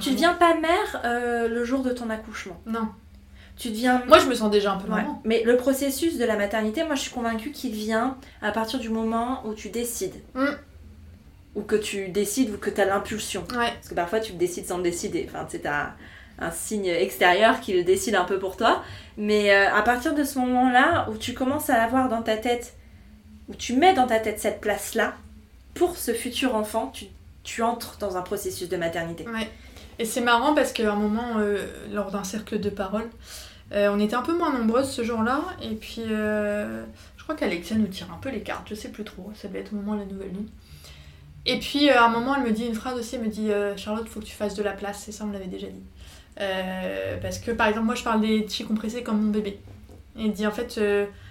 Tu 0.00 0.10
deviens 0.10 0.34
pas 0.34 0.54
mère 0.54 1.00
euh, 1.04 1.48
le 1.48 1.64
jour 1.64 1.82
de 1.82 1.90
ton 1.90 2.10
accouchement. 2.10 2.60
Non. 2.66 2.88
Tu 3.56 3.70
deviens 3.70 4.02
moi 4.06 4.18
je 4.18 4.26
me 4.26 4.34
sens 4.34 4.50
déjà 4.50 4.72
un 4.72 4.76
peu 4.76 4.88
maman. 4.88 5.22
Mais 5.24 5.42
le 5.44 5.56
processus 5.56 6.18
de 6.18 6.24
la 6.24 6.36
maternité 6.36 6.84
moi 6.84 6.94
je 6.94 7.00
suis 7.00 7.10
convaincue 7.10 7.52
qu'il 7.52 7.72
vient 7.72 8.18
à 8.42 8.52
partir 8.52 8.78
du 8.78 8.90
moment 8.90 9.42
où 9.46 9.54
tu 9.54 9.70
décides. 9.70 10.16
Mm. 10.34 10.46
ou 11.54 11.62
que 11.62 11.76
tu 11.76 12.08
décides 12.08 12.50
ou 12.54 12.58
que 12.58 12.68
tu 12.68 12.80
as 12.80 12.84
l'impulsion 12.84 13.44
parce 13.48 13.88
que 13.88 13.94
parfois 13.94 14.20
tu 14.20 14.34
décides 14.34 14.66
sans 14.66 14.78
décider. 14.78 15.26
Enfin 15.28 15.46
c'est 15.48 15.64
un, 15.64 15.94
un 16.38 16.50
signe 16.50 16.88
extérieur 16.88 17.60
qui 17.60 17.72
le 17.72 17.82
décide 17.82 18.14
un 18.14 18.24
peu 18.24 18.38
pour 18.38 18.56
toi. 18.56 18.82
Mais 19.16 19.54
euh, 19.54 19.74
à 19.74 19.80
partir 19.80 20.14
de 20.14 20.24
ce 20.24 20.38
moment 20.38 20.70
là 20.70 21.08
où 21.10 21.16
tu 21.16 21.32
commences 21.32 21.70
à 21.70 21.82
avoir 21.82 22.10
dans 22.10 22.20
ta 22.22 22.36
tête 22.36 22.75
où 23.48 23.54
tu 23.54 23.74
mets 23.76 23.94
dans 23.94 24.06
ta 24.06 24.18
tête 24.18 24.40
cette 24.40 24.60
place-là, 24.60 25.14
pour 25.76 25.96
ce 25.96 26.12
futur 26.12 26.54
enfant, 26.54 26.92
tu, 27.44 27.62
entres 27.62 27.98
dans 27.98 28.16
un 28.16 28.22
processus 28.22 28.68
de 28.68 28.76
maternité. 28.76 29.24
Ouais. 29.28 29.48
Et 29.98 30.04
c'est 30.04 30.20
marrant 30.20 30.54
parce 30.54 30.72
qu'à 30.72 30.92
un 30.92 30.96
moment, 30.96 31.38
euh, 31.38 31.66
lors 31.92 32.10
d'un 32.10 32.24
cercle 32.24 32.58
de 32.58 32.70
parole, 32.70 33.08
euh, 33.72 33.88
on 33.92 34.00
était 34.00 34.16
un 34.16 34.22
peu 34.22 34.36
moins 34.36 34.52
nombreuses 34.52 34.90
ce 34.90 35.04
jour-là, 35.04 35.42
et 35.62 35.74
puis 35.74 36.02
euh, 36.10 36.84
je 37.16 37.22
crois 37.22 37.34
qu'Alexia 37.34 37.76
nous 37.76 37.86
tire 37.86 38.08
un 38.12 38.18
peu 38.18 38.30
les 38.30 38.40
cartes, 38.40 38.68
je 38.68 38.74
sais 38.74 38.88
plus 38.88 39.04
trop, 39.04 39.30
ça 39.34 39.48
devait 39.48 39.60
être 39.60 39.72
au 39.72 39.76
moment 39.76 39.94
de 39.94 40.00
la 40.00 40.06
nouvelle 40.06 40.28
lune. 40.28 40.48
Et 41.46 41.58
puis 41.58 41.88
à 41.90 42.04
un 42.04 42.08
moment, 42.08 42.34
elle 42.34 42.42
me 42.42 42.50
dit 42.50 42.66
une 42.66 42.74
phrase 42.74 42.98
aussi, 42.98 43.16
elle 43.16 43.22
me 43.22 43.28
dit 43.28 43.50
Charlotte, 43.76 44.08
faut 44.08 44.20
que 44.20 44.24
tu 44.24 44.34
fasses 44.34 44.54
de 44.54 44.62
la 44.62 44.72
place, 44.72 45.08
et 45.08 45.12
ça 45.12 45.24
on 45.24 45.32
l'avait 45.32 45.46
déjà 45.46 45.68
dit. 45.68 45.82
Parce 47.22 47.38
que 47.38 47.52
par 47.52 47.68
exemple, 47.68 47.86
moi 47.86 47.94
je 47.94 48.02
parle 48.02 48.20
des 48.20 48.42
petits 48.42 48.64
compressés 48.64 49.02
comme 49.02 49.20
mon 49.20 49.30
bébé. 49.30 49.60
Et 50.18 50.24
il 50.24 50.32
dit 50.32 50.46
en 50.46 50.50
fait, 50.50 50.80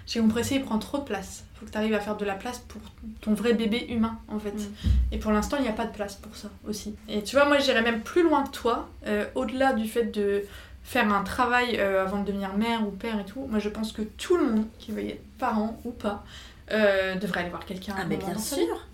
chez 0.06 0.20
compressé 0.20 0.54
il 0.56 0.62
prend 0.64 0.78
trop 0.78 0.98
de 0.98 1.02
place. 1.04 1.44
Il 1.54 1.58
faut 1.60 1.66
que 1.66 1.70
tu 1.72 1.78
arrives 1.78 1.94
à 1.94 2.00
faire 2.00 2.16
de 2.16 2.24
la 2.24 2.34
place 2.34 2.58
pour 2.68 2.80
ton 3.20 3.32
vrai 3.34 3.54
bébé 3.54 3.86
humain 3.88 4.18
en 4.28 4.38
fait. 4.38 4.52
Mm. 4.52 4.88
Et 5.12 5.18
pour 5.18 5.32
l'instant, 5.32 5.56
il 5.58 5.62
n'y 5.62 5.68
a 5.68 5.72
pas 5.72 5.86
de 5.86 5.92
place 5.92 6.14
pour 6.14 6.36
ça 6.36 6.48
aussi. 6.68 6.94
Et 7.08 7.22
tu 7.22 7.34
vois, 7.36 7.46
moi 7.46 7.58
j'irais 7.58 7.82
même 7.82 8.02
plus 8.02 8.22
loin 8.22 8.44
que 8.44 8.50
toi, 8.50 8.88
euh, 9.06 9.24
au-delà 9.34 9.72
du 9.72 9.88
fait 9.88 10.04
de 10.04 10.42
faire 10.84 11.12
un 11.12 11.24
travail 11.24 11.78
euh, 11.78 12.04
avant 12.04 12.20
de 12.20 12.26
devenir 12.26 12.54
mère 12.56 12.86
ou 12.86 12.90
père 12.90 13.18
et 13.18 13.24
tout. 13.24 13.46
Moi 13.48 13.58
je 13.58 13.68
pense 13.68 13.92
que 13.92 14.02
tout 14.02 14.36
le 14.36 14.44
monde 14.44 14.64
qui 14.78 14.92
y 14.92 15.08
être 15.10 15.22
parent 15.38 15.80
ou 15.84 15.90
pas 15.90 16.24
euh, 16.72 17.14
devrait 17.16 17.40
aller 17.40 17.50
voir 17.50 17.64
quelqu'un. 17.64 17.94
Ah, 17.98 18.04
mais 18.08 18.16
bien 18.16 18.38
sûr. 18.38 18.84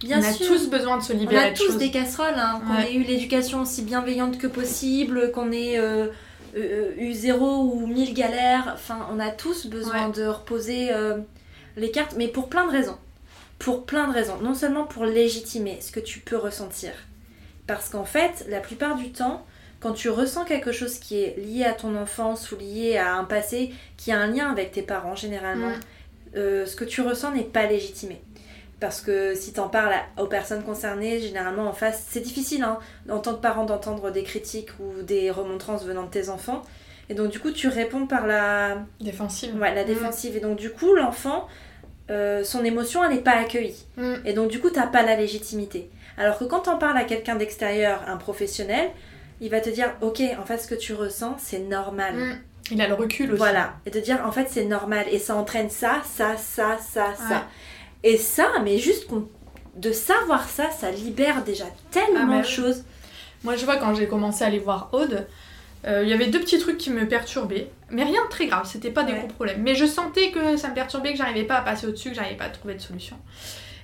Bien 0.00 0.20
on 0.20 0.22
a 0.24 0.32
sûr. 0.32 0.46
tous 0.46 0.70
besoin 0.70 0.98
de 0.98 1.02
se 1.02 1.12
On 1.12 1.16
libérer 1.18 1.48
a 1.48 1.50
de 1.50 1.56
tous 1.56 1.64
choses. 1.66 1.78
des 1.78 1.90
casseroles, 1.90 2.34
hein, 2.36 2.60
qu'on 2.66 2.74
Ouais. 2.76 2.92
ait 2.92 2.94
eu 2.94 3.02
l'éducation 3.02 3.62
aussi 3.62 3.82
bienveillante 3.82 4.38
que 4.38 4.46
possible, 4.46 5.32
qu'on 5.32 5.50
ait 5.50 5.76
euh, 5.78 6.06
eu 6.56 7.12
zéro 7.12 7.62
ou 7.62 7.86
mille 7.86 8.14
galères. 8.14 8.70
Enfin, 8.74 9.06
on 9.12 9.18
a 9.20 9.30
tous 9.30 9.66
besoin 9.66 10.06
Ouais. 10.08 10.12
de 10.12 10.26
reposer 10.26 10.92
euh, 10.92 11.18
les 11.76 11.90
cartes, 11.90 12.14
mais 12.16 12.28
pour 12.28 12.48
plein 12.48 12.66
de 12.66 12.70
raisons. 12.72 12.96
Pour 13.58 13.84
plein 13.86 14.08
de 14.08 14.12
raisons. 14.14 14.38
Non 14.42 14.54
seulement 14.54 14.84
pour 14.84 15.04
légitimer 15.04 15.78
ce 15.80 15.90
que 15.92 16.00
tu 16.00 16.20
peux 16.20 16.36
ressentir. 16.36 16.92
Parce 17.66 17.88
qu'en 17.90 18.04
fait, 18.04 18.46
la 18.48 18.60
plupart 18.60 18.96
du 18.96 19.10
temps, 19.12 19.44
quand 19.80 19.92
tu 19.92 20.08
ressens 20.10 20.44
quelque 20.44 20.72
chose 20.72 20.98
qui 20.98 21.20
est 21.20 21.36
lié 21.38 21.64
à 21.64 21.72
ton 21.72 21.96
enfance 21.96 22.50
ou 22.52 22.56
lié 22.56 22.96
à 22.96 23.14
un 23.14 23.24
passé 23.24 23.72
qui 23.96 24.10
a 24.12 24.18
un 24.18 24.26
lien 24.28 24.50
avec 24.50 24.72
tes 24.72 24.82
parents 24.82 25.14
généralement, 25.14 25.72
euh, 26.36 26.66
ce 26.66 26.76
que 26.76 26.84
tu 26.84 27.00
ressens 27.02 27.32
n'est 27.32 27.42
pas 27.44 27.66
légitimé. 27.66 28.20
Parce 28.80 29.00
que 29.00 29.34
si 29.34 29.52
t'en 29.52 29.68
parles 29.68 29.92
à- 29.92 30.22
aux 30.22 30.26
personnes 30.26 30.62
concernées, 30.62 31.18
généralement 31.20 31.68
en 31.68 31.72
face, 31.72 32.04
c'est 32.08 32.20
difficile 32.20 32.62
hein, 32.62 32.78
en 33.10 33.18
tant 33.18 33.34
que 33.34 33.40
parent 33.40 33.64
d'entendre 33.64 34.10
des 34.10 34.22
critiques 34.22 34.70
ou 34.78 35.02
des 35.02 35.30
remontrances 35.30 35.84
venant 35.84 36.04
de 36.04 36.10
tes 36.10 36.28
enfants. 36.28 36.62
Et 37.08 37.14
donc 37.14 37.30
du 37.30 37.40
coup, 37.40 37.50
tu 37.50 37.66
réponds 37.68 38.06
par 38.06 38.26
la, 38.26 38.78
Défensive. 39.00 39.56
ouais, 39.58 39.74
la 39.74 39.82
défensive. 39.84 40.36
Et 40.36 40.40
donc 40.40 40.58
du 40.58 40.70
coup, 40.70 40.94
l'enfant, 40.94 41.48
euh, 42.10 42.44
son 42.44 42.64
émotion, 42.64 43.02
elle 43.04 43.14
n'est 43.16 43.22
pas 43.22 43.32
accueillie. 43.36 43.84
Mm. 43.96 44.14
Et 44.24 44.32
donc 44.32 44.48
du 44.50 44.60
coup, 44.60 44.70
t'as 44.70 44.86
pas 44.86 45.02
la 45.02 45.16
légitimité. 45.16 45.90
Alors 46.16 46.38
que 46.38 46.44
quand 46.44 46.60
t'en 46.60 46.78
parles 46.78 46.98
à 46.98 47.04
quelqu'un 47.04 47.34
d'extérieur, 47.36 48.02
un 48.06 48.16
professionnel, 48.16 48.90
il 49.40 49.50
va 49.50 49.60
te 49.60 49.70
dire, 49.70 49.92
ok, 50.02 50.20
en 50.40 50.44
fait, 50.44 50.58
ce 50.58 50.66
que 50.68 50.74
tu 50.74 50.92
ressens, 50.94 51.36
c'est 51.38 51.60
normal. 51.60 52.14
Mm. 52.14 52.38
Il 52.70 52.82
a 52.82 52.88
le 52.88 52.94
recul 52.94 53.30
aussi. 53.30 53.38
Voilà, 53.38 53.74
et 53.86 53.90
te 53.90 53.96
dire 53.98 54.20
en 54.26 54.30
fait 54.30 54.46
c'est 54.50 54.66
normal 54.66 55.06
et 55.10 55.18
ça 55.18 55.34
entraîne 55.34 55.70
ça, 55.70 56.02
ça, 56.04 56.36
ça, 56.36 56.76
ça, 56.78 57.14
ça. 57.16 57.46
Et 58.04 58.16
ça, 58.16 58.46
mais 58.62 58.78
juste 58.78 59.08
de 59.76 59.92
savoir 59.92 60.48
ça, 60.48 60.70
ça 60.70 60.90
libère 60.90 61.44
déjà 61.44 61.66
tellement 61.90 62.36
Ah, 62.38 62.42
de 62.42 62.46
choses. 62.46 62.84
Moi, 63.44 63.56
je 63.56 63.64
vois 63.64 63.76
quand 63.76 63.94
j'ai 63.94 64.06
commencé 64.06 64.44
à 64.44 64.48
aller 64.48 64.58
voir 64.58 64.88
Aude, 64.92 65.26
euh, 65.86 66.02
il 66.02 66.08
y 66.08 66.12
avait 66.12 66.26
deux 66.26 66.40
petits 66.40 66.58
trucs 66.58 66.78
qui 66.78 66.90
me 66.90 67.06
perturbaient, 67.06 67.70
mais 67.90 68.02
rien 68.02 68.24
de 68.24 68.28
très 68.28 68.46
grave, 68.46 68.66
c'était 68.70 68.90
pas 68.90 69.04
des 69.04 69.12
Ouais. 69.12 69.18
gros 69.20 69.28
problèmes. 69.28 69.62
Mais 69.62 69.74
je 69.76 69.84
sentais 69.86 70.30
que 70.32 70.56
ça 70.56 70.68
me 70.68 70.74
perturbait, 70.74 71.12
que 71.12 71.18
j'arrivais 71.18 71.44
pas 71.44 71.56
à 71.56 71.62
passer 71.62 71.86
au-dessus, 71.86 72.10
que 72.10 72.16
j'arrivais 72.16 72.36
pas 72.36 72.44
à 72.46 72.50
trouver 72.50 72.74
de 72.74 72.80
solution. 72.80 73.16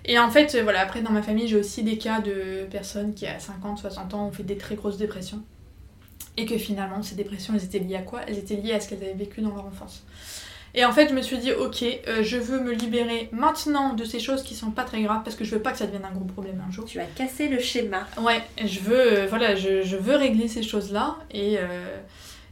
Et 0.05 0.19
en 0.19 0.31
fait, 0.31 0.55
euh, 0.55 0.63
voilà, 0.65 0.81
après 0.81 1.01
dans 1.03 1.13
ma 1.13 1.23
famille, 1.23 1.47
j'ai 1.49 1.57
aussi 1.57 1.83
des 1.83 1.97
cas 1.97 2.21
de 2.21 2.67
personnes 2.71 3.15
qui 3.15 3.27
à 3.27 3.39
50, 3.39 3.79
60 3.79 4.15
ans 4.15 4.27
ont 4.27 4.33
fait 4.33 4.43
des 4.43 4.59
très 4.59 4.75
grosses 4.75 4.99
dépressions. 4.99 5.43
Et 6.37 6.47
que 6.47 6.59
finalement, 6.59 7.01
ces 7.03 7.15
dépressions, 7.15 7.55
elles 7.55 7.63
étaient 7.65 7.79
liées 7.79 7.95
à 7.97 8.03
quoi? 8.03 8.21
Elles 8.27 8.39
étaient 8.39 8.57
liées 8.57 8.73
à 8.73 8.81
ce 8.81 8.89
qu'elles 8.89 9.03
avaient 9.05 9.15
vécu 9.15 9.41
dans 9.41 9.55
leur 9.55 9.65
enfance. 9.67 10.03
Et 10.77 10.85
en 10.85 10.93
fait, 10.93 11.09
je 11.09 11.15
me 11.15 11.23
suis 11.23 11.39
dit, 11.39 11.53
ok, 11.53 11.85
euh, 12.09 12.23
je 12.25 12.37
veux 12.37 12.59
me 12.59 12.73
libérer 12.73 13.29
maintenant 13.31 13.93
de 13.95 14.05
ces 14.05 14.19
choses 14.19 14.43
qui 14.43 14.55
sont 14.57 14.73
pas 14.73 14.83
très 14.83 15.03
graves 15.03 15.23
parce 15.23 15.37
que 15.37 15.45
je 15.45 15.55
veux 15.55 15.63
pas 15.63 15.71
que 15.71 15.79
ça 15.79 15.87
devienne 15.87 16.05
un 16.05 16.13
gros 16.13 16.25
problème 16.25 16.63
un 16.69 16.73
jour. 16.73 16.85
Tu 16.85 16.99
as 16.99 17.05
cassé 17.05 17.47
le 17.49 17.61
schéma. 17.61 18.09
Ouais, 18.21 18.43
je 18.65 18.81
veux, 18.81 19.21
euh, 19.21 19.27
voilà, 19.29 19.55
je, 19.55 19.83
je 19.83 19.97
veux 19.97 20.17
régler 20.17 20.49
ces 20.49 20.65
choses-là. 20.65 21.17
Et, 21.31 21.59
euh, 21.59 21.97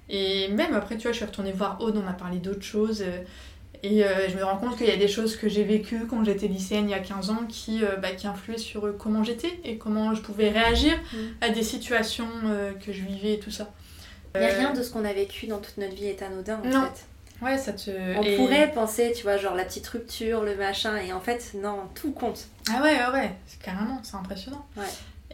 et 0.08 0.46
même 0.48 0.72
après, 0.74 0.96
tu 0.96 1.02
vois, 1.02 1.10
je 1.12 1.16
suis 1.16 1.24
retournée 1.26 1.50
voir 1.52 1.80
Aude, 1.80 1.96
on 1.96 2.08
a 2.08 2.12
parlé 2.12 2.38
d'autres 2.38 2.62
choses. 2.62 3.02
et 3.82 4.04
je 4.28 4.36
me 4.36 4.44
rends 4.44 4.56
compte 4.58 4.76
qu'il 4.78 4.86
y 4.86 4.92
a 4.92 4.96
des 4.96 5.08
choses 5.08 5.36
que 5.36 5.48
j'ai 5.48 5.64
vécues 5.64 6.06
quand 6.08 6.22
j'étais 6.24 6.46
lycéenne 6.46 6.88
il 6.88 6.92
y 6.92 6.94
a 6.94 7.00
15 7.00 7.30
ans 7.30 7.40
qui, 7.48 7.80
bah, 8.00 8.12
qui 8.12 8.28
influaient 8.28 8.56
sur 8.58 8.96
comment 8.96 9.24
j'étais 9.24 9.58
et 9.64 9.76
comment 9.78 10.14
je 10.14 10.20
pouvais 10.22 10.50
réagir 10.50 10.92
Mm. 11.12 11.16
à 11.40 11.48
des 11.48 11.64
situations 11.64 12.28
que 12.84 12.92
je 12.92 13.02
vivais 13.02 13.34
et 13.34 13.38
tout 13.40 13.50
ça. 13.50 13.72
Il 14.36 14.40
n'y 14.40 14.46
a 14.46 14.50
rien 14.56 14.72
de 14.72 14.82
ce 14.84 14.90
qu'on 14.92 15.04
a 15.04 15.12
vécu 15.12 15.46
dans 15.48 15.58
toute 15.58 15.76
notre 15.78 15.94
vie 15.96 16.06
est 16.06 16.22
anodin 16.22 16.60
en 16.64 16.68
Non. 16.68 16.82
fait. 16.84 17.06
Ouais, 17.42 17.58
ça 17.58 17.72
te. 17.72 17.90
On 18.18 18.22
et- 18.22 18.36
pourrait 18.36 18.70
penser, 18.72 19.12
tu 19.16 19.24
vois, 19.24 19.36
genre 19.36 19.54
la 19.54 19.64
petite 19.64 19.86
rupture, 19.88 20.42
le 20.42 20.54
machin, 20.56 20.96
et 20.96 21.12
en 21.12 21.20
fait, 21.20 21.52
non, 21.60 21.80
tout 21.94 22.12
compte. 22.12 22.46
Ah 22.70 22.80
ouais, 22.82 22.96
ouais, 22.96 23.12
ouais, 23.12 23.30
carrément, 23.62 24.00
c'est 24.04 24.14
impressionnant. 24.16 24.64
Ouais. 24.76 24.84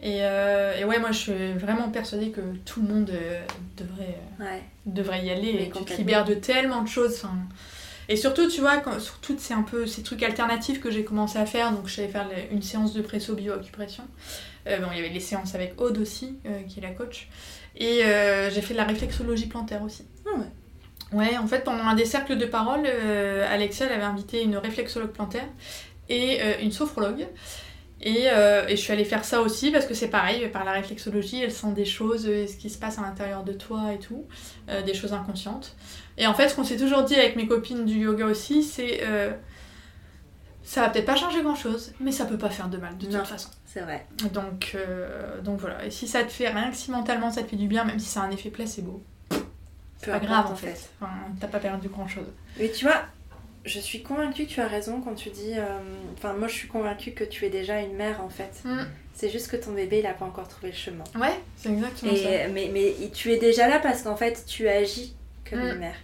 Et, 0.01 0.19
euh, 0.23 0.77
et 0.79 0.85
ouais, 0.85 0.97
moi 0.97 1.11
je 1.11 1.17
suis 1.17 1.53
vraiment 1.53 1.89
persuadée 1.89 2.29
que 2.31 2.39
tout 2.65 2.81
le 2.81 2.87
monde 2.87 3.09
euh, 3.13 3.41
devrait. 3.77 4.17
euh, 4.39 4.43
Ouais. 4.43 4.63
devrait 4.85 5.23
y 5.25 5.29
aller 5.29 5.53
Mais 5.53 5.63
et 5.65 5.69
tu 5.71 5.83
te 5.83 5.93
libères 5.93 6.23
de 6.25 6.33
tellement 6.35 6.81
de 6.81 6.87
choses. 6.87 7.15
enfin. 7.23 7.35
Et 8.07 8.15
surtout, 8.15 8.47
tu 8.47 8.61
vois, 8.61 8.77
quand, 8.77 8.99
sur 8.99 9.19
toutes 9.19 9.39
ces, 9.39 9.53
un 9.53 9.61
peu, 9.61 9.85
ces 9.85 10.01
trucs 10.01 10.23
alternatifs 10.23 10.79
que 10.79 10.89
j'ai 10.89 11.03
commencé 11.03 11.37
à 11.37 11.45
faire, 11.45 11.71
donc 11.73 11.87
je 11.87 12.01
allée 12.01 12.09
faire 12.09 12.27
une 12.49 12.63
séance 12.63 12.93
de 12.93 13.01
presso 13.03 13.35
bioacupression. 13.35 14.03
Bon, 14.65 14.87
il 14.91 14.97
y 14.97 14.99
avait 14.99 15.09
les 15.13 15.19
séances 15.19 15.53
avec 15.53 15.79
Aude 15.79 15.97
aussi, 15.99 16.39
qui 16.67 16.79
est 16.79 16.81
la 16.81 16.89
coach. 16.91 17.27
Et 17.75 18.01
j'ai 18.51 18.61
fait 18.61 18.73
de 18.73 18.79
la 18.79 18.85
réflexologie 18.85 19.45
plantaire 19.45 19.83
aussi. 19.83 20.05
Ah 20.25 20.39
ouais. 20.39 20.45
Ouais, 21.11 21.37
en 21.37 21.47
fait, 21.47 21.63
pendant 21.63 21.83
un 21.85 21.95
des 21.95 22.05
cercles 22.05 22.37
de 22.37 22.45
parole, 22.45 22.81
euh, 22.85 23.45
Alexia 23.51 23.87
elle 23.87 23.93
avait 23.93 24.03
invité 24.03 24.43
une 24.43 24.57
réflexologue 24.57 25.09
plantaire 25.11 25.47
et 26.07 26.39
euh, 26.41 26.53
une 26.61 26.71
sophrologue. 26.71 27.27
Et, 28.01 28.27
euh, 28.31 28.65
et 28.67 28.77
je 28.77 28.81
suis 28.81 28.93
allée 28.93 29.03
faire 29.03 29.25
ça 29.25 29.41
aussi 29.41 29.71
parce 29.71 29.85
que 29.85 29.93
c'est 29.93 30.07
pareil, 30.07 30.47
par 30.49 30.63
la 30.63 30.71
réflexologie, 30.71 31.41
elle 31.41 31.51
sent 31.51 31.73
des 31.73 31.83
choses, 31.83 32.27
euh, 32.27 32.47
ce 32.47 32.55
qui 32.55 32.69
se 32.69 32.77
passe 32.77 32.97
à 32.97 33.01
l'intérieur 33.01 33.43
de 33.43 33.51
toi 33.53 33.91
et 33.93 33.99
tout, 33.99 34.25
des 34.85 34.93
choses 34.93 35.11
inconscientes. 35.13 35.75
Et 36.17 36.25
en 36.27 36.33
fait, 36.33 36.47
ce 36.49 36.55
qu'on 36.55 36.63
s'est 36.63 36.77
toujours 36.77 37.03
dit 37.03 37.15
avec 37.15 37.35
mes 37.35 37.47
copines 37.47 37.85
du 37.85 37.99
yoga 37.99 38.25
aussi, 38.25 38.63
c'est 38.63 39.01
ça 40.63 40.81
va 40.81 40.89
peut-être 40.89 41.05
pas 41.05 41.15
changer 41.15 41.41
grand 41.41 41.55
chose, 41.55 41.93
mais 41.99 42.11
ça 42.11 42.25
peut 42.25 42.37
pas 42.37 42.51
faire 42.51 42.67
de 42.69 42.77
mal 42.77 42.95
de 42.97 43.05
toute 43.05 43.13
Non. 43.15 43.25
façon. 43.25 43.49
C'est 43.65 43.79
vrai. 43.81 44.05
Donc, 44.33 44.77
donc 45.43 45.59
voilà, 45.59 45.83
et 45.85 45.89
si 45.91 46.07
ça 46.07 46.23
te 46.23 46.31
fait 46.31 46.49
rien 46.49 46.69
que 46.69 46.77
si 46.77 46.91
mentalement 46.91 47.31
ça 47.31 47.41
te 47.43 47.47
fait 47.49 47.55
du 47.55 47.67
bien, 47.67 47.83
même 47.85 47.97
si 47.99 48.05
c'est 48.05 48.19
un 48.19 48.29
effet 48.29 48.49
placebo, 48.51 49.03
Peu 50.01 50.11
pas 50.11 50.19
grave 50.19 50.47
en 50.51 50.55
fait. 50.55 50.89
Enfin, 51.01 51.11
T'as 51.39 51.47
pas 51.47 51.59
perdu 51.59 51.89
grand 51.89 52.07
chose. 52.07 52.27
Mais 52.57 52.69
tu 52.69 52.85
vois, 52.85 53.01
je 53.65 53.79
suis 53.79 54.01
convaincue 54.01 54.45
que 54.45 54.49
tu 54.51 54.61
as 54.61 54.67
raison 54.67 55.01
quand 55.01 55.13
tu 55.15 55.29
dis. 55.29 55.53
euh, 55.57 55.79
Enfin, 56.17 56.33
moi, 56.33 56.47
je 56.47 56.53
suis 56.53 56.67
convaincue 56.67 57.11
que 57.11 57.23
tu 57.25 57.45
es 57.45 57.49
déjà 57.49 57.79
une 57.81 57.93
mère 57.95 58.21
en 58.21 58.29
fait. 58.29 58.63
C'est 59.13 59.29
juste 59.29 59.49
que 59.51 59.57
ton 59.57 59.71
bébé, 59.73 59.99
il 59.99 60.05
a 60.05 60.13
pas 60.13 60.23
encore 60.25 60.47
trouvé 60.47 60.69
le 60.69 60.77
chemin. 60.77 61.03
Ouais, 61.19 61.37
c'est 61.57 61.69
exactement 61.69 62.15
ça. 62.15 62.47
Mais, 62.53 62.69
mais 62.71 62.93
tu 63.13 63.31
es 63.33 63.37
déjà 63.37 63.67
là 63.67 63.79
parce 63.79 64.01
qu'en 64.03 64.15
fait, 64.15 64.45
tu 64.47 64.69
agis 64.69 65.13
comme 65.49 65.59
Mm. 65.59 65.67
une 65.73 65.75
mère. 65.79 65.95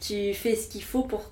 Tu 0.00 0.34
fais 0.34 0.54
ce 0.56 0.68
qu'il 0.68 0.82
faut 0.82 1.02
pour 1.04 1.30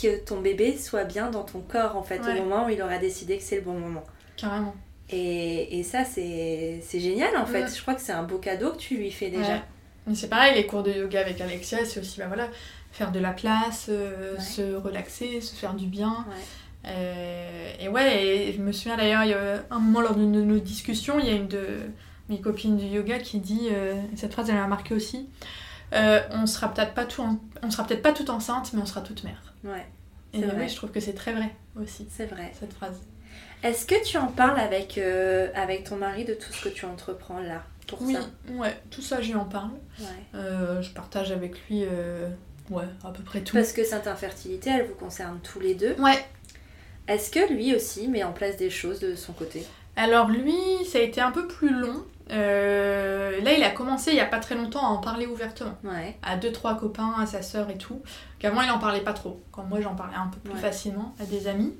que 0.00 0.24
ton 0.24 0.40
bébé 0.40 0.76
soit 0.76 1.04
bien 1.04 1.30
dans 1.30 1.42
ton 1.42 1.60
corps, 1.60 1.96
en 1.96 2.02
fait, 2.02 2.20
Ouais. 2.20 2.38
au 2.38 2.44
moment 2.44 2.66
où 2.66 2.68
il 2.68 2.80
aura 2.80 2.98
décidé 2.98 3.36
que 3.38 3.42
c'est 3.42 3.56
le 3.56 3.62
bon 3.62 3.72
moment. 3.78 4.04
Carrément. 4.36 4.74
Et, 5.10 5.78
et 5.78 5.82
ça, 5.82 6.04
c'est 6.04 6.80
c'est 6.82 7.00
génial, 7.00 7.36
en 7.36 7.44
fait. 7.46 7.64
Mm. 7.64 7.74
Je 7.74 7.82
crois 7.82 7.94
que 7.94 8.00
c'est 8.00 8.12
un 8.12 8.22
beau 8.22 8.38
cadeau 8.38 8.70
que 8.72 8.78
tu 8.78 8.96
lui 8.96 9.10
fais 9.10 9.30
déjà. 9.30 9.54
Ouais. 9.54 9.62
Mais 10.06 10.14
c'est 10.14 10.28
pareil, 10.28 10.54
les 10.54 10.66
cours 10.66 10.82
de 10.82 10.90
yoga 10.90 11.20
avec 11.20 11.40
Alexia, 11.40 11.84
c'est 11.84 12.00
aussi 12.00 12.18
bah 12.18 12.26
voilà, 12.26 12.48
faire 12.90 13.12
de 13.12 13.20
la 13.20 13.32
place, 13.32 13.86
euh, 13.88 14.34
Ouais. 14.34 14.40
se 14.40 14.74
relaxer, 14.74 15.40
se 15.40 15.54
faire 15.54 15.74
du 15.74 15.86
bien. 15.86 16.26
Ouais. 16.28 16.34
Euh, 16.86 17.72
et 17.80 17.88
ouais, 17.88 18.24
et 18.24 18.52
je 18.52 18.60
me 18.60 18.72
souviens 18.72 18.96
d'ailleurs, 18.96 19.22
il 19.24 19.30
y 19.30 19.34
a 19.34 19.62
un 19.70 19.78
moment 19.78 20.00
lors 20.00 20.14
d'une 20.16 20.32
de 20.32 20.42
nos 20.42 20.58
discussions, 20.58 21.18
il 21.20 21.26
y 21.26 21.30
a 21.30 21.34
une 21.34 21.46
de 21.48 21.66
mes 22.28 22.40
copines 22.40 22.76
du 22.76 22.86
yoga 22.86 23.18
qui 23.20 23.38
dit, 23.38 23.68
euh, 23.70 23.94
cette 24.16 24.32
phrase 24.32 24.48
elle 24.50 24.56
m'a 24.56 24.66
marqué 24.66 24.94
aussi, 24.94 25.28
on 25.92 26.46
sera 26.46 26.72
peut-être 26.72 26.94
pas 26.94 27.04
tout 27.04 27.20
en- 27.22 27.38
on 27.62 27.70
sera 27.70 27.86
peut-être 27.86 28.02
pas 28.02 28.12
toute 28.12 28.30
enceinte, 28.30 28.72
mais 28.72 28.80
on 28.82 28.86
sera 28.86 29.02
toute 29.02 29.22
mère. 29.24 29.54
Ouais, 29.62 29.86
Et 30.34 30.38
oui, 30.44 30.68
je 30.68 30.74
trouve 30.74 30.90
que 30.90 31.00
c'est 31.00 31.12
très 31.12 31.32
vrai 31.32 31.54
aussi, 31.80 32.06
c'est 32.10 32.26
vrai. 32.26 32.52
cette 32.58 32.72
phrase. 32.72 33.00
Est-ce 33.62 33.86
que 33.86 34.02
tu 34.04 34.16
en 34.18 34.26
parles 34.26 34.58
avec, 34.58 34.98
avec 35.54 35.84
ton 35.84 35.96
mari 35.96 36.24
de 36.24 36.34
tout 36.34 36.52
ce 36.52 36.64
que 36.64 36.68
tu 36.70 36.84
entreprends 36.86 37.38
là? 37.38 37.62
Pour 37.86 38.00
Oui, 38.02 38.14
ça 38.14 38.20
ouais, 38.54 38.80
tout 38.90 39.02
ça, 39.02 39.20
je 39.20 39.28
lui 39.28 39.34
en 39.34 39.44
parle. 39.44 39.70
Ouais. 39.98 40.06
Euh, 40.34 40.80
je 40.82 40.90
partage 40.90 41.32
avec 41.32 41.54
lui, 41.68 41.84
euh, 41.84 42.28
ouais, 42.70 42.84
à 43.04 43.10
peu 43.10 43.22
près 43.22 43.40
tout. 43.40 43.54
Parce 43.56 43.72
que 43.72 43.84
cette 43.84 44.06
infertilité, 44.06 44.70
elle 44.70 44.86
vous 44.86 44.94
concerne 44.94 45.38
tous 45.42 45.60
les 45.60 45.74
deux. 45.74 45.94
Ouais, 45.98 46.24
Est-ce 47.08 47.30
que 47.30 47.52
lui 47.52 47.74
aussi 47.74 48.08
met 48.08 48.22
en 48.24 48.32
place 48.32 48.56
des 48.56 48.70
choses 48.70 49.00
de 49.00 49.14
son 49.14 49.32
côté? 49.32 49.66
Alors 49.96 50.28
lui, 50.28 50.54
ça 50.86 50.98
a 50.98 51.02
été 51.02 51.20
un 51.20 51.30
peu 51.32 51.46
plus 51.46 51.70
long. 51.78 52.04
Euh, 52.30 53.40
là, 53.42 53.52
il 53.52 53.62
a 53.62 53.70
commencé 53.70 54.12
il 54.12 54.16
y 54.16 54.20
a 54.20 54.24
pas 54.26 54.38
très 54.38 54.54
longtemps 54.54 54.86
à 54.86 54.88
en 54.88 54.98
parler 54.98 55.26
ouvertement. 55.26 55.76
Ouais. 55.84 56.16
À 56.22 56.36
deux, 56.36 56.50
trois 56.52 56.78
copains, 56.78 57.12
à 57.20 57.26
sa 57.26 57.42
sœur 57.42 57.68
et 57.68 57.76
tout. 57.76 58.00
Qu'avant, 58.38 58.62
il 58.62 58.70
en 58.70 58.78
parlait 58.78 59.02
pas 59.02 59.12
trop. 59.12 59.42
Quand 59.50 59.64
moi, 59.64 59.80
j'en 59.82 59.94
parlais 59.94 60.16
un 60.16 60.28
peu 60.28 60.38
plus 60.38 60.58
facilement 60.58 61.14
à 61.20 61.24
des 61.24 61.46
amis. 61.46 61.74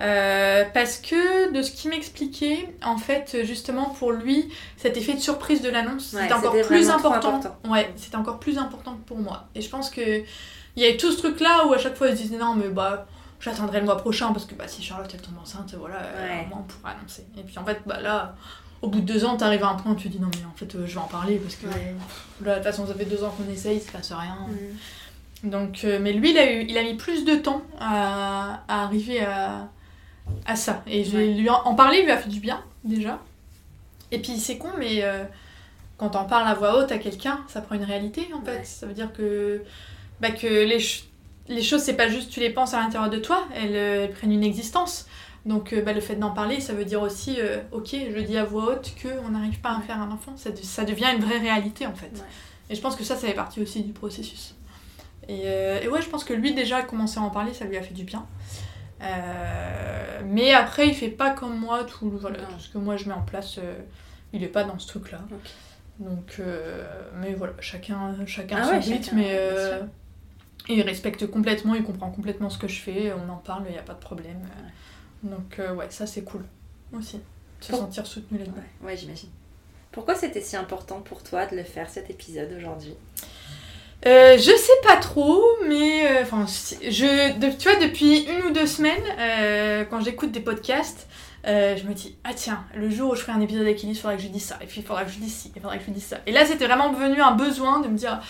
Euh, 0.00 0.64
parce 0.74 0.96
que 0.98 1.52
de 1.52 1.62
ce 1.62 1.70
qu'il 1.70 1.90
m'expliquait, 1.90 2.74
en 2.84 2.96
fait, 2.98 3.38
justement 3.44 3.90
pour 3.90 4.10
lui, 4.12 4.48
cet 4.76 4.96
effet 4.96 5.14
de 5.14 5.20
surprise 5.20 5.62
de 5.62 5.68
l'annonce, 5.70 6.12
Ouais, 6.12 6.22
c'était 6.22 6.34
encore 6.34 6.60
plus 6.62 6.90
important. 6.90 7.28
important. 7.36 7.56
Ouais, 7.70 7.92
c'était 7.96 8.16
encore 8.16 8.40
plus 8.40 8.58
important 8.58 8.94
que 8.94 9.06
pour 9.06 9.18
moi. 9.18 9.44
Et 9.54 9.60
je 9.62 9.68
pense 9.70 9.90
que 9.90 10.00
il 10.76 10.82
y 10.82 10.84
avait 10.84 10.96
tout 10.96 11.12
ce 11.12 11.18
truc-là 11.18 11.66
où 11.68 11.72
à 11.72 11.78
chaque 11.78 11.94
fois 11.94 12.08
ils 12.08 12.16
se 12.16 12.22
disaient 12.22 12.38
non, 12.38 12.54
mais 12.56 12.68
bah 12.68 13.06
j'attendrai 13.38 13.78
le 13.78 13.84
mois 13.84 13.96
prochain 13.96 14.32
parce 14.32 14.46
que 14.46 14.54
bah 14.56 14.66
si 14.66 14.82
Charlotte 14.82 15.10
elle 15.14 15.20
tombe 15.22 15.38
enceinte, 15.40 15.72
voilà, 15.78 15.96
euh, 16.02 16.26
Ouais. 16.26 16.44
au 16.44 16.48
moins 16.48 16.58
on 16.60 16.62
pourra 16.64 16.90
annoncer. 16.94 17.24
Et 17.38 17.42
puis 17.42 17.56
en 17.58 17.64
fait, 17.64 17.80
bah 17.86 18.00
là, 18.00 18.34
au 18.82 18.88
bout 18.88 19.00
de 19.00 19.06
deux 19.12 19.24
ans, 19.24 19.36
t'arrives 19.36 19.62
à 19.62 19.68
un 19.68 19.74
point 19.76 19.92
où 19.92 19.94
tu 19.94 20.08
dis 20.08 20.18
non, 20.18 20.28
mais 20.36 20.44
en 20.44 20.56
fait, 20.56 20.74
euh, 20.74 20.86
je 20.86 20.94
vais 20.94 21.00
en 21.00 21.06
parler 21.06 21.36
parce 21.36 21.54
que 21.54 21.66
Ouais. 21.66 21.94
pff, 22.08 22.26
là, 22.44 22.50
de 22.52 22.56
toute 22.56 22.64
façon, 22.64 22.84
ça 22.88 22.94
fait 22.94 23.04
deux 23.04 23.22
ans 23.22 23.30
qu'on 23.30 23.48
essaye, 23.52 23.76
il 23.76 23.80
se 23.82 23.92
passe 23.92 24.10
rien. 24.12 24.38
Mm. 25.44 25.50
Donc, 25.50 25.82
euh, 25.84 25.98
mais 26.00 26.12
lui, 26.14 26.32
il 26.32 26.38
a, 26.38 26.50
eu, 26.52 26.64
il 26.68 26.76
a 26.78 26.82
mis 26.82 26.94
plus 26.94 27.24
de 27.24 27.36
temps 27.36 27.62
à, 27.78 28.62
à 28.66 28.82
arriver 28.82 29.20
à, 29.20 29.68
à 30.46 30.56
ça. 30.56 30.82
Et 30.86 31.04
je- 31.04 31.16
Ouais. 31.16 31.26
lui 31.34 31.48
en, 31.48 31.62
en 31.64 31.74
parler 31.74 32.02
lui 32.02 32.10
a 32.10 32.16
fait 32.18 32.28
du 32.30 32.40
bien, 32.40 32.62
déjà. 32.84 33.18
Et 34.10 34.18
puis, 34.20 34.38
c'est 34.38 34.58
con, 34.58 34.68
mais 34.78 35.02
euh, 35.02 35.24
quand 35.98 36.14
on 36.16 36.24
parle 36.24 36.46
à 36.46 36.54
voix 36.54 36.78
haute 36.78 36.92
à 36.92 36.98
quelqu'un, 36.98 37.40
ça 37.48 37.60
prend 37.60 37.74
une 37.74 37.84
réalité, 37.84 38.28
en 38.34 38.42
fait. 38.44 38.58
Ouais. 38.58 38.64
Ça 38.64 38.86
veut 38.86 38.94
dire 38.94 39.12
que, 39.12 39.62
bah, 40.20 40.30
que 40.30 40.46
les, 40.46 40.78
ch- 40.80 41.04
les 41.48 41.62
choses, 41.62 41.80
c'est 41.82 41.94
pas 41.96 42.08
juste 42.08 42.30
tu 42.30 42.40
les 42.40 42.50
penses 42.50 42.74
à 42.74 42.80
l'intérieur 42.80 43.10
de 43.10 43.18
toi, 43.18 43.44
elles, 43.54 43.74
euh, 43.76 44.04
elles 44.04 44.12
prennent 44.12 44.32
une 44.32 44.44
existence. 44.44 45.06
Donc, 45.46 45.72
euh, 45.72 45.82
bah, 45.82 45.92
le 45.92 46.00
fait 46.00 46.16
d'en 46.16 46.30
parler, 46.30 46.60
ça 46.60 46.72
veut 46.72 46.84
dire 46.86 47.02
aussi, 47.02 47.36
euh, 47.38 47.58
ok, 47.72 47.88
je 48.14 48.20
dis 48.20 48.36
à 48.38 48.44
voix 48.44 48.72
haute 48.72 48.92
qu'on 49.02 49.30
n'arrive 49.30 49.60
pas 49.60 49.76
à 49.76 49.80
faire 49.80 50.00
un 50.00 50.10
enfant. 50.10 50.32
Ça, 50.36 50.50
de- 50.50 50.56
ça 50.56 50.84
devient 50.84 51.08
une 51.16 51.22
vraie 51.24 51.38
réalité, 51.38 51.86
en 51.86 51.94
fait. 51.94 52.06
Ouais. 52.14 52.24
Et 52.70 52.74
je 52.74 52.80
pense 52.80 52.96
que 52.96 53.04
ça, 53.04 53.14
ça 53.16 53.26
fait 53.26 53.34
partie 53.34 53.60
aussi 53.60 53.82
du 53.82 53.92
processus. 53.92 54.54
Et, 55.28 55.42
euh, 55.44 55.80
et 55.82 55.88
ouais, 55.88 56.00
je 56.02 56.08
pense 56.08 56.24
que 56.24 56.32
lui, 56.32 56.54
déjà, 56.54 56.82
commencer 56.82 57.18
à 57.18 57.22
en 57.22 57.30
parler, 57.30 57.52
ça 57.52 57.64
lui 57.66 57.76
a 57.76 57.82
fait 57.82 57.92
du 57.94 58.04
bien. 58.04 58.24
Euh, 59.04 60.20
mais 60.26 60.52
après, 60.52 60.88
il 60.88 60.94
fait 60.94 61.08
pas 61.10 61.30
comme 61.30 61.58
moi 61.58 61.84
tout, 61.84 62.10
voilà, 62.10 62.38
tout 62.38 62.58
ce 62.58 62.68
que 62.70 62.78
moi 62.78 62.96
je 62.96 63.06
mets 63.06 63.14
en 63.14 63.22
place. 63.22 63.58
euh, 63.58 63.78
il 64.32 64.42
est 64.42 64.48
pas 64.48 64.64
dans 64.64 64.78
ce 64.78 64.88
truc-là. 64.88 65.20
Donc, 66.00 66.36
euh, 66.40 66.84
mais 67.20 67.34
voilà, 67.34 67.52
chacun, 67.60 68.14
chacun 68.26 68.56
Ah 68.60 68.64
son 68.64 68.70
ouais, 68.70 68.78
rythme. 68.78 69.04
chacun, 69.04 69.16
mais 69.16 69.80
il 70.68 70.82
respecte 70.82 71.26
complètement, 71.28 71.74
il 71.74 71.84
comprend 71.84 72.10
complètement 72.10 72.50
ce 72.50 72.58
que 72.58 72.66
je 72.66 72.80
fais. 72.80 73.12
On 73.12 73.28
en 73.30 73.36
parle, 73.36 73.64
il 73.68 73.72
n'y 73.72 73.78
a 73.78 73.82
pas 73.82 73.94
de 73.94 74.00
problème. 74.00 74.40
Donc, 75.22 75.60
ouais, 75.76 75.86
ça 75.90 76.06
c'est 76.06 76.22
cool 76.24 76.44
aussi. 76.92 77.20
Se 77.60 77.70
Pour- 77.70 77.80
sentir 77.80 78.06
soutenu 78.06 78.38
là-dedans. 78.38 78.56
Ouais, 78.82 78.88
ouais, 78.88 78.96
j'imagine. 78.96 79.30
Pourquoi 79.92 80.16
c'était 80.16 80.40
si 80.40 80.56
important 80.56 81.00
pour 81.00 81.22
toi 81.22 81.46
de 81.46 81.54
le 81.56 81.62
faire 81.62 81.88
cet 81.88 82.10
épisode 82.10 82.52
aujourd'hui? 82.56 82.94
Euh, 84.06 84.36
je 84.36 84.42
sais 84.56 84.80
pas 84.82 84.96
trop, 84.96 85.42
mais 85.66 86.06
euh, 86.06 86.24
je, 86.82 87.38
de- 87.38 87.56
tu 87.56 87.68
vois, 87.70 87.78
depuis 87.80 88.24
une 88.24 88.46
ou 88.46 88.50
deux 88.50 88.66
semaines, 88.66 89.02
euh, 89.18 89.84
quand 89.88 90.00
j'écoute 90.04 90.30
des 90.30 90.40
podcasts, 90.40 91.06
euh, 91.46 91.74
je 91.76 91.84
me 91.88 91.94
dis 91.94 92.16
ah 92.24 92.30
tiens, 92.34 92.64
le 92.74 92.90
jour 92.90 93.12
où 93.12 93.14
je 93.14 93.20
ferai 93.22 93.32
un 93.32 93.40
épisode 93.40 93.62
avec 93.62 93.82
il 93.82 93.94
faudra 93.94 94.16
que 94.16 94.22
je 94.22 94.28
dise 94.28 94.44
ça, 94.44 94.58
et 94.62 94.66
puis 94.66 94.80
il 94.80 94.86
faudra 94.86 95.04
que 95.04 95.10
je 95.10 95.18
dise 95.18 95.34
ci, 95.34 95.52
il 95.56 95.60
faudra 95.62 95.78
que 95.78 95.84
je 95.86 95.90
dise 95.90 96.04
ça. 96.04 96.18
Et 96.26 96.32
là, 96.32 96.44
c'était 96.44 96.66
vraiment 96.66 96.90
devenu 96.90 97.20
un 97.22 97.32
besoin 97.32 97.80
de 97.80 97.88
me 97.88 97.96
dire 97.96 98.20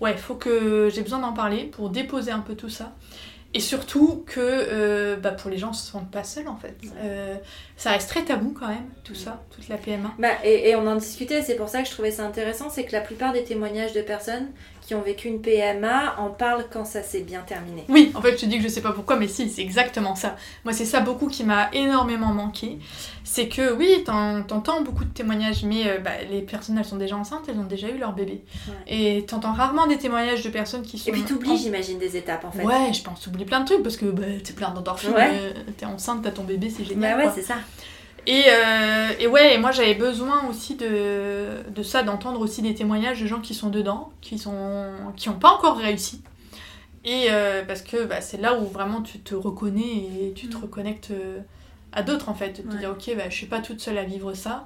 ouais, 0.00 0.16
faut 0.16 0.34
que 0.34 0.88
j'ai 0.94 1.02
besoin 1.02 1.18
d'en 1.18 1.32
parler 1.32 1.64
pour 1.64 1.90
déposer 1.90 2.30
un 2.30 2.40
peu 2.40 2.54
tout 2.54 2.68
ça. 2.68 2.92
Et 3.56 3.60
surtout 3.60 4.24
que 4.26 4.40
euh, 4.40 5.14
bah, 5.16 5.30
pour 5.30 5.48
les 5.48 5.58
gens, 5.58 5.72
se 5.72 5.88
sentent 5.92 6.10
pas 6.10 6.24
seuls 6.24 6.48
en 6.48 6.56
fait. 6.56 6.76
Euh, 7.04 7.36
ça 7.76 7.90
reste 7.92 8.08
très 8.10 8.22
tabou 8.24 8.52
quand 8.58 8.66
même, 8.66 8.88
tout 9.04 9.14
ça, 9.14 9.44
toute 9.54 9.68
la 9.68 9.76
PMA. 9.76 10.10
Bah, 10.18 10.30
et, 10.42 10.70
et 10.70 10.74
on 10.74 10.84
en 10.88 10.96
discutait, 10.96 11.40
c'est 11.42 11.54
pour 11.54 11.68
ça 11.68 11.82
que 11.82 11.86
je 11.86 11.92
trouvais 11.92 12.10
ça 12.10 12.24
intéressant, 12.24 12.68
c'est 12.68 12.84
que 12.84 12.90
la 12.90 13.00
plupart 13.00 13.32
des 13.32 13.44
témoignages 13.44 13.92
de 13.92 14.02
personnes 14.02 14.48
qui 14.86 14.94
ont 14.94 15.00
vécu 15.00 15.28
une 15.28 15.40
PMA 15.40 16.16
en 16.18 16.28
parlent 16.28 16.66
quand 16.70 16.84
ça 16.84 17.02
s'est 17.02 17.22
bien 17.22 17.40
terminé. 17.40 17.84
Oui, 17.88 18.12
en 18.14 18.20
fait, 18.20 18.32
je 18.32 18.42
te 18.42 18.46
dis 18.46 18.58
que 18.58 18.62
je 18.64 18.68
sais 18.68 18.82
pas 18.82 18.92
pourquoi, 18.92 19.16
mais 19.16 19.28
si, 19.28 19.48
c'est 19.48 19.62
exactement 19.62 20.14
ça. 20.14 20.36
Moi, 20.64 20.74
c'est 20.74 20.84
ça 20.84 21.00
beaucoup 21.00 21.28
qui 21.28 21.42
m'a 21.42 21.70
énormément 21.72 22.32
manqué. 22.34 22.78
C'est 23.24 23.48
que 23.48 23.72
oui, 23.72 24.04
t'en- 24.04 24.42
t'entends 24.42 24.82
beaucoup 24.82 25.04
de 25.04 25.10
témoignages, 25.10 25.64
mais 25.64 25.88
euh, 25.88 25.98
bah, 25.98 26.10
les 26.30 26.42
personnes, 26.42 26.76
elles 26.76 26.84
sont 26.84 26.96
déjà 26.98 27.16
enceintes, 27.16 27.44
elles 27.48 27.58
ont 27.58 27.64
déjà 27.64 27.88
eu 27.88 27.96
leur 27.96 28.12
bébé. 28.12 28.42
Ouais. 28.68 28.74
Et 29.16 29.24
t'entends 29.26 29.54
rarement 29.54 29.86
des 29.86 29.96
témoignages 29.96 30.42
de 30.42 30.50
personnes 30.50 30.82
qui 30.82 30.98
sont. 30.98 31.08
Et 31.08 31.12
puis 31.12 31.22
t'oublies, 31.22 31.56
j'imagine, 31.56 31.98
des 31.98 32.16
étapes 32.18 32.44
en 32.44 32.50
fait. 32.50 32.62
Ouais, 32.64 32.92
je 32.92 33.02
pense 33.02 33.22
t'oublies 33.22 33.46
plein 33.46 33.60
de 33.60 33.64
trucs 33.66 33.82
parce 33.82 33.96
que 33.96 34.06
bah, 34.06 34.24
t'es 34.44 34.52
plein 34.52 34.70
d'endorphines, 34.70 35.12
Ouais. 35.14 35.30
euh, 35.32 35.52
t'es 35.78 35.86
enceinte, 35.86 36.22
t'as 36.22 36.30
ton 36.30 36.44
bébé, 36.44 36.68
c'est 36.68 36.82
Bah 36.82 36.88
génial. 36.90 37.16
ouais, 37.16 37.22
quoi. 37.24 37.32
c'est 37.34 37.42
ça. 37.42 37.54
Et, 38.26 38.44
euh, 38.48 39.08
et 39.20 39.26
ouais, 39.26 39.54
et 39.54 39.58
moi 39.58 39.70
j'avais 39.70 39.94
besoin 39.94 40.48
aussi 40.48 40.76
de, 40.76 41.62
de 41.68 41.82
ça, 41.82 42.02
d'entendre 42.02 42.40
aussi 42.40 42.62
des 42.62 42.74
témoignages 42.74 43.20
de 43.20 43.26
gens 43.26 43.40
qui 43.40 43.54
sont 43.54 43.68
dedans, 43.70 44.10
qui 44.20 44.38
sont 44.38 44.92
qui 45.16 45.28
n'ont 45.28 45.38
pas 45.38 45.50
encore 45.52 45.76
réussi. 45.76 46.22
Et 47.04 47.26
euh, 47.30 47.62
parce 47.66 47.82
que 47.82 48.04
bah, 48.04 48.20
c'est 48.22 48.40
là 48.40 48.58
où 48.58 48.64
vraiment 48.66 49.02
tu 49.02 49.18
te 49.18 49.34
reconnais 49.34 49.82
et 49.82 50.32
tu 50.34 50.48
te 50.48 50.56
Mm. 50.56 50.60
reconnectes 50.62 51.10
euh, 51.10 51.40
à 51.92 52.02
d'autres 52.02 52.30
en 52.30 52.34
fait. 52.34 52.62
De 52.62 52.68
te 52.68 52.72
Ouais. 52.74 52.78
dire 52.80 52.90
ok, 52.92 53.14
bah, 53.16 53.24
je 53.28 53.34
suis 53.34 53.46
pas 53.46 53.60
toute 53.60 53.80
seule 53.80 53.98
à 53.98 54.04
vivre 54.04 54.32
ça. 54.32 54.64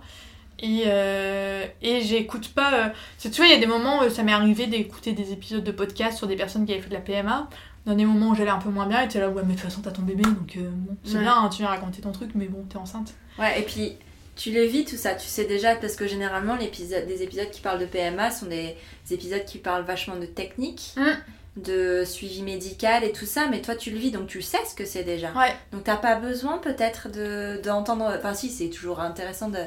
Et, 0.61 0.83
euh, 0.87 1.65
et 1.83 2.01
j'écoute 2.03 2.49
pas. 2.55 2.93
tu 3.21 3.29
vois, 3.29 3.47
il 3.47 3.51
y 3.51 3.55
a 3.55 3.59
des 3.59 3.67
moments 3.67 4.01
où 4.05 4.11
ça 4.11 4.23
m'est 4.23 4.33
arrivé 4.33 4.67
d'écouter 4.69 5.13
des 5.13 5.33
épisodes 5.33 5.63
de 5.65 5.71
podcast 5.73 6.17
sur 6.19 6.27
des 6.29 6.37
personnes 6.37 6.65
qui 6.67 6.73
avaient 6.73 6.83
fait 6.83 6.89
de 6.91 6.95
la 6.95 7.01
PMA. 7.01 7.49
Dans 7.87 7.95
des 7.95 8.05
moments 8.05 8.31
où 8.31 8.35
j'allais 8.35 8.51
un 8.51 8.59
peu 8.59 8.69
moins 8.69 8.87
bien, 8.87 9.01
et 9.03 9.09
t'es 9.09 9.19
là, 9.19 9.31
ouais, 9.31 9.43
mais 9.47 9.55
de 9.55 9.59
toute 9.59 9.61
façon, 9.71 9.81
t'as 9.81 9.93
ton 9.93 10.03
bébé, 10.03 10.23
donc 10.25 10.57
euh, 10.59 10.69
bon, 10.71 10.97
c'est 11.05 11.15
Ouais. 11.15 11.23
bien, 11.23 11.35
hein, 11.39 11.49
tu 11.49 11.59
viens 11.63 11.69
raconter 11.69 12.03
ton 12.03 12.13
truc, 12.13 12.33
mais 12.35 12.45
bon, 12.47 12.65
t'es 12.69 12.77
enceinte. 12.77 13.15
Ouais, 13.39 13.59
et 13.61 13.63
puis 13.63 13.97
tu 14.37 14.51
le 14.53 14.63
vis 14.63 14.85
tout 14.85 14.97
ça, 14.97 15.15
tu 15.15 15.27
sais 15.27 15.45
déjà, 15.45 15.75
parce 15.77 15.97
que 15.97 16.07
généralement, 16.07 16.57
l'épisode, 16.57 17.07
des 17.07 17.23
épisodes 17.23 17.51
qui 17.51 17.61
parlent 17.61 17.81
de 17.81 17.87
PMA 17.87 18.31
sont 18.31 18.47
des, 18.47 18.77
des 19.09 19.15
épisodes 19.15 19.45
qui 19.45 19.59
parlent 19.59 19.85
vachement 19.85 20.17
de 20.17 20.27
technique, 20.27 20.93
Mm. 20.97 21.61
de 21.63 22.05
suivi 22.05 22.43
médical 22.43 23.03
et 23.03 23.11
tout 23.11 23.27
ça, 23.27 23.47
mais 23.51 23.61
toi 23.61 23.75
tu 23.75 23.91
le 23.91 23.99
vis, 23.99 24.13
donc 24.13 24.29
tu 24.29 24.43
sais 24.43 24.59
ce 24.69 24.75
que 24.77 24.85
c'est 24.85 25.03
déjà. 25.03 25.33
Ouais. 25.33 25.53
Donc 25.73 25.83
t'as 25.85 25.97
pas 25.97 26.15
besoin 26.15 26.59
peut-être 26.59 27.09
de- 27.11 27.61
d'entendre, 27.65 28.13
enfin 28.17 28.33
si, 28.35 28.49
c'est 28.49 28.69
toujours 28.69 29.01
intéressant 29.01 29.49
de- 29.49 29.59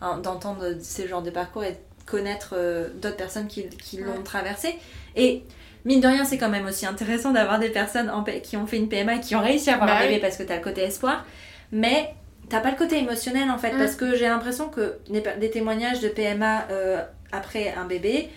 hein, 0.00 0.18
d'entendre 0.18 0.76
ces 0.80 1.08
genres 1.08 1.22
de 1.22 1.30
parcours 1.30 1.64
et 1.64 1.72
de 1.72 1.76
connaître 2.06 2.54
euh, 2.56 2.88
d'autres 3.02 3.16
personnes 3.16 3.48
qui, 3.48 3.68
qui 3.68 3.96
l'ont 3.98 4.12
Ouais. 4.18 4.22
traversé. 4.24 4.76
Et 5.16 5.42
mine 5.84 6.00
de 6.00 6.06
rien, 6.06 6.24
c'est 6.24 6.38
quand 6.38 6.48
même 6.48 6.66
aussi 6.66 6.86
intéressant 6.86 7.32
d'avoir 7.32 7.58
des 7.58 7.70
personnes 7.70 8.10
en 8.10 8.22
qui 8.22 8.56
ont 8.56 8.66
fait 8.68 8.76
une 8.76 8.88
PMA 8.88 9.16
et 9.16 9.20
qui 9.20 9.34
ont 9.34 9.42
réussi 9.42 9.70
à 9.70 9.74
avoir 9.74 9.88
Bah 9.88 9.96
un 9.96 10.02
oui. 10.02 10.06
bébé 10.08 10.20
parce 10.20 10.36
que 10.36 10.44
t'as 10.44 10.56
le 10.56 10.62
côté 10.62 10.82
espoir. 10.82 11.24
Mais 11.72 12.14
t'as 12.50 12.60
pas 12.60 12.70
le 12.70 12.76
côté 12.76 12.98
émotionnel 12.98 13.50
en 13.50 13.56
fait, 13.58 13.72
Mm. 13.72 13.78
parce 13.78 13.94
que 13.96 14.14
j'ai 14.16 14.26
l'impression 14.26 14.68
que 14.68 14.98
des, 15.08 15.50
témoignages 15.50 16.00
de 16.00 16.08
PMA 16.08 16.66
euh, 16.70 17.02
après 17.32 17.72
un 17.72 17.86
bébé, 17.86 18.28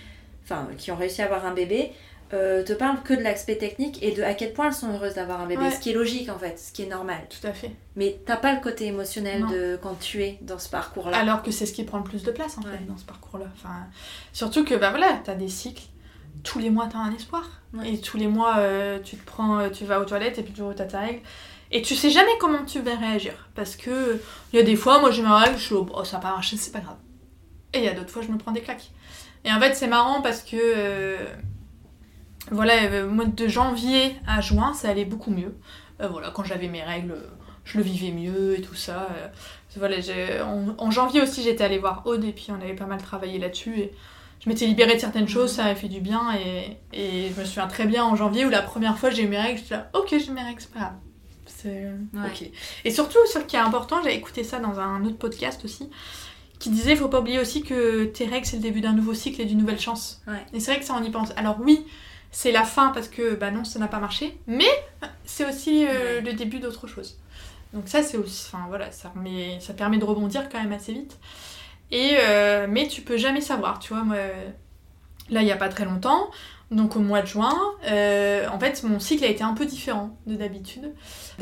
enfin 0.46 0.68
qui 0.78 0.92
ont 0.92 0.96
réussi 0.96 1.22
à 1.22 1.26
avoir 1.26 1.46
un 1.46 1.54
bébé, 1.54 1.92
euh, 2.34 2.64
te 2.64 2.74
parlent 2.74 3.02
que 3.04 3.14
de 3.14 3.22
l'aspect 3.22 3.58
technique 3.58 4.02
et 4.02 4.12
de 4.12 4.24
à 4.24 4.34
quel 4.34 4.54
point 4.54 4.68
elles 4.68 4.74
sont 4.74 4.92
heureuses 4.92 5.14
d'avoir 5.16 5.42
un 5.42 5.46
bébé, 5.46 5.64
Ouais. 5.64 5.72
ce 5.72 5.80
qui 5.80 5.92
est 5.92 5.94
logique 5.94 6.30
en 6.30 6.40
fait, 6.40 6.58
ce 6.58 6.72
qui 6.72 6.82
est 6.84 6.88
normal. 6.88 7.18
Tout 7.30 7.46
à 7.48 7.52
fait. 7.54 7.72
Mais 7.96 8.18
t'as 8.26 8.38
pas 8.38 8.54
le 8.56 8.60
côté 8.62 8.86
émotionnel 8.88 9.42
Non. 9.42 9.50
de 9.52 9.80
quand 9.82 10.00
tu 10.00 10.24
es 10.24 10.40
dans 10.42 10.58
ce 10.58 10.70
parcours-là. 10.70 11.18
Alors 11.18 11.44
que 11.44 11.52
c'est 11.52 11.66
ce 11.68 11.74
qui 11.74 11.84
prend 11.84 12.00
le 12.00 12.04
plus 12.04 12.24
de 12.24 12.32
place 12.32 12.58
en 12.58 12.62
Ouais. 12.62 12.72
fait 12.78 12.86
dans 12.88 12.98
ce 12.98 13.06
parcours-là. 13.06 13.46
Enfin, 13.56 13.76
surtout 14.32 14.64
que 14.66 14.74
bah 14.74 14.90
voilà, 14.90 15.20
t'as 15.24 15.36
des 15.36 15.48
cycles. 15.50 15.84
Tous 16.44 16.58
les 16.60 16.72
mois 16.72 16.90
t'as 16.92 16.98
un 17.00 17.14
espoir. 17.14 17.48
Ouais. 17.76 17.94
Et 17.94 18.02
tous 18.02 18.18
les 18.18 18.28
mois 18.28 18.58
euh, 18.58 18.98
tu 19.04 19.16
te 19.16 19.26
prends, 19.26 19.70
tu 19.70 19.86
vas 19.86 20.00
aux 20.00 20.06
toilettes 20.06 20.40
et 20.40 20.44
puis 20.44 20.54
tu 20.54 20.62
t'as 20.76 20.86
ta 20.86 21.00
règle. 21.02 21.20
Et 21.76 21.82
tu 21.82 21.96
sais 21.96 22.12
jamais 22.12 22.32
comment 22.40 22.64
tu 22.66 22.80
vas 22.82 22.96
réagir. 22.96 23.34
Parce 23.56 23.76
que 23.76 24.22
il 24.54 24.58
y 24.58 24.60
a 24.60 24.64
des 24.64 24.76
fois, 24.76 25.00
moi 25.00 25.10
j'ai 25.10 25.24
ma 25.24 25.40
règle, 25.40 25.58
je 25.58 25.64
suis 25.64 25.76
oh, 25.76 26.04
ça 26.04 26.18
va 26.18 26.22
pas 26.22 26.30
marcher, 26.30 26.56
c'est 26.56 26.72
pas 26.72 26.80
grave. 26.80 26.98
Et 27.74 27.80
il 27.80 27.84
y 27.84 27.88
a 27.88 27.94
d'autres 27.94 28.12
fois, 28.12 28.22
je 28.22 28.28
me 28.32 28.38
prends 28.38 28.52
des 28.52 28.62
claques. 28.62 28.92
Et 29.44 29.52
en 29.52 29.60
fait, 29.60 29.74
c'est 29.74 29.88
marrant 29.88 30.22
parce 30.22 30.44
que 30.44 30.56
euh, 30.56 31.18
voilà, 32.52 32.84
euh, 32.84 33.10
moi 33.10 33.26
de 33.26 33.48
janvier 33.48 34.16
à 34.28 34.40
juin, 34.40 34.74
ça 34.74 34.90
allait 34.90 35.04
beaucoup 35.04 35.32
mieux. 35.32 35.56
Euh, 36.00 36.08
voilà, 36.08 36.30
quand 36.30 36.44
j'avais 36.44 36.68
mes 36.68 36.84
règles, 36.84 37.16
je 37.66 37.80
le 37.80 37.84
vivais 37.84 38.12
mieux 38.12 38.60
et 38.60 38.62
tout 38.62 38.76
ça. 38.76 39.08
voilà, 39.76 39.96
en, 40.78 40.92
janvier 40.92 41.24
aussi, 41.24 41.42
j'étais 41.42 41.64
allée 41.64 41.80
voir 41.80 42.04
Aude 42.06 42.24
et 42.24 42.34
puis 42.34 42.50
on 42.52 42.62
avait 42.62 42.76
pas 42.76 42.86
mal 42.86 43.02
travaillé 43.02 43.40
là-dessus. 43.40 43.80
Et 43.80 43.94
je 44.42 44.48
m'étais 44.48 44.68
libérée 44.68 44.94
de 44.94 45.00
certaines 45.00 45.28
choses, 45.28 45.54
ça 45.54 45.64
m'a 45.64 45.74
fait 45.74 45.90
du 45.90 46.02
bien. 46.02 46.36
Et, 46.36 46.78
et 46.94 47.32
je 47.34 47.40
me 47.40 47.46
souviens 47.46 47.68
très 47.68 47.86
bien 47.86 48.06
en 48.06 48.16
janvier 48.16 48.46
où 48.46 48.50
la 48.50 48.62
première 48.62 49.00
fois 49.00 49.10
j'ai 49.10 49.24
eu 49.24 49.28
mes 49.28 49.42
règles, 49.42 49.58
j'étais 49.58 49.76
là, 49.76 49.90
ok, 49.96 50.10
j'ai 50.12 50.32
mes 50.32 50.44
règles, 50.44 50.62
c'est 50.62 50.72
pas 50.72 50.80
grave. 50.80 50.94
C'est 51.64 51.88
Ouais. 52.14 52.28
ok. 52.28 52.50
Et 52.86 52.92
surtout, 52.92 53.18
ce 53.32 53.40
qui 53.40 53.56
est 53.56 53.60
important, 53.60 54.02
j'ai 54.04 54.14
écouté 54.14 54.44
ça 54.44 54.60
dans 54.60 54.80
un 54.80 55.04
autre 55.06 55.18
podcast 55.18 55.64
aussi, 55.66 55.90
qui 56.60 56.70
disait 56.70 56.96
faut 56.96 57.08
pas 57.10 57.20
oublier 57.22 57.40
aussi 57.40 57.64
que 57.64 58.06
tes 58.06 58.26
règles 58.26 58.46
c'est 58.46 58.58
le 58.58 58.62
début 58.62 58.82
d'un 58.82 58.94
nouveau 58.94 59.14
cycle 59.14 59.42
et 59.42 59.46
d'une 59.46 59.58
nouvelle 59.60 59.80
chance. 59.80 60.22
Ouais. 60.28 60.46
Et 60.54 60.60
c'est 60.60 60.72
vrai 60.72 60.80
que 60.80 60.86
ça 60.86 60.96
on 61.00 61.04
y 61.04 61.10
pense. 61.10 61.32
Alors 61.36 61.58
oui, 61.60 61.86
c'est 62.32 62.52
la 62.52 62.64
fin 62.64 62.90
parce 62.90 63.08
que 63.08 63.36
bah 63.36 63.52
non, 63.52 63.64
ça 63.64 63.80
n'a 63.80 63.88
pas 63.88 64.00
marché, 64.00 64.38
mais 64.48 64.70
c'est 65.26 65.46
aussi 65.50 65.86
euh, 65.86 65.90
Ouais. 66.18 66.22
le 66.22 66.34
début 66.34 66.60
d'autre 66.60 66.88
chose. 66.88 67.18
Donc 67.74 67.88
ça 67.88 68.04
c'est 68.04 68.18
aussi, 68.18 68.46
enfin 68.54 68.66
voilà, 68.70 68.92
ça, 68.92 69.12
remet- 69.16 69.60
ça 69.60 69.74
permet 69.74 69.98
de 69.98 70.06
rebondir 70.06 70.48
quand 70.50 70.62
même 70.62 70.72
assez 70.74 70.94
vite. 70.94 71.18
Et 71.92 72.12
euh, 72.20 72.68
mais 72.70 72.88
tu 72.88 73.02
peux 73.02 73.18
jamais 73.18 73.42
savoir, 73.42 73.80
tu 73.80 73.94
vois, 73.94 74.04
moi, 74.04 74.18
là 75.30 75.42
il 75.42 75.48
y 75.48 75.52
a 75.52 75.58
pas 75.58 75.70
très 75.70 75.86
longtemps, 75.86 76.30
donc 76.72 76.96
au 76.96 77.00
mois 77.00 77.22
de 77.22 77.28
juin, 77.28 77.56
euh, 77.88 78.48
en 78.50 78.60
fait 78.60 78.84
mon 78.84 79.00
cycle 79.00 79.24
a 79.24 79.28
été 79.28 79.44
un 79.44 79.54
peu 79.54 79.66
différent 79.66 80.18
de 80.28 80.36
d'habitude. 80.36 80.94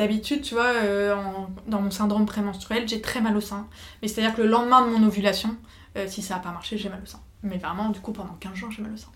D'habitude, 0.02 0.42
tu 0.42 0.56
vois, 0.56 0.66
euh, 0.66 1.16
en- 1.16 1.50
dans 1.68 1.80
mon 1.80 1.92
syndrome 1.92 2.26
prémenstruel, 2.26 2.88
j'ai 2.88 3.02
très 3.02 3.22
mal 3.22 3.38
au 3.38 3.42
sein. 3.42 3.68
Mais 4.02 4.08
c'est-à-dire 4.08 4.34
que 4.36 4.42
le 4.42 4.48
lendemain 4.48 4.84
de 4.84 4.92
mon 4.92 5.06
ovulation, 5.08 5.56
euh, 5.96 6.08
si 6.08 6.24
ça 6.24 6.34
n'a 6.36 6.40
pas 6.40 6.50
marché, 6.50 6.76
j'ai 6.76 6.90
mal 6.90 7.02
au 7.04 7.06
sein. 7.06 7.20
Mais 7.44 7.58
vraiment, 7.58 7.90
du 7.90 8.00
coup, 8.00 8.12
pendant 8.12 8.34
15 8.40 8.56
jours, 8.56 8.72
j'ai 8.72 8.82
mal 8.82 8.94
au 8.94 8.98
sein. 8.98 9.12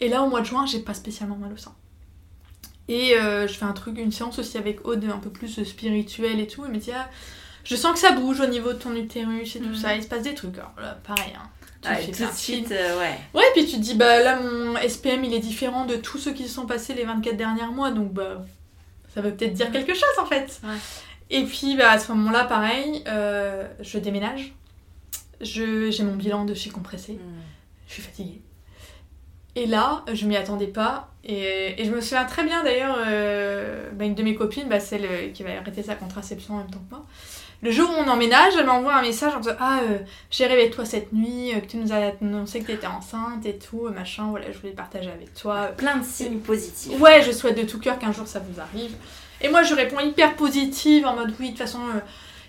Et 0.00 0.08
là, 0.08 0.22
au 0.22 0.28
mois 0.28 0.40
de 0.40 0.46
juin, 0.46 0.64
j'ai 0.64 0.78
pas 0.78 0.94
spécialement 0.94 1.34
mal 1.34 1.52
au 1.52 1.56
sein. 1.56 1.74
Et 2.86 3.16
euh, 3.16 3.48
je 3.48 3.54
fais 3.54 3.64
un 3.64 3.72
truc, 3.72 3.98
une 3.98 4.12
séance 4.12 4.38
aussi 4.38 4.58
avec 4.58 4.86
Aude 4.86 5.04
un 5.04 5.18
peu 5.18 5.30
plus 5.30 5.64
spirituelle 5.64 6.38
et 6.38 6.46
tout. 6.46 6.64
Elle 6.64 6.70
me 6.72 6.78
dit, 6.78 6.92
ah, 6.92 7.08
je 7.64 7.74
sens 7.74 7.92
que 7.92 7.98
ça 7.98 8.12
bouge 8.12 8.38
au 8.40 8.46
niveau 8.46 8.72
de 8.72 8.78
ton 8.78 8.94
utérus 8.94 9.56
et 9.56 9.60
tout 9.60 9.74
ça, 9.74 9.94
il 9.96 10.02
se 10.04 10.08
passe 10.08 10.22
des 10.22 10.34
trucs. 10.34 10.56
Alors 10.56 10.72
là, 10.80 10.98
pareil, 11.04 11.32
hein. 11.36 11.48
Ah, 11.84 11.96
tout 12.12 12.12
de 12.30 12.32
suite, 12.36 12.70
euh. 12.70 13.00
Ouais, 13.34 13.44
puis 13.54 13.66
tu 13.66 13.72
te 13.76 13.80
dis, 13.80 13.94
bah 13.94 14.22
là, 14.22 14.38
mon 14.40 14.76
SPM, 14.76 15.24
il 15.24 15.34
est 15.34 15.40
différent 15.40 15.84
de 15.84 15.96
tous 15.96 16.18
ceux 16.18 16.32
qui 16.32 16.46
se 16.46 16.54
sont 16.54 16.66
passés 16.66 16.94
les 16.94 17.04
24 17.04 17.36
derniers 17.36 17.66
mois, 17.72 17.90
donc 17.90 18.12
bah, 18.12 18.44
ça 19.14 19.20
veut 19.20 19.32
peut-être 19.34 19.52
dire 19.54 19.70
quelque 19.72 19.94
chose 19.94 20.18
en 20.20 20.26
fait. 20.26 20.60
Ouais. 20.64 20.76
Et 21.30 21.44
puis, 21.44 21.76
bah, 21.76 21.90
à 21.92 21.98
ce 21.98 22.12
moment-là, 22.12 22.44
pareil, 22.44 23.02
euh, 23.06 23.66
je 23.80 23.98
déménage. 23.98 24.52
je- 25.40 25.90
j'ai 25.90 26.04
mon 26.04 26.14
bilan 26.14 26.44
de 26.44 26.54
chez 26.54 26.70
Compressé. 26.70 27.14
Mm. 27.14 27.18
Je 27.88 27.92
suis 27.94 28.02
fatiguée. 28.02 28.40
Et 29.56 29.66
là, 29.66 30.04
je 30.12 30.24
m'y 30.26 30.36
attendais 30.36 30.66
pas. 30.68 31.08
Et, 31.24 31.80
et 31.80 31.84
je 31.84 31.90
me 31.90 32.00
souviens 32.00 32.24
très 32.26 32.44
bien 32.44 32.62
d'ailleurs, 32.62 32.96
euh, 33.06 33.90
bah, 33.92 34.04
une 34.04 34.14
de 34.14 34.22
mes 34.22 34.34
copines, 34.34 34.68
bah, 34.68 34.78
celle 34.80 35.04
euh, 35.04 35.30
qui 35.32 35.42
va 35.42 35.50
arrêter 35.58 35.82
sa 35.82 35.94
contraception 35.96 36.54
en 36.54 36.58
même 36.58 36.70
temps 36.70 36.82
que 36.88 36.94
moi. 36.94 37.04
Le 37.62 37.70
jour 37.70 37.88
où 37.90 37.92
on 37.92 38.08
emménage, 38.08 38.54
elle 38.58 38.66
m'envoie 38.66 38.94
un 38.96 39.02
message 39.02 39.34
en 39.34 39.40
disant 39.40 39.54
Ah, 39.60 39.80
euh, 39.84 39.98
j'ai 40.30 40.46
rêvé 40.46 40.68
de 40.68 40.74
toi 40.74 40.84
cette 40.84 41.12
nuit, 41.12 41.54
euh, 41.54 41.60
que 41.60 41.66
tu 41.66 41.76
nous 41.76 41.92
as 41.92 42.12
annoncé 42.20 42.60
que 42.60 42.66
tu 42.66 42.72
étais 42.72 42.88
enceinte 42.88 43.46
et 43.46 43.56
tout, 43.56 43.86
euh, 43.86 43.90
machin, 43.90 44.26
voilà, 44.30 44.50
je 44.50 44.58
voulais 44.58 44.72
partager 44.72 45.10
avec 45.10 45.32
toi. 45.34 45.66
Plein 45.68 45.96
de 45.98 46.04
signes 46.04 46.40
positifs. 46.40 47.00
Ouais, 47.00 47.22
je 47.22 47.30
souhaite 47.30 47.56
de 47.56 47.62
tout 47.62 47.78
cœur 47.78 48.00
qu'un 48.00 48.12
jour 48.12 48.26
ça 48.26 48.40
vous 48.40 48.60
arrive. 48.60 48.96
Et 49.40 49.48
moi, 49.48 49.62
je 49.62 49.74
réponds 49.74 50.00
hyper 50.00 50.34
positive, 50.34 51.06
en 51.06 51.14
mode 51.14 51.34
oui, 51.38 51.46
de 51.46 51.50
toute 51.50 51.58
façon, 51.58 51.78
euh, 51.94 52.00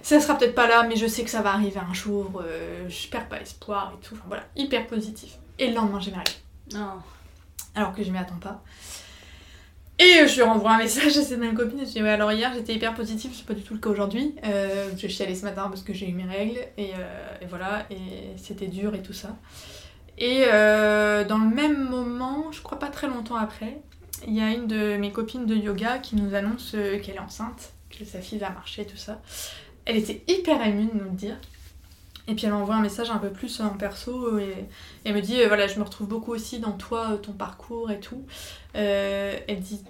ça 0.02 0.20
sera 0.20 0.36
peut-être 0.36 0.56
pas 0.56 0.68
là, 0.68 0.84
mais 0.84 0.96
je 0.96 1.06
sais 1.06 1.24
que 1.24 1.30
ça 1.30 1.44
va 1.44 1.54
arriver 1.54 1.80
un 1.80 1.94
jour, 1.94 2.44
je 2.90 3.08
perds 3.08 3.30
pas 3.30 3.40
espoir 3.40 3.94
et 3.96 4.06
tout. 4.06 4.16
Enfin 4.16 4.26
voilà, 4.28 4.44
hyper 4.56 4.86
positif. 4.88 5.38
Et 5.60 5.68
le 5.70 5.76
lendemain, 5.76 6.00
j'ai 6.00 6.12
règles 6.12 6.32
Non. 6.74 7.00
alors 7.76 7.94
que 7.94 8.04
je 8.04 8.12
m'y 8.12 8.18
attends 8.18 8.36
pas. 8.42 8.62
Et 10.00 10.28
je 10.28 10.36
lui 10.36 10.42
renvoie 10.42 10.72
un 10.72 10.78
message 10.78 11.18
à 11.18 11.22
cette 11.22 11.40
même 11.40 11.56
copine. 11.56 11.80
Je 11.80 11.92
dis 11.92 12.04
ouais 12.04 12.10
alors 12.10 12.32
hier 12.32 12.52
j'étais 12.54 12.74
hyper 12.74 12.94
positive, 12.94 13.32
c'est 13.34 13.46
pas 13.46 13.54
du 13.54 13.62
tout 13.62 13.74
le 13.74 13.80
cas 13.80 13.90
aujourd'hui. 13.90 14.36
Euh, 14.44 14.90
je 14.98 15.08
suis 15.08 15.24
allée 15.24 15.36
ce 15.36 15.44
matin 15.44 15.68
parce 15.70 15.84
que 15.84 15.94
j'ai 15.94 16.10
eu 16.10 16.14
mes 16.14 16.26
règles 16.26 16.60
et, 16.78 16.92
euh, 16.98 17.38
et 17.42 17.46
voilà 17.46 17.86
et 17.90 18.36
c'était 18.38 18.68
dur 18.68 18.96
et 18.96 19.02
tout 19.02 19.14
ça. 19.14 19.38
Et 20.18 20.46
euh, 20.48 21.24
dans 21.26 21.38
le 21.38 21.50
même 21.50 21.90
moment, 21.90 22.52
je 22.52 22.62
crois 22.62 22.80
pas 22.80 22.90
très 22.90 23.08
longtemps 23.08 23.36
après, 23.36 23.82
il 24.28 24.34
y 24.36 24.42
a 24.42 24.50
une 24.52 24.68
de 24.68 24.98
mes 24.98 25.12
copines 25.12 25.46
de 25.46 25.56
yoga 25.56 25.98
qui 25.98 26.16
nous 26.16 26.36
annonce 26.36 26.72
qu'elle 26.72 27.16
est 27.16 27.20
enceinte, 27.20 27.74
que 27.90 28.06
sa 28.06 28.20
fille 28.20 28.38
va 28.38 28.50
marcher 28.50 28.86
tout 28.86 28.98
ça. 28.98 29.22
Elle 29.86 29.98
était 29.98 30.24
hyper 30.28 30.66
émue 30.66 30.86
de 30.86 30.98
nous 30.98 31.06
le 31.06 31.16
dire. 31.16 31.36
Et 32.28 32.36
puis 32.36 32.46
elle 32.46 32.54
m'envoie 32.54 32.76
un 32.76 32.82
message 32.82 33.10
un 33.10 33.18
peu 33.18 33.32
plus 33.32 33.60
en 33.60 33.72
perso 33.72 34.40
et, 34.40 34.44
et 34.44 34.66
elle 35.04 35.14
me 35.14 35.20
dit 35.20 35.44
voilà 35.46 35.68
je 35.68 35.78
me 35.78 35.84
retrouve 35.84 36.08
beaucoup 36.08 36.32
aussi 36.32 36.60
dans 36.60 36.72
toi, 36.72 37.20
ton 37.22 37.34
parcours 37.34 37.92
et 37.92 38.00
tout. 38.00 38.26
Euh, 38.76 39.38
elle 39.48 39.60
dit 39.60 39.82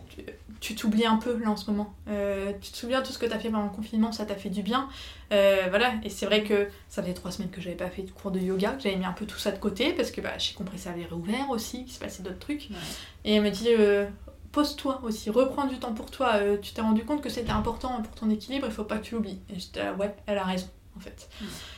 tu- 0.59 0.75
t'oublies 0.75 1.05
un 1.05 1.17
peu 1.17 1.37
là 1.37 1.49
en 1.49 1.57
ce 1.57 1.69
moment. 1.71 1.93
Euh, 2.07 2.51
tu 2.61 2.71
te 2.71 2.77
souviens 2.77 3.01
de 3.01 3.05
tout 3.05 3.11
ce 3.13 3.19
que 3.19 3.25
t'as 3.25 3.39
fait 3.39 3.49
pendant 3.49 3.65
le 3.65 3.69
confinement, 3.69 4.11
ça 4.11 4.25
t'a 4.25 4.35
fait 4.35 4.49
du 4.49 4.61
bien. 4.61 4.87
Euh, 5.31 5.65
voilà 5.69 5.95
et 6.03 6.09
c'est 6.09 6.25
vrai 6.25 6.43
que 6.43 6.67
ça 6.89 7.01
faisait 7.01 7.13
trois 7.13 7.31
semaines 7.31 7.49
que 7.49 7.59
j'avais 7.59 7.75
pas 7.75 7.89
fait 7.89 8.03
de 8.03 8.11
cours 8.11 8.31
de 8.31 8.39
yoga, 8.39 8.71
que 8.71 8.81
j'avais 8.83 8.95
mis 8.95 9.05
un 9.05 9.11
peu 9.13 9.25
tout 9.25 9.37
ça 9.39 9.51
de 9.51 9.57
côté 9.57 9.93
parce 9.93 10.11
que 10.11 10.21
bah, 10.21 10.37
chez 10.37 10.53
Compressé 10.53 10.89
avait 10.89 11.05
réouvert 11.05 11.49
aussi, 11.49 11.83
qu'il 11.83 11.93
se 11.93 11.99
passait 11.99 12.23
d'autres 12.23 12.39
trucs. 12.39 12.67
Ouais. 12.69 12.77
Et 13.25 13.35
elle 13.35 13.43
me 13.43 13.49
dit 13.49 13.67
euh, 13.69 14.05
pose-toi 14.51 15.01
aussi, 15.03 15.29
reprends 15.29 15.65
du 15.65 15.79
temps 15.79 15.93
pour 15.93 16.11
toi. 16.11 16.39
Tu 16.61 16.73
t'es 16.73 16.81
rendu 16.81 17.03
compte 17.03 17.21
que 17.21 17.29
c'était 17.29 17.51
important 17.51 18.01
pour 18.01 18.13
ton 18.15 18.29
équilibre, 18.29 18.67
il 18.69 18.73
faut 18.73 18.83
pas 18.83 18.97
que 18.99 19.03
tu 19.05 19.15
l'oublies. 19.15 19.39
Et 19.49 19.59
j'étais 19.59 19.83
là, 19.83 19.93
ouais, 19.93 20.15
elle 20.27 20.37
a 20.37 20.43
raison 20.43 20.67
en 20.95 20.99
fait. 20.99 21.27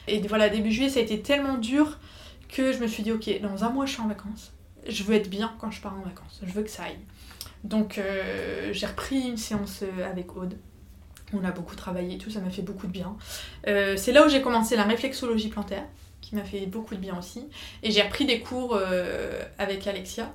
Et 0.07 0.19
voilà, 0.27 0.49
début 0.49 0.71
juillet, 0.71 0.89
ça 0.89 0.99
a 0.99 1.03
été 1.03 1.21
tellement 1.21 1.57
dur 1.57 1.97
que 2.49 2.71
je 2.73 2.79
me 2.79 2.87
suis 2.87 3.01
dit, 3.01 3.11
ok, 3.13 3.41
dans 3.41 3.63
un 3.63 3.69
mois, 3.69 3.85
je 3.85 3.93
suis 3.93 4.01
en 4.01 4.07
vacances. 4.07 4.51
Je 4.87 5.03
veux 5.03 5.15
être 5.15 5.29
bien 5.29 5.53
quand 5.59 5.71
je 5.71 5.81
pars 5.81 5.93
en 5.93 6.01
vacances. 6.01 6.41
Je 6.43 6.51
veux 6.51 6.63
que 6.63 6.69
ça 6.69 6.83
aille. 6.83 6.99
Donc, 7.65 7.97
euh, 7.97 8.71
j'ai 8.73 8.85
repris 8.85 9.21
une 9.21 9.37
séance 9.37 9.81
euh, 9.81 10.09
avec 10.09 10.37
Aude. 10.37 10.55
On 11.33 11.43
a 11.43 11.51
beaucoup 11.51 11.75
travaillé 11.75 12.15
et 12.15 12.17
tout, 12.19 12.29
ça 12.29 12.39
m'a 12.39 12.51
fait 12.51 12.61
beaucoup 12.61 12.85
de 12.85 12.91
bien. 12.91 13.17
Euh, 13.67 13.97
c'est 13.97 14.11
là 14.11 14.25
où 14.25 14.29
j'ai 14.29 14.43
commencé 14.43 14.75
la 14.75 14.83
réflexologie 14.83 15.49
plantaire, 15.49 15.83
qui 16.21 16.35
m'a 16.35 16.43
fait 16.43 16.67
beaucoup 16.67 16.93
de 16.93 16.99
bien 16.99 17.17
aussi. 17.17 17.47
Et 17.81 17.89
j'ai 17.89 18.03
repris 18.03 18.25
des 18.25 18.39
cours 18.39 18.79
avec 19.57 19.87
Alexia. 19.87 20.31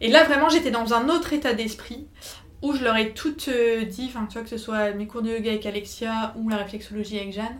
Et 0.00 0.08
là, 0.08 0.22
vraiment, 0.24 0.48
j'étais 0.48 0.70
dans 0.70 0.94
un 0.94 1.08
autre 1.08 1.32
état 1.32 1.52
d'esprit 1.52 2.06
où 2.62 2.72
je 2.72 2.82
leur 2.82 2.96
ai 2.96 3.12
toutes 3.12 3.50
dit, 3.50 4.06
enfin, 4.08 4.26
tu 4.26 4.34
vois, 4.34 4.42
que 4.42 4.48
ce 4.48 4.58
soit 4.58 4.92
mes 4.92 5.06
cours 5.06 5.22
de 5.22 5.30
yoga 5.30 5.50
avec 5.50 5.66
Alexia 5.66 6.32
ou 6.36 6.48
la 6.48 6.56
réflexologie 6.56 7.18
avec 7.18 7.32
Jeanne, 7.32 7.58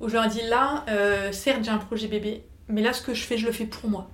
où 0.00 0.08
je 0.08 0.14
leur 0.14 0.24
ai 0.24 0.28
dit 0.28 0.42
là, 0.48 0.84
certes 1.32 1.64
j'ai 1.64 1.70
un 1.70 1.78
projet 1.78 2.08
bébé, 2.08 2.44
mais 2.68 2.82
là 2.82 2.92
ce 2.92 3.02
que 3.02 3.14
je 3.14 3.22
fais, 3.22 3.38
je 3.38 3.46
le 3.46 3.52
fais 3.52 3.66
pour 3.66 3.88
moi. 3.88 4.10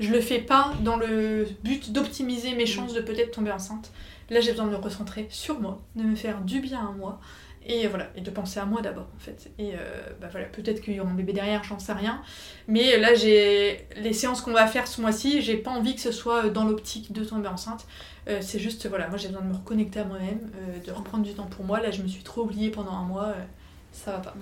Je 0.00 0.10
le 0.10 0.20
fais 0.20 0.40
pas 0.40 0.72
dans 0.80 0.96
le 0.96 1.46
but 1.62 1.92
d'optimiser 1.92 2.54
mes 2.54 2.66
chances 2.66 2.94
de 2.94 3.00
peut-être 3.00 3.32
tomber 3.32 3.52
enceinte. 3.52 3.92
Là 4.30 4.40
j'ai 4.40 4.50
besoin 4.52 4.66
de 4.66 4.72
me 4.72 4.76
recentrer 4.76 5.26
sur 5.30 5.60
moi, 5.60 5.80
de 5.96 6.02
me 6.02 6.16
faire 6.16 6.40
du 6.40 6.60
bien 6.60 6.80
à 6.80 6.92
moi, 6.92 7.20
et 7.66 7.86
voilà, 7.86 8.10
et 8.14 8.20
de 8.20 8.30
penser 8.30 8.60
à 8.60 8.66
moi 8.66 8.82
d'abord 8.82 9.06
en 9.14 9.18
fait. 9.18 9.50
Et 9.58 9.72
euh, 9.74 9.78
bah 10.20 10.28
voilà, 10.30 10.46
peut-être 10.46 10.82
qu'il 10.82 10.94
y 10.94 11.00
aura 11.00 11.10
un 11.10 11.14
bébé 11.14 11.32
derrière, 11.32 11.64
j'en 11.64 11.78
sais 11.78 11.92
rien. 11.92 12.22
Mais 12.68 12.98
là 12.98 13.14
j'ai 13.14 13.86
les 13.96 14.12
séances 14.12 14.40
qu'on 14.40 14.52
va 14.52 14.66
faire 14.66 14.86
ce 14.86 15.00
mois-ci, 15.00 15.40
j'ai 15.42 15.56
pas 15.56 15.70
envie 15.70 15.94
que 15.94 16.00
ce 16.00 16.12
soit 16.12 16.48
dans 16.50 16.64
l'optique 16.64 17.12
de 17.12 17.24
tomber 17.24 17.48
enceinte. 17.48 17.86
Euh, 18.28 18.38
c'est 18.40 18.58
juste 18.58 18.86
voilà, 18.88 19.08
moi 19.08 19.16
j'ai 19.16 19.28
besoin 19.28 19.42
de 19.42 19.48
me 19.48 19.54
reconnecter 19.54 20.00
à 20.00 20.04
moi-même, 20.04 20.50
euh, 20.56 20.78
de 20.84 20.90
reprendre 20.92 21.24
du 21.24 21.34
temps 21.34 21.46
pour 21.46 21.64
moi. 21.64 21.80
Là 21.80 21.90
je 21.90 22.02
me 22.02 22.08
suis 22.08 22.22
trop 22.22 22.42
oubliée 22.42 22.70
pendant 22.70 22.92
un 22.92 23.04
mois, 23.04 23.26
euh, 23.26 23.44
ça 23.92 24.12
va 24.12 24.18
pas. 24.18 24.34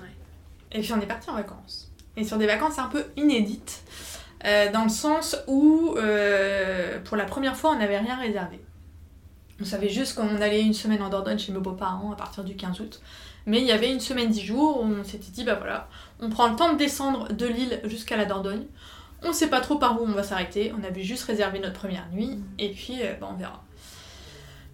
Et 0.72 0.80
puis 0.80 0.92
on 0.92 1.00
est 1.00 1.07
parti 1.07 1.30
en 1.30 1.34
vacances. 1.34 1.92
Et 2.16 2.24
sur 2.24 2.38
des 2.38 2.46
vacances 2.46 2.78
un 2.78 2.88
peu 2.88 3.05
inédites, 3.16 3.82
euh, 4.45 4.70
dans 4.72 4.84
le 4.84 4.90
sens 4.90 5.36
où 5.47 5.95
euh, 5.97 6.99
pour 7.05 7.16
la 7.16 7.24
première 7.24 7.57
fois 7.57 7.70
on 7.70 7.78
n'avait 7.78 7.99
rien 7.99 8.16
réservé. 8.16 8.61
On 9.61 9.64
savait 9.64 9.88
juste 9.88 10.16
qu'on 10.16 10.40
allait 10.40 10.62
une 10.62 10.74
semaine 10.74 11.03
en 11.03 11.09
Dordogne 11.09 11.38
chez 11.38 11.53
mes 11.53 11.61
beaux-parents 11.61 12.11
à 12.12 12.16
partir 12.16 12.43
du 12.43 12.57
15 12.57 12.80
août. 12.80 13.01
Mais 13.47 13.61
il 13.61 13.66
y 13.66 13.72
avait 13.72 13.90
une 13.90 14.01
semaine, 14.01 14.28
dix 14.28 14.45
jours, 14.45 14.80
où 14.80 14.84
on 14.84 15.05
s'était 15.05 15.30
dit, 15.30 15.45
bah 15.45 15.55
voilà, 15.55 15.88
on 16.20 16.30
prend 16.30 16.49
le 16.49 16.57
temps 16.57 16.72
de 16.72 16.78
descendre 16.78 17.32
de 17.32 17.47
l'île 17.47 17.80
jusqu'à 17.84 18.16
la 18.16 18.24
Dordogne. 18.24 18.64
On 19.24 19.32
sait 19.32 19.49
pas 19.49 19.61
trop 19.61 19.76
par 19.76 20.01
où 20.01 20.05
on 20.05 20.12
va 20.12 20.22
s'arrêter, 20.22 20.72
on 20.78 20.84
avait 20.84 21.03
juste 21.03 21.24
réservé 21.24 21.61
notre 21.61 21.78
première 21.78 22.09
nuit, 22.12 22.40
et 22.59 22.70
puis 22.70 23.03
euh, 23.03 23.14
bah, 23.20 23.28
on 23.32 23.36
verra. 23.36 23.62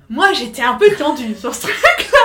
Moi 0.09 0.33
j'étais 0.33 0.63
un 0.63 0.75
peu 0.75 0.91
tendue 0.97 1.35
sur 1.35 1.55
ce 1.55 1.63
truc-là, 1.67 2.19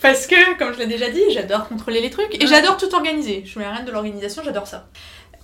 parce 0.00 0.26
que, 0.26 0.58
comme 0.58 0.72
je 0.72 0.78
l'ai 0.78 0.88
déjà 0.88 1.08
dit, 1.08 1.22
j'adore 1.30 1.68
contrôler 1.68 2.00
les 2.00 2.10
trucs, 2.10 2.42
et 2.42 2.46
j'adore 2.48 2.78
tout 2.78 2.92
organiser. 2.92 3.42
Je 3.44 3.50
suis 3.50 3.60
la 3.60 3.72
reine 3.72 3.84
de 3.84 3.92
l'organisation, 3.92 4.42
j'adore 4.44 4.66
ça. 4.66 4.88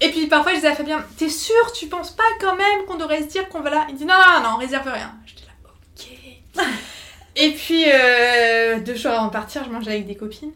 Et 0.01 0.11
puis 0.11 0.27
parfois 0.27 0.53
je 0.53 0.57
disais 0.57 0.69
à 0.69 0.75
Fabien, 0.75 1.05
t'es 1.17 1.29
sûr, 1.29 1.73
tu 1.75 1.87
penses 1.87 2.13
pas 2.13 2.25
quand 2.41 2.57
même 2.57 2.85
qu'on 2.87 2.97
devrait 2.97 3.23
se 3.23 3.29
dire 3.29 3.49
qu'on 3.49 3.61
va 3.61 3.71
là? 3.71 3.87
Il 3.89 3.97
dit 3.97 4.05
non, 4.05 4.15
non, 4.15 4.43
non, 4.43 4.51
on 4.55 4.59
réserve 4.59 4.89
rien. 4.89 5.15
J'étais 5.27 5.47
là, 5.47 6.65
ok. 6.65 6.65
Et 7.37 7.53
puis 7.53 7.85
euh, 7.87 8.81
deux 8.81 8.95
jours 8.95 9.13
avant 9.13 9.27
de 9.27 9.33
partir, 9.33 9.65
je 9.65 9.71
mangeais 9.71 9.93
avec 9.93 10.07
des 10.07 10.17
copines. 10.17 10.53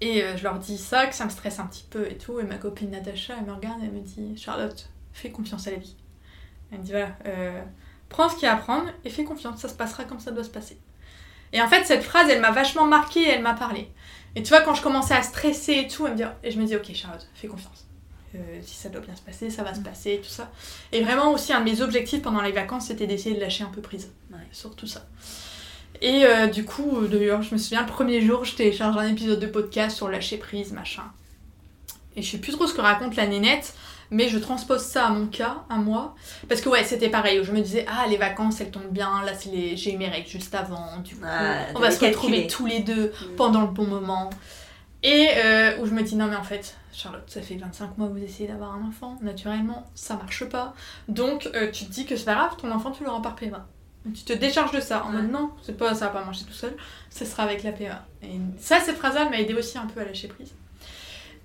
Et 0.00 0.22
euh, 0.22 0.36
je 0.36 0.44
leur 0.44 0.58
dis 0.58 0.78
ça, 0.78 1.06
que 1.06 1.14
ça 1.14 1.24
me 1.24 1.30
stresse 1.30 1.58
un 1.58 1.66
petit 1.66 1.84
peu 1.90 2.06
et 2.08 2.16
tout. 2.16 2.38
Et 2.38 2.44
ma 2.44 2.56
copine 2.56 2.90
Natacha, 2.90 3.34
elle 3.38 3.46
me 3.46 3.52
regarde 3.52 3.82
et 3.82 3.86
elle 3.86 3.92
me 3.92 4.00
dit 4.00 4.40
Charlotte, 4.40 4.88
fais 5.12 5.30
confiance 5.30 5.66
à 5.66 5.72
la 5.72 5.78
vie. 5.78 5.96
Elle 6.70 6.78
me 6.78 6.84
dit 6.84 6.92
voilà, 6.92 7.16
euh, 7.26 7.60
prends 8.08 8.28
ce 8.28 8.34
qu'il 8.34 8.44
y 8.44 8.46
a 8.46 8.54
à 8.54 8.56
prendre 8.56 8.88
et 9.04 9.10
fais 9.10 9.24
confiance, 9.24 9.60
ça 9.60 9.68
se 9.68 9.74
passera 9.74 10.04
comme 10.04 10.20
ça 10.20 10.30
doit 10.30 10.44
se 10.44 10.50
passer. 10.50 10.78
Et 11.52 11.62
en 11.62 11.68
fait, 11.68 11.84
cette 11.84 12.02
phrase, 12.02 12.28
elle 12.28 12.40
m'a 12.40 12.50
vachement 12.50 12.84
marquée 12.84 13.22
et 13.22 13.28
elle 13.30 13.42
m'a 13.42 13.54
parlé. 13.54 13.90
Et 14.36 14.42
tu 14.42 14.50
vois, 14.50 14.60
quand 14.60 14.74
je 14.74 14.82
commençais 14.82 15.14
à 15.14 15.22
stresser 15.22 15.72
et 15.72 15.88
tout, 15.88 16.06
elle 16.06 16.12
me 16.12 16.16
dit, 16.18 16.24
et 16.44 16.50
je 16.50 16.60
me 16.60 16.66
dis 16.66 16.76
ok, 16.76 16.92
Charlotte, 16.94 17.26
fais 17.34 17.48
confiance. 17.48 17.87
Euh, 18.34 18.38
si 18.62 18.74
ça 18.74 18.88
doit 18.90 19.00
bien 19.00 19.16
se 19.16 19.22
passer, 19.22 19.48
ça 19.48 19.62
va 19.62 19.72
se 19.74 19.80
passer 19.80 20.12
et 20.14 20.18
tout 20.20 20.28
ça. 20.28 20.50
Et 20.92 21.02
vraiment 21.02 21.32
aussi, 21.32 21.52
un 21.52 21.60
de 21.60 21.64
mes 21.70 21.80
objectifs 21.80 22.20
pendant 22.20 22.42
les 22.42 22.52
vacances, 22.52 22.86
c'était 22.88 23.06
d'essayer 23.06 23.34
de 23.34 23.40
lâcher 23.40 23.64
un 23.64 23.70
peu 23.70 23.80
prise 23.80 24.10
Ouais. 24.30 24.38
sur 24.52 24.74
tout 24.76 24.86
ça. 24.86 25.06
Et 26.02 26.24
euh, 26.24 26.46
du 26.46 26.64
coup, 26.64 26.98
euh, 27.00 27.08
d'ailleurs, 27.08 27.42
je 27.42 27.54
me 27.54 27.58
souviens, 27.58 27.80
le 27.80 27.86
premier 27.88 28.20
jour, 28.20 28.44
je 28.44 28.54
télécharge 28.54 28.96
un 28.98 29.08
épisode 29.08 29.40
de 29.40 29.46
podcast 29.46 29.96
sur 29.96 30.08
lâcher 30.10 30.36
prise, 30.36 30.72
machin. 30.72 31.04
Et 32.16 32.22
je 32.22 32.30
sais 32.30 32.38
plus 32.38 32.52
trop 32.52 32.66
ce 32.66 32.74
que 32.74 32.80
raconte 32.82 33.16
la 33.16 33.26
nénette, 33.26 33.74
mais 34.10 34.28
je 34.28 34.38
transpose 34.38 34.82
ça 34.82 35.06
à 35.06 35.10
mon 35.10 35.26
cas, 35.26 35.64
à 35.70 35.76
moi. 35.76 36.14
Parce 36.48 36.60
que 36.60 36.68
ouais, 36.68 36.84
c'était 36.84 37.08
pareil, 37.08 37.40
où 37.40 37.44
je 37.44 37.52
me 37.52 37.60
disais, 37.62 37.86
ah, 37.88 38.06
les 38.08 38.16
vacances, 38.18 38.60
elles 38.60 38.70
tombent 38.70 38.92
bien, 38.92 39.22
là, 39.24 39.32
c'est 39.34 39.50
les... 39.50 39.76
j'ai 39.76 39.94
eu 39.94 39.96
mes 39.96 40.08
règles 40.08 40.28
juste 40.28 40.54
avant, 40.54 40.98
du 41.02 41.14
coup, 41.16 41.22
Ah, 41.26 41.64
on 41.74 41.80
va 41.80 41.90
se 41.90 42.04
retrouver 42.04 42.46
tous 42.46 42.66
les 42.66 42.80
deux 42.80 43.06
Mm. 43.08 43.36
pendant 43.36 43.62
le 43.62 43.68
bon 43.68 43.86
moment. 43.86 44.30
Et 45.02 45.28
euh, 45.36 45.78
où 45.78 45.86
je 45.86 45.92
me 45.92 46.02
dis, 46.02 46.16
non 46.16 46.26
mais 46.26 46.36
en 46.36 46.42
fait, 46.42 46.76
Charlotte, 46.92 47.22
ça 47.26 47.40
fait 47.40 47.54
25 47.54 47.98
mois 47.98 48.08
que 48.08 48.14
vous 48.14 48.24
essayez 48.24 48.48
d'avoir 48.48 48.74
un 48.74 48.86
enfant, 48.86 49.16
naturellement, 49.22 49.86
ça 49.94 50.16
marche 50.16 50.44
pas. 50.44 50.74
Donc 51.06 51.48
euh, 51.54 51.70
tu 51.70 51.84
te 51.84 51.92
dis 51.92 52.04
que 52.04 52.16
c'est 52.16 52.24
pas 52.24 52.34
grave, 52.34 52.56
ton 52.56 52.70
enfant 52.70 52.90
tu 52.90 53.04
l'auras 53.04 53.20
par 53.20 53.36
PMA. 53.36 53.66
Tu 54.14 54.22
te 54.24 54.32
décharges 54.32 54.72
de 54.72 54.80
ça 54.80 55.04
en 55.04 55.10
mode 55.10 55.30
non, 55.30 55.50
c'est 55.62 55.76
pas, 55.76 55.94
ça 55.94 56.06
va 56.06 56.12
pas 56.12 56.24
marcher 56.24 56.44
tout 56.44 56.52
seul, 56.52 56.74
ce 57.10 57.24
sera 57.24 57.44
avec 57.44 57.62
la 57.62 57.72
PMA. 57.72 58.04
Et 58.22 58.40
ça, 58.58 58.80
cette 58.80 58.96
phrase-là 58.96 59.28
m'a 59.28 59.38
aidé 59.38 59.54
aussi 59.54 59.78
un 59.78 59.86
peu 59.86 60.00
à 60.00 60.04
lâcher 60.04 60.28
prise. 60.28 60.52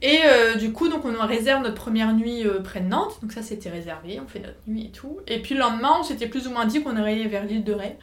Et 0.01 0.19
euh, 0.25 0.55
du 0.55 0.73
coup, 0.73 0.89
donc 0.89 1.05
on 1.05 1.25
réserve 1.25 1.63
notre 1.63 1.75
première 1.75 2.13
nuit 2.13 2.45
euh, 2.45 2.59
près 2.61 2.81
de 2.81 2.87
Nantes, 2.87 3.19
donc 3.21 3.31
ça 3.31 3.41
c'était 3.41 3.69
réservé, 3.69 4.19
on 4.19 4.27
fait 4.27 4.39
notre 4.39 4.57
nuit 4.67 4.87
et 4.87 4.91
tout. 4.91 5.19
Et 5.27 5.41
puis 5.41 5.55
le 5.55 5.61
lendemain, 5.61 5.93
on 5.99 6.03
s'était 6.03 6.27
plus 6.27 6.47
ou 6.47 6.51
moins 6.51 6.65
dit 6.65 6.83
qu'on 6.83 6.97
irait 6.97 7.25
vers 7.27 7.45
l'île 7.45 7.63
de 7.63 7.73
Ré. 7.73 7.97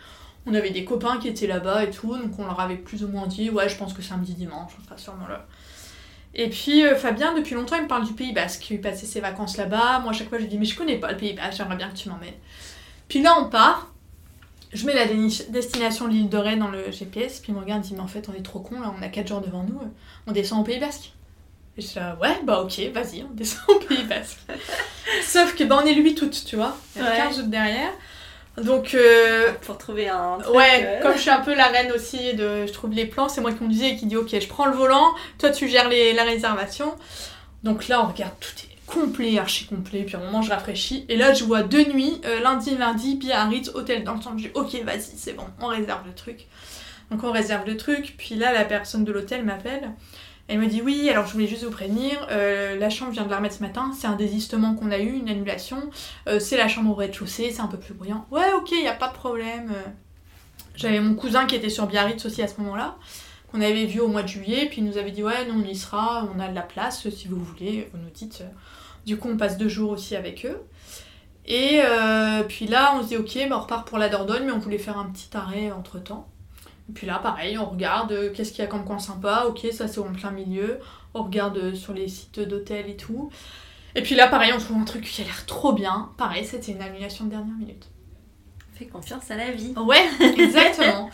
On 0.46 0.54
avait 0.54 0.70
des 0.70 0.84
copains 0.84 1.18
qui 1.18 1.28
étaient 1.28 1.46
là-bas 1.46 1.84
et 1.84 1.90
tout, 1.90 2.16
donc 2.16 2.38
on 2.38 2.44
leur 2.44 2.58
avait 2.60 2.76
plus 2.76 3.04
ou 3.04 3.08
moins 3.08 3.26
dit, 3.26 3.50
ouais, 3.50 3.68
je 3.68 3.76
pense 3.76 3.92
que 3.92 4.02
samedi, 4.02 4.34
dimanche, 4.34 4.72
on 4.80 4.84
sera 4.84 4.96
sûrement 4.96 5.28
là. 5.28 5.46
Et 6.34 6.48
puis 6.48 6.84
euh, 6.86 6.94
Fabien, 6.96 7.34
depuis 7.34 7.54
longtemps, 7.54 7.76
il 7.76 7.82
me 7.82 7.88
parle 7.88 8.06
du 8.06 8.12
Pays 8.12 8.32
Basque. 8.32 8.70
Il 8.70 8.80
passait 8.80 9.04
ses 9.06 9.20
vacances 9.20 9.56
là-bas. 9.56 9.98
Moi, 9.98 10.10
à 10.10 10.14
chaque 10.14 10.28
fois, 10.28 10.38
je 10.38 10.44
lui 10.44 10.48
dis, 10.50 10.58
mais 10.58 10.64
je 10.64 10.76
connais 10.76 10.96
pas 10.96 11.10
le 11.10 11.16
Pays 11.16 11.32
Basque, 11.34 11.56
j'aimerais 11.58 11.76
bien 11.76 11.88
que 11.90 11.96
tu 11.96 12.08
m'emmènes. 12.08 12.34
Puis 13.08 13.20
là, 13.20 13.36
on 13.40 13.50
part. 13.50 13.92
Je 14.72 14.86
mets 14.86 14.94
la 14.94 15.06
destination 15.48 16.06
l'île 16.06 16.28
de 16.28 16.36
Ré 16.36 16.54
dans 16.54 16.68
le 16.68 16.92
GPS. 16.92 17.40
Puis 17.40 17.50
il 17.50 17.56
me 17.56 17.60
regarde, 17.60 17.84
il 17.84 17.88
dit, 17.88 17.94
mais 17.94 18.00
en 18.00 18.06
fait, 18.06 18.28
on 18.28 18.34
est 18.38 18.42
trop 18.44 18.60
con 18.60 18.80
là, 18.80 18.94
on 18.96 19.02
a 19.02 19.08
4 19.08 19.26
jours 19.26 19.40
devant 19.40 19.64
nous. 19.64 19.80
On 20.28 20.32
descend 20.32 20.60
au 20.60 20.62
Pays 20.62 20.78
Basque. 20.78 21.12
Et 21.76 21.82
je 21.82 21.86
suis 21.88 21.98
là, 21.98 22.16
ouais, 22.22 22.38
bah 22.44 22.60
ok, 22.60 22.78
vas-y, 22.94 23.24
on 23.24 23.30
descend 23.34 23.62
au 23.68 23.78
Pays 23.80 24.04
Basque. 24.04 24.38
Sauf 25.24 25.56
que, 25.56 25.64
bah, 25.64 25.80
on 25.82 25.86
est 25.86 25.94
lui 25.94 26.14
toutes, 26.14 26.44
tu 26.44 26.54
vois. 26.54 26.76
Il 26.94 27.02
y 27.02 27.04
a 27.04 27.10
Ouais. 27.10 27.16
15 27.16 27.38
autres 27.40 27.48
derrière. 27.48 27.90
Donc, 28.64 28.94
euh, 28.94 29.52
Pour 29.62 29.78
trouver 29.78 30.08
un 30.08 30.38
truc. 30.38 30.54
Ouais, 30.54 30.82
euh, 30.84 31.02
comme 31.02 31.14
je 31.14 31.20
suis 31.20 31.30
un 31.30 31.40
peu 31.40 31.54
la 31.54 31.66
reine 31.66 31.92
aussi 31.92 32.34
de 32.34 32.66
je 32.66 32.72
trouve 32.72 32.92
les 32.92 33.06
plans, 33.06 33.28
c'est 33.28 33.40
moi 33.40 33.52
qui 33.52 33.58
conduisais 33.58 33.90
et 33.90 33.96
qui 33.96 34.06
dit 34.06 34.16
ok 34.16 34.28
je 34.38 34.48
prends 34.48 34.66
le 34.66 34.74
volant, 34.74 35.14
toi 35.38 35.50
tu 35.50 35.68
gères 35.68 35.88
les, 35.88 36.12
la 36.12 36.24
réservation. 36.24 36.94
Donc 37.62 37.88
là 37.88 38.02
on 38.04 38.08
regarde 38.08 38.34
tout 38.40 38.52
est 38.64 38.70
complet, 38.90 39.38
archi 39.38 39.66
complet. 39.66 40.02
Puis 40.02 40.16
à 40.16 40.18
un 40.18 40.24
moment, 40.24 40.42
je 40.42 40.50
rafraîchis. 40.50 41.06
Et 41.08 41.16
là, 41.16 41.32
je 41.32 41.44
vois 41.44 41.62
deux 41.62 41.84
nuits, 41.84 42.20
euh, 42.24 42.40
lundi, 42.40 42.76
lundi, 42.76 43.16
Biarritz, 43.16 43.70
hôtel 43.74 44.04
dans 44.04 44.14
le 44.14 44.20
centre. 44.20 44.38
Je 44.38 44.48
dis, 44.48 44.50
ok, 44.54 44.74
vas-y, 44.84 45.12
c'est 45.16 45.32
bon, 45.32 45.44
on 45.60 45.68
réserve 45.68 46.06
le 46.06 46.12
truc. 46.12 46.46
Donc 47.10 47.24
on 47.24 47.32
réserve 47.32 47.66
le 47.66 47.76
truc. 47.76 48.14
Puis 48.18 48.34
là, 48.34 48.52
la 48.52 48.64
personne 48.64 49.04
de 49.04 49.12
l'hôtel 49.12 49.44
m'appelle. 49.44 49.90
Elle 50.50 50.58
me 50.58 50.66
dit 50.66 50.82
oui, 50.82 51.08
alors 51.08 51.26
je 51.28 51.32
voulais 51.32 51.46
juste 51.46 51.62
vous 51.62 51.70
prévenir, 51.70 52.26
euh, 52.32 52.76
la 52.76 52.90
chambre 52.90 53.12
vient 53.12 53.22
de 53.22 53.30
la 53.30 53.36
remettre 53.36 53.54
ce 53.54 53.62
matin, 53.62 53.92
c'est 53.96 54.08
un 54.08 54.16
désistement 54.16 54.74
qu'on 54.74 54.90
a 54.90 54.98
eu, 54.98 55.12
une 55.12 55.28
annulation, 55.28 55.90
euh, 56.26 56.40
c'est 56.40 56.56
la 56.56 56.66
chambre 56.66 56.90
au 56.90 56.94
rez-de-chaussée, 56.94 57.52
c'est 57.52 57.60
un 57.60 57.68
peu 57.68 57.78
plus 57.78 57.94
bruyant. 57.94 58.26
Ouais, 58.32 58.52
ok, 58.56 58.72
y 58.72 58.88
a 58.88 58.92
pas 58.92 59.06
de 59.06 59.12
problème. 59.12 59.72
J'avais 60.74 60.98
mon 60.98 61.14
cousin 61.14 61.46
qui 61.46 61.54
était 61.54 61.68
sur 61.68 61.86
Biarritz 61.86 62.26
aussi 62.26 62.42
à 62.42 62.48
ce 62.48 62.60
moment-là, 62.62 62.96
qu'on 63.52 63.60
avait 63.60 63.86
vu 63.86 64.00
au 64.00 64.08
mois 64.08 64.24
de 64.24 64.28
juillet, 64.28 64.66
puis 64.68 64.78
il 64.78 64.86
nous 64.86 64.98
avait 64.98 65.12
dit 65.12 65.22
ouais, 65.22 65.46
non, 65.46 65.62
on 65.64 65.64
y 65.64 65.76
sera, 65.76 66.28
on 66.34 66.40
a 66.40 66.48
de 66.48 66.54
la 66.56 66.62
place, 66.62 67.08
si 67.10 67.28
vous 67.28 67.38
voulez, 67.38 67.88
vous 67.92 67.98
nous 67.98 68.10
dites. 68.10 68.42
Du 69.06 69.18
coup, 69.18 69.28
on 69.30 69.36
passe 69.36 69.56
deux 69.56 69.68
jours 69.68 69.92
aussi 69.92 70.16
avec 70.16 70.44
eux. 70.44 70.60
Et 71.46 71.80
euh, 71.84 72.42
puis 72.42 72.66
là, 72.66 72.96
on 72.96 73.04
se 73.04 73.08
dit 73.08 73.16
ok, 73.16 73.48
bah, 73.48 73.56
on 73.56 73.60
repart 73.60 73.86
pour 73.86 73.98
la 73.98 74.08
Dordogne, 74.08 74.46
mais 74.46 74.52
on 74.52 74.58
voulait 74.58 74.78
faire 74.78 74.98
un 74.98 75.06
petit 75.06 75.28
arrêt 75.34 75.70
entre 75.70 76.00
temps. 76.00 76.28
Et 76.39 76.39
puis 76.94 77.06
là, 77.06 77.18
pareil, 77.18 77.58
on 77.58 77.66
regarde 77.66 78.12
euh, 78.12 78.30
qu'est-ce 78.32 78.50
qu'il 78.50 78.60
y 78.60 78.66
a 78.66 78.66
comme 78.66 78.84
coin 78.84 78.98
sympa. 78.98 79.44
Ok, 79.48 79.66
ça 79.72 79.88
c'est 79.88 80.00
en 80.00 80.12
plein 80.12 80.30
milieu. 80.30 80.78
On 81.14 81.22
regarde 81.24 81.56
euh, 81.58 81.74
sur 81.74 81.92
les 81.92 82.08
sites 82.08 82.40
d'hôtels 82.40 82.88
et 82.88 82.96
tout. 82.96 83.30
Et 83.94 84.02
puis 84.02 84.14
là, 84.14 84.28
pareil, 84.28 84.52
on 84.54 84.58
trouve 84.58 84.78
un 84.78 84.84
truc 84.84 85.04
qui 85.04 85.22
a 85.22 85.24
l'air 85.24 85.46
trop 85.46 85.72
bien. 85.72 86.10
Pareil, 86.16 86.44
c'était 86.44 86.72
une 86.72 86.82
annulation 86.82 87.24
de 87.24 87.30
dernière 87.30 87.56
minute. 87.56 87.88
Fais 88.74 88.86
confiance 88.86 89.30
à 89.30 89.36
la 89.36 89.50
vie. 89.50 89.74
Ouais, 89.76 90.04
exactement. 90.38 91.10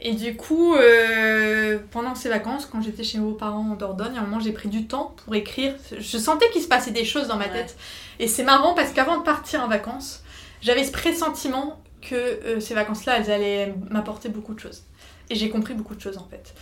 Et 0.00 0.12
du 0.12 0.36
coup, 0.36 0.74
euh, 0.74 1.78
pendant 1.90 2.14
ces 2.14 2.28
vacances, 2.28 2.66
quand 2.66 2.82
j'étais 2.82 3.02
chez 3.02 3.18
mes 3.18 3.32
parents 3.32 3.72
en 3.72 3.74
Dordogne, 3.74 4.16
à 4.16 4.20
un 4.20 4.24
moment 4.24 4.40
j'ai 4.40 4.52
pris 4.52 4.68
du 4.68 4.86
temps 4.86 5.14
pour 5.24 5.34
écrire. 5.34 5.74
Je 5.96 6.18
sentais 6.18 6.48
qu'il 6.50 6.62
se 6.62 6.68
passait 6.68 6.92
des 6.92 7.04
choses 7.04 7.28
dans 7.28 7.36
ma 7.36 7.48
tête. 7.48 7.76
Et 8.20 8.28
c'est 8.28 8.44
marrant 8.44 8.74
parce 8.74 8.92
qu'avant 8.92 9.18
de 9.18 9.24
partir 9.24 9.62
en 9.62 9.68
vacances, 9.68 10.22
j'avais 10.60 10.84
ce 10.84 10.92
pressentiment 10.92 11.80
que 12.00 12.60
ces 12.60 12.74
vacances-là, 12.74 13.18
elles 13.18 13.30
allaient 13.30 13.74
m'apporter 13.90 14.28
beaucoup 14.28 14.54
de 14.54 14.60
choses. 14.60 14.84
Et 15.30 15.34
j'ai 15.34 15.50
compris 15.50 15.74
beaucoup 15.74 15.94
de 15.94 16.00
choses 16.00 16.18
en 16.18 16.26
fait. 16.28 16.54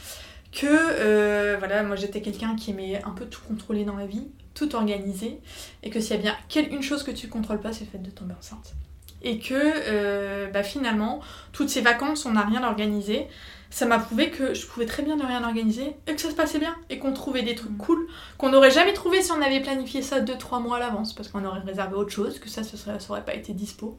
Que 0.53 0.67
euh, 0.67 1.57
voilà, 1.59 1.83
moi 1.83 1.97
j'étais 1.97 2.23
quelqu'un 2.23 2.57
qui 2.57 2.71
aimait 2.71 3.03
un 3.05 3.11
peu 3.11 3.27
tout 3.27 3.43
contrôler 3.47 3.85
dans 3.85 3.97
la 3.97 4.07
vie, 4.07 4.29
tout 4.55 4.75
organiser, 4.75 5.39
et 5.83 5.91
que 5.91 6.01
s'il 6.01 6.17
y 6.17 6.29
a 6.29 6.37
bien 6.49 6.63
une 6.71 6.83
chose 6.83 7.03
que 7.03 7.11
tu 7.11 7.29
contrôles 7.29 7.61
pas, 7.61 7.73
c'est 7.73 7.85
le 7.85 7.91
fait 7.91 8.03
de 8.03 8.11
tomber 8.11 8.35
enceinte. 8.39 8.75
Et 9.23 9.39
que 9.39 9.55
euh, 9.55 10.49
bah, 10.49 10.63
finalement, 10.63 11.21
toutes 11.53 11.69
ces 11.69 11.81
vacances, 11.81 12.27
on 12.27 12.33
n'a 12.33 12.43
rien 12.43 12.65
organisé. 12.65 13.27
Ça 13.69 13.85
m'a 13.85 13.99
prouvé 13.99 14.31
que 14.31 14.55
je 14.55 14.65
pouvais 14.67 14.87
très 14.87 15.03
bien 15.03 15.17
ne 15.17 15.25
rien 15.25 15.43
organiser 15.43 15.97
et 16.07 16.15
que 16.15 16.21
ça 16.21 16.31
se 16.31 16.35
passait 16.35 16.61
bien 16.61 16.75
et 16.89 16.99
qu'on 16.99 17.13
trouvait 17.13 17.43
des 17.43 17.57
trucs 17.57 17.77
cool 17.77 18.07
qu'on 18.39 18.51
n'aurait 18.51 18.71
jamais 18.71 18.93
trouvé 18.93 19.23
si 19.23 19.33
on 19.33 19.43
avait 19.43 19.61
planifié 19.61 20.03
ça 20.03 20.21
2-3 20.21 20.63
mois 20.63 20.77
à 20.77 20.81
l'avance 20.81 21.13
parce 21.15 21.29
qu'on 21.29 21.45
aurait 21.45 21.61
réservé 21.61 21.97
autre 21.97 22.13
chose, 22.13 22.39
que 22.39 22.49
ça, 22.49 22.63
ça, 22.63 22.77
serait, 22.77 23.01
ça 23.01 23.11
aurait 23.11 23.25
pas 23.25 23.35
été 23.35 23.53
dispo. 23.53 23.99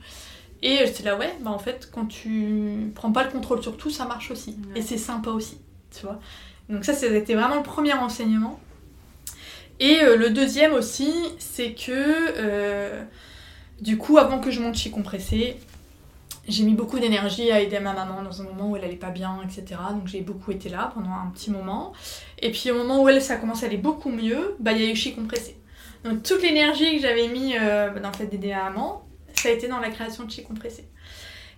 Et 0.62 0.78
j'étais 0.86 1.04
là, 1.04 1.18
ouais, 1.18 1.34
bah 1.42 1.52
en 1.52 1.60
fait, 1.60 1.90
quand 1.92 2.06
tu 2.06 2.92
prends 2.96 3.12
pas 3.12 3.24
le 3.24 3.30
contrôle 3.30 3.62
sur 3.62 3.78
tout, 3.78 3.90
ça 3.90 4.06
marche 4.06 4.32
aussi. 4.32 4.58
Et 4.76 4.82
c'est 4.82 4.98
sympa 4.98 5.30
aussi, 5.30 5.60
tu 5.92 6.06
vois. 6.06 6.20
Donc 6.70 6.84
ça, 6.84 6.94
c'était 6.94 7.36
vraiment 7.36 7.58
le 7.58 7.64
premier 7.64 7.94
enseignement. 7.94 8.60
Et 9.80 10.00
euh, 10.02 10.18
le 10.18 10.32
deuxième 10.32 10.74
aussi, 10.74 11.14
c'est 11.38 11.74
que, 11.74 11.92
euh, 11.92 13.04
du 13.82 13.98
coup, 13.98 14.18
avant 14.18 14.40
que 14.40 14.50
je 14.50 14.60
monte 14.60 14.76
chez 14.76 14.90
Compressé, 14.90 15.58
j'ai 16.48 16.64
mis 16.64 16.74
beaucoup 16.74 17.00
d'énergie 17.00 17.52
à 17.52 17.62
aider 17.62 17.80
ma 17.80 17.94
maman 17.94 18.24
dans 18.24 18.42
un 18.42 18.46
moment 18.46 18.72
où 18.72 18.78
elle 18.78 18.84
allait 18.84 18.96
pas 18.96 19.10
bien, 19.10 19.40
etc. 19.44 19.80
Donc 19.92 20.08
j'ai 20.08 20.22
beaucoup 20.22 20.52
été 20.52 20.70
là 20.70 20.92
pendant 20.94 21.12
un 21.12 21.30
petit 21.34 21.52
moment. 21.52 21.94
Et 22.40 22.52
puis 22.52 22.72
au 22.72 22.76
moment 22.76 23.04
où 23.04 23.10
elle, 23.10 23.22
ça 23.22 23.34
a 23.34 23.38
commencé 23.38 23.66
à 23.66 23.68
aller 23.68 23.78
beaucoup 23.78 24.10
mieux, 24.10 24.56
bah 24.60 24.72
il 24.72 24.82
y 24.82 24.88
a 24.88 24.90
eu 24.90 24.96
chez 24.96 25.14
Compressé. 25.14 25.58
Donc 26.06 26.24
toute 26.24 26.42
l'énergie 26.42 26.96
que 26.96 27.02
j'avais 27.02 27.28
mis 27.28 27.56
euh, 27.58 28.00
dans 28.00 28.10
le 28.10 28.16
fait 28.16 28.28
d'aider 28.28 28.50
ma 28.50 28.70
maman, 28.70 29.07
ça 29.38 29.50
a 29.50 29.52
été 29.52 29.68
dans 29.68 29.80
la 29.80 29.90
création 29.90 30.24
de 30.24 30.32
Chi 30.32 30.44
Compressé. 30.44 30.86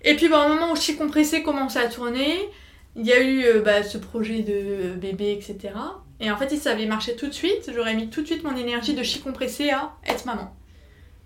Et 0.04 0.16
puis 0.16 0.30
bah, 0.30 0.46
au 0.46 0.50
moment 0.50 0.72
où 0.72 0.76
Chi 0.76 0.96
Compressé 0.96 1.44
commençait 1.44 1.80
à 1.80 1.88
tourner, 1.88 2.50
il 2.96 3.06
y 3.06 3.14
a 3.14 3.22
eu 3.22 3.44
euh, 3.46 3.62
bah, 3.62 3.84
ce 3.84 3.98
projet 3.98 4.42
de 4.42 4.94
bébé, 4.96 5.32
etc. 5.32 5.74
Et 6.20 6.32
en 6.32 6.38
fait, 6.38 6.50
si 6.50 6.58
ça 6.58 6.72
avait 6.72 6.86
marché 6.86 7.16
tout 7.16 7.28
de 7.28 7.34
suite, 7.34 7.72
j'aurais 7.74 7.96
mis 7.96 8.10
tout 8.10 8.22
de 8.22 8.26
suite 8.26 8.44
mon 8.44 8.56
énergie 8.56 8.94
de 8.94 9.04
Chi 9.04 9.22
Compressé 9.22 9.70
à 9.70 9.94
être 10.06 10.26
maman. 10.26 10.54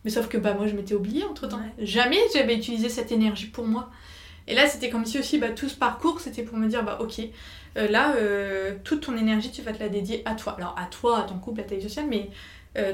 Mais 0.04 0.12
sauf 0.12 0.28
que 0.28 0.38
bah, 0.38 0.54
moi, 0.54 0.68
je 0.68 0.76
m'étais 0.76 0.96
oubliée 0.96 1.24
entre 1.24 1.48
temps. 1.48 1.60
Jamais 1.80 2.20
j'avais 2.34 2.56
utilisé 2.56 2.90
cette 2.90 3.12
énergie 3.12 3.48
pour 3.48 3.66
moi. 3.66 3.90
Et 4.48 4.56
là, 4.56 4.68
c'était 4.68 4.90
comme 4.90 5.06
si 5.06 5.18
aussi 5.18 5.38
bah, 5.38 5.50
tout 5.50 5.70
ce 5.70 5.76
parcours, 5.76 6.20
c'était 6.20 6.44
pour 6.44 6.58
me 6.58 6.68
dire 6.68 6.84
bah, 6.84 7.00
ok, 7.02 7.22
euh, 7.78 7.88
là, 7.88 8.16
euh, 8.18 8.76
toute 8.84 9.02
ton 9.02 9.18
énergie, 9.18 9.52
tu 9.52 9.62
vas 9.62 9.72
te 9.72 9.80
la 9.80 9.90
dédier 9.90 10.22
à 10.26 10.36
toi. 10.36 10.56
Alors, 10.58 10.76
à 10.78 10.86
toi, 10.86 11.20
à 11.20 11.24
ton 11.24 11.36
couple, 11.36 11.62
à 11.62 11.64
ta 11.64 11.76
vie 11.76 11.82
sociale, 11.82 12.06
mais 12.10 12.30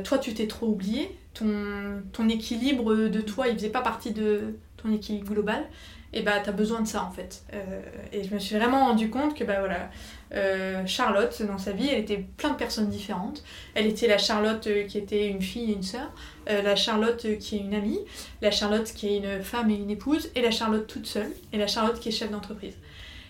toi, 0.04 0.18
tu 0.18 0.34
t'es 0.34 0.46
trop 0.46 0.68
oublié. 0.68 1.10
Ton, 1.34 2.02
ton 2.12 2.28
équilibre 2.28 2.96
de 2.96 3.22
toi, 3.22 3.48
il 3.48 3.56
faisait 3.56 3.70
pas 3.70 3.82
partie 3.82 4.12
de 4.12 4.56
ton 4.78 4.92
équilibre 4.92 5.34
global 5.34 5.66
et 6.12 6.22
bah 6.22 6.40
t'as 6.44 6.52
besoin 6.52 6.82
de 6.82 6.88
ça 6.88 7.04
en 7.04 7.12
fait. 7.12 7.44
Euh, 7.54 7.82
et 8.12 8.24
je 8.24 8.34
me 8.34 8.40
suis 8.40 8.56
vraiment 8.56 8.86
rendu 8.86 9.10
compte 9.10 9.36
que 9.36 9.44
bah 9.44 9.60
voilà, 9.60 9.90
euh, 10.34 10.86
Charlotte 10.86 11.42
dans 11.44 11.58
sa 11.58 11.72
vie, 11.72 11.88
elle 11.88 12.00
était 12.00 12.26
plein 12.38 12.50
de 12.50 12.56
personnes 12.56 12.90
différentes. 12.90 13.44
Elle 13.76 13.86
était 13.86 14.08
la 14.08 14.18
Charlotte 14.18 14.66
euh, 14.68 14.86
qui 14.86 14.98
était 14.98 15.28
une 15.28 15.42
fille 15.42 15.72
et 15.72 15.76
une 15.76 15.84
sœur, 15.84 16.12
la 16.48 16.76
Charlotte 16.76 17.38
qui 17.40 17.58
est 17.58 17.60
une 17.60 17.76
amie, 17.76 18.00
la 18.42 18.50
Charlotte 18.50 18.92
qui 18.92 19.08
est 19.08 19.18
une 19.18 19.44
femme 19.44 19.70
et 19.70 19.76
une 19.76 19.92
épouse, 19.92 20.32
et 20.34 20.42
la 20.42 20.50
Charlotte 20.50 20.88
toute 20.88 21.06
seule, 21.06 21.32
et 21.54 21.60
la 21.60 21.68
Charlotte 21.68 22.00
qui 22.00 22.10
est 22.10 22.12
chef 22.12 22.32
d'entreprise. 22.32 22.74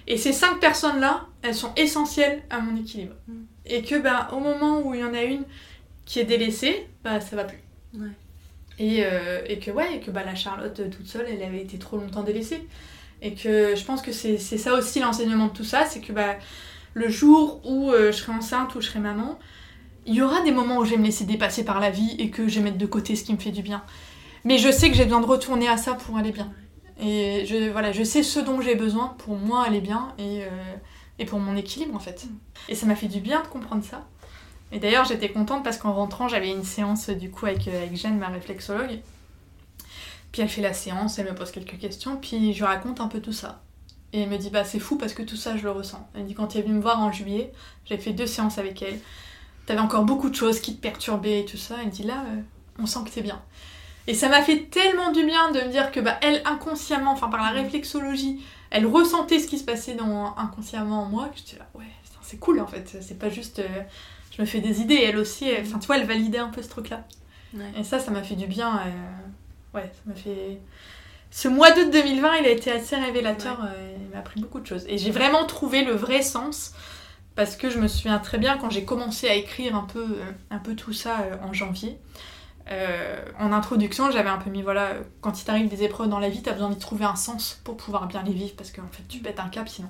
Et 0.07 0.15
ces 0.15 0.31
cinq 0.31 0.59
personnes-là, 0.61 1.25
elles 1.41 1.53
sont 1.53 1.73
essentielles 1.75 2.41
à 2.49 2.59
mon 2.61 2.79
équilibre. 2.79 3.15
Mm. 3.27 3.33
Et 3.65 3.81
que 3.81 3.99
bah 3.99 4.29
au 4.31 4.39
moment 4.39 4.81
où 4.81 4.93
il 4.93 5.01
y 5.01 5.03
en 5.03 5.13
a 5.13 5.23
une 5.23 5.43
qui 6.05 6.19
est 6.19 6.25
délaissée, 6.25 6.87
bah 7.03 7.19
ça 7.19 7.35
va 7.35 7.43
plus. 7.43 7.59
Ouais. 7.93 8.09
Euh, 8.81 9.41
et, 9.47 9.59
que 9.59 9.71
ouais, 9.71 9.99
que 9.99 10.11
bah, 10.11 10.23
la 10.25 10.35
Charlotte 10.35 10.89
toute 10.89 11.07
seule, 11.07 11.25
elle 11.29 11.43
avait 11.43 11.61
été 11.61 11.77
trop 11.77 11.97
longtemps 11.97 12.23
délaissée. 12.23 12.67
Et 13.21 13.33
que 13.33 13.75
je 13.75 13.83
pense 13.83 14.01
que 14.01 14.13
c'est 14.13 14.37
ça 14.37 14.73
aussi 14.75 14.99
l'enseignement 15.01 15.47
de 15.47 15.53
tout 15.53 15.65
ça, 15.65 15.85
c'est 15.85 15.99
que 15.99 16.13
bah, 16.13 16.35
le 16.93 17.09
jour 17.09 17.61
où 17.65 17.91
euh, 17.91 18.11
je 18.11 18.17
serai 18.17 18.31
enceinte 18.31 18.75
ou 18.75 18.81
je 18.81 18.87
serai 18.87 18.99
maman, 18.99 19.37
il 20.05 20.15
y 20.15 20.21
aura 20.21 20.41
des 20.41 20.51
moments 20.51 20.77
où 20.77 20.85
je 20.85 20.91
vais 20.91 20.97
me 20.97 21.05
laisser 21.05 21.25
dépasser 21.25 21.65
par 21.65 21.81
la 21.81 21.89
vie 21.89 22.15
et 22.17 22.29
que 22.29 22.47
je 22.47 22.55
vais 22.55 22.65
mettre 22.65 22.77
de 22.77 22.85
côté 22.85 23.15
ce 23.15 23.25
qui 23.25 23.33
me 23.33 23.37
fait 23.37 23.51
du 23.51 23.61
bien. 23.61 23.83
Mais 24.45 24.57
je 24.57 24.71
sais 24.71 24.89
que 24.89 24.95
j'ai 24.95 25.03
besoin 25.03 25.19
de 25.19 25.25
retourner 25.25 25.67
à 25.67 25.75
ça 25.75 25.93
pour 25.93 26.17
aller 26.17 26.31
bien. 26.31 26.51
Et 27.01 27.45
je, 27.45 27.69
voilà, 27.71 27.91
je 27.91 28.03
sais 28.03 28.23
ce 28.23 28.39
dont 28.39 28.61
j'ai 28.61 28.75
besoin 28.75 29.15
pour 29.19 29.37
moi 29.37 29.63
aller 29.63 29.81
bien 29.81 30.13
et, 30.17 30.43
euh, 30.43 30.75
et 31.19 31.25
pour 31.25 31.39
mon 31.39 31.57
équilibre 31.57 31.95
en 31.95 31.99
fait. 31.99 32.25
Et 32.69 32.75
ça 32.75 32.85
m'a 32.85 32.95
fait 32.95 33.07
du 33.07 33.19
bien 33.19 33.41
de 33.41 33.47
comprendre 33.47 33.83
ça. 33.83 34.07
Et 34.71 34.79
d'ailleurs, 34.79 35.05
j'étais 35.05 35.29
contente 35.29 35.63
parce 35.63 35.77
qu'en 35.77 35.93
rentrant, 35.93 36.27
j'avais 36.27 36.49
une 36.49 36.63
séance 36.63 37.09
du 37.09 37.31
coup 37.31 37.45
avec, 37.45 37.67
avec 37.67 37.95
Jeanne, 37.95 38.17
ma 38.17 38.27
réflexologue. 38.27 38.99
Puis 40.31 40.41
elle 40.41 40.49
fait 40.49 40.61
la 40.61 40.73
séance, 40.73 41.17
elle 41.17 41.25
me 41.25 41.33
pose 41.33 41.51
quelques 41.51 41.79
questions, 41.79 42.17
puis 42.17 42.53
je 42.53 42.63
raconte 42.63 43.01
un 43.01 43.07
peu 43.07 43.19
tout 43.19 43.33
ça. 43.33 43.61
Et 44.13 44.21
elle 44.21 44.29
me 44.29 44.37
dit, 44.37 44.49
bah 44.49 44.63
c'est 44.63 44.79
fou 44.79 44.95
parce 44.95 45.13
que 45.13 45.23
tout 45.23 45.35
ça, 45.35 45.57
je 45.57 45.63
le 45.63 45.71
ressens. 45.71 46.07
Elle 46.13 46.23
me 46.23 46.27
dit, 46.27 46.35
quand 46.35 46.53
elle 46.53 46.61
est 46.61 46.63
venue 46.63 46.75
me 46.75 46.81
voir 46.81 46.99
en 46.99 47.11
juillet, 47.11 47.51
j'avais 47.85 48.01
fait 48.01 48.13
deux 48.13 48.27
séances 48.27 48.57
avec 48.57 48.81
elle. 48.81 48.99
T'avais 49.65 49.79
encore 49.79 50.03
beaucoup 50.03 50.29
de 50.29 50.35
choses 50.35 50.59
qui 50.59 50.75
te 50.75 50.81
perturbaient 50.81 51.41
et 51.41 51.45
tout 51.45 51.57
ça. 51.57 51.75
Elle 51.79 51.87
me 51.87 51.91
dit, 51.91 52.03
là, 52.03 52.23
euh, 52.27 52.41
on 52.79 52.85
sent 52.85 52.99
que 53.05 53.11
t'es 53.11 53.21
bien. 53.21 53.41
Et 54.07 54.13
ça 54.15 54.29
m'a 54.29 54.41
fait 54.41 54.69
tellement 54.71 55.11
du 55.11 55.23
bien 55.23 55.51
de 55.51 55.61
me 55.61 55.69
dire 55.69 55.91
que 55.91 55.99
bah, 55.99 56.17
elle, 56.21 56.41
inconsciemment, 56.45 57.11
enfin 57.11 57.27
par 57.27 57.41
la 57.41 57.49
réflexologie, 57.49 58.43
elle 58.71 58.87
ressentait 58.87 59.39
ce 59.39 59.47
qui 59.47 59.59
se 59.59 59.63
passait 59.63 59.93
dans, 59.93 60.35
inconsciemment 60.37 61.03
en 61.03 61.05
moi, 61.05 61.29
que 61.29 61.37
j'étais 61.37 61.59
là, 61.59 61.67
ouais, 61.75 61.85
c'est 62.21 62.37
cool 62.37 62.59
en 62.59 62.67
fait. 62.67 62.97
C'est 63.01 63.19
pas 63.19 63.29
juste. 63.29 63.59
Euh, 63.59 63.83
je 64.39 64.43
me 64.43 64.47
fais 64.47 64.61
des 64.61 64.79
idées. 64.79 65.01
elle 65.03 65.17
aussi, 65.17 65.51
enfin, 65.59 65.79
tu 65.79 65.87
vois, 65.87 65.97
elle 65.97 66.07
validait 66.07 66.37
un 66.37 66.47
peu 66.47 66.61
ce 66.61 66.69
truc-là. 66.69 67.03
Et 67.77 67.83
ça, 67.83 67.99
ça 67.99 68.09
m'a 68.11 68.23
fait 68.23 68.35
du 68.35 68.47
bien. 68.47 68.77
Euh, 68.77 69.77
ouais, 69.77 69.91
ça 69.93 70.01
m'a 70.05 70.15
fait. 70.15 70.59
Ce 71.29 71.47
mois 71.47 71.71
d'août 71.71 71.91
2020, 71.91 72.37
il 72.37 72.45
a 72.45 72.49
été 72.49 72.71
assez 72.71 72.95
révélateur. 72.95 73.59
Euh, 73.63 73.95
il 73.99 74.07
m'a 74.09 74.19
appris 74.19 74.39
beaucoup 74.39 74.61
de 74.61 74.65
choses. 74.65 74.85
Et 74.87 74.97
j'ai 74.97 75.11
vraiment 75.11 75.45
trouvé 75.45 75.83
le 75.83 75.91
vrai 75.91 76.21
sens. 76.21 76.73
Parce 77.35 77.55
que 77.55 77.69
je 77.69 77.79
me 77.79 77.87
souviens 77.87 78.19
très 78.19 78.37
bien 78.37 78.57
quand 78.57 78.69
j'ai 78.69 78.83
commencé 78.83 79.27
à 79.29 79.33
écrire 79.33 79.75
un 79.75 79.83
peu, 79.83 80.03
euh, 80.03 80.31
un 80.51 80.57
peu 80.57 80.75
tout 80.75 80.93
ça 80.93 81.17
en 81.43 81.53
janvier. 81.53 81.97
en 83.39 83.51
introduction, 83.51 84.11
j'avais 84.11 84.29
un 84.29 84.37
peu 84.37 84.49
mis 84.49 84.61
voilà, 84.61 84.93
quand 85.21 85.41
il 85.41 85.45
t'arrive 85.45 85.69
des 85.69 85.83
épreuves 85.83 86.07
dans 86.07 86.19
la 86.19 86.29
vie, 86.29 86.41
t'as 86.41 86.53
besoin 86.53 86.69
de 86.69 86.79
trouver 86.79 87.05
un 87.05 87.15
sens 87.15 87.59
pour 87.63 87.77
pouvoir 87.77 88.07
bien 88.07 88.23
les 88.23 88.33
vivre 88.33 88.55
parce 88.55 88.71
qu'en 88.71 88.87
fait, 88.91 89.03
tu 89.09 89.19
pètes 89.19 89.39
un 89.39 89.49
cap 89.49 89.67
sinon. 89.67 89.89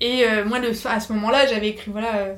Et 0.00 0.24
moi, 0.46 0.58
le, 0.60 0.70
à 0.86 1.00
ce 1.00 1.12
moment-là, 1.12 1.46
j'avais 1.46 1.68
écrit 1.68 1.90
voilà 1.90 2.36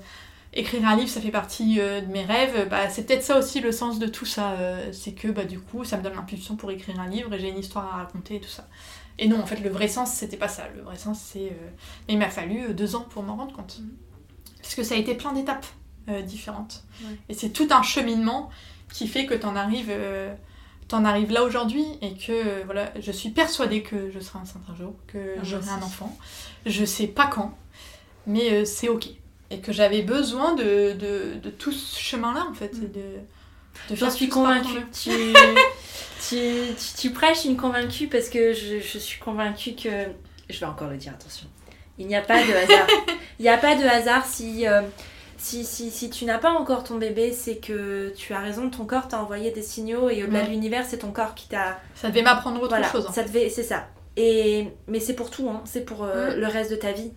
écrire 0.52 0.86
un 0.86 0.96
livre, 0.96 1.08
ça 1.08 1.20
fait 1.20 1.30
partie 1.30 1.80
euh, 1.80 2.00
de 2.00 2.06
mes 2.06 2.24
rêves, 2.24 2.68
bah, 2.68 2.88
c'est 2.88 3.06
peut-être 3.06 3.22
ça 3.22 3.38
aussi 3.38 3.60
le 3.60 3.72
sens 3.72 3.98
de 3.98 4.06
tout 4.06 4.24
ça. 4.26 4.52
Euh, 4.52 4.90
c'est 4.92 5.12
que 5.12 5.28
bah, 5.28 5.44
du 5.44 5.60
coup, 5.60 5.84
ça 5.84 5.96
me 5.96 6.02
donne 6.02 6.14
l'impulsion 6.14 6.56
pour 6.56 6.70
écrire 6.70 6.98
un 6.98 7.08
livre 7.08 7.32
et 7.34 7.38
j'ai 7.38 7.48
une 7.48 7.58
histoire 7.58 7.86
à 7.94 7.96
raconter 7.98 8.36
et 8.36 8.40
tout 8.40 8.48
ça. 8.48 8.68
Et 9.18 9.28
non, 9.28 9.40
en 9.40 9.46
fait, 9.46 9.60
le 9.60 9.70
vrai 9.70 9.88
sens, 9.88 10.12
c'était 10.12 10.36
pas 10.36 10.48
ça. 10.48 10.68
Le 10.74 10.82
vrai 10.82 10.96
sens, 10.96 11.20
c'est. 11.20 11.50
Euh, 11.50 11.70
il 12.08 12.18
m'a 12.18 12.30
fallu 12.30 12.74
deux 12.74 12.96
ans 12.96 13.06
pour 13.10 13.22
m'en 13.22 13.36
rendre 13.36 13.54
compte. 13.54 13.80
Mm. 13.80 13.88
Parce 14.62 14.74
que 14.74 14.82
ça 14.82 14.94
a 14.94 14.98
été 14.98 15.14
plein 15.14 15.32
d'étapes 15.32 15.66
différentes. 16.26 16.82
Et 17.28 17.34
c'est 17.34 17.50
tout 17.50 17.68
un 17.70 17.82
cheminement 17.82 18.50
qui 18.92 19.06
fait 19.06 19.26
que 19.26 19.34
t'en 19.34 19.54
arrives. 19.54 19.92
T'en 20.88 21.04
arrives 21.04 21.30
là 21.30 21.44
aujourd'hui 21.44 21.84
et 22.02 22.14
que 22.14 22.64
voilà, 22.64 22.92
je 22.98 23.12
suis 23.12 23.30
persuadée 23.30 23.82
que 23.82 24.10
je 24.10 24.18
serai 24.18 24.40
enceinte 24.40 24.62
un 24.68 24.74
jour, 24.74 24.94
que 25.06 25.36
ah, 25.38 25.40
j'aurai 25.44 25.70
un 25.70 25.82
enfant. 25.82 26.16
Je 26.66 26.84
sais 26.84 27.06
pas 27.06 27.28
quand, 27.28 27.56
mais 28.26 28.64
c'est 28.64 28.88
ok 28.88 29.19
et 29.50 29.60
que 29.60 29.72
j'avais 29.72 30.02
besoin 30.02 30.54
de, 30.54 30.92
de, 30.92 31.34
de, 31.42 31.50
tout 31.50 31.72
ce 31.72 31.98
chemin-là, 32.00 32.46
en 32.50 32.54
fait, 32.54 32.74
mm. 32.74 32.92
de, 32.92 33.90
De 33.90 33.96
J'en 33.96 34.10
suis 34.10 34.28
convaincue. 34.28 34.84
Tu, 34.92 35.10
tu, 36.28 36.36
tu, 36.76 36.94
tu 36.98 37.10
prêches 37.10 37.44
une 37.44 37.56
convaincue 37.56 38.08
parce 38.08 38.28
que 38.28 38.52
je, 38.52 38.78
je 38.80 38.98
suis 38.98 39.18
convaincue 39.20 39.74
que. 39.74 40.06
Je 40.48 40.58
vais 40.60 40.66
encore 40.66 40.88
le 40.88 40.96
dire, 40.96 41.12
attention. 41.12 41.46
Il 41.98 42.06
n'y 42.06 42.16
a 42.16 42.22
pas 42.22 42.42
de 42.42 42.52
hasard. 42.52 42.86
Il 43.38 43.42
n'y 43.42 43.48
a 43.48 43.58
pas 43.58 43.74
de 43.76 43.84
hasard 43.84 44.24
si. 44.26 44.66
euh, 44.66 44.82
si, 45.36 45.64
si, 45.64 45.90
si 45.90 46.10
tu 46.10 46.26
n'as 46.26 46.36
pas 46.36 46.50
encore 46.50 46.84
ton 46.84 46.96
bébé, 46.96 47.32
c'est 47.32 47.56
que 47.56 48.12
tu 48.14 48.34
as 48.34 48.40
raison, 48.40 48.68
ton 48.68 48.84
corps 48.84 49.08
t'a 49.08 49.22
envoyé 49.22 49.50
des 49.52 49.62
signaux 49.62 50.10
et 50.10 50.22
au-delà 50.22 50.40
Ouais. 50.40 50.44
de 50.46 50.50
l'univers, 50.50 50.84
c'est 50.86 50.98
ton 50.98 51.12
corps 51.12 51.34
qui 51.34 51.48
t'a. 51.48 51.80
Ça 51.94 52.08
devait 52.10 52.20
m'apprendre 52.20 52.58
autre 52.60 52.68
Voilà, 52.68 52.90
chose. 52.92 53.08
ça 53.14 53.22
devait, 53.22 53.48
c'est 53.48 53.62
ça. 53.62 53.88
Et 54.18 54.68
mais 54.86 55.00
c'est 55.00 55.14
pour 55.14 55.30
tout, 55.30 55.48
hein. 55.48 55.62
c'est 55.64 55.86
pour 55.86 56.04
euh, 56.04 56.34
le 56.36 56.46
reste 56.46 56.70
de 56.70 56.76
ta 56.76 56.92
vie, 56.92 57.12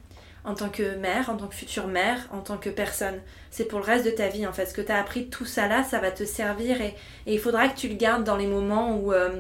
en 0.46 0.56
tant 0.56 0.70
que 0.70 0.96
mère, 0.96 1.30
en 1.30 1.38
tant 1.38 1.48
que 1.48 1.56
future 1.56 1.88
mère, 1.88 2.18
en 2.32 2.40
tant 2.40 2.58
que 2.58 2.70
personne. 2.70 3.20
C'est 3.52 3.66
pour 3.66 3.80
le 3.80 3.86
reste 3.86 4.06
de 4.06 4.12
ta 4.12 4.28
vie 4.28 4.46
en 4.48 4.54
fait. 4.54 4.66
Ce 4.66 4.74
que 4.74 4.82
tu 4.82 4.92
as 4.92 5.00
appris 5.00 5.28
tout 5.30 5.46
ça 5.46 5.68
là, 5.68 5.84
ça 5.84 6.00
va 6.00 6.12
te 6.12 6.26
servir 6.26 6.82
et, 6.82 6.96
et 7.28 7.34
il 7.34 7.40
faudra 7.40 7.70
que 7.70 7.78
tu 7.78 7.88
le 7.88 7.96
gardes 7.96 8.24
dans 8.24 8.36
les 8.38 8.48
moments 8.48 8.98
où 8.98 9.14
euh, 9.14 9.40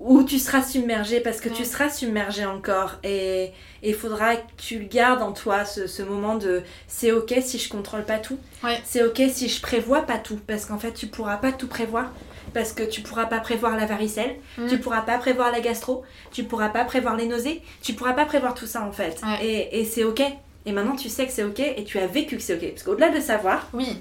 où 0.00 0.24
tu 0.24 0.38
seras 0.40 0.62
submergé 0.62 1.20
parce 1.20 1.40
que 1.40 1.48
tu 1.48 1.64
seras 1.64 1.88
submergé 1.88 2.44
encore 2.44 2.96
et 3.04 3.52
et 3.82 3.90
il 3.90 3.94
faudra 3.94 4.34
que 4.36 4.42
tu 4.56 4.78
le 4.80 4.86
gardes 4.86 5.22
en 5.22 5.32
toi 5.32 5.64
ce, 5.64 5.86
ce 5.86 6.02
moment 6.02 6.34
de 6.36 6.62
c'est 6.88 7.12
ok 7.12 7.32
si 7.40 7.58
je 7.58 7.68
contrôle 7.68 8.04
pas 8.04 8.18
tout 8.18 8.38
Ouais. 8.64 8.80
c'est 8.84 9.02
ok 9.04 9.22
si 9.32 9.48
je 9.48 9.60
prévois 9.62 10.02
pas 10.02 10.18
tout 10.18 10.40
parce 10.46 10.66
qu'en 10.66 10.78
fait 10.78 10.92
tu 10.92 11.06
pourras 11.06 11.36
pas 11.36 11.52
tout 11.52 11.68
prévoir 11.68 12.10
parce 12.52 12.72
que 12.72 12.82
tu 12.82 13.00
pourras 13.00 13.26
pas 13.26 13.40
prévoir 13.40 13.76
la 13.76 13.86
varicelle 13.86 14.36
Mm. 14.58 14.68
tu 14.68 14.78
pourras 14.78 15.00
pas 15.02 15.18
prévoir 15.18 15.50
la 15.50 15.60
gastro 15.60 16.04
tu 16.32 16.44
pourras 16.44 16.68
pas 16.68 16.84
prévoir 16.84 17.16
les 17.16 17.26
nausées 17.26 17.62
tu 17.82 17.94
pourras 17.94 18.12
pas 18.12 18.24
prévoir 18.26 18.54
tout 18.54 18.66
ça 18.66 18.82
en 18.84 18.92
fait 18.92 19.20
Ouais. 19.24 19.44
et, 19.46 19.80
et 19.80 19.84
c'est 19.84 20.04
ok 20.04 20.22
et 20.66 20.72
maintenant 20.72 20.96
tu 20.96 21.08
sais 21.08 21.26
que 21.26 21.32
c'est 21.32 21.42
ok 21.44 21.60
et 21.60 21.84
tu 21.84 21.98
as 21.98 22.06
vécu 22.06 22.36
que 22.36 22.42
c'est 22.42 22.54
ok 22.54 22.70
parce 22.70 22.82
qu'au-delà 22.82 23.10
de 23.10 23.20
savoir 23.20 23.68
Oui. 23.72 23.98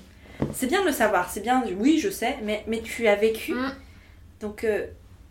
c'est 0.54 0.68
bien 0.68 0.82
de 0.82 0.88
le 0.88 0.92
savoir 0.94 1.30
c'est 1.30 1.42
bien 1.42 1.64
oui 1.80 2.00
je 2.00 2.10
sais 2.10 2.38
mais, 2.44 2.64
mais 2.68 2.82
tu 2.82 3.08
as 3.08 3.16
vécu 3.16 3.54
Mm. 3.54 3.72
donc 4.42 4.64
euh, 4.64 4.86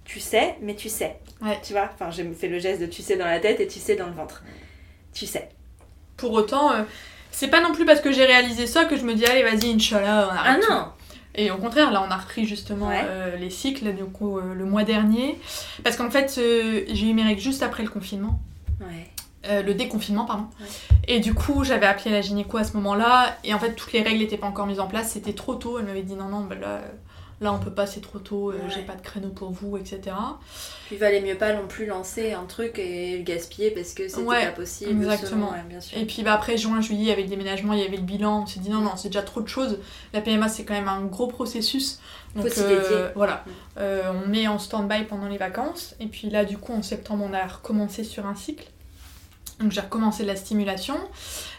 tu 0.04 0.18
sais 0.20 0.56
mais 0.60 0.74
tu 0.74 0.88
sais 0.88 1.16
Ouais. 1.40 1.58
tu 1.62 1.72
vois? 1.72 1.88
Enfin 1.92 2.10
j'ai 2.10 2.24
fait 2.34 2.46
le 2.48 2.58
geste 2.60 2.80
de 2.80 2.86
tu 2.86 3.02
sais 3.02 3.16
dans 3.16 3.24
la 3.26 3.40
tête 3.40 3.58
et 3.60 3.66
tu 3.66 3.78
sais 3.80 3.96
dans 3.96 4.06
le 4.06 4.12
ventre 4.12 4.42
tu 5.12 5.26
sais 5.26 5.48
Pour 6.16 6.32
autant, 6.32 6.72
euh, 6.72 6.82
c'est 7.32 7.48
pas 7.48 7.60
non 7.60 7.72
plus 7.72 7.84
parce 7.84 8.00
que 8.00 8.12
j'ai 8.12 8.24
réalisé 8.24 8.66
ça 8.66 8.84
que 8.84 8.96
je 8.96 9.04
me 9.04 9.14
dis 9.14 9.24
allez 9.26 9.42
vas-y 9.42 9.72
Inch'Allah 9.74 10.28
on 10.30 10.34
ah 10.36 10.40
arrête 10.50 10.62
tout. 10.62 10.72
non 10.72 10.84
Et 11.34 11.50
au 11.50 11.56
contraire, 11.56 11.90
là, 11.90 12.04
on 12.06 12.10
a 12.10 12.16
repris 12.16 12.44
justement 12.46 12.88
Ouais. 12.88 13.00
euh, 13.04 13.36
les 13.36 13.48
cycles 13.50 13.94
du 13.94 14.04
coup, 14.04 14.38
euh, 14.38 14.54
le 14.54 14.64
mois 14.64 14.84
dernier. 14.84 15.38
Parce 15.82 15.96
qu'en 15.96 16.10
fait, 16.10 16.34
euh, 16.38 16.82
j'ai 16.88 17.08
eu 17.08 17.14
mes 17.14 17.22
règles 17.22 17.40
juste 17.40 17.62
après 17.62 17.82
le 17.82 17.88
confinement. 17.88 18.40
ouais 18.80 19.08
le 19.64 19.72
déconfinement, 19.74 20.24
pardon. 20.24 20.46
Ouais. 20.60 20.66
Et 21.08 21.18
du 21.20 21.34
coup, 21.34 21.64
j'avais 21.64 21.86
appelé 21.86 22.10
la 22.12 22.20
gynéco 22.20 22.58
à 22.58 22.64
ce 22.64 22.74
moment-là. 22.76 23.36
Et 23.42 23.52
en 23.52 23.58
fait, 23.58 23.72
toutes 23.74 23.92
les 23.92 24.00
règles 24.00 24.18
n'étaient 24.20 24.36
pas 24.36 24.46
encore 24.46 24.66
mises 24.68 24.78
en 24.78 24.86
place. 24.86 25.10
C'était 25.10 25.32
trop 25.32 25.56
tôt. 25.56 25.80
Elle 25.80 25.86
m'avait 25.86 26.02
dit 26.04 26.14
non, 26.14 26.26
non, 26.28 26.42
bah 26.44 26.54
là, 26.54 26.80
là, 27.42 27.52
on 27.52 27.58
peut 27.58 27.70
pas, 27.72 27.86
c'est 27.86 28.00
trop 28.00 28.18
tôt. 28.18 28.50
euh, 28.50 28.54
Ouais. 28.54 28.60
J'ai 28.74 28.82
pas 28.82 28.94
de 28.94 29.02
créneau 29.02 29.28
pour 29.28 29.50
vous, 29.50 29.76
etc. 29.76 30.00
puis 30.86 30.96
il 30.96 30.98
valait 30.98 31.20
mieux 31.20 31.36
pas 31.36 31.52
non 31.52 31.66
plus 31.66 31.84
lancer 31.86 32.32
un 32.32 32.44
truc 32.44 32.78
et 32.78 33.18
le 33.18 33.24
gaspiller 33.24 33.70
parce 33.70 33.92
que 33.92 34.08
c'était 34.08 34.22
Ouais, 34.22 34.46
pas 34.46 34.52
possible 34.52 35.02
exactement. 35.02 35.48
selon- 35.48 35.52
ouais, 35.52 35.64
bien 35.68 35.80
sûr 35.80 35.98
Et 35.98 36.04
puis 36.06 36.22
bah, 36.22 36.32
après 36.34 36.56
juin, 36.56 36.80
juillet, 36.80 37.12
avec 37.12 37.24
le 37.26 37.30
déménagement, 37.30 37.72
il 37.74 37.80
y 37.80 37.84
avait 37.84 37.96
le 37.96 38.02
bilan. 38.02 38.42
On 38.42 38.46
s'est 38.46 38.60
dit 38.60 38.70
non, 38.70 38.80
non, 38.80 38.96
c'est 38.96 39.08
déjà 39.08 39.22
trop 39.22 39.40
de 39.42 39.48
choses. 39.48 39.78
La 40.12 40.20
PMA, 40.20 40.48
c'est 40.48 40.64
quand 40.64 40.74
même 40.74 40.88
un 40.88 41.02
gros 41.02 41.26
processus. 41.26 41.98
Donc 42.34 42.48
Faut 42.48 42.62
dédier. 42.62 42.80
voilà, 43.14 43.44
Mm. 43.46 43.50
Euh, 43.78 44.12
on 44.24 44.28
met 44.28 44.46
en 44.48 44.58
stand-by 44.58 45.04
pendant 45.04 45.28
les 45.28 45.36
vacances. 45.38 45.94
Et 46.00 46.06
puis 46.06 46.30
là, 46.30 46.44
du 46.46 46.56
coup, 46.58 46.72
en 46.72 46.82
septembre, 46.82 47.26
on 47.28 47.34
a 47.34 47.46
recommencé 47.46 48.04
sur 48.04 48.24
un 48.26 48.34
cycle. 48.34 48.66
Donc 49.60 49.70
j'ai 49.70 49.80
recommencé 49.82 50.24
la 50.24 50.34
stimulation. 50.34 50.96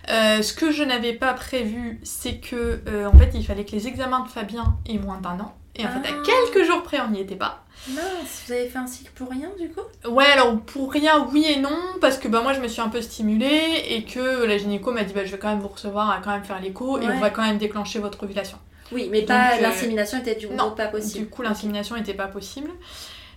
Euh, 0.10 0.42
ce 0.42 0.52
que 0.54 0.72
je 0.72 0.84
n'avais 0.84 1.14
pas 1.14 1.34
prévu, 1.34 2.00
c'est 2.04 2.38
que 2.38 2.82
euh, 2.88 3.06
en 3.08 3.18
fait, 3.18 3.32
il 3.36 3.46
fallait 3.46 3.64
que 3.66 3.72
les 3.72 3.88
examens 3.88 4.22
de 4.22 4.28
Fabien 4.30 4.76
aient 4.90 4.98
moins 4.98 5.20
d'un 5.22 5.40
an. 5.40 5.56
Et 5.76 5.86
en 5.86 5.90
fait, 5.90 6.08
à 6.08 6.12
Ah. 6.20 6.24
quelques 6.26 6.66
jours 6.68 6.84
près, 6.84 7.00
on 7.02 7.10
n'y 7.10 7.22
était 7.22 7.36
pas. 7.36 7.64
mince 7.88 8.44
vous 8.46 8.54
avez 8.54 8.68
fait 8.70 8.78
un 8.78 8.86
cycle 8.88 9.12
pour 9.16 9.30
rien 9.30 9.50
du 9.60 9.70
coup? 9.72 9.82
Ouais, 10.08 10.26
alors 10.26 10.58
pour 10.62 10.92
rien, 10.92 11.28
oui 11.32 11.46
et 11.50 11.60
non, 11.60 11.76
parce 12.00 12.18
que 12.18 12.28
bah, 12.28 12.42
moi 12.42 12.54
je 12.54 12.60
me 12.62 12.68
suis 12.68 12.82
un 12.82 12.90
peu 12.90 13.02
stimulée 13.02 13.84
et 13.90 14.04
que 14.06 14.46
la 14.46 14.58
gynéco 14.58 14.92
m'a 14.92 15.04
dit 15.04 15.14
bah, 15.14 15.26
je 15.26 15.32
vais 15.32 15.40
quand 15.40 15.50
même 15.50 15.60
vous 15.60 15.68
recevoir 15.68 16.10
à 16.12 16.20
quand 16.20 16.30
même 16.32 16.44
faire 16.44 16.62
l'écho 16.62 17.00
et 17.00 17.08
on 17.08 17.20
va 17.20 17.30
quand 17.32 17.42
même 17.42 17.58
déclencher 17.58 18.00
votre 18.00 18.24
ovulation. 18.24 18.58
oui 18.92 19.10
mais 19.12 19.24
pas 19.24 19.56
euh, 19.58 19.62
l'insémination 19.62 20.20
était 20.20 20.36
du 20.36 20.48
coup 20.48 20.54
non, 20.54 20.72
pas 20.72 20.88
possible 20.88 21.26
Du 21.26 21.30
coup, 21.30 21.42
l'insémination 21.42 21.96
n'était 21.96 22.14
pas 22.14 22.28
possible. 22.28 22.70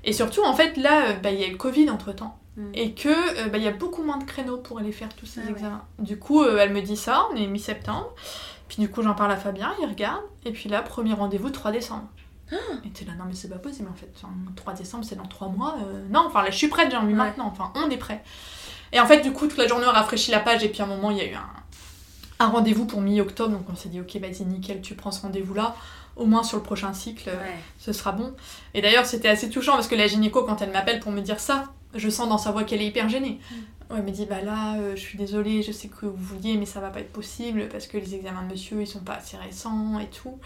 Et 0.04 0.12
surtout, 0.12 0.44
en 0.44 0.52
fait, 0.54 0.76
là, 0.76 1.06
euh, 1.08 1.12
bah, 1.14 1.30
il 1.30 1.40
y 1.40 1.44
a 1.44 1.48
eu 1.48 1.52
le 1.52 1.56
Covid 1.56 1.88
entre 1.90 2.12
temps 2.14 2.38
Mm. 2.58 2.70
et 2.74 2.92
que 2.94 3.08
euh, 3.10 3.48
bah, 3.48 3.58
il 3.58 3.64
y 3.64 3.68
a 3.68 3.72
beaucoup 3.72 4.02
moins 4.02 4.16
de 4.16 4.24
créneaux 4.24 4.56
pour 4.56 4.78
aller 4.78 4.90
faire 4.92 5.10
tous 5.14 5.26
ces 5.26 5.40
Ah 5.40 5.44
ouais. 5.46 5.50
examens. 5.52 5.82
Du 5.98 6.18
coup, 6.18 6.42
euh, 6.42 6.56
elle 6.58 6.72
me 6.72 6.80
dit 6.80 6.96
ça, 6.96 7.26
on 7.30 7.36
est 7.36 7.46
mi-septembre. 7.46 8.14
Puis 8.68 8.78
du 8.80 8.88
coup, 8.88 9.02
j'en 9.02 9.12
parle 9.14 9.30
à 9.32 9.36
Fabien, 9.36 9.74
il 9.82 9.86
regarde. 9.86 10.22
Et 10.46 10.52
puis 10.52 10.68
là, 10.70 10.80
premier 10.80 11.12
rendez-vous 11.12 11.50
3 11.50 11.70
décembre. 11.70 12.08
Ah. 12.52 12.54
et 12.84 12.90
t'es 12.90 13.04
là, 13.04 13.12
non 13.18 13.24
mais 13.26 13.34
c'est 13.34 13.48
pas 13.48 13.58
possible 13.58 13.88
en 13.90 13.94
fait. 13.94 14.08
Enfin, 14.16 14.32
3 14.54 14.74
décembre, 14.74 15.04
c'est 15.04 15.16
dans 15.16 15.26
3 15.26 15.48
mois. 15.48 15.76
euh, 15.84 16.04
Non, 16.10 16.24
enfin 16.26 16.42
là, 16.42 16.50
je 16.50 16.56
suis 16.56 16.68
prête, 16.68 16.90
j'ai 16.90 16.96
envie 16.96 17.08
Ouais. 17.08 17.14
maintenant. 17.14 17.46
Enfin, 17.46 17.72
on 17.74 17.90
est 17.90 17.96
prêt. 17.96 18.22
Et 18.92 19.00
en 19.00 19.06
fait, 19.06 19.20
du 19.20 19.32
coup, 19.32 19.46
toute 19.48 19.58
la 19.58 19.66
journée, 19.66 19.84
on 19.88 19.92
rafraîchit 19.92 20.30
la 20.30 20.40
page. 20.40 20.62
Et 20.62 20.68
puis 20.68 20.80
à 20.80 20.84
un 20.84 20.88
moment, 20.88 21.10
il 21.10 21.18
y 21.18 21.20
a 21.22 21.26
eu 21.26 21.34
un, 21.34 21.50
un 22.38 22.46
rendez-vous 22.48 22.86
pour 22.86 23.00
mi-octobre. 23.00 23.50
Donc 23.52 23.66
on 23.70 23.74
s'est 23.74 23.88
dit, 23.88 24.00
ok, 24.00 24.16
vas-y, 24.16 24.44
nickel, 24.44 24.80
tu 24.80 24.94
prends 24.94 25.10
ce 25.10 25.22
rendez-vous-là. 25.22 25.74
Au 26.14 26.24
moins 26.24 26.42
sur 26.44 26.56
le 26.56 26.62
prochain 26.62 26.94
cycle, 26.94 27.28
euh, 27.28 27.36
ouais 27.36 27.56
ce 27.78 27.92
sera 27.92 28.12
bon. 28.12 28.34
Et 28.74 28.80
d'ailleurs, 28.80 29.04
c'était 29.06 29.28
assez 29.28 29.50
touchant 29.50 29.72
parce 29.72 29.88
que 29.88 29.94
la 29.96 30.06
gynéco, 30.06 30.44
quand 30.44 30.62
elle 30.62 30.70
m'appelle 30.70 31.00
pour 31.00 31.12
me 31.12 31.20
dire 31.20 31.40
ça, 31.40 31.64
je 31.94 32.08
sens 32.08 32.28
dans 32.28 32.38
sa 32.38 32.52
voix 32.52 32.64
qu'elle 32.64 32.80
est 32.80 32.86
hyper 32.86 33.08
gênée. 33.08 33.38
Ouais, 33.90 33.98
elle 33.98 34.02
me 34.04 34.10
dit, 34.10 34.26
bah 34.26 34.42
là, 34.42 34.74
euh, 34.78 34.96
je 34.96 35.00
suis 35.00 35.16
désolée, 35.16 35.62
je 35.62 35.70
sais 35.70 35.86
que 35.88 36.06
vous 36.06 36.16
vouliez, 36.16 36.56
mais 36.56 36.66
ça 36.66 36.80
va 36.80 36.90
pas 36.90 36.98
être 37.00 37.12
possible 37.12 37.68
parce 37.70 37.86
que 37.86 37.96
les 37.98 38.14
examens 38.16 38.42
de 38.42 38.50
monsieur, 38.52 38.80
ils 38.80 38.86
sont 38.86 38.98
pas 39.00 39.14
assez 39.14 39.36
récents 39.36 40.00
et 40.00 40.06
tout. 40.08 40.38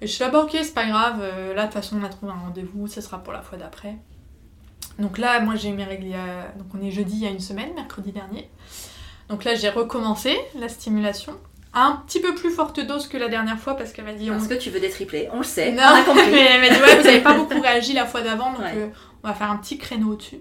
Et 0.00 0.06
je 0.06 0.12
suis 0.12 0.24
là, 0.24 0.30
bah 0.30 0.40
ok, 0.40 0.50
c'est 0.54 0.72
pas 0.74 0.86
grave, 0.86 1.18
euh, 1.20 1.52
là, 1.54 1.62
de 1.62 1.66
toute 1.66 1.74
façon, 1.74 1.98
on 2.00 2.04
a 2.04 2.08
trouvé 2.08 2.32
un 2.32 2.36
rendez-vous, 2.46 2.86
ce 2.86 3.00
sera 3.02 3.18
pour 3.22 3.34
la 3.34 3.42
fois 3.42 3.58
d'après. 3.58 3.96
Donc 4.98 5.18
là, 5.18 5.40
moi, 5.40 5.56
j'ai 5.56 5.68
eu 5.68 5.72
mes 5.74 5.84
règles, 5.84 6.14
a- 6.14 6.56
donc 6.58 6.68
on 6.74 6.80
est 6.82 6.90
jeudi 6.90 7.16
il 7.16 7.22
y 7.24 7.26
a 7.26 7.30
une 7.30 7.40
semaine, 7.40 7.74
mercredi 7.74 8.12
dernier. 8.12 8.48
Donc 9.28 9.44
là, 9.44 9.54
j'ai 9.54 9.68
recommencé 9.68 10.34
la 10.58 10.68
stimulation. 10.70 11.34
Un 11.74 12.02
petit 12.06 12.20
peu 12.20 12.34
plus 12.34 12.50
forte 12.50 12.80
dose 12.80 13.06
que 13.08 13.18
la 13.18 13.28
dernière 13.28 13.58
fois 13.58 13.76
parce 13.76 13.92
qu'elle 13.92 14.06
m'a 14.06 14.14
dit, 14.14 14.30
on 14.30 14.34
parce 14.36 14.48
que 14.48 14.54
tu 14.54 14.70
veux 14.70 14.80
des 14.80 14.88
triplés 14.88 15.28
on 15.34 15.38
le 15.38 15.44
sait 15.44 15.72
non, 15.72 15.82
on 15.82 15.94
a 15.94 16.02
compris 16.04 16.22
mais 16.30 16.46
elle 16.46 16.60
m'a 16.62 16.68
dit 16.74 16.80
ouais, 16.82 16.98
vous 17.02 17.06
avez 17.06 17.20
pas 17.20 17.34
beaucoup 17.36 17.60
réagi 17.60 17.92
la 17.92 18.06
fois 18.06 18.22
d'avant, 18.22 18.52
donc 18.52 18.60
Ouais. 18.62 18.72
euh, 18.76 18.88
on 19.22 19.28
va 19.28 19.34
faire 19.34 19.50
un 19.50 19.58
petit 19.58 19.76
créneau 19.76 20.12
au-dessus. 20.12 20.38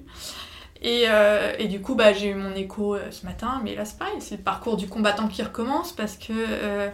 Et, 0.81 1.05
euh, 1.07 1.53
et 1.57 1.67
du 1.67 1.81
coup, 1.81 1.95
bah, 1.95 2.13
j'ai 2.13 2.29
eu 2.29 2.35
mon 2.35 2.53
écho 2.53 2.95
euh, 2.95 3.09
ce 3.11 3.25
matin, 3.25 3.61
mais 3.63 3.75
là 3.75 3.85
c'est 3.85 3.97
pareil, 3.97 4.15
c'est 4.19 4.37
le 4.37 4.43
parcours 4.43 4.77
du 4.77 4.87
combattant 4.87 5.27
qui 5.27 5.41
recommence 5.41 5.93
parce 5.93 6.17
que 6.17 6.33
euh, 6.33 6.89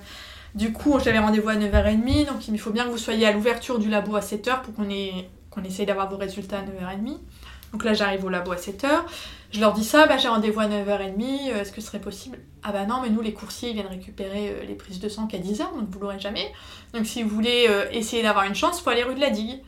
du 0.54 0.72
coup, 0.72 1.00
j'avais 1.04 1.20
rendez-vous 1.20 1.50
à 1.50 1.56
9h30, 1.56 2.28
donc 2.28 2.48
il 2.48 2.60
faut 2.60 2.72
bien 2.72 2.86
que 2.86 2.90
vous 2.90 2.98
soyez 2.98 3.26
à 3.26 3.32
l'ouverture 3.32 3.80
du 3.80 3.90
labo 3.90 4.16
à 4.16 4.20
7h 4.20 4.62
pour 4.62 4.74
qu'on 4.76 4.90
ait, 4.90 5.30
essaye 5.66 5.86
d'avoir 5.86 6.10
vos 6.10 6.18
résultats 6.18 6.60
à 6.60 6.62
9h30. 6.62 7.18
Donc 7.74 7.86
là, 7.86 7.94
j'arrive 7.94 8.26
au 8.26 8.30
labo 8.30 8.52
à 8.52 8.58
7h. 8.58 8.88
Je 9.52 9.60
leur 9.60 9.74
dis 9.74 9.84
ça, 9.84 10.06
bah, 10.06 10.18
j'ai 10.18 10.28
rendez-vous 10.28 10.60
à 10.60 10.68
9h30, 10.68 11.52
euh, 11.52 11.62
est-ce 11.62 11.72
que 11.72 11.82
ce 11.82 11.88
serait 11.88 12.02
possible? 12.02 12.38
Ah 12.64 12.72
bah 12.72 12.86
non, 12.86 13.02
mais 13.02 13.10
nous, 13.10 13.22
les 13.22 13.34
coursiers, 13.34 13.70
ils 13.70 13.74
viennent 13.74 13.88
récupérer 13.88 14.64
les 14.68 14.76
prises 14.76 15.00
de 15.00 15.10
sang 15.10 15.26
qu'à 15.26 15.40
10h, 15.40 15.58
donc 15.58 15.90
vous 15.90 16.00
l'aurez 16.00 16.20
jamais. 16.20 16.52
Donc 16.94 17.08
si 17.08 17.24
vous 17.24 17.30
voulez 17.30 17.68
essayer 17.92 18.22
d'avoir 18.22 18.46
une 18.46 18.54
chance, 18.54 18.80
faut 18.80 18.92
aller 18.92 19.04
rue 19.04 19.16
de 19.16 19.20
la 19.20 19.32
Digue. 19.32 19.62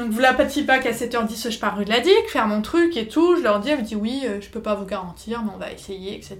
Donc 0.00 0.12
vous 0.12 0.20
la 0.20 0.32
petit 0.32 0.62
pas 0.62 0.78
qu'à 0.78 0.92
7h10 0.92 1.50
je 1.50 1.58
pars 1.58 1.76
rue 1.76 1.84
de 1.84 1.90
la 1.90 2.00
Digue, 2.00 2.26
faire 2.28 2.46
mon 2.46 2.62
truc 2.62 2.96
et 2.96 3.06
tout, 3.06 3.36
je 3.36 3.42
leur 3.42 3.60
dis, 3.60 3.68
elle 3.68 3.80
me 3.80 3.84
dit 3.84 3.96
oui, 3.96 4.22
euh, 4.24 4.40
je 4.40 4.48
peux 4.48 4.62
pas 4.62 4.74
vous 4.74 4.86
garantir, 4.86 5.42
mais 5.42 5.50
on 5.54 5.58
va 5.58 5.70
essayer, 5.70 6.16
etc. 6.16 6.38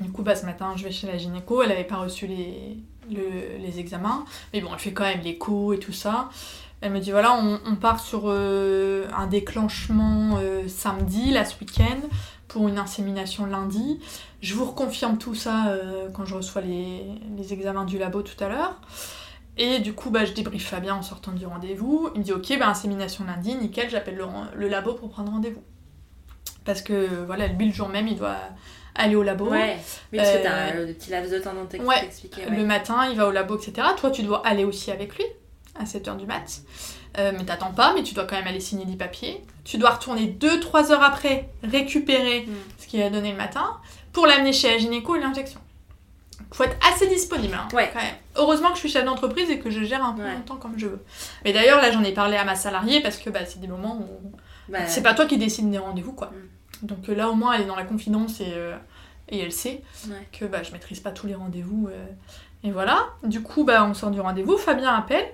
Du 0.00 0.10
coup, 0.10 0.22
bah, 0.22 0.34
ce 0.34 0.46
matin, 0.46 0.72
je 0.74 0.82
vais 0.84 0.90
chez 0.90 1.06
la 1.06 1.18
gynéco, 1.18 1.62
elle 1.62 1.70
avait 1.72 1.84
pas 1.84 1.96
reçu 1.98 2.26
les, 2.26 2.78
le- 3.10 3.58
les 3.58 3.78
examens, 3.80 4.24
mais 4.54 4.62
bon, 4.62 4.70
elle 4.72 4.78
fait 4.78 4.94
quand 4.94 5.04
même 5.04 5.20
l'écho 5.20 5.74
et 5.74 5.78
tout 5.78 5.92
ça. 5.92 6.30
Elle 6.80 6.92
me 6.92 7.00
dit, 7.00 7.10
voilà, 7.10 7.34
on, 7.34 7.76
part 7.76 8.00
sur 8.00 8.22
euh, 8.26 9.06
un 9.14 9.26
déclenchement 9.26 10.38
euh, 10.40 10.68
samedi, 10.68 11.30
là, 11.30 11.44
ce 11.44 11.54
week-end, 11.60 11.98
pour 12.46 12.66
une 12.66 12.78
insémination 12.78 13.44
lundi. 13.44 14.00
Je 14.40 14.54
vous 14.54 14.64
reconfirme 14.64 15.18
tout 15.18 15.34
ça 15.34 15.76
quand 16.14 16.24
je 16.24 16.34
reçois 16.34 16.62
les 16.62 17.52
examens 17.52 17.84
du 17.84 17.98
labo 17.98 18.22
tout 18.22 18.42
à 18.42 18.48
l'heure. 18.48 18.80
Et 19.60 19.80
du 19.80 19.92
coup, 19.92 20.10
bah, 20.10 20.24
je 20.24 20.32
débriefe 20.32 20.68
Fabien 20.68 20.94
en 20.94 21.02
sortant 21.02 21.32
du 21.32 21.44
rendez-vous. 21.46 22.10
Il 22.14 22.20
me 22.20 22.24
dit 22.24 22.32
Ok, 22.32 22.56
bah, 22.58 22.68
insémination 22.68 23.24
lundi, 23.24 23.54
nickel, 23.56 23.90
j'appelle 23.90 24.16
le, 24.16 24.24
le 24.54 24.68
labo 24.68 24.94
pour 24.94 25.10
prendre 25.10 25.32
rendez-vous. 25.32 25.62
Parce 26.64 26.80
que 26.82 27.24
voilà, 27.26 27.46
lui, 27.48 27.66
le 27.66 27.72
jour 27.72 27.88
même, 27.88 28.06
il 28.08 28.16
doit 28.16 28.36
aller 28.94 29.16
au 29.16 29.22
labo. 29.22 29.46
ouais 29.50 29.76
mais 30.12 30.18
parce 30.18 30.30
que 30.32 30.42
t'as 30.42 30.50
Euh, 30.50 30.70
un- 30.70 30.86
le 30.86 30.92
petit 30.92 31.10
laps 31.10 31.32
de 31.32 31.38
temps 31.38 31.54
dont 31.54 31.66
t'ex- 31.66 31.84
ouais, 31.84 32.00
t'expliquais 32.00 32.48
Le 32.50 32.64
matin, 32.64 33.08
il 33.10 33.16
va 33.16 33.26
au 33.26 33.30
labo, 33.30 33.56
etc. 33.58 33.86
Toi, 33.96 34.10
tu 34.10 34.22
dois 34.22 34.46
aller 34.46 34.64
aussi 34.64 34.90
avec 34.90 35.16
lui 35.16 35.24
à 35.78 35.84
7h 35.84 36.16
du 36.16 36.26
mat. 36.26 36.60
Euh, 37.18 37.32
mais 37.36 37.44
t'attends 37.44 37.72
pas, 37.72 37.94
mais 37.94 38.02
tu 38.02 38.14
dois 38.14 38.24
quand 38.26 38.36
même 38.36 38.46
aller 38.46 38.60
signer 38.60 38.84
des 38.84 38.96
papiers. 38.96 39.42
Tu 39.64 39.78
dois 39.78 39.90
retourner 39.90 40.26
2-3 40.26 40.90
heures 40.92 41.02
après, 41.02 41.48
récupérer 41.62 42.42
Mm. 42.46 42.52
ce 42.78 42.86
qu'il 42.86 43.02
a 43.02 43.10
donné 43.10 43.30
le 43.32 43.36
matin, 43.38 43.76
pour 44.12 44.26
l'amener 44.26 44.52
chez 44.52 44.68
la 44.70 44.78
gynéco 44.78 45.16
et 45.16 45.20
l'injection. 45.20 45.60
Faut 46.52 46.64
être 46.64 46.76
assez 46.92 47.06
disponible, 47.08 47.54
hein, 47.54 47.68
Ouais. 47.74 47.90
quand 47.92 48.00
même. 48.00 48.14
Heureusement 48.38 48.68
que 48.70 48.74
je 48.76 48.80
suis 48.80 48.88
chef 48.88 49.04
d'entreprise 49.04 49.50
et 49.50 49.58
que 49.58 49.70
je 49.70 49.82
gère 49.84 50.04
un 50.04 50.12
peu 50.14 50.22
Ouais. 50.22 50.34
mon 50.34 50.40
temps 50.42 50.56
comme 50.56 50.78
je 50.78 50.86
veux. 50.86 51.04
Mais 51.44 51.52
d'ailleurs, 51.52 51.80
là, 51.82 51.90
j'en 51.92 52.02
ai 52.04 52.12
parlé 52.12 52.36
à 52.36 52.44
ma 52.44 52.54
salariée 52.54 53.00
parce 53.02 53.18
que 53.18 53.30
bah, 53.30 53.44
c'est 53.44 53.60
des 53.60 53.68
moments 53.68 53.98
où 53.98 54.32
Bah, 54.70 54.86
c'est 54.86 55.02
pas 55.02 55.14
toi 55.14 55.26
qui 55.26 55.36
décides 55.38 55.70
des 55.70 55.78
rendez-vous, 55.78 56.12
quoi. 56.12 56.30
Mm. 56.82 56.86
Donc 56.86 57.08
euh, 57.08 57.14
là, 57.14 57.28
au 57.28 57.34
moins, 57.34 57.52
elle 57.54 57.62
est 57.62 57.66
dans 57.66 57.76
la 57.76 57.84
confidence 57.84 58.40
et, 58.40 58.52
euh, 58.54 58.76
et 59.28 59.40
elle 59.40 59.52
sait 59.52 59.82
Ouais. 60.08 60.28
que 60.32 60.44
bah, 60.44 60.62
je 60.62 60.72
maîtrise 60.72 61.00
pas 61.00 61.10
tous 61.10 61.26
les 61.26 61.34
rendez-vous. 61.34 61.88
euh, 61.90 62.06
Et 62.64 62.70
voilà, 62.70 63.06
du 63.24 63.42
coup, 63.42 63.64
bah, 63.64 63.84
on 63.88 63.94
sort 63.94 64.10
du 64.10 64.20
rendez-vous, 64.20 64.56
Fabien 64.56 64.94
appelle. 64.94 65.26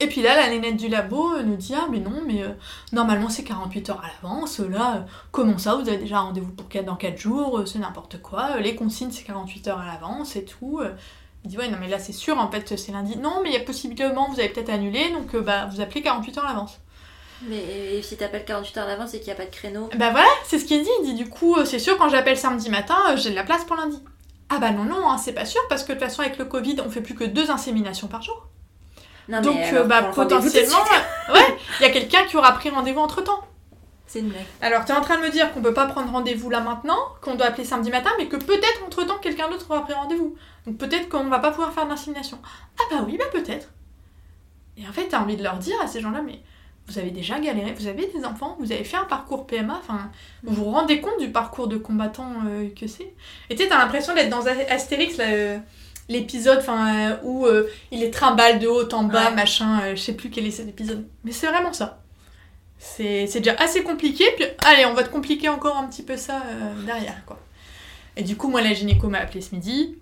Et 0.00 0.08
puis 0.08 0.22
là, 0.22 0.34
la 0.34 0.48
nénette 0.48 0.76
du 0.76 0.88
labo 0.88 1.40
nous 1.42 1.54
dit 1.56 1.72
Ah, 1.76 1.86
mais 1.90 2.00
non, 2.00 2.20
mais 2.26 2.42
euh, 2.42 2.48
normalement 2.92 3.28
c'est 3.28 3.44
48 3.44 3.90
heures 3.90 4.02
à 4.04 4.08
l'avance. 4.08 4.58
Là, 4.58 4.96
euh, 4.96 5.00
comment 5.30 5.56
ça 5.56 5.76
Vous 5.76 5.88
avez 5.88 5.98
déjà 5.98 6.18
un 6.18 6.22
rendez-vous 6.22 6.50
pour 6.50 6.66
dans 6.82 6.96
4 6.96 7.16
jours 7.16 7.58
euh, 7.60 7.66
C'est 7.66 7.78
n'importe 7.78 8.20
quoi. 8.20 8.58
Les 8.58 8.74
consignes, 8.74 9.12
c'est 9.12 9.22
48 9.22 9.68
heures 9.68 9.78
à 9.78 9.86
l'avance 9.86 10.34
et 10.34 10.44
tout. 10.44 10.80
Il 11.44 11.50
dit 11.50 11.58
Ouais, 11.58 11.68
non, 11.68 11.78
mais 11.80 11.88
là 11.88 11.98
c'est 11.98 12.12
sûr, 12.12 12.38
en 12.38 12.50
fait, 12.50 12.76
c'est 12.76 12.92
lundi. 12.92 13.16
Non, 13.18 13.40
mais 13.42 13.50
il 13.50 13.52
y 13.52 13.58
a 13.58 13.64
possiblement, 13.64 14.30
vous 14.30 14.40
avez 14.40 14.48
peut-être 14.48 14.70
annulé, 14.70 15.10
donc 15.10 15.34
euh, 15.34 15.40
bah, 15.40 15.68
vous 15.70 15.80
appelez 15.80 16.02
48 16.02 16.38
heures 16.38 16.44
à 16.46 16.48
l'avance. 16.48 16.78
Mais 17.42 18.00
si 18.02 18.16
t'appelles 18.16 18.44
48 18.44 18.78
heures 18.78 18.86
d'avance 18.86 19.12
et 19.14 19.18
qu'il 19.18 19.26
n'y 19.26 19.32
a 19.32 19.36
pas 19.36 19.44
de 19.44 19.50
créneau? 19.50 19.90
Bah 19.96 20.10
voilà, 20.10 20.28
c'est 20.44 20.58
ce 20.58 20.64
qu'il 20.64 20.82
dit. 20.82 20.90
Il 21.02 21.14
dit 21.14 21.14
Du 21.14 21.28
coup, 21.28 21.56
euh, 21.56 21.64
c'est 21.64 21.78
sûr, 21.78 21.98
quand 21.98 22.08
j'appelle 22.08 22.38
samedi 22.38 22.70
matin, 22.70 22.96
euh, 23.10 23.16
j'ai 23.16 23.30
de 23.30 23.34
la 23.34 23.44
place 23.44 23.64
pour 23.64 23.76
lundi. 23.76 24.02
Ah 24.48 24.58
bah 24.58 24.70
non, 24.70 24.84
non, 24.84 25.10
hein, 25.10 25.18
c'est 25.18 25.32
pas 25.32 25.44
sûr, 25.44 25.60
parce 25.68 25.82
que 25.84 25.92
de 25.92 25.98
toute 25.98 26.08
façon, 26.08 26.22
avec 26.22 26.38
le 26.38 26.44
Covid, 26.44 26.76
on 26.84 26.90
fait 26.90 27.00
plus 27.00 27.14
que 27.14 27.24
deux 27.24 27.50
inséminations 27.50 28.08
par 28.08 28.22
jour. 28.22 28.46
Non, 29.28 29.40
Donc, 29.40 29.56
mais 29.56 29.68
alors, 29.68 29.86
bah, 29.86 30.02
potentiellement, 30.14 30.84
ouais, 31.32 31.56
il 31.80 31.82
y 31.82 31.86
a 31.86 31.90
quelqu'un 31.90 32.24
qui 32.26 32.36
aura 32.36 32.52
pris 32.52 32.70
rendez-vous 32.70 33.00
entre 33.00 33.22
temps. 33.22 33.40
C'est 34.06 34.20
une 34.20 34.28
blague. 34.28 34.44
Alors, 34.60 34.84
t'es 34.84 34.92
en 34.92 35.00
train 35.00 35.16
de 35.18 35.22
me 35.22 35.30
dire 35.30 35.52
qu'on 35.52 35.62
peut 35.62 35.74
pas 35.74 35.86
prendre 35.86 36.10
rendez-vous 36.12 36.50
là 36.50 36.60
maintenant, 36.60 36.98
qu'on 37.22 37.34
doit 37.36 37.46
appeler 37.46 37.64
samedi 37.64 37.90
matin, 37.90 38.10
mais 38.18 38.26
que 38.26 38.36
peut-être 38.36 38.84
entre 38.86 39.04
temps 39.06 39.18
quelqu'un 39.18 39.48
d'autre 39.48 39.66
aura 39.70 39.82
pris 39.82 39.94
rendez-vous. 39.94 40.36
Donc 40.66 40.76
peut-être 40.76 41.08
qu'on 41.08 41.24
va 41.24 41.38
pas 41.38 41.50
pouvoir 41.50 41.72
faire 41.72 41.86
d'insémination. 41.86 42.38
Ah 42.78 42.82
bah 42.90 43.04
oui, 43.06 43.16
bah 43.18 43.24
peut-être. 43.32 43.68
Et 44.76 44.86
en 44.86 44.92
fait, 44.92 45.08
t'as 45.08 45.20
envie 45.20 45.36
de 45.36 45.42
leur 45.42 45.56
dire 45.58 45.76
à 45.82 45.86
ces 45.86 46.00
gens-là, 46.00 46.20
mais 46.24 46.40
vous 46.86 46.98
avez 46.98 47.10
déjà 47.10 47.38
galéré, 47.40 47.72
vous 47.72 47.86
avez 47.86 48.06
des 48.08 48.24
enfants, 48.26 48.56
vous 48.60 48.70
avez 48.72 48.84
fait 48.84 48.96
un 48.98 49.04
parcours 49.04 49.46
PMA, 49.46 49.78
enfin, 49.78 50.10
vous 50.42 50.54
vous 50.54 50.70
rendez 50.70 51.00
compte 51.00 51.18
du 51.18 51.30
parcours 51.30 51.66
de 51.66 51.78
combattant 51.78 52.30
euh, 52.46 52.68
que 52.78 52.86
c'est 52.86 53.14
Et 53.48 53.54
tu 53.56 53.62
sais, 53.62 53.68
t'as 53.68 53.78
l'impression 53.78 54.14
d'être 54.14 54.28
dans 54.28 54.44
Astérix, 54.46 55.16
là, 55.16 55.24
euh, 55.28 55.58
l'épisode 56.10 56.58
enfin, 56.58 57.10
euh, 57.10 57.16
où 57.22 57.46
il 57.90 58.02
est 58.02 58.10
trimballe 58.10 58.58
de 58.58 58.66
haut 58.68 58.86
en 58.92 59.04
bas, 59.04 59.30
Ouais. 59.30 59.34
machin, 59.34 59.94
je 59.94 60.00
sais 60.00 60.12
plus 60.14 60.28
quel 60.28 60.46
est 60.46 60.50
cet 60.50 60.68
épisode. 60.68 61.06
Mais 61.24 61.32
c'est 61.32 61.46
vraiment 61.46 61.72
ça. 61.72 62.03
C'est 62.86 63.26
c'est 63.26 63.40
déjà 63.40 63.56
assez 63.58 63.82
compliqué, 63.82 64.24
puis 64.36 64.44
allez, 64.64 64.84
on 64.84 64.92
va 64.94 65.02
te 65.04 65.08
compliquer 65.08 65.48
encore 65.48 65.76
un 65.78 65.86
petit 65.86 66.02
peu 66.02 66.16
ça 66.16 66.42
euh, 66.46 66.84
derrière, 66.84 67.24
quoi. 67.24 67.38
Et 68.16 68.22
du 68.22 68.36
coup, 68.36 68.48
moi, 68.48 68.60
la 68.60 68.74
gynéco 68.74 69.08
m'a 69.08 69.18
appelé 69.18 69.40
ce 69.40 69.54
midi, 69.54 69.96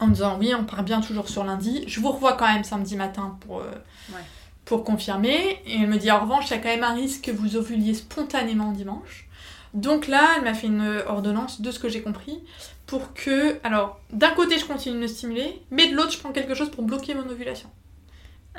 en 0.00 0.06
me 0.08 0.14
disant, 0.14 0.36
oui, 0.38 0.52
on 0.58 0.64
part 0.64 0.82
bien 0.82 1.00
toujours 1.00 1.28
sur 1.28 1.44
lundi, 1.44 1.84
je 1.86 2.00
vous 2.00 2.10
revois 2.10 2.32
quand 2.32 2.50
même 2.52 2.64
samedi 2.64 2.96
matin 2.96 3.36
pour... 3.46 3.60
euh, 3.60 3.70
Ouais. 4.12 4.20
pour 4.64 4.82
confirmer. 4.84 5.60
Et 5.66 5.80
elle 5.80 5.88
me 5.88 5.96
dit 5.98 6.10
en 6.10 6.20
revanche, 6.20 6.46
il 6.48 6.50
y 6.52 6.54
a 6.54 6.58
quand 6.58 6.68
même 6.68 6.84
un 6.84 6.94
risque 6.94 7.24
que 7.26 7.30
vous 7.32 7.56
ovuliez 7.56 7.92
spontanément 7.94 8.72
dimanche. 8.72 9.26
Donc 9.74 10.06
là, 10.06 10.22
elle 10.36 10.44
m'a 10.44 10.54
fait 10.54 10.68
une 10.68 11.02
ordonnance, 11.06 11.60
de 11.60 11.70
ce 11.70 11.78
que 11.78 11.88
j'ai 11.88 12.02
compris, 12.02 12.40
pour 12.86 13.12
que. 13.14 13.58
Alors, 13.64 14.00
d'un 14.12 14.30
côté, 14.30 14.58
je 14.58 14.64
continue 14.64 14.96
de 14.96 15.00
me 15.02 15.06
stimuler, 15.06 15.60
mais 15.70 15.88
de 15.88 15.94
l'autre, 15.96 16.12
je 16.12 16.18
prends 16.18 16.32
quelque 16.32 16.54
chose 16.54 16.70
pour 16.70 16.82
bloquer 16.84 17.14
mon 17.14 17.28
ovulation. 17.28 17.68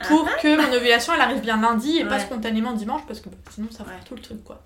Pour 0.08 0.26
que 0.42 0.56
mon 0.70 0.76
ovulation, 0.76 1.14
elle 1.14 1.22
arrive 1.22 1.42
bien 1.42 1.60
lundi 1.62 1.98
et 1.98 2.04
pas 2.06 2.12
Ah. 2.12 2.18
Ouais. 2.18 2.24
spontanément 2.24 2.74
dimanche, 2.74 3.02
parce 3.08 3.20
que 3.20 3.30
bah, 3.30 3.38
sinon, 3.52 3.68
ça 3.72 3.84
Ouais. 3.84 3.90
fait 4.00 4.06
tout 4.08 4.16
le 4.16 4.22
truc, 4.22 4.44
quoi. 4.44 4.62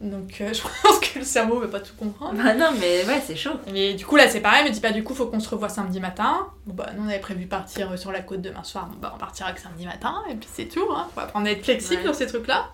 Donc, 0.00 0.40
euh, 0.40 0.52
je 0.52 0.62
pense 0.62 0.98
que 1.00 1.18
le 1.18 1.24
cerveau 1.24 1.58
va 1.60 1.66
pas 1.68 1.80
tout 1.80 1.94
comprendre. 1.98 2.34
Bah 2.42 2.54
non, 2.54 2.70
mais 2.78 3.04
ouais, 3.04 3.20
c'est 3.26 3.34
chaud. 3.36 3.54
Mais 3.72 3.94
du 3.94 4.06
coup, 4.06 4.14
là, 4.16 4.28
c'est 4.28 4.40
pareil, 4.40 4.64
me 4.64 4.70
dit 4.70 4.80
pas 4.80 4.92
du 4.92 5.02
coup, 5.02 5.14
faut 5.14 5.26
qu'on 5.26 5.40
se 5.40 5.48
revoie 5.48 5.68
samedi 5.68 5.98
matin. 6.00 6.46
Bon, 6.66 6.74
bah, 6.74 6.86
nous, 6.96 7.04
on 7.04 7.08
avait 7.08 7.18
prévu 7.18 7.46
partir 7.46 7.90
euh, 7.92 7.96
sur 7.96 8.12
la 8.12 8.20
côte 8.20 8.40
demain 8.40 8.62
soir. 8.62 8.86
Bon, 8.86 8.96
bah, 9.00 9.12
on 9.14 9.18
partira 9.18 9.52
que 9.52 9.60
samedi 9.60 9.86
matin, 9.86 10.22
et 10.30 10.34
puis 10.34 10.48
c'est 10.52 10.66
tout, 10.66 10.86
hein. 10.92 11.08
Faut 11.14 11.20
apprendre 11.20 11.46
à 11.48 11.50
être 11.50 11.64
flexible 11.64 11.96
Ouais. 12.00 12.04
sur 12.06 12.14
ces 12.14 12.26
trucs-là. 12.26 12.68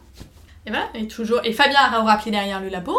Et 0.66 0.70
voilà, 0.70 0.86
et 0.94 1.06
toujours. 1.08 1.40
Et 1.44 1.52
Fabien 1.52 1.78
a 1.78 2.02
rappelé 2.02 2.30
derrière 2.30 2.60
le 2.60 2.68
labo. 2.68 2.98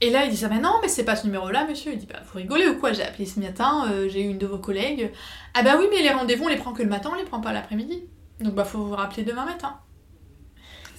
Et 0.00 0.10
là, 0.10 0.24
il 0.24 0.30
dit 0.30 0.36
ça, 0.36 0.48
mais 0.48 0.60
non, 0.60 0.74
mais 0.80 0.88
c'est 0.88 1.04
pas 1.04 1.16
ce 1.16 1.26
numéro-là, 1.26 1.66
monsieur. 1.66 1.92
Il 1.92 1.98
dit, 1.98 2.06
bah, 2.06 2.20
vous 2.24 2.38
rigolez 2.38 2.68
ou 2.68 2.78
quoi? 2.78 2.92
J'ai 2.92 3.02
appelé 3.02 3.26
ce 3.26 3.40
matin, 3.40 3.86
euh, 3.90 4.08
j'ai 4.08 4.22
eu 4.22 4.28
une 4.28 4.38
de 4.38 4.46
vos 4.46 4.58
collègues. 4.58 5.12
Ah, 5.54 5.62
bah 5.62 5.76
oui, 5.78 5.86
mais 5.90 6.02
les 6.02 6.10
rendez-vous, 6.10 6.44
on 6.44 6.48
les 6.48 6.56
prend 6.56 6.72
que 6.72 6.82
le 6.82 6.88
matin, 6.88 7.10
on 7.12 7.16
les 7.16 7.24
prend 7.24 7.40
pas 7.40 7.52
l'après-midi. 7.52 8.04
Donc, 8.40 8.54
bah, 8.54 8.64
faut 8.64 8.78
vous 8.78 8.94
rappeler 8.94 9.24
demain 9.24 9.44
matin. 9.44 9.80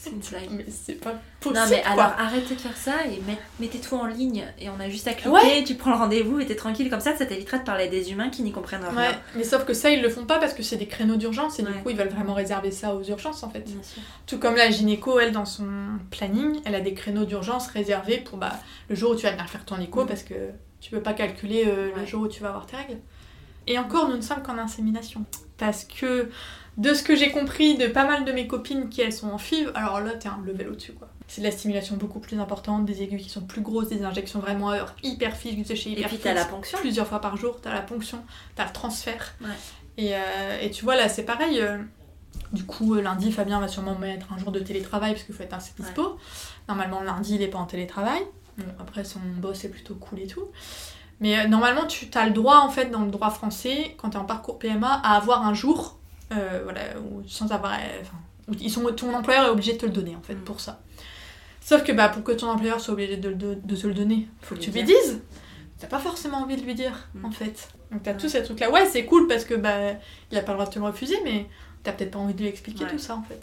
C'est 0.01 0.11
une 0.11 0.19
blague. 0.19 0.49
Mais 0.51 0.65
c'est 0.69 0.93
pas 0.93 1.11
possible. 1.41 1.59
Non 1.61 1.69
mais 1.69 1.81
quoi. 1.81 1.91
alors 1.91 2.13
arrêtez 2.17 2.55
de 2.55 2.59
faire 2.61 2.77
ça 2.77 3.05
et 3.05 3.19
met- 3.27 3.37
mettez 3.59 3.79
tout 3.79 3.95
en 3.95 4.05
ligne 4.05 4.45
et 4.57 4.69
on 4.69 4.79
a 4.79 4.87
juste 4.89 5.09
à 5.09 5.13
cliquer, 5.13 5.29
Ouais. 5.29 5.63
tu 5.65 5.75
prends 5.75 5.91
le 5.91 5.97
rendez-vous 5.97 6.39
et 6.39 6.45
t'es 6.45 6.55
tranquille 6.55 6.89
comme 6.89 7.01
ça, 7.01 7.17
ça 7.17 7.25
t'évitera 7.25 7.57
de 7.57 7.63
parler 7.65 7.83
à 7.83 7.87
des 7.87 8.09
humains 8.13 8.29
qui 8.29 8.41
n'y 8.43 8.53
comprennent 8.53 8.85
rien. 8.85 8.95
Ouais, 9.11 9.17
mais 9.35 9.43
sauf 9.43 9.65
que 9.65 9.73
ça, 9.73 9.89
ils 9.89 10.01
le 10.01 10.07
font 10.09 10.25
pas 10.25 10.39
parce 10.39 10.53
que 10.53 10.63
c'est 10.63 10.77
des 10.77 10.87
créneaux 10.87 11.17
d'urgence 11.17 11.59
et 11.59 11.63
du 11.63 11.73
coup, 11.73 11.89
ils 11.89 11.97
veulent 11.97 12.07
vraiment 12.07 12.33
réserver 12.33 12.71
ça 12.71 12.95
aux 12.95 13.03
urgences 13.03 13.43
en 13.43 13.49
fait. 13.49 13.59
Bien 13.65 13.83
sûr. 13.83 14.01
Tout 14.25 14.39
comme 14.39 14.55
la 14.55 14.69
gynéco, 14.71 15.19
elle, 15.19 15.33
dans 15.33 15.43
son 15.45 15.67
planning, 16.11 16.61
elle 16.63 16.75
a 16.75 16.81
des 16.81 16.93
créneaux 16.93 17.25
d'urgence 17.25 17.67
réservés 17.67 18.19
pour 18.19 18.37
bah, 18.37 18.53
le 18.87 18.95
jour 18.95 19.11
où 19.11 19.15
tu 19.15 19.23
vas 19.23 19.31
venir 19.31 19.49
faire 19.49 19.65
ton 19.65 19.79
écho 19.81 20.05
Mm. 20.05 20.07
parce 20.07 20.23
que 20.23 20.35
tu 20.79 20.91
peux 20.91 21.01
pas 21.01 21.11
calculer 21.13 21.65
euh, 21.67 21.89
le 21.93 22.05
jour 22.05 22.21
où 22.21 22.27
tu 22.29 22.41
vas 22.41 22.47
avoir 22.49 22.65
tes 22.65 22.77
règles. 22.77 22.99
Et 23.67 23.77
encore, 23.77 24.07
nous 24.07 24.15
ne 24.15 24.21
sommes 24.21 24.41
qu'en 24.41 24.57
insémination. 24.57 25.25
Parce 25.59 25.83
que, 25.83 26.29
de 26.77 26.93
ce 26.93 27.03
que 27.03 27.15
j'ai 27.15 27.31
compris 27.31 27.77
de 27.77 27.87
pas 27.87 28.05
mal 28.05 28.25
de 28.25 28.31
mes 28.31 28.47
copines 28.47 28.89
qui 28.89 29.01
elles 29.01 29.13
sont 29.13 29.27
en 29.29 29.37
FIV, 29.37 29.71
alors 29.75 29.99
là, 29.99 30.13
t'es 30.13 30.29
un 30.29 30.39
level 30.45 30.69
au-dessus 30.69 30.93
quoi. 30.93 31.09
C'est 31.27 31.41
de 31.41 31.45
la 31.45 31.51
stimulation 31.51 31.95
beaucoup 31.97 32.19
plus 32.19 32.39
importante, 32.39 32.85
des 32.85 33.03
aiguilles 33.03 33.21
qui 33.21 33.29
sont 33.29 33.41
plus 33.41 33.61
grosses, 33.61 33.89
des 33.89 34.03
injections 34.03 34.39
vraiment 34.39 34.69
à 34.71 34.77
heure 34.77 34.95
hyper 35.03 35.35
fixes 35.37 35.75
chez 35.75 35.89
Et 35.91 35.99
hyper 35.99 36.07
puis 36.07 36.17
t'as 36.17 36.33
la 36.33 36.45
ponction. 36.45 36.79
plusieurs 36.79 37.05
fois 37.05 37.21
par 37.21 37.37
jour, 37.37 37.59
t'as 37.61 37.71
la 37.73 37.81
ponction, 37.81 38.23
t'as 38.55 38.65
le 38.65 38.71
transfert. 38.73 39.35
Ouais. 39.41 39.47
Et, 39.97 40.15
euh, 40.15 40.59
et 40.61 40.71
tu 40.71 40.83
vois, 40.85 40.95
là, 40.95 41.07
c'est 41.07 41.23
pareil. 41.25 41.59
euh, 41.61 41.77
du 42.51 42.63
coup, 42.63 42.95
euh, 42.95 43.01
lundi, 43.01 43.31
Fabien 43.31 43.59
va 43.59 43.67
sûrement 43.67 43.95
mettre 43.95 44.31
un 44.33 44.39
jour 44.39 44.51
de 44.51 44.59
télétravail 44.59 45.11
parce 45.11 45.23
qu'il 45.23 45.35
faut 45.35 45.43
être 45.43 45.53
assez 45.53 45.73
dispo. 45.77 46.17
Normalement, 46.67 47.01
lundi, 47.01 47.35
il 47.35 47.41
est 47.43 47.47
pas 47.47 47.59
en 47.59 47.65
télétravail. 47.65 48.21
Bon, 48.57 48.65
après, 48.79 49.03
son 49.03 49.19
boss 49.37 49.65
est 49.65 49.69
plutôt 49.69 49.95
cool 49.95 50.21
et 50.21 50.27
tout. 50.27 50.45
Mais 51.19 51.37
euh, 51.39 51.47
normalement, 51.47 51.85
tu 51.85 52.07
as 52.15 52.25
le 52.25 52.31
droit, 52.31 52.57
en 52.59 52.69
fait, 52.69 52.85
dans 52.91 53.01
le 53.01 53.11
droit 53.11 53.29
français, 53.29 53.95
quand 53.97 54.11
tu 54.11 54.17
es 54.17 54.19
en 54.19 54.25
parcours 54.25 54.57
PMA, 54.59 55.01
à 55.03 55.15
avoir 55.17 55.45
un 55.45 55.53
jour, 55.53 55.99
euh, 56.33 56.61
voilà, 56.63 56.81
où- 56.99 57.21
sans 57.27 57.51
avoir. 57.51 57.73
euh, 57.73 57.77
Enfin, 58.01 58.17
où 58.47 58.53
ils 58.59 58.71
sont, 58.71 58.81
ton 58.93 59.13
employeur 59.13 59.45
est 59.45 59.49
obligé 59.49 59.73
de 59.73 59.77
te 59.77 59.85
le 59.85 59.91
donner, 59.91 60.15
en 60.15 60.21
fait, 60.21 60.35
Mm. 60.35 60.43
pour 60.43 60.59
ça. 60.59 60.79
Sauf 61.61 61.83
que 61.83 61.91
bah, 61.91 62.09
pour 62.09 62.23
que 62.23 62.31
ton 62.31 62.49
employeur 62.49 62.79
soit 62.79 62.93
obligé 62.93 63.17
de, 63.17 63.31
de- 63.33 63.57
de 63.63 63.75
te 63.75 63.85
le 63.87 63.93
donner, 63.93 64.27
faut 64.41 64.55
que 64.55 64.59
tu 64.61 64.71
lui 64.71 64.83
dises. 64.83 65.21
T'as 65.77 65.87
pas 65.87 65.99
forcément 65.99 66.39
envie 66.39 66.55
de 66.57 66.61
lui 66.63 66.73
dire, 66.73 67.07
Mm. 67.13 67.25
en 67.25 67.31
fait. 67.31 67.69
Donc 67.91 68.03
t'as 68.03 68.11
Ouais. 68.11 68.17
tous 68.17 68.29
ces 68.29 68.41
trucs-là. 68.43 68.71
Ouais, 68.71 68.85
c'est 68.87 69.05
cool 69.05 69.27
parce 69.27 69.43
que 69.45 69.53
bah, 69.55 69.93
il 70.31 70.37
a 70.37 70.41
pas 70.41 70.51
le 70.53 70.57
droit 70.57 70.65
de 70.67 70.73
te 70.73 70.79
le 70.79 70.85
refuser, 70.85 71.17
mais 71.23 71.47
t'as 71.83 71.91
peut-être 71.91 72.11
pas 72.11 72.19
envie 72.19 72.33
de 72.33 72.41
lui 72.41 72.47
expliquer 72.47 72.85
Ouais. 72.85 72.91
tout 72.91 72.97
ça, 72.97 73.15
en 73.15 73.21
fait. 73.23 73.41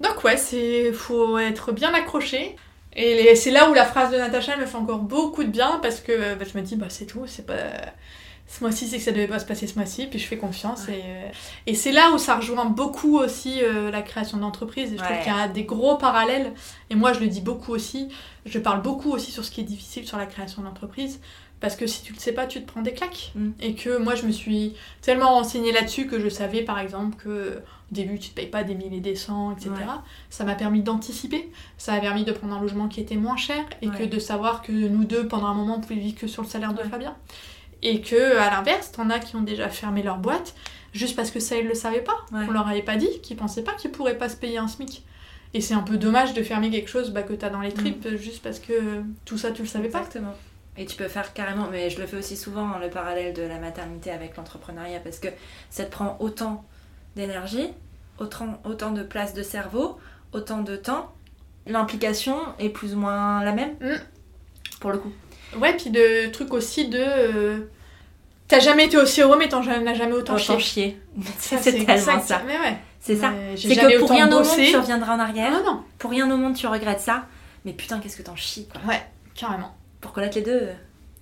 Donc 0.00 0.24
ouais, 0.24 0.36
c'est 0.36 0.92
faut 0.92 1.36
être 1.38 1.72
bien 1.72 1.92
accroché. 1.94 2.56
Et 2.94 3.34
c'est 3.36 3.50
là 3.50 3.70
où 3.70 3.74
la 3.74 3.84
phrase 3.84 4.12
de 4.12 4.18
Natacha 4.18 4.56
me 4.56 4.66
fait 4.66 4.76
encore 4.76 4.98
beaucoup 4.98 5.44
de 5.44 5.48
bien 5.48 5.78
parce 5.82 6.00
que 6.00 6.34
bah, 6.34 6.44
je 6.50 6.58
me 6.58 6.62
dis, 6.62 6.76
bah 6.76 6.86
c'est 6.88 7.06
tout, 7.06 7.26
c'est 7.26 7.46
pas. 7.46 7.54
Ce 8.46 8.62
mois-ci, 8.62 8.86
c'est 8.86 8.98
que 8.98 9.02
ça 9.02 9.12
devait 9.12 9.28
pas 9.28 9.38
se 9.38 9.46
passer 9.46 9.66
ce 9.66 9.76
mois-ci, 9.76 10.08
puis 10.08 10.18
je 10.18 10.26
fais 10.26 10.36
confiance. 10.36 10.86
Ouais. 10.86 10.98
Et, 10.98 11.02
euh, 11.04 11.28
et 11.66 11.74
c'est 11.74 11.92
là 11.92 12.10
où 12.12 12.18
ça 12.18 12.36
rejoint 12.36 12.66
beaucoup 12.66 13.16
aussi 13.16 13.62
euh, 13.62 13.90
la 13.90 14.02
création 14.02 14.36
d'entreprise. 14.36 14.90
Je 14.90 15.02
trouve 15.02 15.18
qu'il 15.22 15.32
y 15.32 15.34
a 15.34 15.48
des 15.48 15.64
gros 15.64 15.96
parallèles. 15.96 16.52
Et 16.90 16.94
moi, 16.94 17.14
je 17.14 17.20
le 17.20 17.28
dis 17.28 17.40
beaucoup 17.40 17.72
aussi. 17.72 18.08
Je 18.44 18.58
parle 18.58 18.82
beaucoup 18.82 19.10
aussi 19.10 19.30
sur 19.30 19.42
ce 19.42 19.50
qui 19.50 19.62
est 19.62 19.64
difficile 19.64 20.06
sur 20.06 20.18
la 20.18 20.26
création 20.26 20.60
d'entreprise. 20.60 21.18
Parce 21.60 21.76
que 21.76 21.86
si 21.86 22.02
tu 22.02 22.12
le 22.12 22.18
sais 22.18 22.32
pas, 22.32 22.46
tu 22.46 22.60
te 22.60 22.70
prends 22.70 22.82
des 22.82 22.92
claques. 22.92 23.32
Mm. 23.36 23.50
Et 23.60 23.74
que 23.74 23.96
moi, 23.96 24.16
je 24.16 24.26
me 24.26 24.32
suis 24.32 24.74
tellement 25.00 25.30
renseignée 25.30 25.72
là-dessus 25.72 26.06
que 26.06 26.20
je 26.20 26.28
savais, 26.28 26.60
par 26.60 26.78
exemple, 26.78 27.16
que 27.22 27.62
au 27.92 27.94
début, 27.94 28.18
tu 28.18 28.30
te 28.30 28.34
payes 28.34 28.46
pas 28.46 28.64
des 28.64 28.74
mille 28.74 28.94
et 28.94 29.00
des 29.00 29.14
cents, 29.14 29.52
etc. 29.52 29.70
Ouais. 29.70 29.84
Ça 30.30 30.44
m'a 30.44 30.54
permis 30.54 30.82
d'anticiper. 30.82 31.52
Ça 31.76 31.92
m'a 31.92 32.00
permis 32.00 32.24
de 32.24 32.32
prendre 32.32 32.54
un 32.54 32.60
logement 32.60 32.88
qui 32.88 33.00
était 33.00 33.16
moins 33.16 33.36
cher. 33.36 33.62
Et 33.82 33.88
Ouais. 33.88 33.98
que 33.98 34.04
de 34.04 34.18
savoir 34.18 34.62
que 34.62 34.72
nous 34.72 35.04
deux, 35.04 35.28
pendant 35.28 35.48
un 35.48 35.54
moment, 35.54 35.76
on 35.76 35.80
pouvait 35.80 35.96
vivre 35.96 36.18
que 36.18 36.26
sur 36.26 36.42
le 36.42 36.48
salaire 36.48 36.72
de. 36.72 36.82
Fabien. 36.82 37.14
Et 37.82 38.00
que, 38.00 38.38
à 38.38 38.50
l'inverse, 38.50 38.92
t'en 38.92 39.10
as 39.10 39.18
qui 39.18 39.36
ont 39.36 39.42
déjà 39.42 39.68
fermé 39.68 40.02
leur 40.02 40.18
boîte 40.18 40.54
juste 40.94 41.16
parce 41.16 41.30
que 41.30 41.40
ça, 41.40 41.56
ils 41.56 41.66
le 41.66 41.74
savaient 41.74 42.00
pas. 42.00 42.16
On 42.32 42.50
leur 42.50 42.66
avait 42.68 42.82
pas 42.82 42.96
dit, 42.96 43.20
qu'ils 43.22 43.36
pensaient 43.36 43.62
pas 43.62 43.72
qu'ils 43.74 43.90
pourraient 43.90 44.18
pas 44.18 44.28
se 44.28 44.36
payer 44.36 44.58
un 44.58 44.68
SMIC. 44.68 45.04
Et 45.54 45.60
c'est 45.60 45.74
un 45.74 45.82
peu 45.82 45.98
dommage 45.98 46.32
de 46.32 46.42
fermer 46.42 46.70
quelque 46.70 46.88
chose 46.88 47.10
bah, 47.10 47.22
que 47.22 47.34
t'as 47.34 47.50
dans 47.50 47.60
les 47.60 47.72
tripes 47.72 48.08
juste 48.16 48.42
parce 48.42 48.58
que 48.58 49.02
tout 49.26 49.36
ça, 49.36 49.50
tu 49.50 49.62
le 49.62 49.68
savais 49.68 49.88
pas. 49.88 49.98
Exactement. 49.98 50.32
Et 50.78 50.86
tu 50.86 50.96
peux 50.96 51.08
faire 51.08 51.34
carrément, 51.34 51.68
mais 51.70 51.90
je 51.90 52.00
le 52.00 52.06
fais 52.06 52.16
aussi 52.16 52.36
souvent, 52.38 52.66
hein, 52.68 52.78
le 52.80 52.88
parallèle 52.88 53.34
de 53.34 53.42
la 53.42 53.58
maternité 53.58 54.10
avec 54.10 54.36
l'entrepreneuriat, 54.38 55.00
parce 55.00 55.18
que 55.18 55.28
ça 55.68 55.84
te 55.84 55.90
prend 55.90 56.16
autant 56.20 56.64
d'énergie, 57.16 57.68
autant, 58.18 58.60
autant 58.64 58.90
de 58.90 59.02
place 59.02 59.34
de 59.34 59.42
cerveau, 59.42 59.98
autant 60.32 60.62
de 60.62 60.76
temps. 60.76 61.12
L'implication 61.66 62.36
est 62.58 62.68
plus 62.70 62.94
ou 62.94 62.98
moins 62.98 63.44
la 63.44 63.52
même, 63.52 63.74
Mm. 63.80 63.96
pour 64.80 64.90
le 64.92 64.98
coup. 64.98 65.12
Ouais, 65.58 65.74
puis 65.76 65.90
de 65.90 66.30
trucs 66.30 66.52
aussi 66.54 66.88
de. 66.88 66.98
euh, 66.98 67.58
T'as 68.48 68.58
jamais 68.60 68.86
été 68.86 68.98
aussi 68.98 69.22
heureux, 69.22 69.38
mais 69.38 69.48
t'en 69.48 69.62
n'as 69.62 69.94
jamais 69.94 70.12
autant 70.12 70.34
Autant 70.34 70.58
chié. 70.58 70.98
chier. 71.18 71.30
Ça, 71.38 71.56
C'est 71.58 71.84
tellement 71.84 72.20
ça. 72.20 72.42
Mais 72.46 72.58
ouais. 72.58 72.76
C'est 73.00 73.16
ça. 73.16 73.32
C'est 73.56 73.74
que 73.76 73.98
pour 73.98 74.10
rien 74.10 74.28
au 74.28 74.42
monde, 74.42 74.46
tu 74.56 74.76
reviendras 74.76 75.14
en 75.16 75.18
arrière. 75.20 75.50
Ah 75.56 75.62
non, 75.64 75.82
Pour 75.98 76.10
rien 76.10 76.30
au 76.30 76.36
monde, 76.36 76.54
tu 76.54 76.66
regrettes 76.66 77.00
ça. 77.00 77.26
Mais 77.64 77.72
putain, 77.72 77.98
qu'est-ce 78.00 78.16
que 78.16 78.22
t'en 78.22 78.36
chies, 78.36 78.68
quoi. 78.68 78.80
ouais, 78.88 79.00
carrément. 79.34 79.74
Pour 80.00 80.12
connaître 80.12 80.36
les 80.36 80.42
deux, 80.42 80.68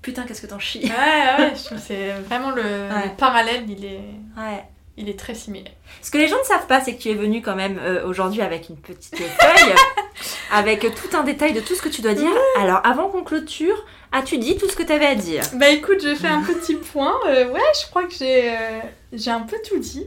putain, 0.02 0.24
qu'est-ce 0.24 0.40
que 0.42 0.46
t'en 0.46 0.58
chies. 0.58 0.84
Ouais, 0.84 1.44
ouais, 1.44 1.52
c'est 1.78 2.12
vraiment 2.26 2.50
le, 2.50 2.62
Ouais. 2.62 3.08
le 3.10 3.16
parallèle, 3.16 3.64
il 3.68 3.84
est, 3.84 4.00
Ouais. 4.36 4.64
Il 4.96 5.08
est 5.08 5.18
très 5.18 5.34
similaire. 5.34 5.72
Ce 6.02 6.10
que 6.10 6.18
les 6.18 6.28
gens 6.28 6.38
ne 6.38 6.44
savent 6.44 6.66
pas, 6.66 6.80
c'est 6.80 6.94
que 6.94 7.00
tu 7.00 7.08
es 7.10 7.14
venu 7.14 7.42
quand 7.42 7.56
même 7.56 7.78
euh, 7.78 8.06
aujourd'hui 8.06 8.42
avec 8.42 8.68
une 8.68 8.76
petite 8.76 9.16
feuille 9.16 9.74
avec 10.52 10.80
tout 10.80 11.16
un 11.16 11.24
détail 11.24 11.52
de 11.52 11.60
tout 11.60 11.74
ce 11.74 11.82
que 11.82 11.88
tu 11.88 12.02
dois 12.02 12.14
dire. 12.14 12.30
Alors, 12.58 12.80
avant 12.84 13.08
qu'on 13.08 13.22
clôture, 13.22 13.84
as-tu 14.12 14.38
dit 14.38 14.56
tout 14.56 14.68
ce 14.68 14.76
que 14.76 14.82
tu 14.82 14.92
avais 14.92 15.06
à 15.06 15.14
dire? 15.14 15.42
Bah 15.54 15.70
écoute, 15.70 16.02
je 16.02 16.14
fais 16.14 16.28
un 16.28 16.42
petit 16.42 16.74
point. 16.74 17.14
Euh, 17.26 17.50
ouais, 17.50 17.60
je 17.80 17.88
crois 17.88 18.04
que 18.04 18.14
j'ai 18.14 18.50
euh, 18.50 18.80
j'ai 19.12 19.30
un 19.30 19.40
peu 19.40 19.56
tout 19.66 19.78
dit. 19.78 20.06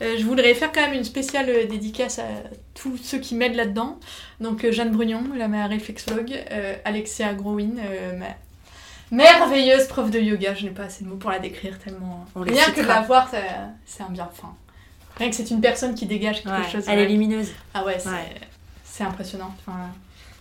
Je 0.00 0.24
voudrais 0.24 0.52
faire 0.54 0.72
quand 0.72 0.80
même 0.80 0.94
une 0.94 1.04
spéciale 1.04 1.68
dédicace 1.68 2.18
à 2.18 2.26
tous 2.74 2.96
ceux 2.96 3.18
qui 3.18 3.36
m'aident 3.36 3.54
là-dedans. 3.54 4.00
Donc 4.40 4.68
Jeanne 4.68 4.90
Brugnon, 4.90 5.22
la 5.36 5.46
ma 5.46 5.68
réflexologue, 5.68 6.36
Alexia 6.84 7.34
Growin, 7.34 7.74
ma 8.18 8.26
merveilleuse 9.12 9.86
prof 9.86 10.10
de 10.10 10.18
yoga. 10.18 10.54
Je 10.54 10.64
n'ai 10.64 10.70
pas 10.70 10.84
assez 10.84 11.04
de 11.04 11.08
mots 11.08 11.16
pour 11.16 11.30
la 11.30 11.38
décrire 11.38 11.78
tellement. 11.78 12.24
On 12.34 12.40
Rien 12.40 12.64
que 12.74 12.80
de 12.80 12.86
la 12.86 13.02
voir, 13.02 13.30
c'est 13.86 14.02
un 14.02 14.08
bien. 14.10 14.28
Enfin, 14.32 14.52
rien 15.16 15.30
que 15.30 15.36
c'est 15.36 15.50
une 15.50 15.60
personne 15.60 15.94
qui 15.94 16.06
dégage 16.06 16.42
quelque 16.42 16.62
Ouais, 16.62 16.68
chose. 16.70 16.84
Elle 16.88 16.98
est 16.98 17.06
lumineuse. 17.08 17.50
Ah 17.74 17.84
ouais, 17.84 17.98
c'est 18.00 18.08
Ouais. 19.04 19.08
impressionnant. 19.08 19.54
Enfin, 19.60 19.78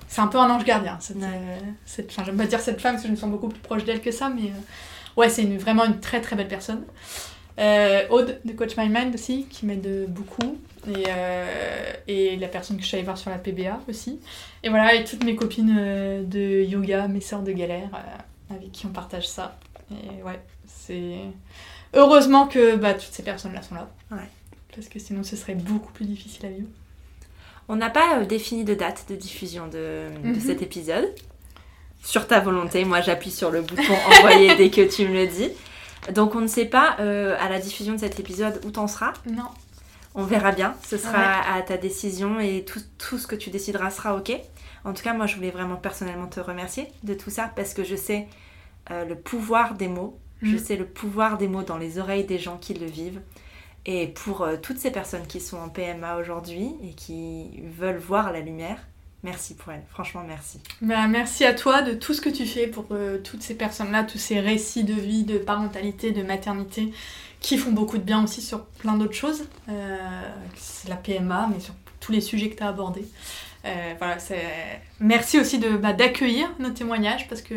c'est 0.07 0.21
un 0.21 0.27
peu 0.27 0.37
un 0.39 0.49
ange 0.49 0.63
gardien. 0.65 0.97
Cette, 0.99 1.17
euh, 1.17 1.57
cette, 1.85 2.09
enfin, 2.09 2.23
j'aime 2.25 2.37
pas 2.37 2.45
dire 2.45 2.59
cette 2.59 2.81
femme 2.81 2.93
parce 2.93 3.03
que 3.03 3.07
je 3.07 3.13
me 3.13 3.17
sens 3.17 3.29
beaucoup 3.29 3.49
plus 3.49 3.59
proche 3.61 3.83
d'elle 3.85 4.01
que 4.01 4.11
ça, 4.11 4.29
mais 4.29 4.49
euh, 4.49 5.17
ouais, 5.17 5.29
c'est 5.29 5.43
une- 5.43 5.57
vraiment 5.57 5.85
une 5.85 5.99
très 5.99 6.21
très 6.21 6.35
belle 6.35 6.47
personne. 6.47 6.83
Euh, 7.59 8.07
Aude 8.09 8.39
de 8.45 8.53
Coach 8.53 8.77
My 8.77 8.87
Mind 8.89 9.13
aussi, 9.13 9.45
qui 9.49 9.65
m'aide 9.65 10.05
beaucoup. 10.09 10.57
Et, 10.87 11.03
euh, 11.09 11.93
et 12.07 12.37
la 12.37 12.47
personne 12.47 12.77
que 12.77 12.81
je 12.81 12.87
suis 12.87 12.95
allée 12.97 13.03
voir 13.05 13.17
sur 13.17 13.29
la 13.29 13.37
PBA 13.37 13.79
aussi. 13.87 14.19
Et 14.63 14.69
voilà, 14.69 14.95
et 14.95 15.03
toutes 15.03 15.23
mes 15.23 15.35
copines 15.35 15.75
de 16.25 16.63
yoga, 16.63 17.07
mes 17.07 17.21
sœurs 17.21 17.43
de 17.43 17.51
galère, 17.51 17.89
avec 18.55 18.71
qui 18.71 18.85
on 18.85 18.89
partage 18.89 19.27
ça. 19.27 19.57
Et 19.91 20.21
ouais, 20.23 20.39
c'est. 20.65 21.19
Heureusement 21.93 22.47
que 22.47 22.75
bah, 22.75 22.93
toutes 22.93 23.11
ces 23.13 23.23
personnes-là 23.23 23.61
sont 23.61 23.75
là. 23.75 23.89
Ouais. 24.11 24.29
Parce 24.73 24.87
que 24.87 24.99
sinon, 24.99 25.23
ce 25.23 25.35
serait 25.35 25.55
beaucoup 25.55 25.91
plus 25.91 26.05
difficile 26.05 26.45
à 26.45 26.49
vivre. 26.49 26.67
On 27.67 27.75
n'a 27.75 27.89
pas 27.89 28.19
euh, 28.19 28.25
défini 28.25 28.63
de 28.63 28.73
date 28.73 29.05
de 29.09 29.15
diffusion 29.15 29.67
de, 29.67 30.07
de 30.23 30.29
Mhm. 30.29 30.39
cet 30.39 30.61
épisode. 30.61 31.13
Sur 32.03 32.25
ta 32.27 32.39
volonté, 32.39 32.83
moi 32.85 33.01
j'appuie 33.01 33.29
sur 33.31 33.51
le 33.51 33.61
bouton 33.61 33.93
envoyer 34.17 34.55
dès 34.55 34.69
que 34.71 34.81
tu 34.89 35.07
me 35.07 35.13
le 35.13 35.27
dis. 35.27 35.49
Donc 36.13 36.33
on 36.35 36.41
ne 36.41 36.47
sait 36.47 36.65
pas 36.65 36.95
euh, 36.99 37.35
à 37.39 37.47
la 37.49 37.59
diffusion 37.59 37.93
de 37.93 37.99
cet 37.99 38.19
épisode 38.19 38.59
où 38.65 38.71
t'en 38.71 38.87
seras. 38.87 39.13
Non. 39.29 39.43
On 40.15 40.23
verra 40.23 40.51
bien, 40.51 40.73
ce 40.85 40.97
sera 40.97 41.13
Ouais. 41.19 41.59
à 41.59 41.61
ta 41.61 41.77
décision 41.77 42.39
et 42.39 42.65
tout, 42.65 42.81
tout 42.97 43.17
ce 43.19 43.27
que 43.27 43.35
tu 43.35 43.49
décideras 43.51 43.91
sera 43.91 44.15
ok. 44.15 44.31
En 44.85 44.93
tout 44.93 45.03
cas, 45.03 45.13
moi 45.13 45.27
je 45.27 45.35
voulais 45.35 45.51
vraiment 45.51 45.75
personnellement 45.75 46.27
te 46.27 46.39
remercier 46.39 46.87
de 47.03 47.13
tout 47.13 47.29
ça 47.29 47.51
parce 47.55 47.73
que 47.73 47.83
je 47.83 47.95
sais 47.95 48.27
euh, 48.89 49.05
le 49.05 49.15
pouvoir 49.15 49.75
des 49.75 49.87
mots, 49.87 50.17
je 50.41 50.55
Mm. 50.55 50.59
sais 50.59 50.75
le 50.75 50.85
pouvoir 50.85 51.37
des 51.37 51.47
mots 51.47 51.63
dans 51.63 51.77
les 51.77 51.99
oreilles 51.99 52.25
des 52.25 52.39
gens 52.39 52.57
qui 52.57 52.73
le 52.73 52.87
vivent. 52.87 53.21
Et 53.85 54.07
pour 54.07 54.41
euh, 54.41 54.57
toutes 54.61 54.77
ces 54.77 54.91
personnes 54.91 55.25
qui 55.27 55.39
sont 55.39 55.57
en 55.57 55.69
PMA 55.69 56.17
aujourd'hui 56.17 56.71
et 56.83 56.93
qui 56.93 57.61
veulent 57.77 57.97
voir 57.97 58.31
la 58.31 58.39
lumière, 58.39 58.77
merci 59.23 59.55
pour 59.55 59.71
elles. 59.71 59.83
Franchement, 59.89 60.23
merci. 60.27 60.59
Bah, 60.81 61.07
merci 61.07 61.45
à 61.45 61.53
toi 61.53 61.81
de 61.81 61.93
tout 61.93 62.13
ce 62.13 62.21
que 62.21 62.29
tu 62.29 62.45
fais 62.45 62.67
pour 62.67 62.85
euh, 62.91 63.17
toutes 63.19 63.41
ces 63.41 63.55
personnes-là, 63.55 64.03
tous 64.03 64.19
ces 64.19 64.39
récits 64.39 64.83
de 64.83 64.93
vie, 64.93 65.23
de 65.23 65.37
parentalité, 65.39 66.11
de 66.11 66.21
maternité, 66.23 66.91
qui 67.39 67.57
font 67.57 67.71
beaucoup 67.71 67.97
de 67.97 68.03
bien 68.03 68.23
aussi 68.23 68.41
sur 68.41 68.65
plein 68.65 68.97
d'autres 68.97 69.13
choses. 69.15 69.45
Euh, 69.69 69.97
c'est 70.55 70.89
la 70.89 70.95
PMA, 70.95 71.49
mais 71.51 71.59
sur 71.59 71.73
tous 71.99 72.11
les 72.11 72.21
sujets 72.21 72.49
que 72.49 72.55
tu 72.57 72.63
as 72.63 72.67
abordés. 72.69 73.05
Euh, 73.63 73.93
voilà, 73.99 74.17
c'est... 74.17 74.81
Merci 74.99 75.39
aussi 75.39 75.59
de, 75.59 75.69
bah, 75.77 75.93
d'accueillir 75.93 76.49
nos 76.59 76.71
témoignages 76.71 77.27
parce 77.27 77.41
que 77.41 77.53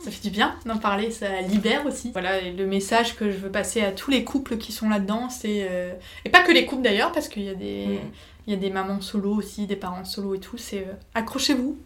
ça 0.00 0.10
fait 0.10 0.22
du 0.22 0.30
bien 0.30 0.56
d'en 0.66 0.78
parler, 0.78 1.10
ça 1.12 1.40
libère 1.42 1.86
aussi. 1.86 2.10
Voilà, 2.12 2.40
et 2.40 2.52
le 2.52 2.66
message 2.66 3.14
que 3.16 3.30
je 3.30 3.36
veux 3.36 3.50
passer 3.50 3.82
à 3.82 3.92
tous 3.92 4.10
les 4.10 4.24
couples 4.24 4.56
qui 4.58 4.72
sont 4.72 4.88
là-dedans, 4.88 5.28
c'est... 5.30 5.66
euh, 5.70 5.92
Et 6.24 6.30
pas 6.30 6.42
que 6.42 6.50
les 6.50 6.66
couples 6.66 6.82
d'ailleurs, 6.82 7.12
parce 7.12 7.28
qu'il 7.28 7.44
y 7.44 7.48
a 7.48 7.54
des... 7.54 7.86
Mm. 7.86 8.10
Il 8.46 8.52
y 8.52 8.56
a 8.56 8.58
des 8.58 8.68
mamans 8.68 9.00
solo 9.00 9.30
aussi, 9.34 9.66
des 9.66 9.74
parents 9.76 10.04
solo 10.04 10.34
et 10.34 10.38
tout. 10.38 10.58
C'est 10.58 10.80
euh, 10.80 10.92
accrochez-vous. 11.14 11.78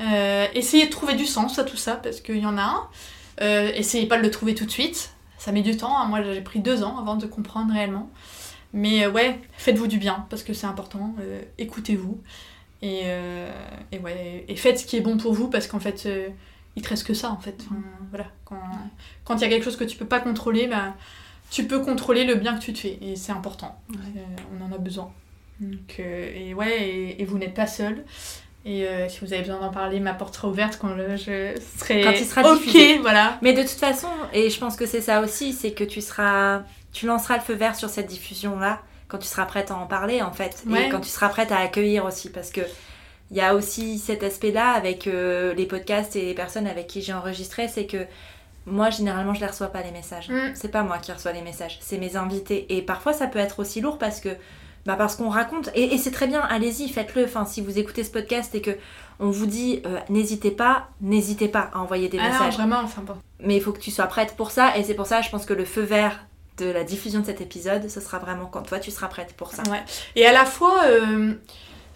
Euh, 0.00 0.46
essayez 0.54 0.86
de 0.86 0.90
trouver 0.90 1.14
du 1.14 1.26
sens 1.26 1.58
à 1.58 1.64
tout 1.64 1.76
ça 1.76 1.96
parce 1.96 2.20
qu'il 2.20 2.38
y 2.38 2.46
en 2.46 2.56
a 2.56 2.62
un. 2.62 2.88
Essayez 3.74 4.06
pas 4.06 4.16
de 4.18 4.22
le 4.22 4.30
trouver 4.30 4.54
tout 4.54 4.64
de 4.64 4.70
suite. 4.70 5.10
Ça 5.38 5.50
met 5.50 5.62
du 5.62 5.76
temps. 5.76 5.98
hein. 5.98 6.06
Moi, 6.06 6.22
j'ai 6.22 6.40
pris 6.40 6.60
deux 6.60 6.84
ans 6.84 6.98
avant 7.00 7.16
de 7.16 7.26
comprendre 7.26 7.72
réellement. 7.74 8.10
Mais 8.72 9.08
ouais, 9.08 9.40
faites-vous 9.56 9.88
du 9.88 9.98
bien 9.98 10.24
parce 10.30 10.44
que 10.44 10.52
c'est 10.52 10.68
important. 10.68 11.16
Écoutez-vous. 11.58 12.20
Et, 12.84 13.02
euh, 13.04 13.48
et 13.92 13.98
ouais, 13.98 14.44
et 14.46 14.56
faites 14.56 14.78
ce 14.78 14.84
qui 14.86 14.96
est 14.96 15.00
bon 15.00 15.16
pour 15.16 15.32
vous 15.32 15.48
parce 15.48 15.66
qu'en 15.66 15.80
fait, 15.80 16.02
euh, 16.06 16.28
il 16.76 16.82
te 16.82 16.88
reste 16.90 17.06
que 17.06 17.14
ça 17.14 17.30
en 17.30 17.38
fait. 17.38 17.56
Enfin, 17.66 17.80
voilà. 18.10 18.26
Quand 18.44 18.60
quand 19.24 19.36
il 19.36 19.40
y 19.40 19.44
a 19.44 19.48
quelque 19.48 19.64
chose 19.64 19.76
que 19.76 19.84
tu 19.84 19.96
peux 19.96 20.04
pas 20.06 20.20
contrôler, 20.20 20.66
bah, 20.66 20.94
tu 21.50 21.64
peux 21.66 21.80
contrôler 21.80 22.24
le 22.24 22.34
bien 22.34 22.54
que 22.56 22.62
tu 22.62 22.72
te 22.72 22.78
fais. 22.80 22.98
Et 23.00 23.16
c'est 23.16 23.32
important. 23.32 23.78
Ouais. 23.90 23.96
Euh, 24.18 24.20
on 24.60 24.64
en 24.64 24.74
a 24.74 24.78
besoin. 24.78 25.10
Donc, 25.60 25.96
euh, 25.98 26.30
et 26.34 26.52
ouais, 26.52 26.82
et, 26.88 27.22
et 27.22 27.24
vous 27.24 27.38
n'êtes 27.38 27.54
pas 27.54 27.66
seul. 27.66 28.04
Et 28.66 28.86
euh, 28.88 29.08
si 29.08 29.20
vous 29.20 29.32
avez 29.32 29.42
besoin 29.42 29.60
d'en 29.60 29.70
parler, 29.70 30.00
ma 30.00 30.14
porte 30.14 30.34
sera 30.34 30.48
ouverte 30.48 30.78
quand 30.80 30.88
le- 30.94 31.16
je 31.16 31.54
serai 31.78 32.00
Quand 32.02 32.12
il 32.12 32.24
sera 32.24 32.42
ok, 32.52 32.58
diffusé. 32.64 32.98
voilà. 32.98 33.38
Mais 33.42 33.52
de 33.52 33.60
toute 33.62 33.70
façon, 33.70 34.08
et 34.32 34.50
je 34.50 34.58
pense 34.58 34.76
que 34.76 34.86
c'est 34.86 35.02
ça 35.02 35.20
aussi, 35.20 35.52
c'est 35.52 35.72
que 35.72 35.84
tu 35.84 36.00
seras, 36.00 36.62
tu 36.92 37.06
lanceras 37.06 37.36
le 37.36 37.42
feu 37.42 37.54
vert 37.54 37.76
sur 37.76 37.88
cette 37.88 38.06
diffusion-là 38.08 38.80
quand 39.08 39.18
tu 39.18 39.26
seras 39.28 39.44
prête 39.46 39.70
à 39.70 39.76
en 39.76 39.86
parler 39.86 40.22
en 40.22 40.32
fait, 40.32 40.62
Ouais. 40.66 40.86
et 40.86 40.88
quand 40.88 41.00
tu 41.00 41.08
seras 41.08 41.28
prête 41.28 41.52
à 41.52 41.58
accueillir 41.58 42.04
aussi, 42.04 42.30
parce 42.30 42.50
que 42.50 42.62
il 43.30 43.36
y 43.36 43.40
a 43.40 43.54
aussi 43.54 43.98
cet 43.98 44.22
aspect-là 44.22 44.72
avec 44.72 45.06
euh, 45.06 45.54
les 45.54 45.66
podcasts 45.66 46.14
et 46.16 46.22
les 46.26 46.34
personnes 46.34 46.66
avec 46.66 46.86
qui 46.86 47.00
j'ai 47.02 47.12
enregistré, 47.14 47.68
c'est 47.68 47.86
que 47.86 48.06
moi 48.66 48.90
généralement 48.90 49.34
je 49.34 49.40
les 49.40 49.46
reçois 49.46 49.68
pas 49.68 49.82
les 49.82 49.90
messages. 49.90 50.28
Mm. 50.28 50.52
C'est 50.54 50.68
pas 50.70 50.82
moi 50.82 50.98
qui 50.98 51.12
reçois 51.12 51.32
les 51.32 51.42
messages, 51.42 51.78
c'est 51.80 51.98
mes 51.98 52.16
invités. 52.16 52.66
Et 52.76 52.82
parfois 52.82 53.12
ça 53.12 53.26
peut 53.26 53.38
être 53.38 53.60
aussi 53.60 53.80
lourd 53.80 53.98
parce 53.98 54.20
que 54.20 54.28
bah 54.86 54.96
parce 54.96 55.16
qu'on 55.16 55.30
raconte 55.30 55.70
et, 55.74 55.94
et 55.94 55.98
c'est 55.98 56.10
très 56.10 56.26
bien, 56.26 56.40
allez-y, 56.42 56.88
faites-le. 56.90 57.24
Enfin, 57.24 57.46
si 57.46 57.62
vous 57.62 57.78
écoutez 57.78 58.04
ce 58.04 58.10
podcast 58.10 58.54
et 58.54 58.60
que 58.60 58.72
on 59.20 59.30
vous 59.30 59.46
dit 59.46 59.80
euh, 59.86 59.98
n'hésitez 60.10 60.50
pas, 60.50 60.88
n'hésitez 61.00 61.48
pas 61.48 61.70
à 61.72 61.78
envoyer 61.78 62.08
des 62.10 62.18
Ah 62.18 62.24
non, 62.24 62.28
messages 62.32 62.54
vraiment, 62.56 62.80
important. 62.80 63.16
mais 63.40 63.56
il 63.56 63.62
faut 63.62 63.72
que 63.72 63.80
tu 63.80 63.90
sois 63.90 64.06
prête 64.06 64.36
pour 64.36 64.50
ça 64.50 64.76
et 64.76 64.82
c'est 64.84 64.94
pour 64.94 65.06
ça 65.06 65.22
je 65.22 65.30
pense 65.30 65.46
que 65.46 65.54
le 65.54 65.64
feu 65.64 65.82
vert 65.82 66.26
de 66.58 66.66
la 66.66 66.84
diffusion 66.84 67.20
de 67.20 67.26
cet 67.26 67.40
épisode 67.40 67.88
ce 67.90 68.00
sera 68.00 68.18
vraiment 68.18 68.46
quand 68.46 68.62
toi 68.62 68.78
tu 68.78 68.90
seras 68.90 69.08
prête 69.08 69.34
pour 69.36 69.50
ça 69.52 69.62
Ouais. 69.70 69.82
Et 70.16 70.24
à 70.26 70.32
la 70.32 70.44
fois, 70.44 70.84
euh, 70.86 71.32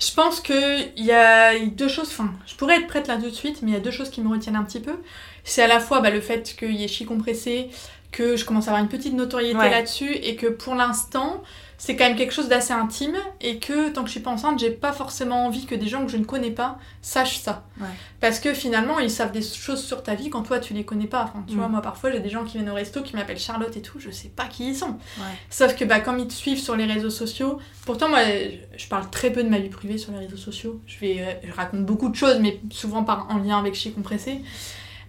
je 0.01 0.13
pense 0.15 0.41
qu'il 0.41 0.93
y 0.97 1.11
a 1.13 1.59
deux 1.59 1.89
choses. 1.89 2.09
Enfin, 2.09 2.31
je 2.47 2.55
pourrais 2.55 2.77
être 2.77 2.87
prête 2.87 3.09
là 3.09 3.17
tout 3.17 3.31
de 3.31 3.35
suite, 3.35 3.63
mais 3.63 3.71
il 3.73 3.75
y 3.75 3.77
a 3.77 3.81
deux 3.81 3.91
choses 3.91 4.11
qui 4.11 4.21
me 4.21 4.29
retiennent 4.29 4.57
un 4.57 4.65
petit 4.65 4.81
peu. 4.81 4.97
C'est 5.45 5.63
à 5.63 5.67
la 5.67 5.81
fois 5.81 6.01
bah, 6.01 6.11
le 6.11 6.21
fait 6.21 6.55
qu'il 6.59 6.75
y 6.75 6.85
ait 6.85 6.89
chi 6.89 7.05
compressé, 7.05 7.69
que 8.13 8.37
je 8.37 8.45
commence 8.45 8.69
à 8.69 8.71
avoir 8.71 8.83
une 8.83 8.89
petite 8.89 9.15
notoriété 9.15 9.59
Ouais. 9.59 9.71
là-dessus, 9.71 10.13
et 10.13 10.37
que 10.37 10.47
pour 10.47 10.75
l'instant, 10.75 11.43
c'est 11.81 11.95
quand 11.97 12.05
même 12.09 12.17
quelque 12.17 12.33
chose 12.35 12.49
d'assez 12.49 12.73
intime, 12.73 13.17
et 13.41 13.59
que 13.59 13.91
tant 13.91 14.03
que 14.03 14.09
je 14.09 14.13
suis 14.13 14.21
pas 14.21 14.31
enceinte, 14.33 14.59
j'ai 14.59 14.71
pas 14.71 14.93
forcément 14.93 15.47
envie 15.47 15.65
que 15.65 15.75
des 15.77 15.87
gens 15.89 16.05
que 16.05 16.11
je 16.11 16.17
ne 16.17 16.25
connais 16.25 16.51
pas 16.51 16.79
sachent 17.03 17.39
ça. 17.39 17.65
Ouais. 17.81 17.87
Parce 18.21 18.41
que 18.41 18.53
finalement, 18.53 18.99
ils 18.99 19.11
savent 19.13 19.31
des 19.31 19.43
choses 19.43 19.83
sur 19.85 20.03
ta 20.03 20.15
vie 20.17 20.29
quand 20.29 20.43
toi 20.43 20.59
tu 20.59 20.75
les 20.75 20.85
connais 20.85 21.07
pas. 21.07 21.23
Enfin, 21.23 21.45
tu 21.47 21.55
Mm. 21.55 21.59
vois, 21.59 21.69
moi 21.69 21.81
parfois 21.81 22.11
j'ai 22.11 22.19
des 22.21 22.29
gens 22.31 22.45
qui 22.45 22.59
viennent 22.59 22.69
au 22.69 22.75
resto 22.75 23.01
qui 23.03 23.15
m'appellent 23.15 23.39
Charlotte 23.39 23.77
et 23.77 23.81
tout, 23.81 24.01
je 24.01 24.11
sais 24.11 24.29
pas 24.29 24.47
qui 24.47 24.71
ils 24.71 24.75
sont. 24.77 24.99
Ouais. 25.19 25.25
Sauf 25.51 25.77
que 25.77 25.85
bah, 25.85 26.01
comme 26.01 26.19
ils 26.19 26.27
te 26.27 26.33
suivent 26.33 26.61
sur 26.61 26.75
les 26.75 26.85
réseaux 26.85 27.11
sociaux, 27.11 27.59
pourtant 27.87 28.09
moi 28.09 28.19
je 28.25 28.79
je 28.79 28.89
parle 28.89 29.09
très 29.11 29.31
peu 29.31 29.45
de 29.45 29.49
ma 29.49 29.59
vie 29.59 29.69
privée 29.69 29.99
sur 29.99 30.11
les 30.13 30.19
réseaux 30.19 30.37
sociaux. 30.37 30.81
Je, 30.87 30.99
vais, 30.99 31.17
euh, 31.21 31.33
je 31.49 31.53
raconte 31.53 31.85
beaucoup 31.87 32.09
de 32.09 32.17
choses, 32.17 32.39
mais 32.41 32.61
souvent 32.71 33.05
par, 33.05 33.29
en 33.31 33.39
lien 33.39 33.59
avec 33.59 33.75
Chez 33.75 33.91
Compressé. 33.93 34.41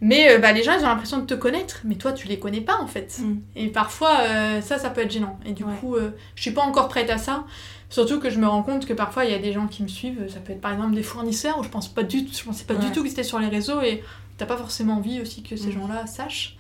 Mais 0.02 0.32
euh, 0.32 0.38
bah, 0.40 0.52
les 0.54 0.64
gens 0.64 0.72
ils 0.78 0.84
ont 0.84 0.88
l'impression 0.88 1.18
de 1.20 1.26
te 1.26 1.34
connaître, 1.34 1.82
mais 1.84 1.96
toi 1.96 2.14
tu 2.14 2.28
les 2.28 2.40
connais 2.40 2.62
pas 2.62 2.78
en 2.82 2.88
fait. 2.88 3.20
Mm. 3.20 3.36
Et 3.56 3.68
parfois 3.68 4.20
euh, 4.22 4.62
ça, 4.62 4.78
ça 4.78 4.90
peut 4.90 5.02
être 5.02 5.12
gênant. 5.12 5.38
Et 5.46 5.52
du 5.52 5.64
Ouais. 5.64 5.74
coup, 5.80 5.96
euh, 5.96 6.12
je 6.36 6.42
suis 6.42 6.52
pas 6.52 6.62
encore 6.62 6.88
prête 6.88 7.10
à 7.10 7.18
ça. 7.18 7.44
Surtout 7.90 8.20
que 8.20 8.30
je 8.30 8.40
me 8.40 8.48
rends 8.48 8.64
compte 8.64 8.86
que 8.86 8.94
parfois 8.94 9.26
il 9.26 9.32
y 9.32 9.34
a 9.34 9.40
des 9.40 9.52
gens 9.52 9.68
qui 9.68 9.84
me 9.84 9.88
suivent, 9.88 10.28
ça 10.32 10.40
peut 10.40 10.54
être 10.54 10.62
par 10.62 10.72
exemple 10.74 10.94
des 10.96 11.04
fournisseurs 11.04 11.58
où 11.60 11.64
je 11.64 11.70
pense 11.70 11.88
pas 11.88 12.04
du 12.04 12.24
tout, 12.26 12.34
je 12.34 12.44
pensais 12.44 12.64
pas 12.66 12.76
Ouais. 12.76 12.86
du 12.86 12.92
tout 12.92 13.02
qu'ils 13.04 13.12
étaient 13.12 13.24
sur 13.24 13.40
les 13.40 13.48
réseaux 13.50 13.82
et 13.82 14.04
t'as 14.38 14.46
pas 14.46 14.58
forcément 14.58 14.94
envie 14.96 15.20
aussi 15.22 15.44
que 15.44 15.56
ces 15.58 15.68
Mm. 15.70 15.72
gens-là 15.74 16.08
sachent. 16.08 16.56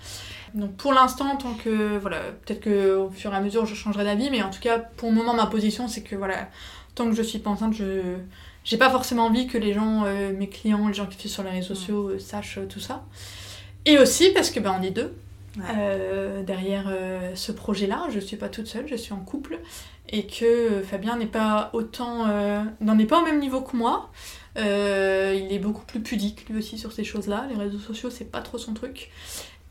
Donc 0.55 0.71
pour 0.77 0.91
l'instant, 0.93 1.35
tant 1.37 1.53
que 1.53 1.97
voilà, 1.99 2.17
peut-être 2.45 2.61
que 2.61 2.95
au 2.97 3.09
fur 3.11 3.31
et 3.31 3.35
à 3.35 3.39
mesure 3.41 3.65
je 3.67 3.75
changerai 3.75 4.03
d'avis, 4.03 4.29
mais 4.31 4.41
en 4.41 4.49
tout 4.49 4.59
cas 4.59 4.79
pour 4.79 5.09
le 5.09 5.15
moment 5.15 5.33
ma 5.35 5.45
position 5.45 5.87
c'est 5.87 6.01
que 6.01 6.15
voilà, 6.15 6.49
tant 6.95 7.05
que 7.07 7.13
je 7.15 7.21
suis 7.21 7.37
pas 7.39 7.51
enceinte, 7.51 7.73
je 7.75 8.15
j'ai 8.69 8.77
pas 8.77 8.91
forcément 8.91 9.25
envie 9.25 9.47
que 9.47 9.57
les 9.57 9.73
gens, 9.73 10.03
euh, 10.05 10.31
mes 10.31 10.47
clients, 10.47 10.87
les 10.87 10.93
gens 10.93 11.07
qui 11.07 11.17
suivent 11.17 11.31
sur 11.31 11.41
les 11.41 11.49
réseaux 11.49 11.73
sociaux 11.73 12.09
euh, 12.09 12.19
sachent 12.19 12.59
euh, 12.59 12.67
tout 12.67 12.79
ça. 12.79 13.03
Et 13.85 13.97
aussi 13.97 14.29
parce 14.29 14.51
que 14.51 14.59
ben 14.59 14.75
on 14.79 14.83
est 14.83 14.91
deux 14.91 15.15
Ouais. 15.57 16.43
derrière 16.45 16.93
ce 17.33 17.51
projet-là. 17.51 18.05
Je 18.11 18.19
suis 18.19 18.37
pas 18.37 18.47
toute 18.49 18.67
seule, 18.67 18.87
je 18.87 18.95
suis 18.95 19.13
en 19.13 19.19
couple 19.19 19.57
et 20.07 20.27
que 20.27 20.81
Fabien 20.83 21.17
n'est 21.17 21.25
pas 21.25 21.71
autant, 21.73 22.27
n'en 22.81 22.99
est 22.99 23.05
pas 23.07 23.19
au 23.21 23.25
même 23.25 23.39
niveau 23.39 23.61
que 23.61 23.75
moi. 23.75 24.11
Il 24.55 24.61
est 25.51 25.59
beaucoup 25.59 25.83
plus 25.85 26.01
pudique 26.01 26.47
lui 26.49 26.59
aussi 26.59 26.77
sur 26.77 26.91
ces 26.91 27.03
choses-là. 27.03 27.47
Les 27.49 27.55
réseaux 27.55 27.79
sociaux, 27.79 28.11
c'est 28.11 28.31
pas 28.31 28.41
trop 28.41 28.59
son 28.59 28.73
truc. 28.75 29.09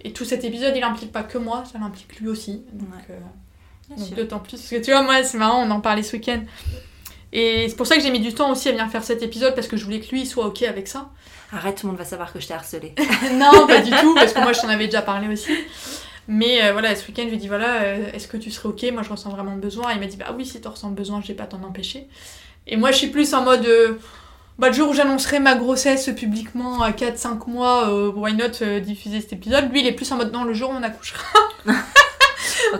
Et 0.02 0.12
tout 0.12 0.24
cet 0.24 0.42
épisode, 0.44 0.74
il 0.76 0.82
implique 0.82 1.12
pas 1.12 1.22
que 1.22 1.38
moi, 1.38 1.64
ça 1.72 1.78
l'implique 1.78 2.18
lui 2.18 2.28
aussi. 2.28 2.64
Donc, 2.72 2.88
Ouais. 3.08 3.96
donc 3.96 4.14
d'autant 4.16 4.40
plus. 4.40 4.56
Parce 4.58 4.68
que 4.70 4.84
tu 4.84 4.90
vois, 4.90 5.02
moi, 5.02 5.22
c'est 5.22 5.38
marrant, 5.38 5.62
on 5.64 5.70
en 5.70 5.80
parlait 5.80 6.02
ce 6.02 6.16
week-end. 6.16 6.40
Et 7.32 7.66
c'est 7.68 7.76
pour 7.76 7.86
ça 7.86 7.96
que 7.96 8.02
j'ai 8.02 8.10
mis 8.10 8.20
du 8.20 8.32
temps 8.32 8.50
aussi 8.50 8.68
à 8.68 8.72
venir 8.72 8.88
faire 8.88 9.04
cet 9.04 9.22
épisode 9.22 9.54
parce 9.54 9.68
que 9.68 9.76
je 9.76 9.84
voulais 9.84 10.00
que 10.00 10.10
lui 10.10 10.24
soit 10.24 10.46
ok 10.46 10.62
avec 10.62 10.88
ça. 10.88 11.10
arrête 11.52 11.76
tout 11.76 11.86
le 11.86 11.92
monde 11.92 11.98
va 11.98 12.06
savoir 12.06 12.32
que 12.32 12.40
je 12.40 12.46
t'ai 12.46 12.54
harcelé 12.54 12.94
non, 13.32 13.66
pas 13.66 13.80
du 13.80 13.90
tout, 13.90 14.14
parce 14.14 14.32
que 14.32 14.40
moi 14.40 14.52
je 14.52 14.60
t'en 14.60 14.68
avais 14.68 14.86
déjà 14.86 15.02
parlé 15.02 15.28
aussi. 15.28 15.52
Mais 16.26 16.62
euh, 16.62 16.72
voilà, 16.72 16.94
ce 16.94 17.06
week-end, 17.06 17.22
je 17.24 17.28
lui 17.28 17.36
ai 17.36 17.38
dit 17.38 17.48
voilà, 17.48 17.82
euh, 17.82 18.12
est-ce 18.12 18.28
que 18.28 18.36
tu 18.36 18.50
serais 18.50 18.68
ok? 18.68 18.92
Moi 18.92 19.02
je 19.02 19.10
ressens 19.10 19.30
vraiment 19.30 19.54
le 19.54 19.60
besoin. 19.60 19.92
Il 19.92 20.00
m'a 20.00 20.06
dit 20.06 20.16
bah 20.16 20.34
oui, 20.36 20.44
si 20.46 20.60
tu 20.60 20.68
ressens 20.68 20.88
le 20.88 20.94
besoin, 20.94 21.20
je 21.22 21.28
vais 21.28 21.34
pas 21.34 21.46
t'en 21.46 21.62
empêcher. 21.62 22.06
Et 22.66 22.76
moi 22.76 22.92
je 22.92 22.96
suis 22.96 23.08
plus 23.08 23.32
en 23.34 23.42
mode 23.42 23.66
euh, 23.66 23.94
bah, 24.58 24.68
le 24.68 24.74
jour 24.74 24.90
où 24.90 24.94
j'annoncerai 24.94 25.38
ma 25.38 25.54
grossesse 25.54 26.10
publiquement 26.16 26.82
à 26.82 26.90
4-5 26.90 27.48
mois, 27.48 27.90
why 28.10 28.34
not 28.34 28.80
diffuser 28.80 29.20
cet 29.20 29.34
épisode? 29.34 29.70
Lui, 29.70 29.80
il 29.80 29.86
est 29.86 29.92
plus 29.92 30.10
en 30.12 30.16
mode 30.16 30.32
non, 30.32 30.44
le 30.44 30.52
jour 30.52 30.70
où 30.70 30.74
on 30.74 30.82
accouchera. 30.82 31.22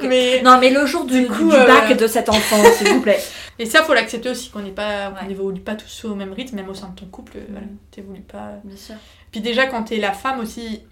Mais... 0.03 0.43
Non, 0.43 0.59
mais 0.59 0.71
le 0.71 0.87
jour 0.87 1.05
du, 1.05 1.23
Du 1.23 1.27
coup, 1.29 1.51
du 1.51 1.57
bac 1.57 1.97
de 1.97 2.07
cet 2.07 2.29
enfant, 2.29 2.57
s'il 2.77 2.89
vous 2.89 3.01
plaît. 3.01 3.23
Et 3.59 3.67
ça, 3.67 3.83
faut 3.83 3.95
l'accepter 3.95 4.31
aussi, 4.31 4.51
qu'on 4.51 4.61
n'est 4.61 4.71
pas, 4.71 5.13
on 5.29 5.57
pas 5.57 5.75
tous 5.75 6.05
au 6.05 6.15
même 6.15 6.33
rythme, 6.33 6.57
même 6.57 6.69
au 6.69 6.75
sein 6.75 6.89
de 6.89 6.95
ton 7.01 7.07
couple, 7.07 7.39
voilà, 7.51 7.67
t'évolues 7.91 8.21
pas. 8.21 8.53
Bien 8.65 8.77
sûr. 8.77 8.95
Puis 9.33 9.41
déjà, 9.41 9.67
quand 9.67 9.83
t'es 9.85 9.97
la 9.99 10.13
femme 10.13 10.39
aussi, 10.41 10.83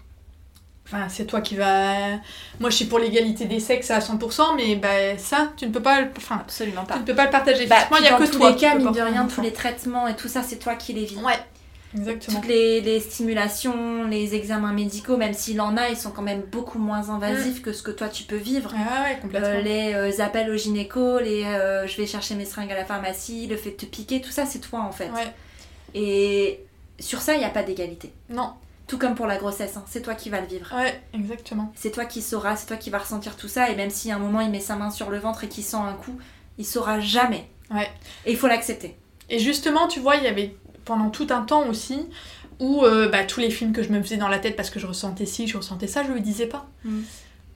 enfin, 0.85 1.07
c'est 1.09 1.25
toi 1.25 1.39
qui 1.41 1.55
va. 1.55 2.17
Moi, 2.59 2.69
je 2.69 2.75
suis 2.75 2.85
pour 2.85 2.99
l'égalité 2.99 3.45
des 3.45 3.59
sexes 3.61 3.89
à 3.91 3.99
100%, 3.99 4.55
mais 4.57 4.75
bah, 4.75 5.17
ça, 5.17 5.51
tu 5.55 5.65
ne 5.65 5.71
peux 5.71 5.81
pas, 5.81 6.01
le- 6.01 6.11
enfin, 6.17 6.37
Absolument 6.41 6.81
tu 6.81 6.87
pas. 6.87 6.99
ne 6.99 7.03
peux 7.03 7.15
pas 7.15 7.25
le 7.25 7.31
partager. 7.31 7.67
Bah, 7.67 7.77
il 7.99 8.03
y 8.03 8.07
a 8.07 8.11
dans 8.11 8.17
que 8.17 8.23
tous 8.25 8.37
toi 8.37 8.51
les 8.51 8.55
cas, 8.57 8.75
mine 8.75 8.91
de 8.91 9.01
rien, 9.01 9.25
tous 9.27 9.41
les 9.41 9.53
traitements 9.53 10.07
et 10.07 10.15
tout 10.15 10.27
ça, 10.27 10.43
c'est 10.43 10.57
toi 10.57 10.75
qui 10.75 10.93
les 10.93 11.05
vis. 11.05 11.17
Ouais, 11.17 11.39
exactement. 11.95 12.39
Toutes 12.39 12.49
les, 12.49 12.81
les 12.81 12.99
stimulations, 12.99 14.07
les 14.07 14.35
examens 14.35 14.73
médicaux, 14.73 15.17
même 15.17 15.33
s'il 15.33 15.61
en 15.61 15.77
a, 15.77 15.89
ils 15.89 15.97
sont 15.97 16.11
quand 16.11 16.21
même 16.21 16.41
beaucoup 16.41 16.79
moins 16.79 17.09
invasifs 17.09 17.61
que 17.61 17.73
ce 17.73 17.83
que 17.83 17.91
toi 17.91 18.09
tu 18.09 18.23
peux 18.23 18.35
vivre. 18.35 18.73
Ah 18.75 19.03
ouais, 19.03 19.19
complètement. 19.21 19.49
Euh, 19.49 19.61
les 19.61 19.93
euh, 19.93 20.23
appels 20.23 20.49
au 20.49 20.57
gynéco, 20.57 21.19
les 21.19 21.43
euh, 21.43 21.85
je 21.87 21.97
vais 21.97 22.07
chercher 22.07 22.35
mes 22.35 22.45
seringues 22.45 22.71
à 22.71 22.75
la 22.75 22.85
pharmacie, 22.85 23.47
le 23.47 23.57
fait 23.57 23.71
de 23.71 23.75
te 23.75 23.85
piquer, 23.85 24.21
tout 24.21 24.31
ça 24.31 24.45
c'est 24.45 24.59
toi 24.59 24.81
en 24.81 24.91
fait. 24.91 25.09
Ouais, 25.09 25.33
Et 25.93 26.61
sur 26.99 27.21
ça, 27.21 27.33
il 27.35 27.39
n'y 27.39 27.45
a 27.45 27.49
pas 27.49 27.63
d'égalité. 27.63 28.11
non, 28.29 28.53
Tout 28.87 28.97
comme 28.97 29.15
pour 29.15 29.27
la 29.27 29.37
grossesse, 29.37 29.77
hein, 29.77 29.83
c'est 29.87 30.01
toi 30.01 30.15
qui 30.15 30.29
vas 30.29 30.41
le 30.41 30.47
vivre. 30.47 30.73
ouais, 30.75 31.01
exactement. 31.13 31.71
C'est 31.75 31.91
toi 31.91 32.05
qui 32.05 32.21
sauras, 32.21 32.55
c'est 32.55 32.67
toi 32.67 32.77
qui 32.77 32.89
vas 32.89 32.99
ressentir 32.99 33.35
tout 33.35 33.47
ça. 33.47 33.69
Et 33.69 33.75
même 33.75 33.89
si 33.89 34.11
à 34.11 34.15
un 34.15 34.19
moment 34.19 34.41
il 34.41 34.49
met 34.49 34.59
sa 34.59 34.75
main 34.75 34.89
sur 34.91 35.09
le 35.09 35.19
ventre 35.19 35.43
et 35.43 35.47
qu'il 35.47 35.63
sent 35.63 35.77
un 35.77 35.93
coup, 35.93 36.17
il 36.57 36.65
saura 36.65 36.99
jamais. 36.99 37.47
Ouais. 37.69 37.89
Et 38.25 38.31
il 38.31 38.37
faut 38.37 38.47
l'accepter. 38.47 38.95
Et 39.29 39.39
justement, 39.39 39.87
tu 39.87 39.99
vois, 39.99 40.15
il 40.15 40.23
y 40.23 40.27
avait 40.27 40.55
pendant 40.87 41.09
tout 41.09 41.27
un 41.29 41.41
temps 41.41 41.67
aussi 41.67 41.99
où 42.59 42.83
euh, 42.83 43.07
bah, 43.09 43.23
tous 43.23 43.39
les 43.39 43.51
films 43.51 43.71
que 43.73 43.83
je 43.83 43.89
me 43.89 44.01
faisais 44.01 44.17
dans 44.17 44.29
la 44.29 44.39
tête 44.39 44.55
parce 44.55 44.71
que 44.71 44.79
je 44.79 44.87
ressentais 44.87 45.27
ci, 45.27 45.47
je 45.47 45.57
ressentais 45.57 45.85
ça, 45.87 46.03
je 46.03 46.11
le 46.11 46.19
disais 46.21 46.47
pas. 46.47 46.65
Mm. 46.85 47.01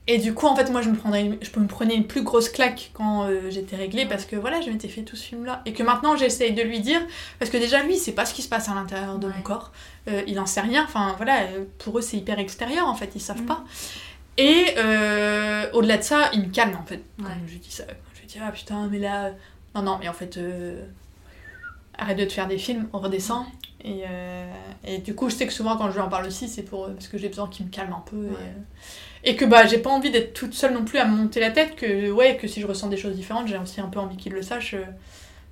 Et 0.08 0.18
du 0.18 0.34
coup, 0.34 0.46
en 0.46 0.56
fait, 0.56 0.68
moi, 0.70 0.82
je 0.82 0.90
me, 0.90 0.96
prendrais 0.96 1.22
une- 1.24 1.38
je 1.40 1.58
me 1.60 1.66
prenais 1.68 1.94
une 1.94 2.06
plus 2.08 2.22
grosse 2.22 2.48
claque 2.48 2.90
quand 2.92 3.24
euh, 3.24 3.50
j'étais 3.50 3.76
réglée 3.76 4.04
parce 4.04 4.24
que 4.24 4.34
voilà, 4.36 4.60
je 4.60 4.68
m'étais 4.70 4.88
fait 4.88 5.02
tout 5.02 5.14
ce 5.16 5.24
film-là. 5.24 5.62
Et 5.64 5.72
que 5.72 5.82
maintenant, 5.84 6.16
j'essaye 6.16 6.52
de 6.52 6.62
lui 6.62 6.80
dire, 6.80 7.00
parce 7.38 7.50
que 7.52 7.56
déjà, 7.56 7.82
lui, 7.84 7.96
c'est 7.96 8.12
pas 8.12 8.24
ce 8.26 8.34
qui 8.34 8.42
se 8.42 8.48
passe 8.48 8.68
à 8.68 8.74
l'intérieur 8.74 9.18
de 9.18 9.28
Ouais. 9.28 9.32
mon 9.36 9.42
corps. 9.42 9.70
Euh, 10.08 10.22
il 10.26 10.38
en 10.40 10.46
sait 10.46 10.60
rien. 10.60 10.84
Enfin, 10.84 11.14
voilà, 11.18 11.36
pour 11.78 11.98
eux, 11.98 12.02
c'est 12.02 12.16
hyper 12.16 12.38
extérieur, 12.40 12.88
en 12.88 12.94
fait, 12.96 13.10
ils 13.14 13.20
savent 13.20 13.42
Mm. 13.42 13.46
pas. 13.46 13.64
Et 14.38 14.66
euh, 14.78 15.70
au-delà 15.72 15.98
de 15.98 16.02
ça, 16.02 16.30
il 16.32 16.40
me 16.42 16.46
calme, 16.52 16.76
en 16.80 16.84
fait. 16.84 17.02
Quand 17.18 17.26
Ouais. 17.26 17.30
je 17.46 17.52
lui 17.52 17.58
dis 17.60 17.70
ça, 17.70 17.84
je 18.14 18.20
lui 18.20 18.26
dis, 18.26 18.38
ah 18.44 18.50
putain, 18.50 18.88
mais 18.90 18.98
là. 18.98 19.30
Non, 19.76 19.82
non, 19.82 19.98
mais 20.00 20.08
en 20.08 20.12
fait. 20.12 20.36
Euh, 21.98 22.02
arrête 22.02 22.18
de 22.18 22.24
te 22.24 22.32
faire 22.32 22.48
des 22.48 22.58
films, 22.58 22.88
on 22.92 22.98
redescend. 22.98 23.44
Et, 23.84 24.02
euh, 24.08 24.52
et 24.84 24.98
du 24.98 25.14
coup, 25.14 25.28
je 25.28 25.34
sais 25.34 25.46
que 25.46 25.52
souvent 25.52 25.76
quand 25.76 25.88
je 25.90 25.94
lui 25.94 26.00
en 26.00 26.08
parle 26.08 26.26
aussi, 26.26 26.48
c'est 26.48 26.62
pour 26.62 26.88
parce 26.88 27.08
que 27.08 27.18
j'ai 27.18 27.28
besoin 27.28 27.48
qu'il 27.48 27.66
me 27.66 27.70
calme 27.70 27.92
un 27.92 28.04
peu. 28.08 28.16
Ouais. 28.16 28.32
Et, 28.32 29.28
euh, 29.28 29.32
et 29.32 29.36
que 29.36 29.44
bah 29.44 29.66
j'ai 29.66 29.78
pas 29.78 29.90
envie 29.90 30.10
d'être 30.10 30.34
toute 30.34 30.54
seule 30.54 30.74
non 30.74 30.84
plus 30.84 30.98
à 30.98 31.04
me 31.04 31.16
monter 31.16 31.40
la 31.40 31.50
tête, 31.50 31.76
que 31.76 32.10
ouais, 32.10 32.36
que 32.36 32.48
si 32.48 32.60
je 32.60 32.66
ressens 32.66 32.88
des 32.88 32.96
choses 32.96 33.14
différentes, 33.14 33.48
j'ai 33.48 33.58
aussi 33.58 33.80
un 33.80 33.86
peu 33.86 34.00
envie 34.00 34.16
qu'il 34.16 34.32
le 34.32 34.42
sache 34.42 34.74
euh, 34.74 34.84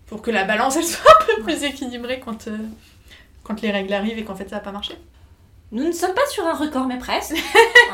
pour 0.06 0.22
que 0.22 0.30
la 0.30 0.44
balance 0.44 0.76
elle 0.76 0.84
soit 0.84 1.12
un 1.20 1.36
peu 1.36 1.42
plus 1.42 1.62
équilibrée 1.64 2.20
quand, 2.24 2.48
euh, 2.48 2.56
quand 3.44 3.60
les 3.62 3.70
règles 3.70 3.92
arrivent 3.92 4.18
et 4.18 4.24
qu'en 4.24 4.34
fait 4.34 4.48
ça 4.48 4.56
va 4.56 4.60
pas 4.60 4.72
marcher. 4.72 4.94
Nous 5.72 5.84
ne 5.84 5.92
sommes 5.92 6.14
pas 6.14 6.26
sur 6.30 6.44
un 6.46 6.54
record, 6.54 6.86
mais 6.86 6.98
presque. 6.98 7.36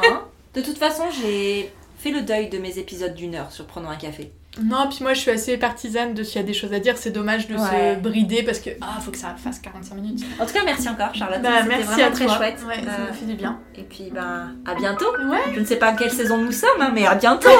Hein 0.05 0.24
de 0.55 0.60
toute 0.62 0.78
façon, 0.78 1.05
j'ai 1.10 1.70
fait 1.98 2.10
le 2.10 2.23
deuil 2.23 2.48
de 2.48 2.59
mes 2.59 2.78
épisodes 2.78 3.14
d'une 3.14 3.35
heure 3.35 3.52
sur 3.52 3.66
Prenons 3.66 3.89
un 3.89 3.97
café. 3.97 4.32
Non, 4.62 4.89
puis 4.89 4.99
moi 5.03 5.12
je 5.12 5.20
suis 5.20 5.31
assez 5.31 5.59
partisane 5.59 6.15
de 6.15 6.23
s'il 6.23 6.37
y 6.37 6.45
a 6.45 6.47
des 6.47 6.55
choses 6.55 6.73
à 6.73 6.78
dire, 6.81 6.97
c'est 6.97 7.11
dommage 7.11 7.47
de 7.47 7.55
Ouais. 7.57 7.95
se 7.97 8.01
brider 8.01 8.43
parce 8.43 8.59
que 8.59 8.70
ah, 8.81 8.99
faut 9.01 9.11
que 9.11 9.19
ça 9.19 9.35
fasse 9.37 9.59
45 9.59 9.95
minutes. 9.97 10.24
En 10.41 10.47
tout 10.47 10.53
cas, 10.55 10.61
merci 10.65 10.89
encore, 10.89 11.15
Charlotte. 11.15 11.43
Bah, 11.43 11.51
C'était 11.59 11.69
merci 11.69 11.85
vraiment 11.89 12.07
à 12.07 12.11
très 12.11 12.24
toi. 12.27 12.37
chouette. 12.37 12.59
Ouais, 12.66 12.74
ça 12.85 12.91
Euh, 12.91 13.09
me 13.09 13.12
fait 13.12 13.27
du 13.27 13.35
bien. 13.35 13.59
Et 13.74 13.83
puis, 13.83 14.11
bah, 14.15 14.45
à 14.66 14.74
bientôt. 14.74 15.05
Ouais. 15.28 15.53
Je 15.55 15.61
ne 15.61 15.65
sais 15.66 15.77
pas 15.77 15.93
quelle 15.93 16.11
saison 16.11 16.39
nous 16.39 16.53
sommes, 16.53 16.81
hein, 16.81 16.91
mais 16.95 17.07
à 17.07 17.15
bientôt. 17.16 17.49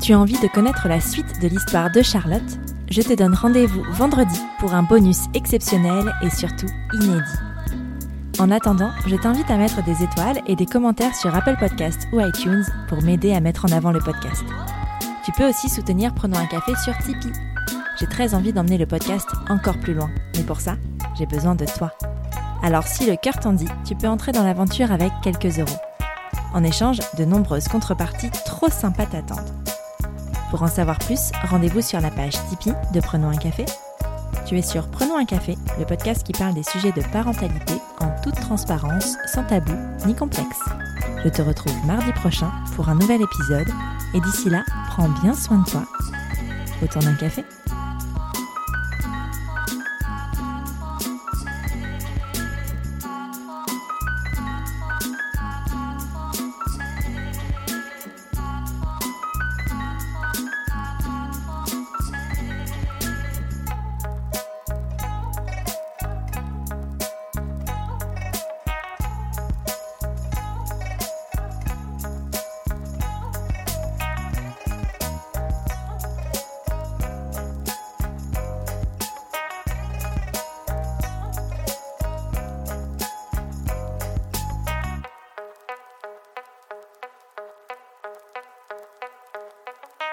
Tu 0.00 0.14
as 0.14 0.18
envie 0.18 0.36
de 0.40 0.48
connaître 0.48 0.88
la 0.88 1.00
suite 1.00 1.40
de 1.40 1.46
l'histoire 1.46 1.88
de 1.92 2.02
Charlotte? 2.02 2.42
Je 2.90 3.02
te 3.02 3.12
donne 3.14 3.34
rendez-vous 3.34 3.84
vendredi 3.92 4.40
pour 4.58 4.74
un 4.74 4.82
bonus 4.82 5.18
exceptionnel 5.32 6.12
et 6.22 6.30
surtout 6.30 6.66
inédit. 6.94 7.22
En 8.38 8.50
attendant, 8.50 8.90
je 9.06 9.14
t'invite 9.16 9.50
à 9.50 9.56
mettre 9.56 9.84
des 9.84 10.02
étoiles 10.02 10.40
et 10.46 10.56
des 10.56 10.66
commentaires 10.66 11.14
sur 11.14 11.34
Apple 11.34 11.56
Podcast 11.58 12.08
ou 12.12 12.20
iTunes 12.20 12.64
pour 12.88 13.02
m'aider 13.02 13.34
à 13.34 13.40
mettre 13.40 13.66
en 13.66 13.72
avant 13.72 13.92
le 13.92 14.00
podcast. 14.00 14.42
Tu 15.24 15.32
peux 15.32 15.48
aussi 15.48 15.68
soutenir 15.68 16.14
Prenons 16.14 16.38
un 16.38 16.46
café 16.46 16.72
sur 16.82 16.96
Tipeee. 16.98 17.32
J'ai 18.00 18.06
très 18.06 18.34
envie 18.34 18.52
d'emmener 18.52 18.78
le 18.78 18.86
podcast 18.86 19.28
encore 19.48 19.78
plus 19.78 19.94
loin, 19.94 20.10
mais 20.34 20.42
pour 20.42 20.60
ça, 20.60 20.76
j'ai 21.16 21.26
besoin 21.26 21.54
de 21.54 21.66
toi. 21.66 21.92
Alors 22.62 22.86
si 22.86 23.06
le 23.06 23.16
cœur 23.16 23.38
t'en 23.38 23.52
dit, 23.52 23.68
tu 23.84 23.94
peux 23.94 24.08
entrer 24.08 24.32
dans 24.32 24.44
l'aventure 24.44 24.92
avec 24.92 25.12
quelques 25.22 25.58
euros. 25.58 25.78
En 26.54 26.64
échange, 26.64 26.98
de 27.18 27.24
nombreuses 27.24 27.68
contreparties 27.68 28.30
trop 28.46 28.70
sympas 28.70 29.06
t'attendent. 29.06 29.52
Pour 30.50 30.62
en 30.62 30.68
savoir 30.68 30.98
plus, 30.98 31.32
rendez-vous 31.48 31.82
sur 31.82 32.00
la 32.00 32.10
page 32.10 32.34
Tipeee 32.48 32.74
de 32.92 33.00
Prenons 33.00 33.28
un 33.28 33.36
café. 33.36 33.66
Tu 34.46 34.58
es 34.58 34.62
sur 34.62 34.88
Prenons 34.88 35.18
un 35.18 35.24
café, 35.26 35.56
le 35.78 35.84
podcast 35.84 36.24
qui 36.24 36.32
parle 36.32 36.54
des 36.54 36.62
sujets 36.62 36.92
de 36.92 37.02
parentalité 37.12 37.74
en 38.02 38.20
toute 38.22 38.34
transparence, 38.34 39.16
sans 39.26 39.44
tabou 39.44 39.72
ni 40.06 40.14
complexe. 40.14 40.60
Je 41.24 41.28
te 41.28 41.42
retrouve 41.42 41.74
mardi 41.86 42.12
prochain 42.12 42.50
pour 42.74 42.88
un 42.88 42.94
nouvel 42.94 43.22
épisode 43.22 43.68
et 44.14 44.20
d'ici 44.20 44.50
là, 44.50 44.64
prends 44.88 45.08
bien 45.22 45.34
soin 45.34 45.58
de 45.58 45.70
toi. 45.70 45.84
Autour 46.82 47.02
d'un 47.02 47.14
café 47.14 47.44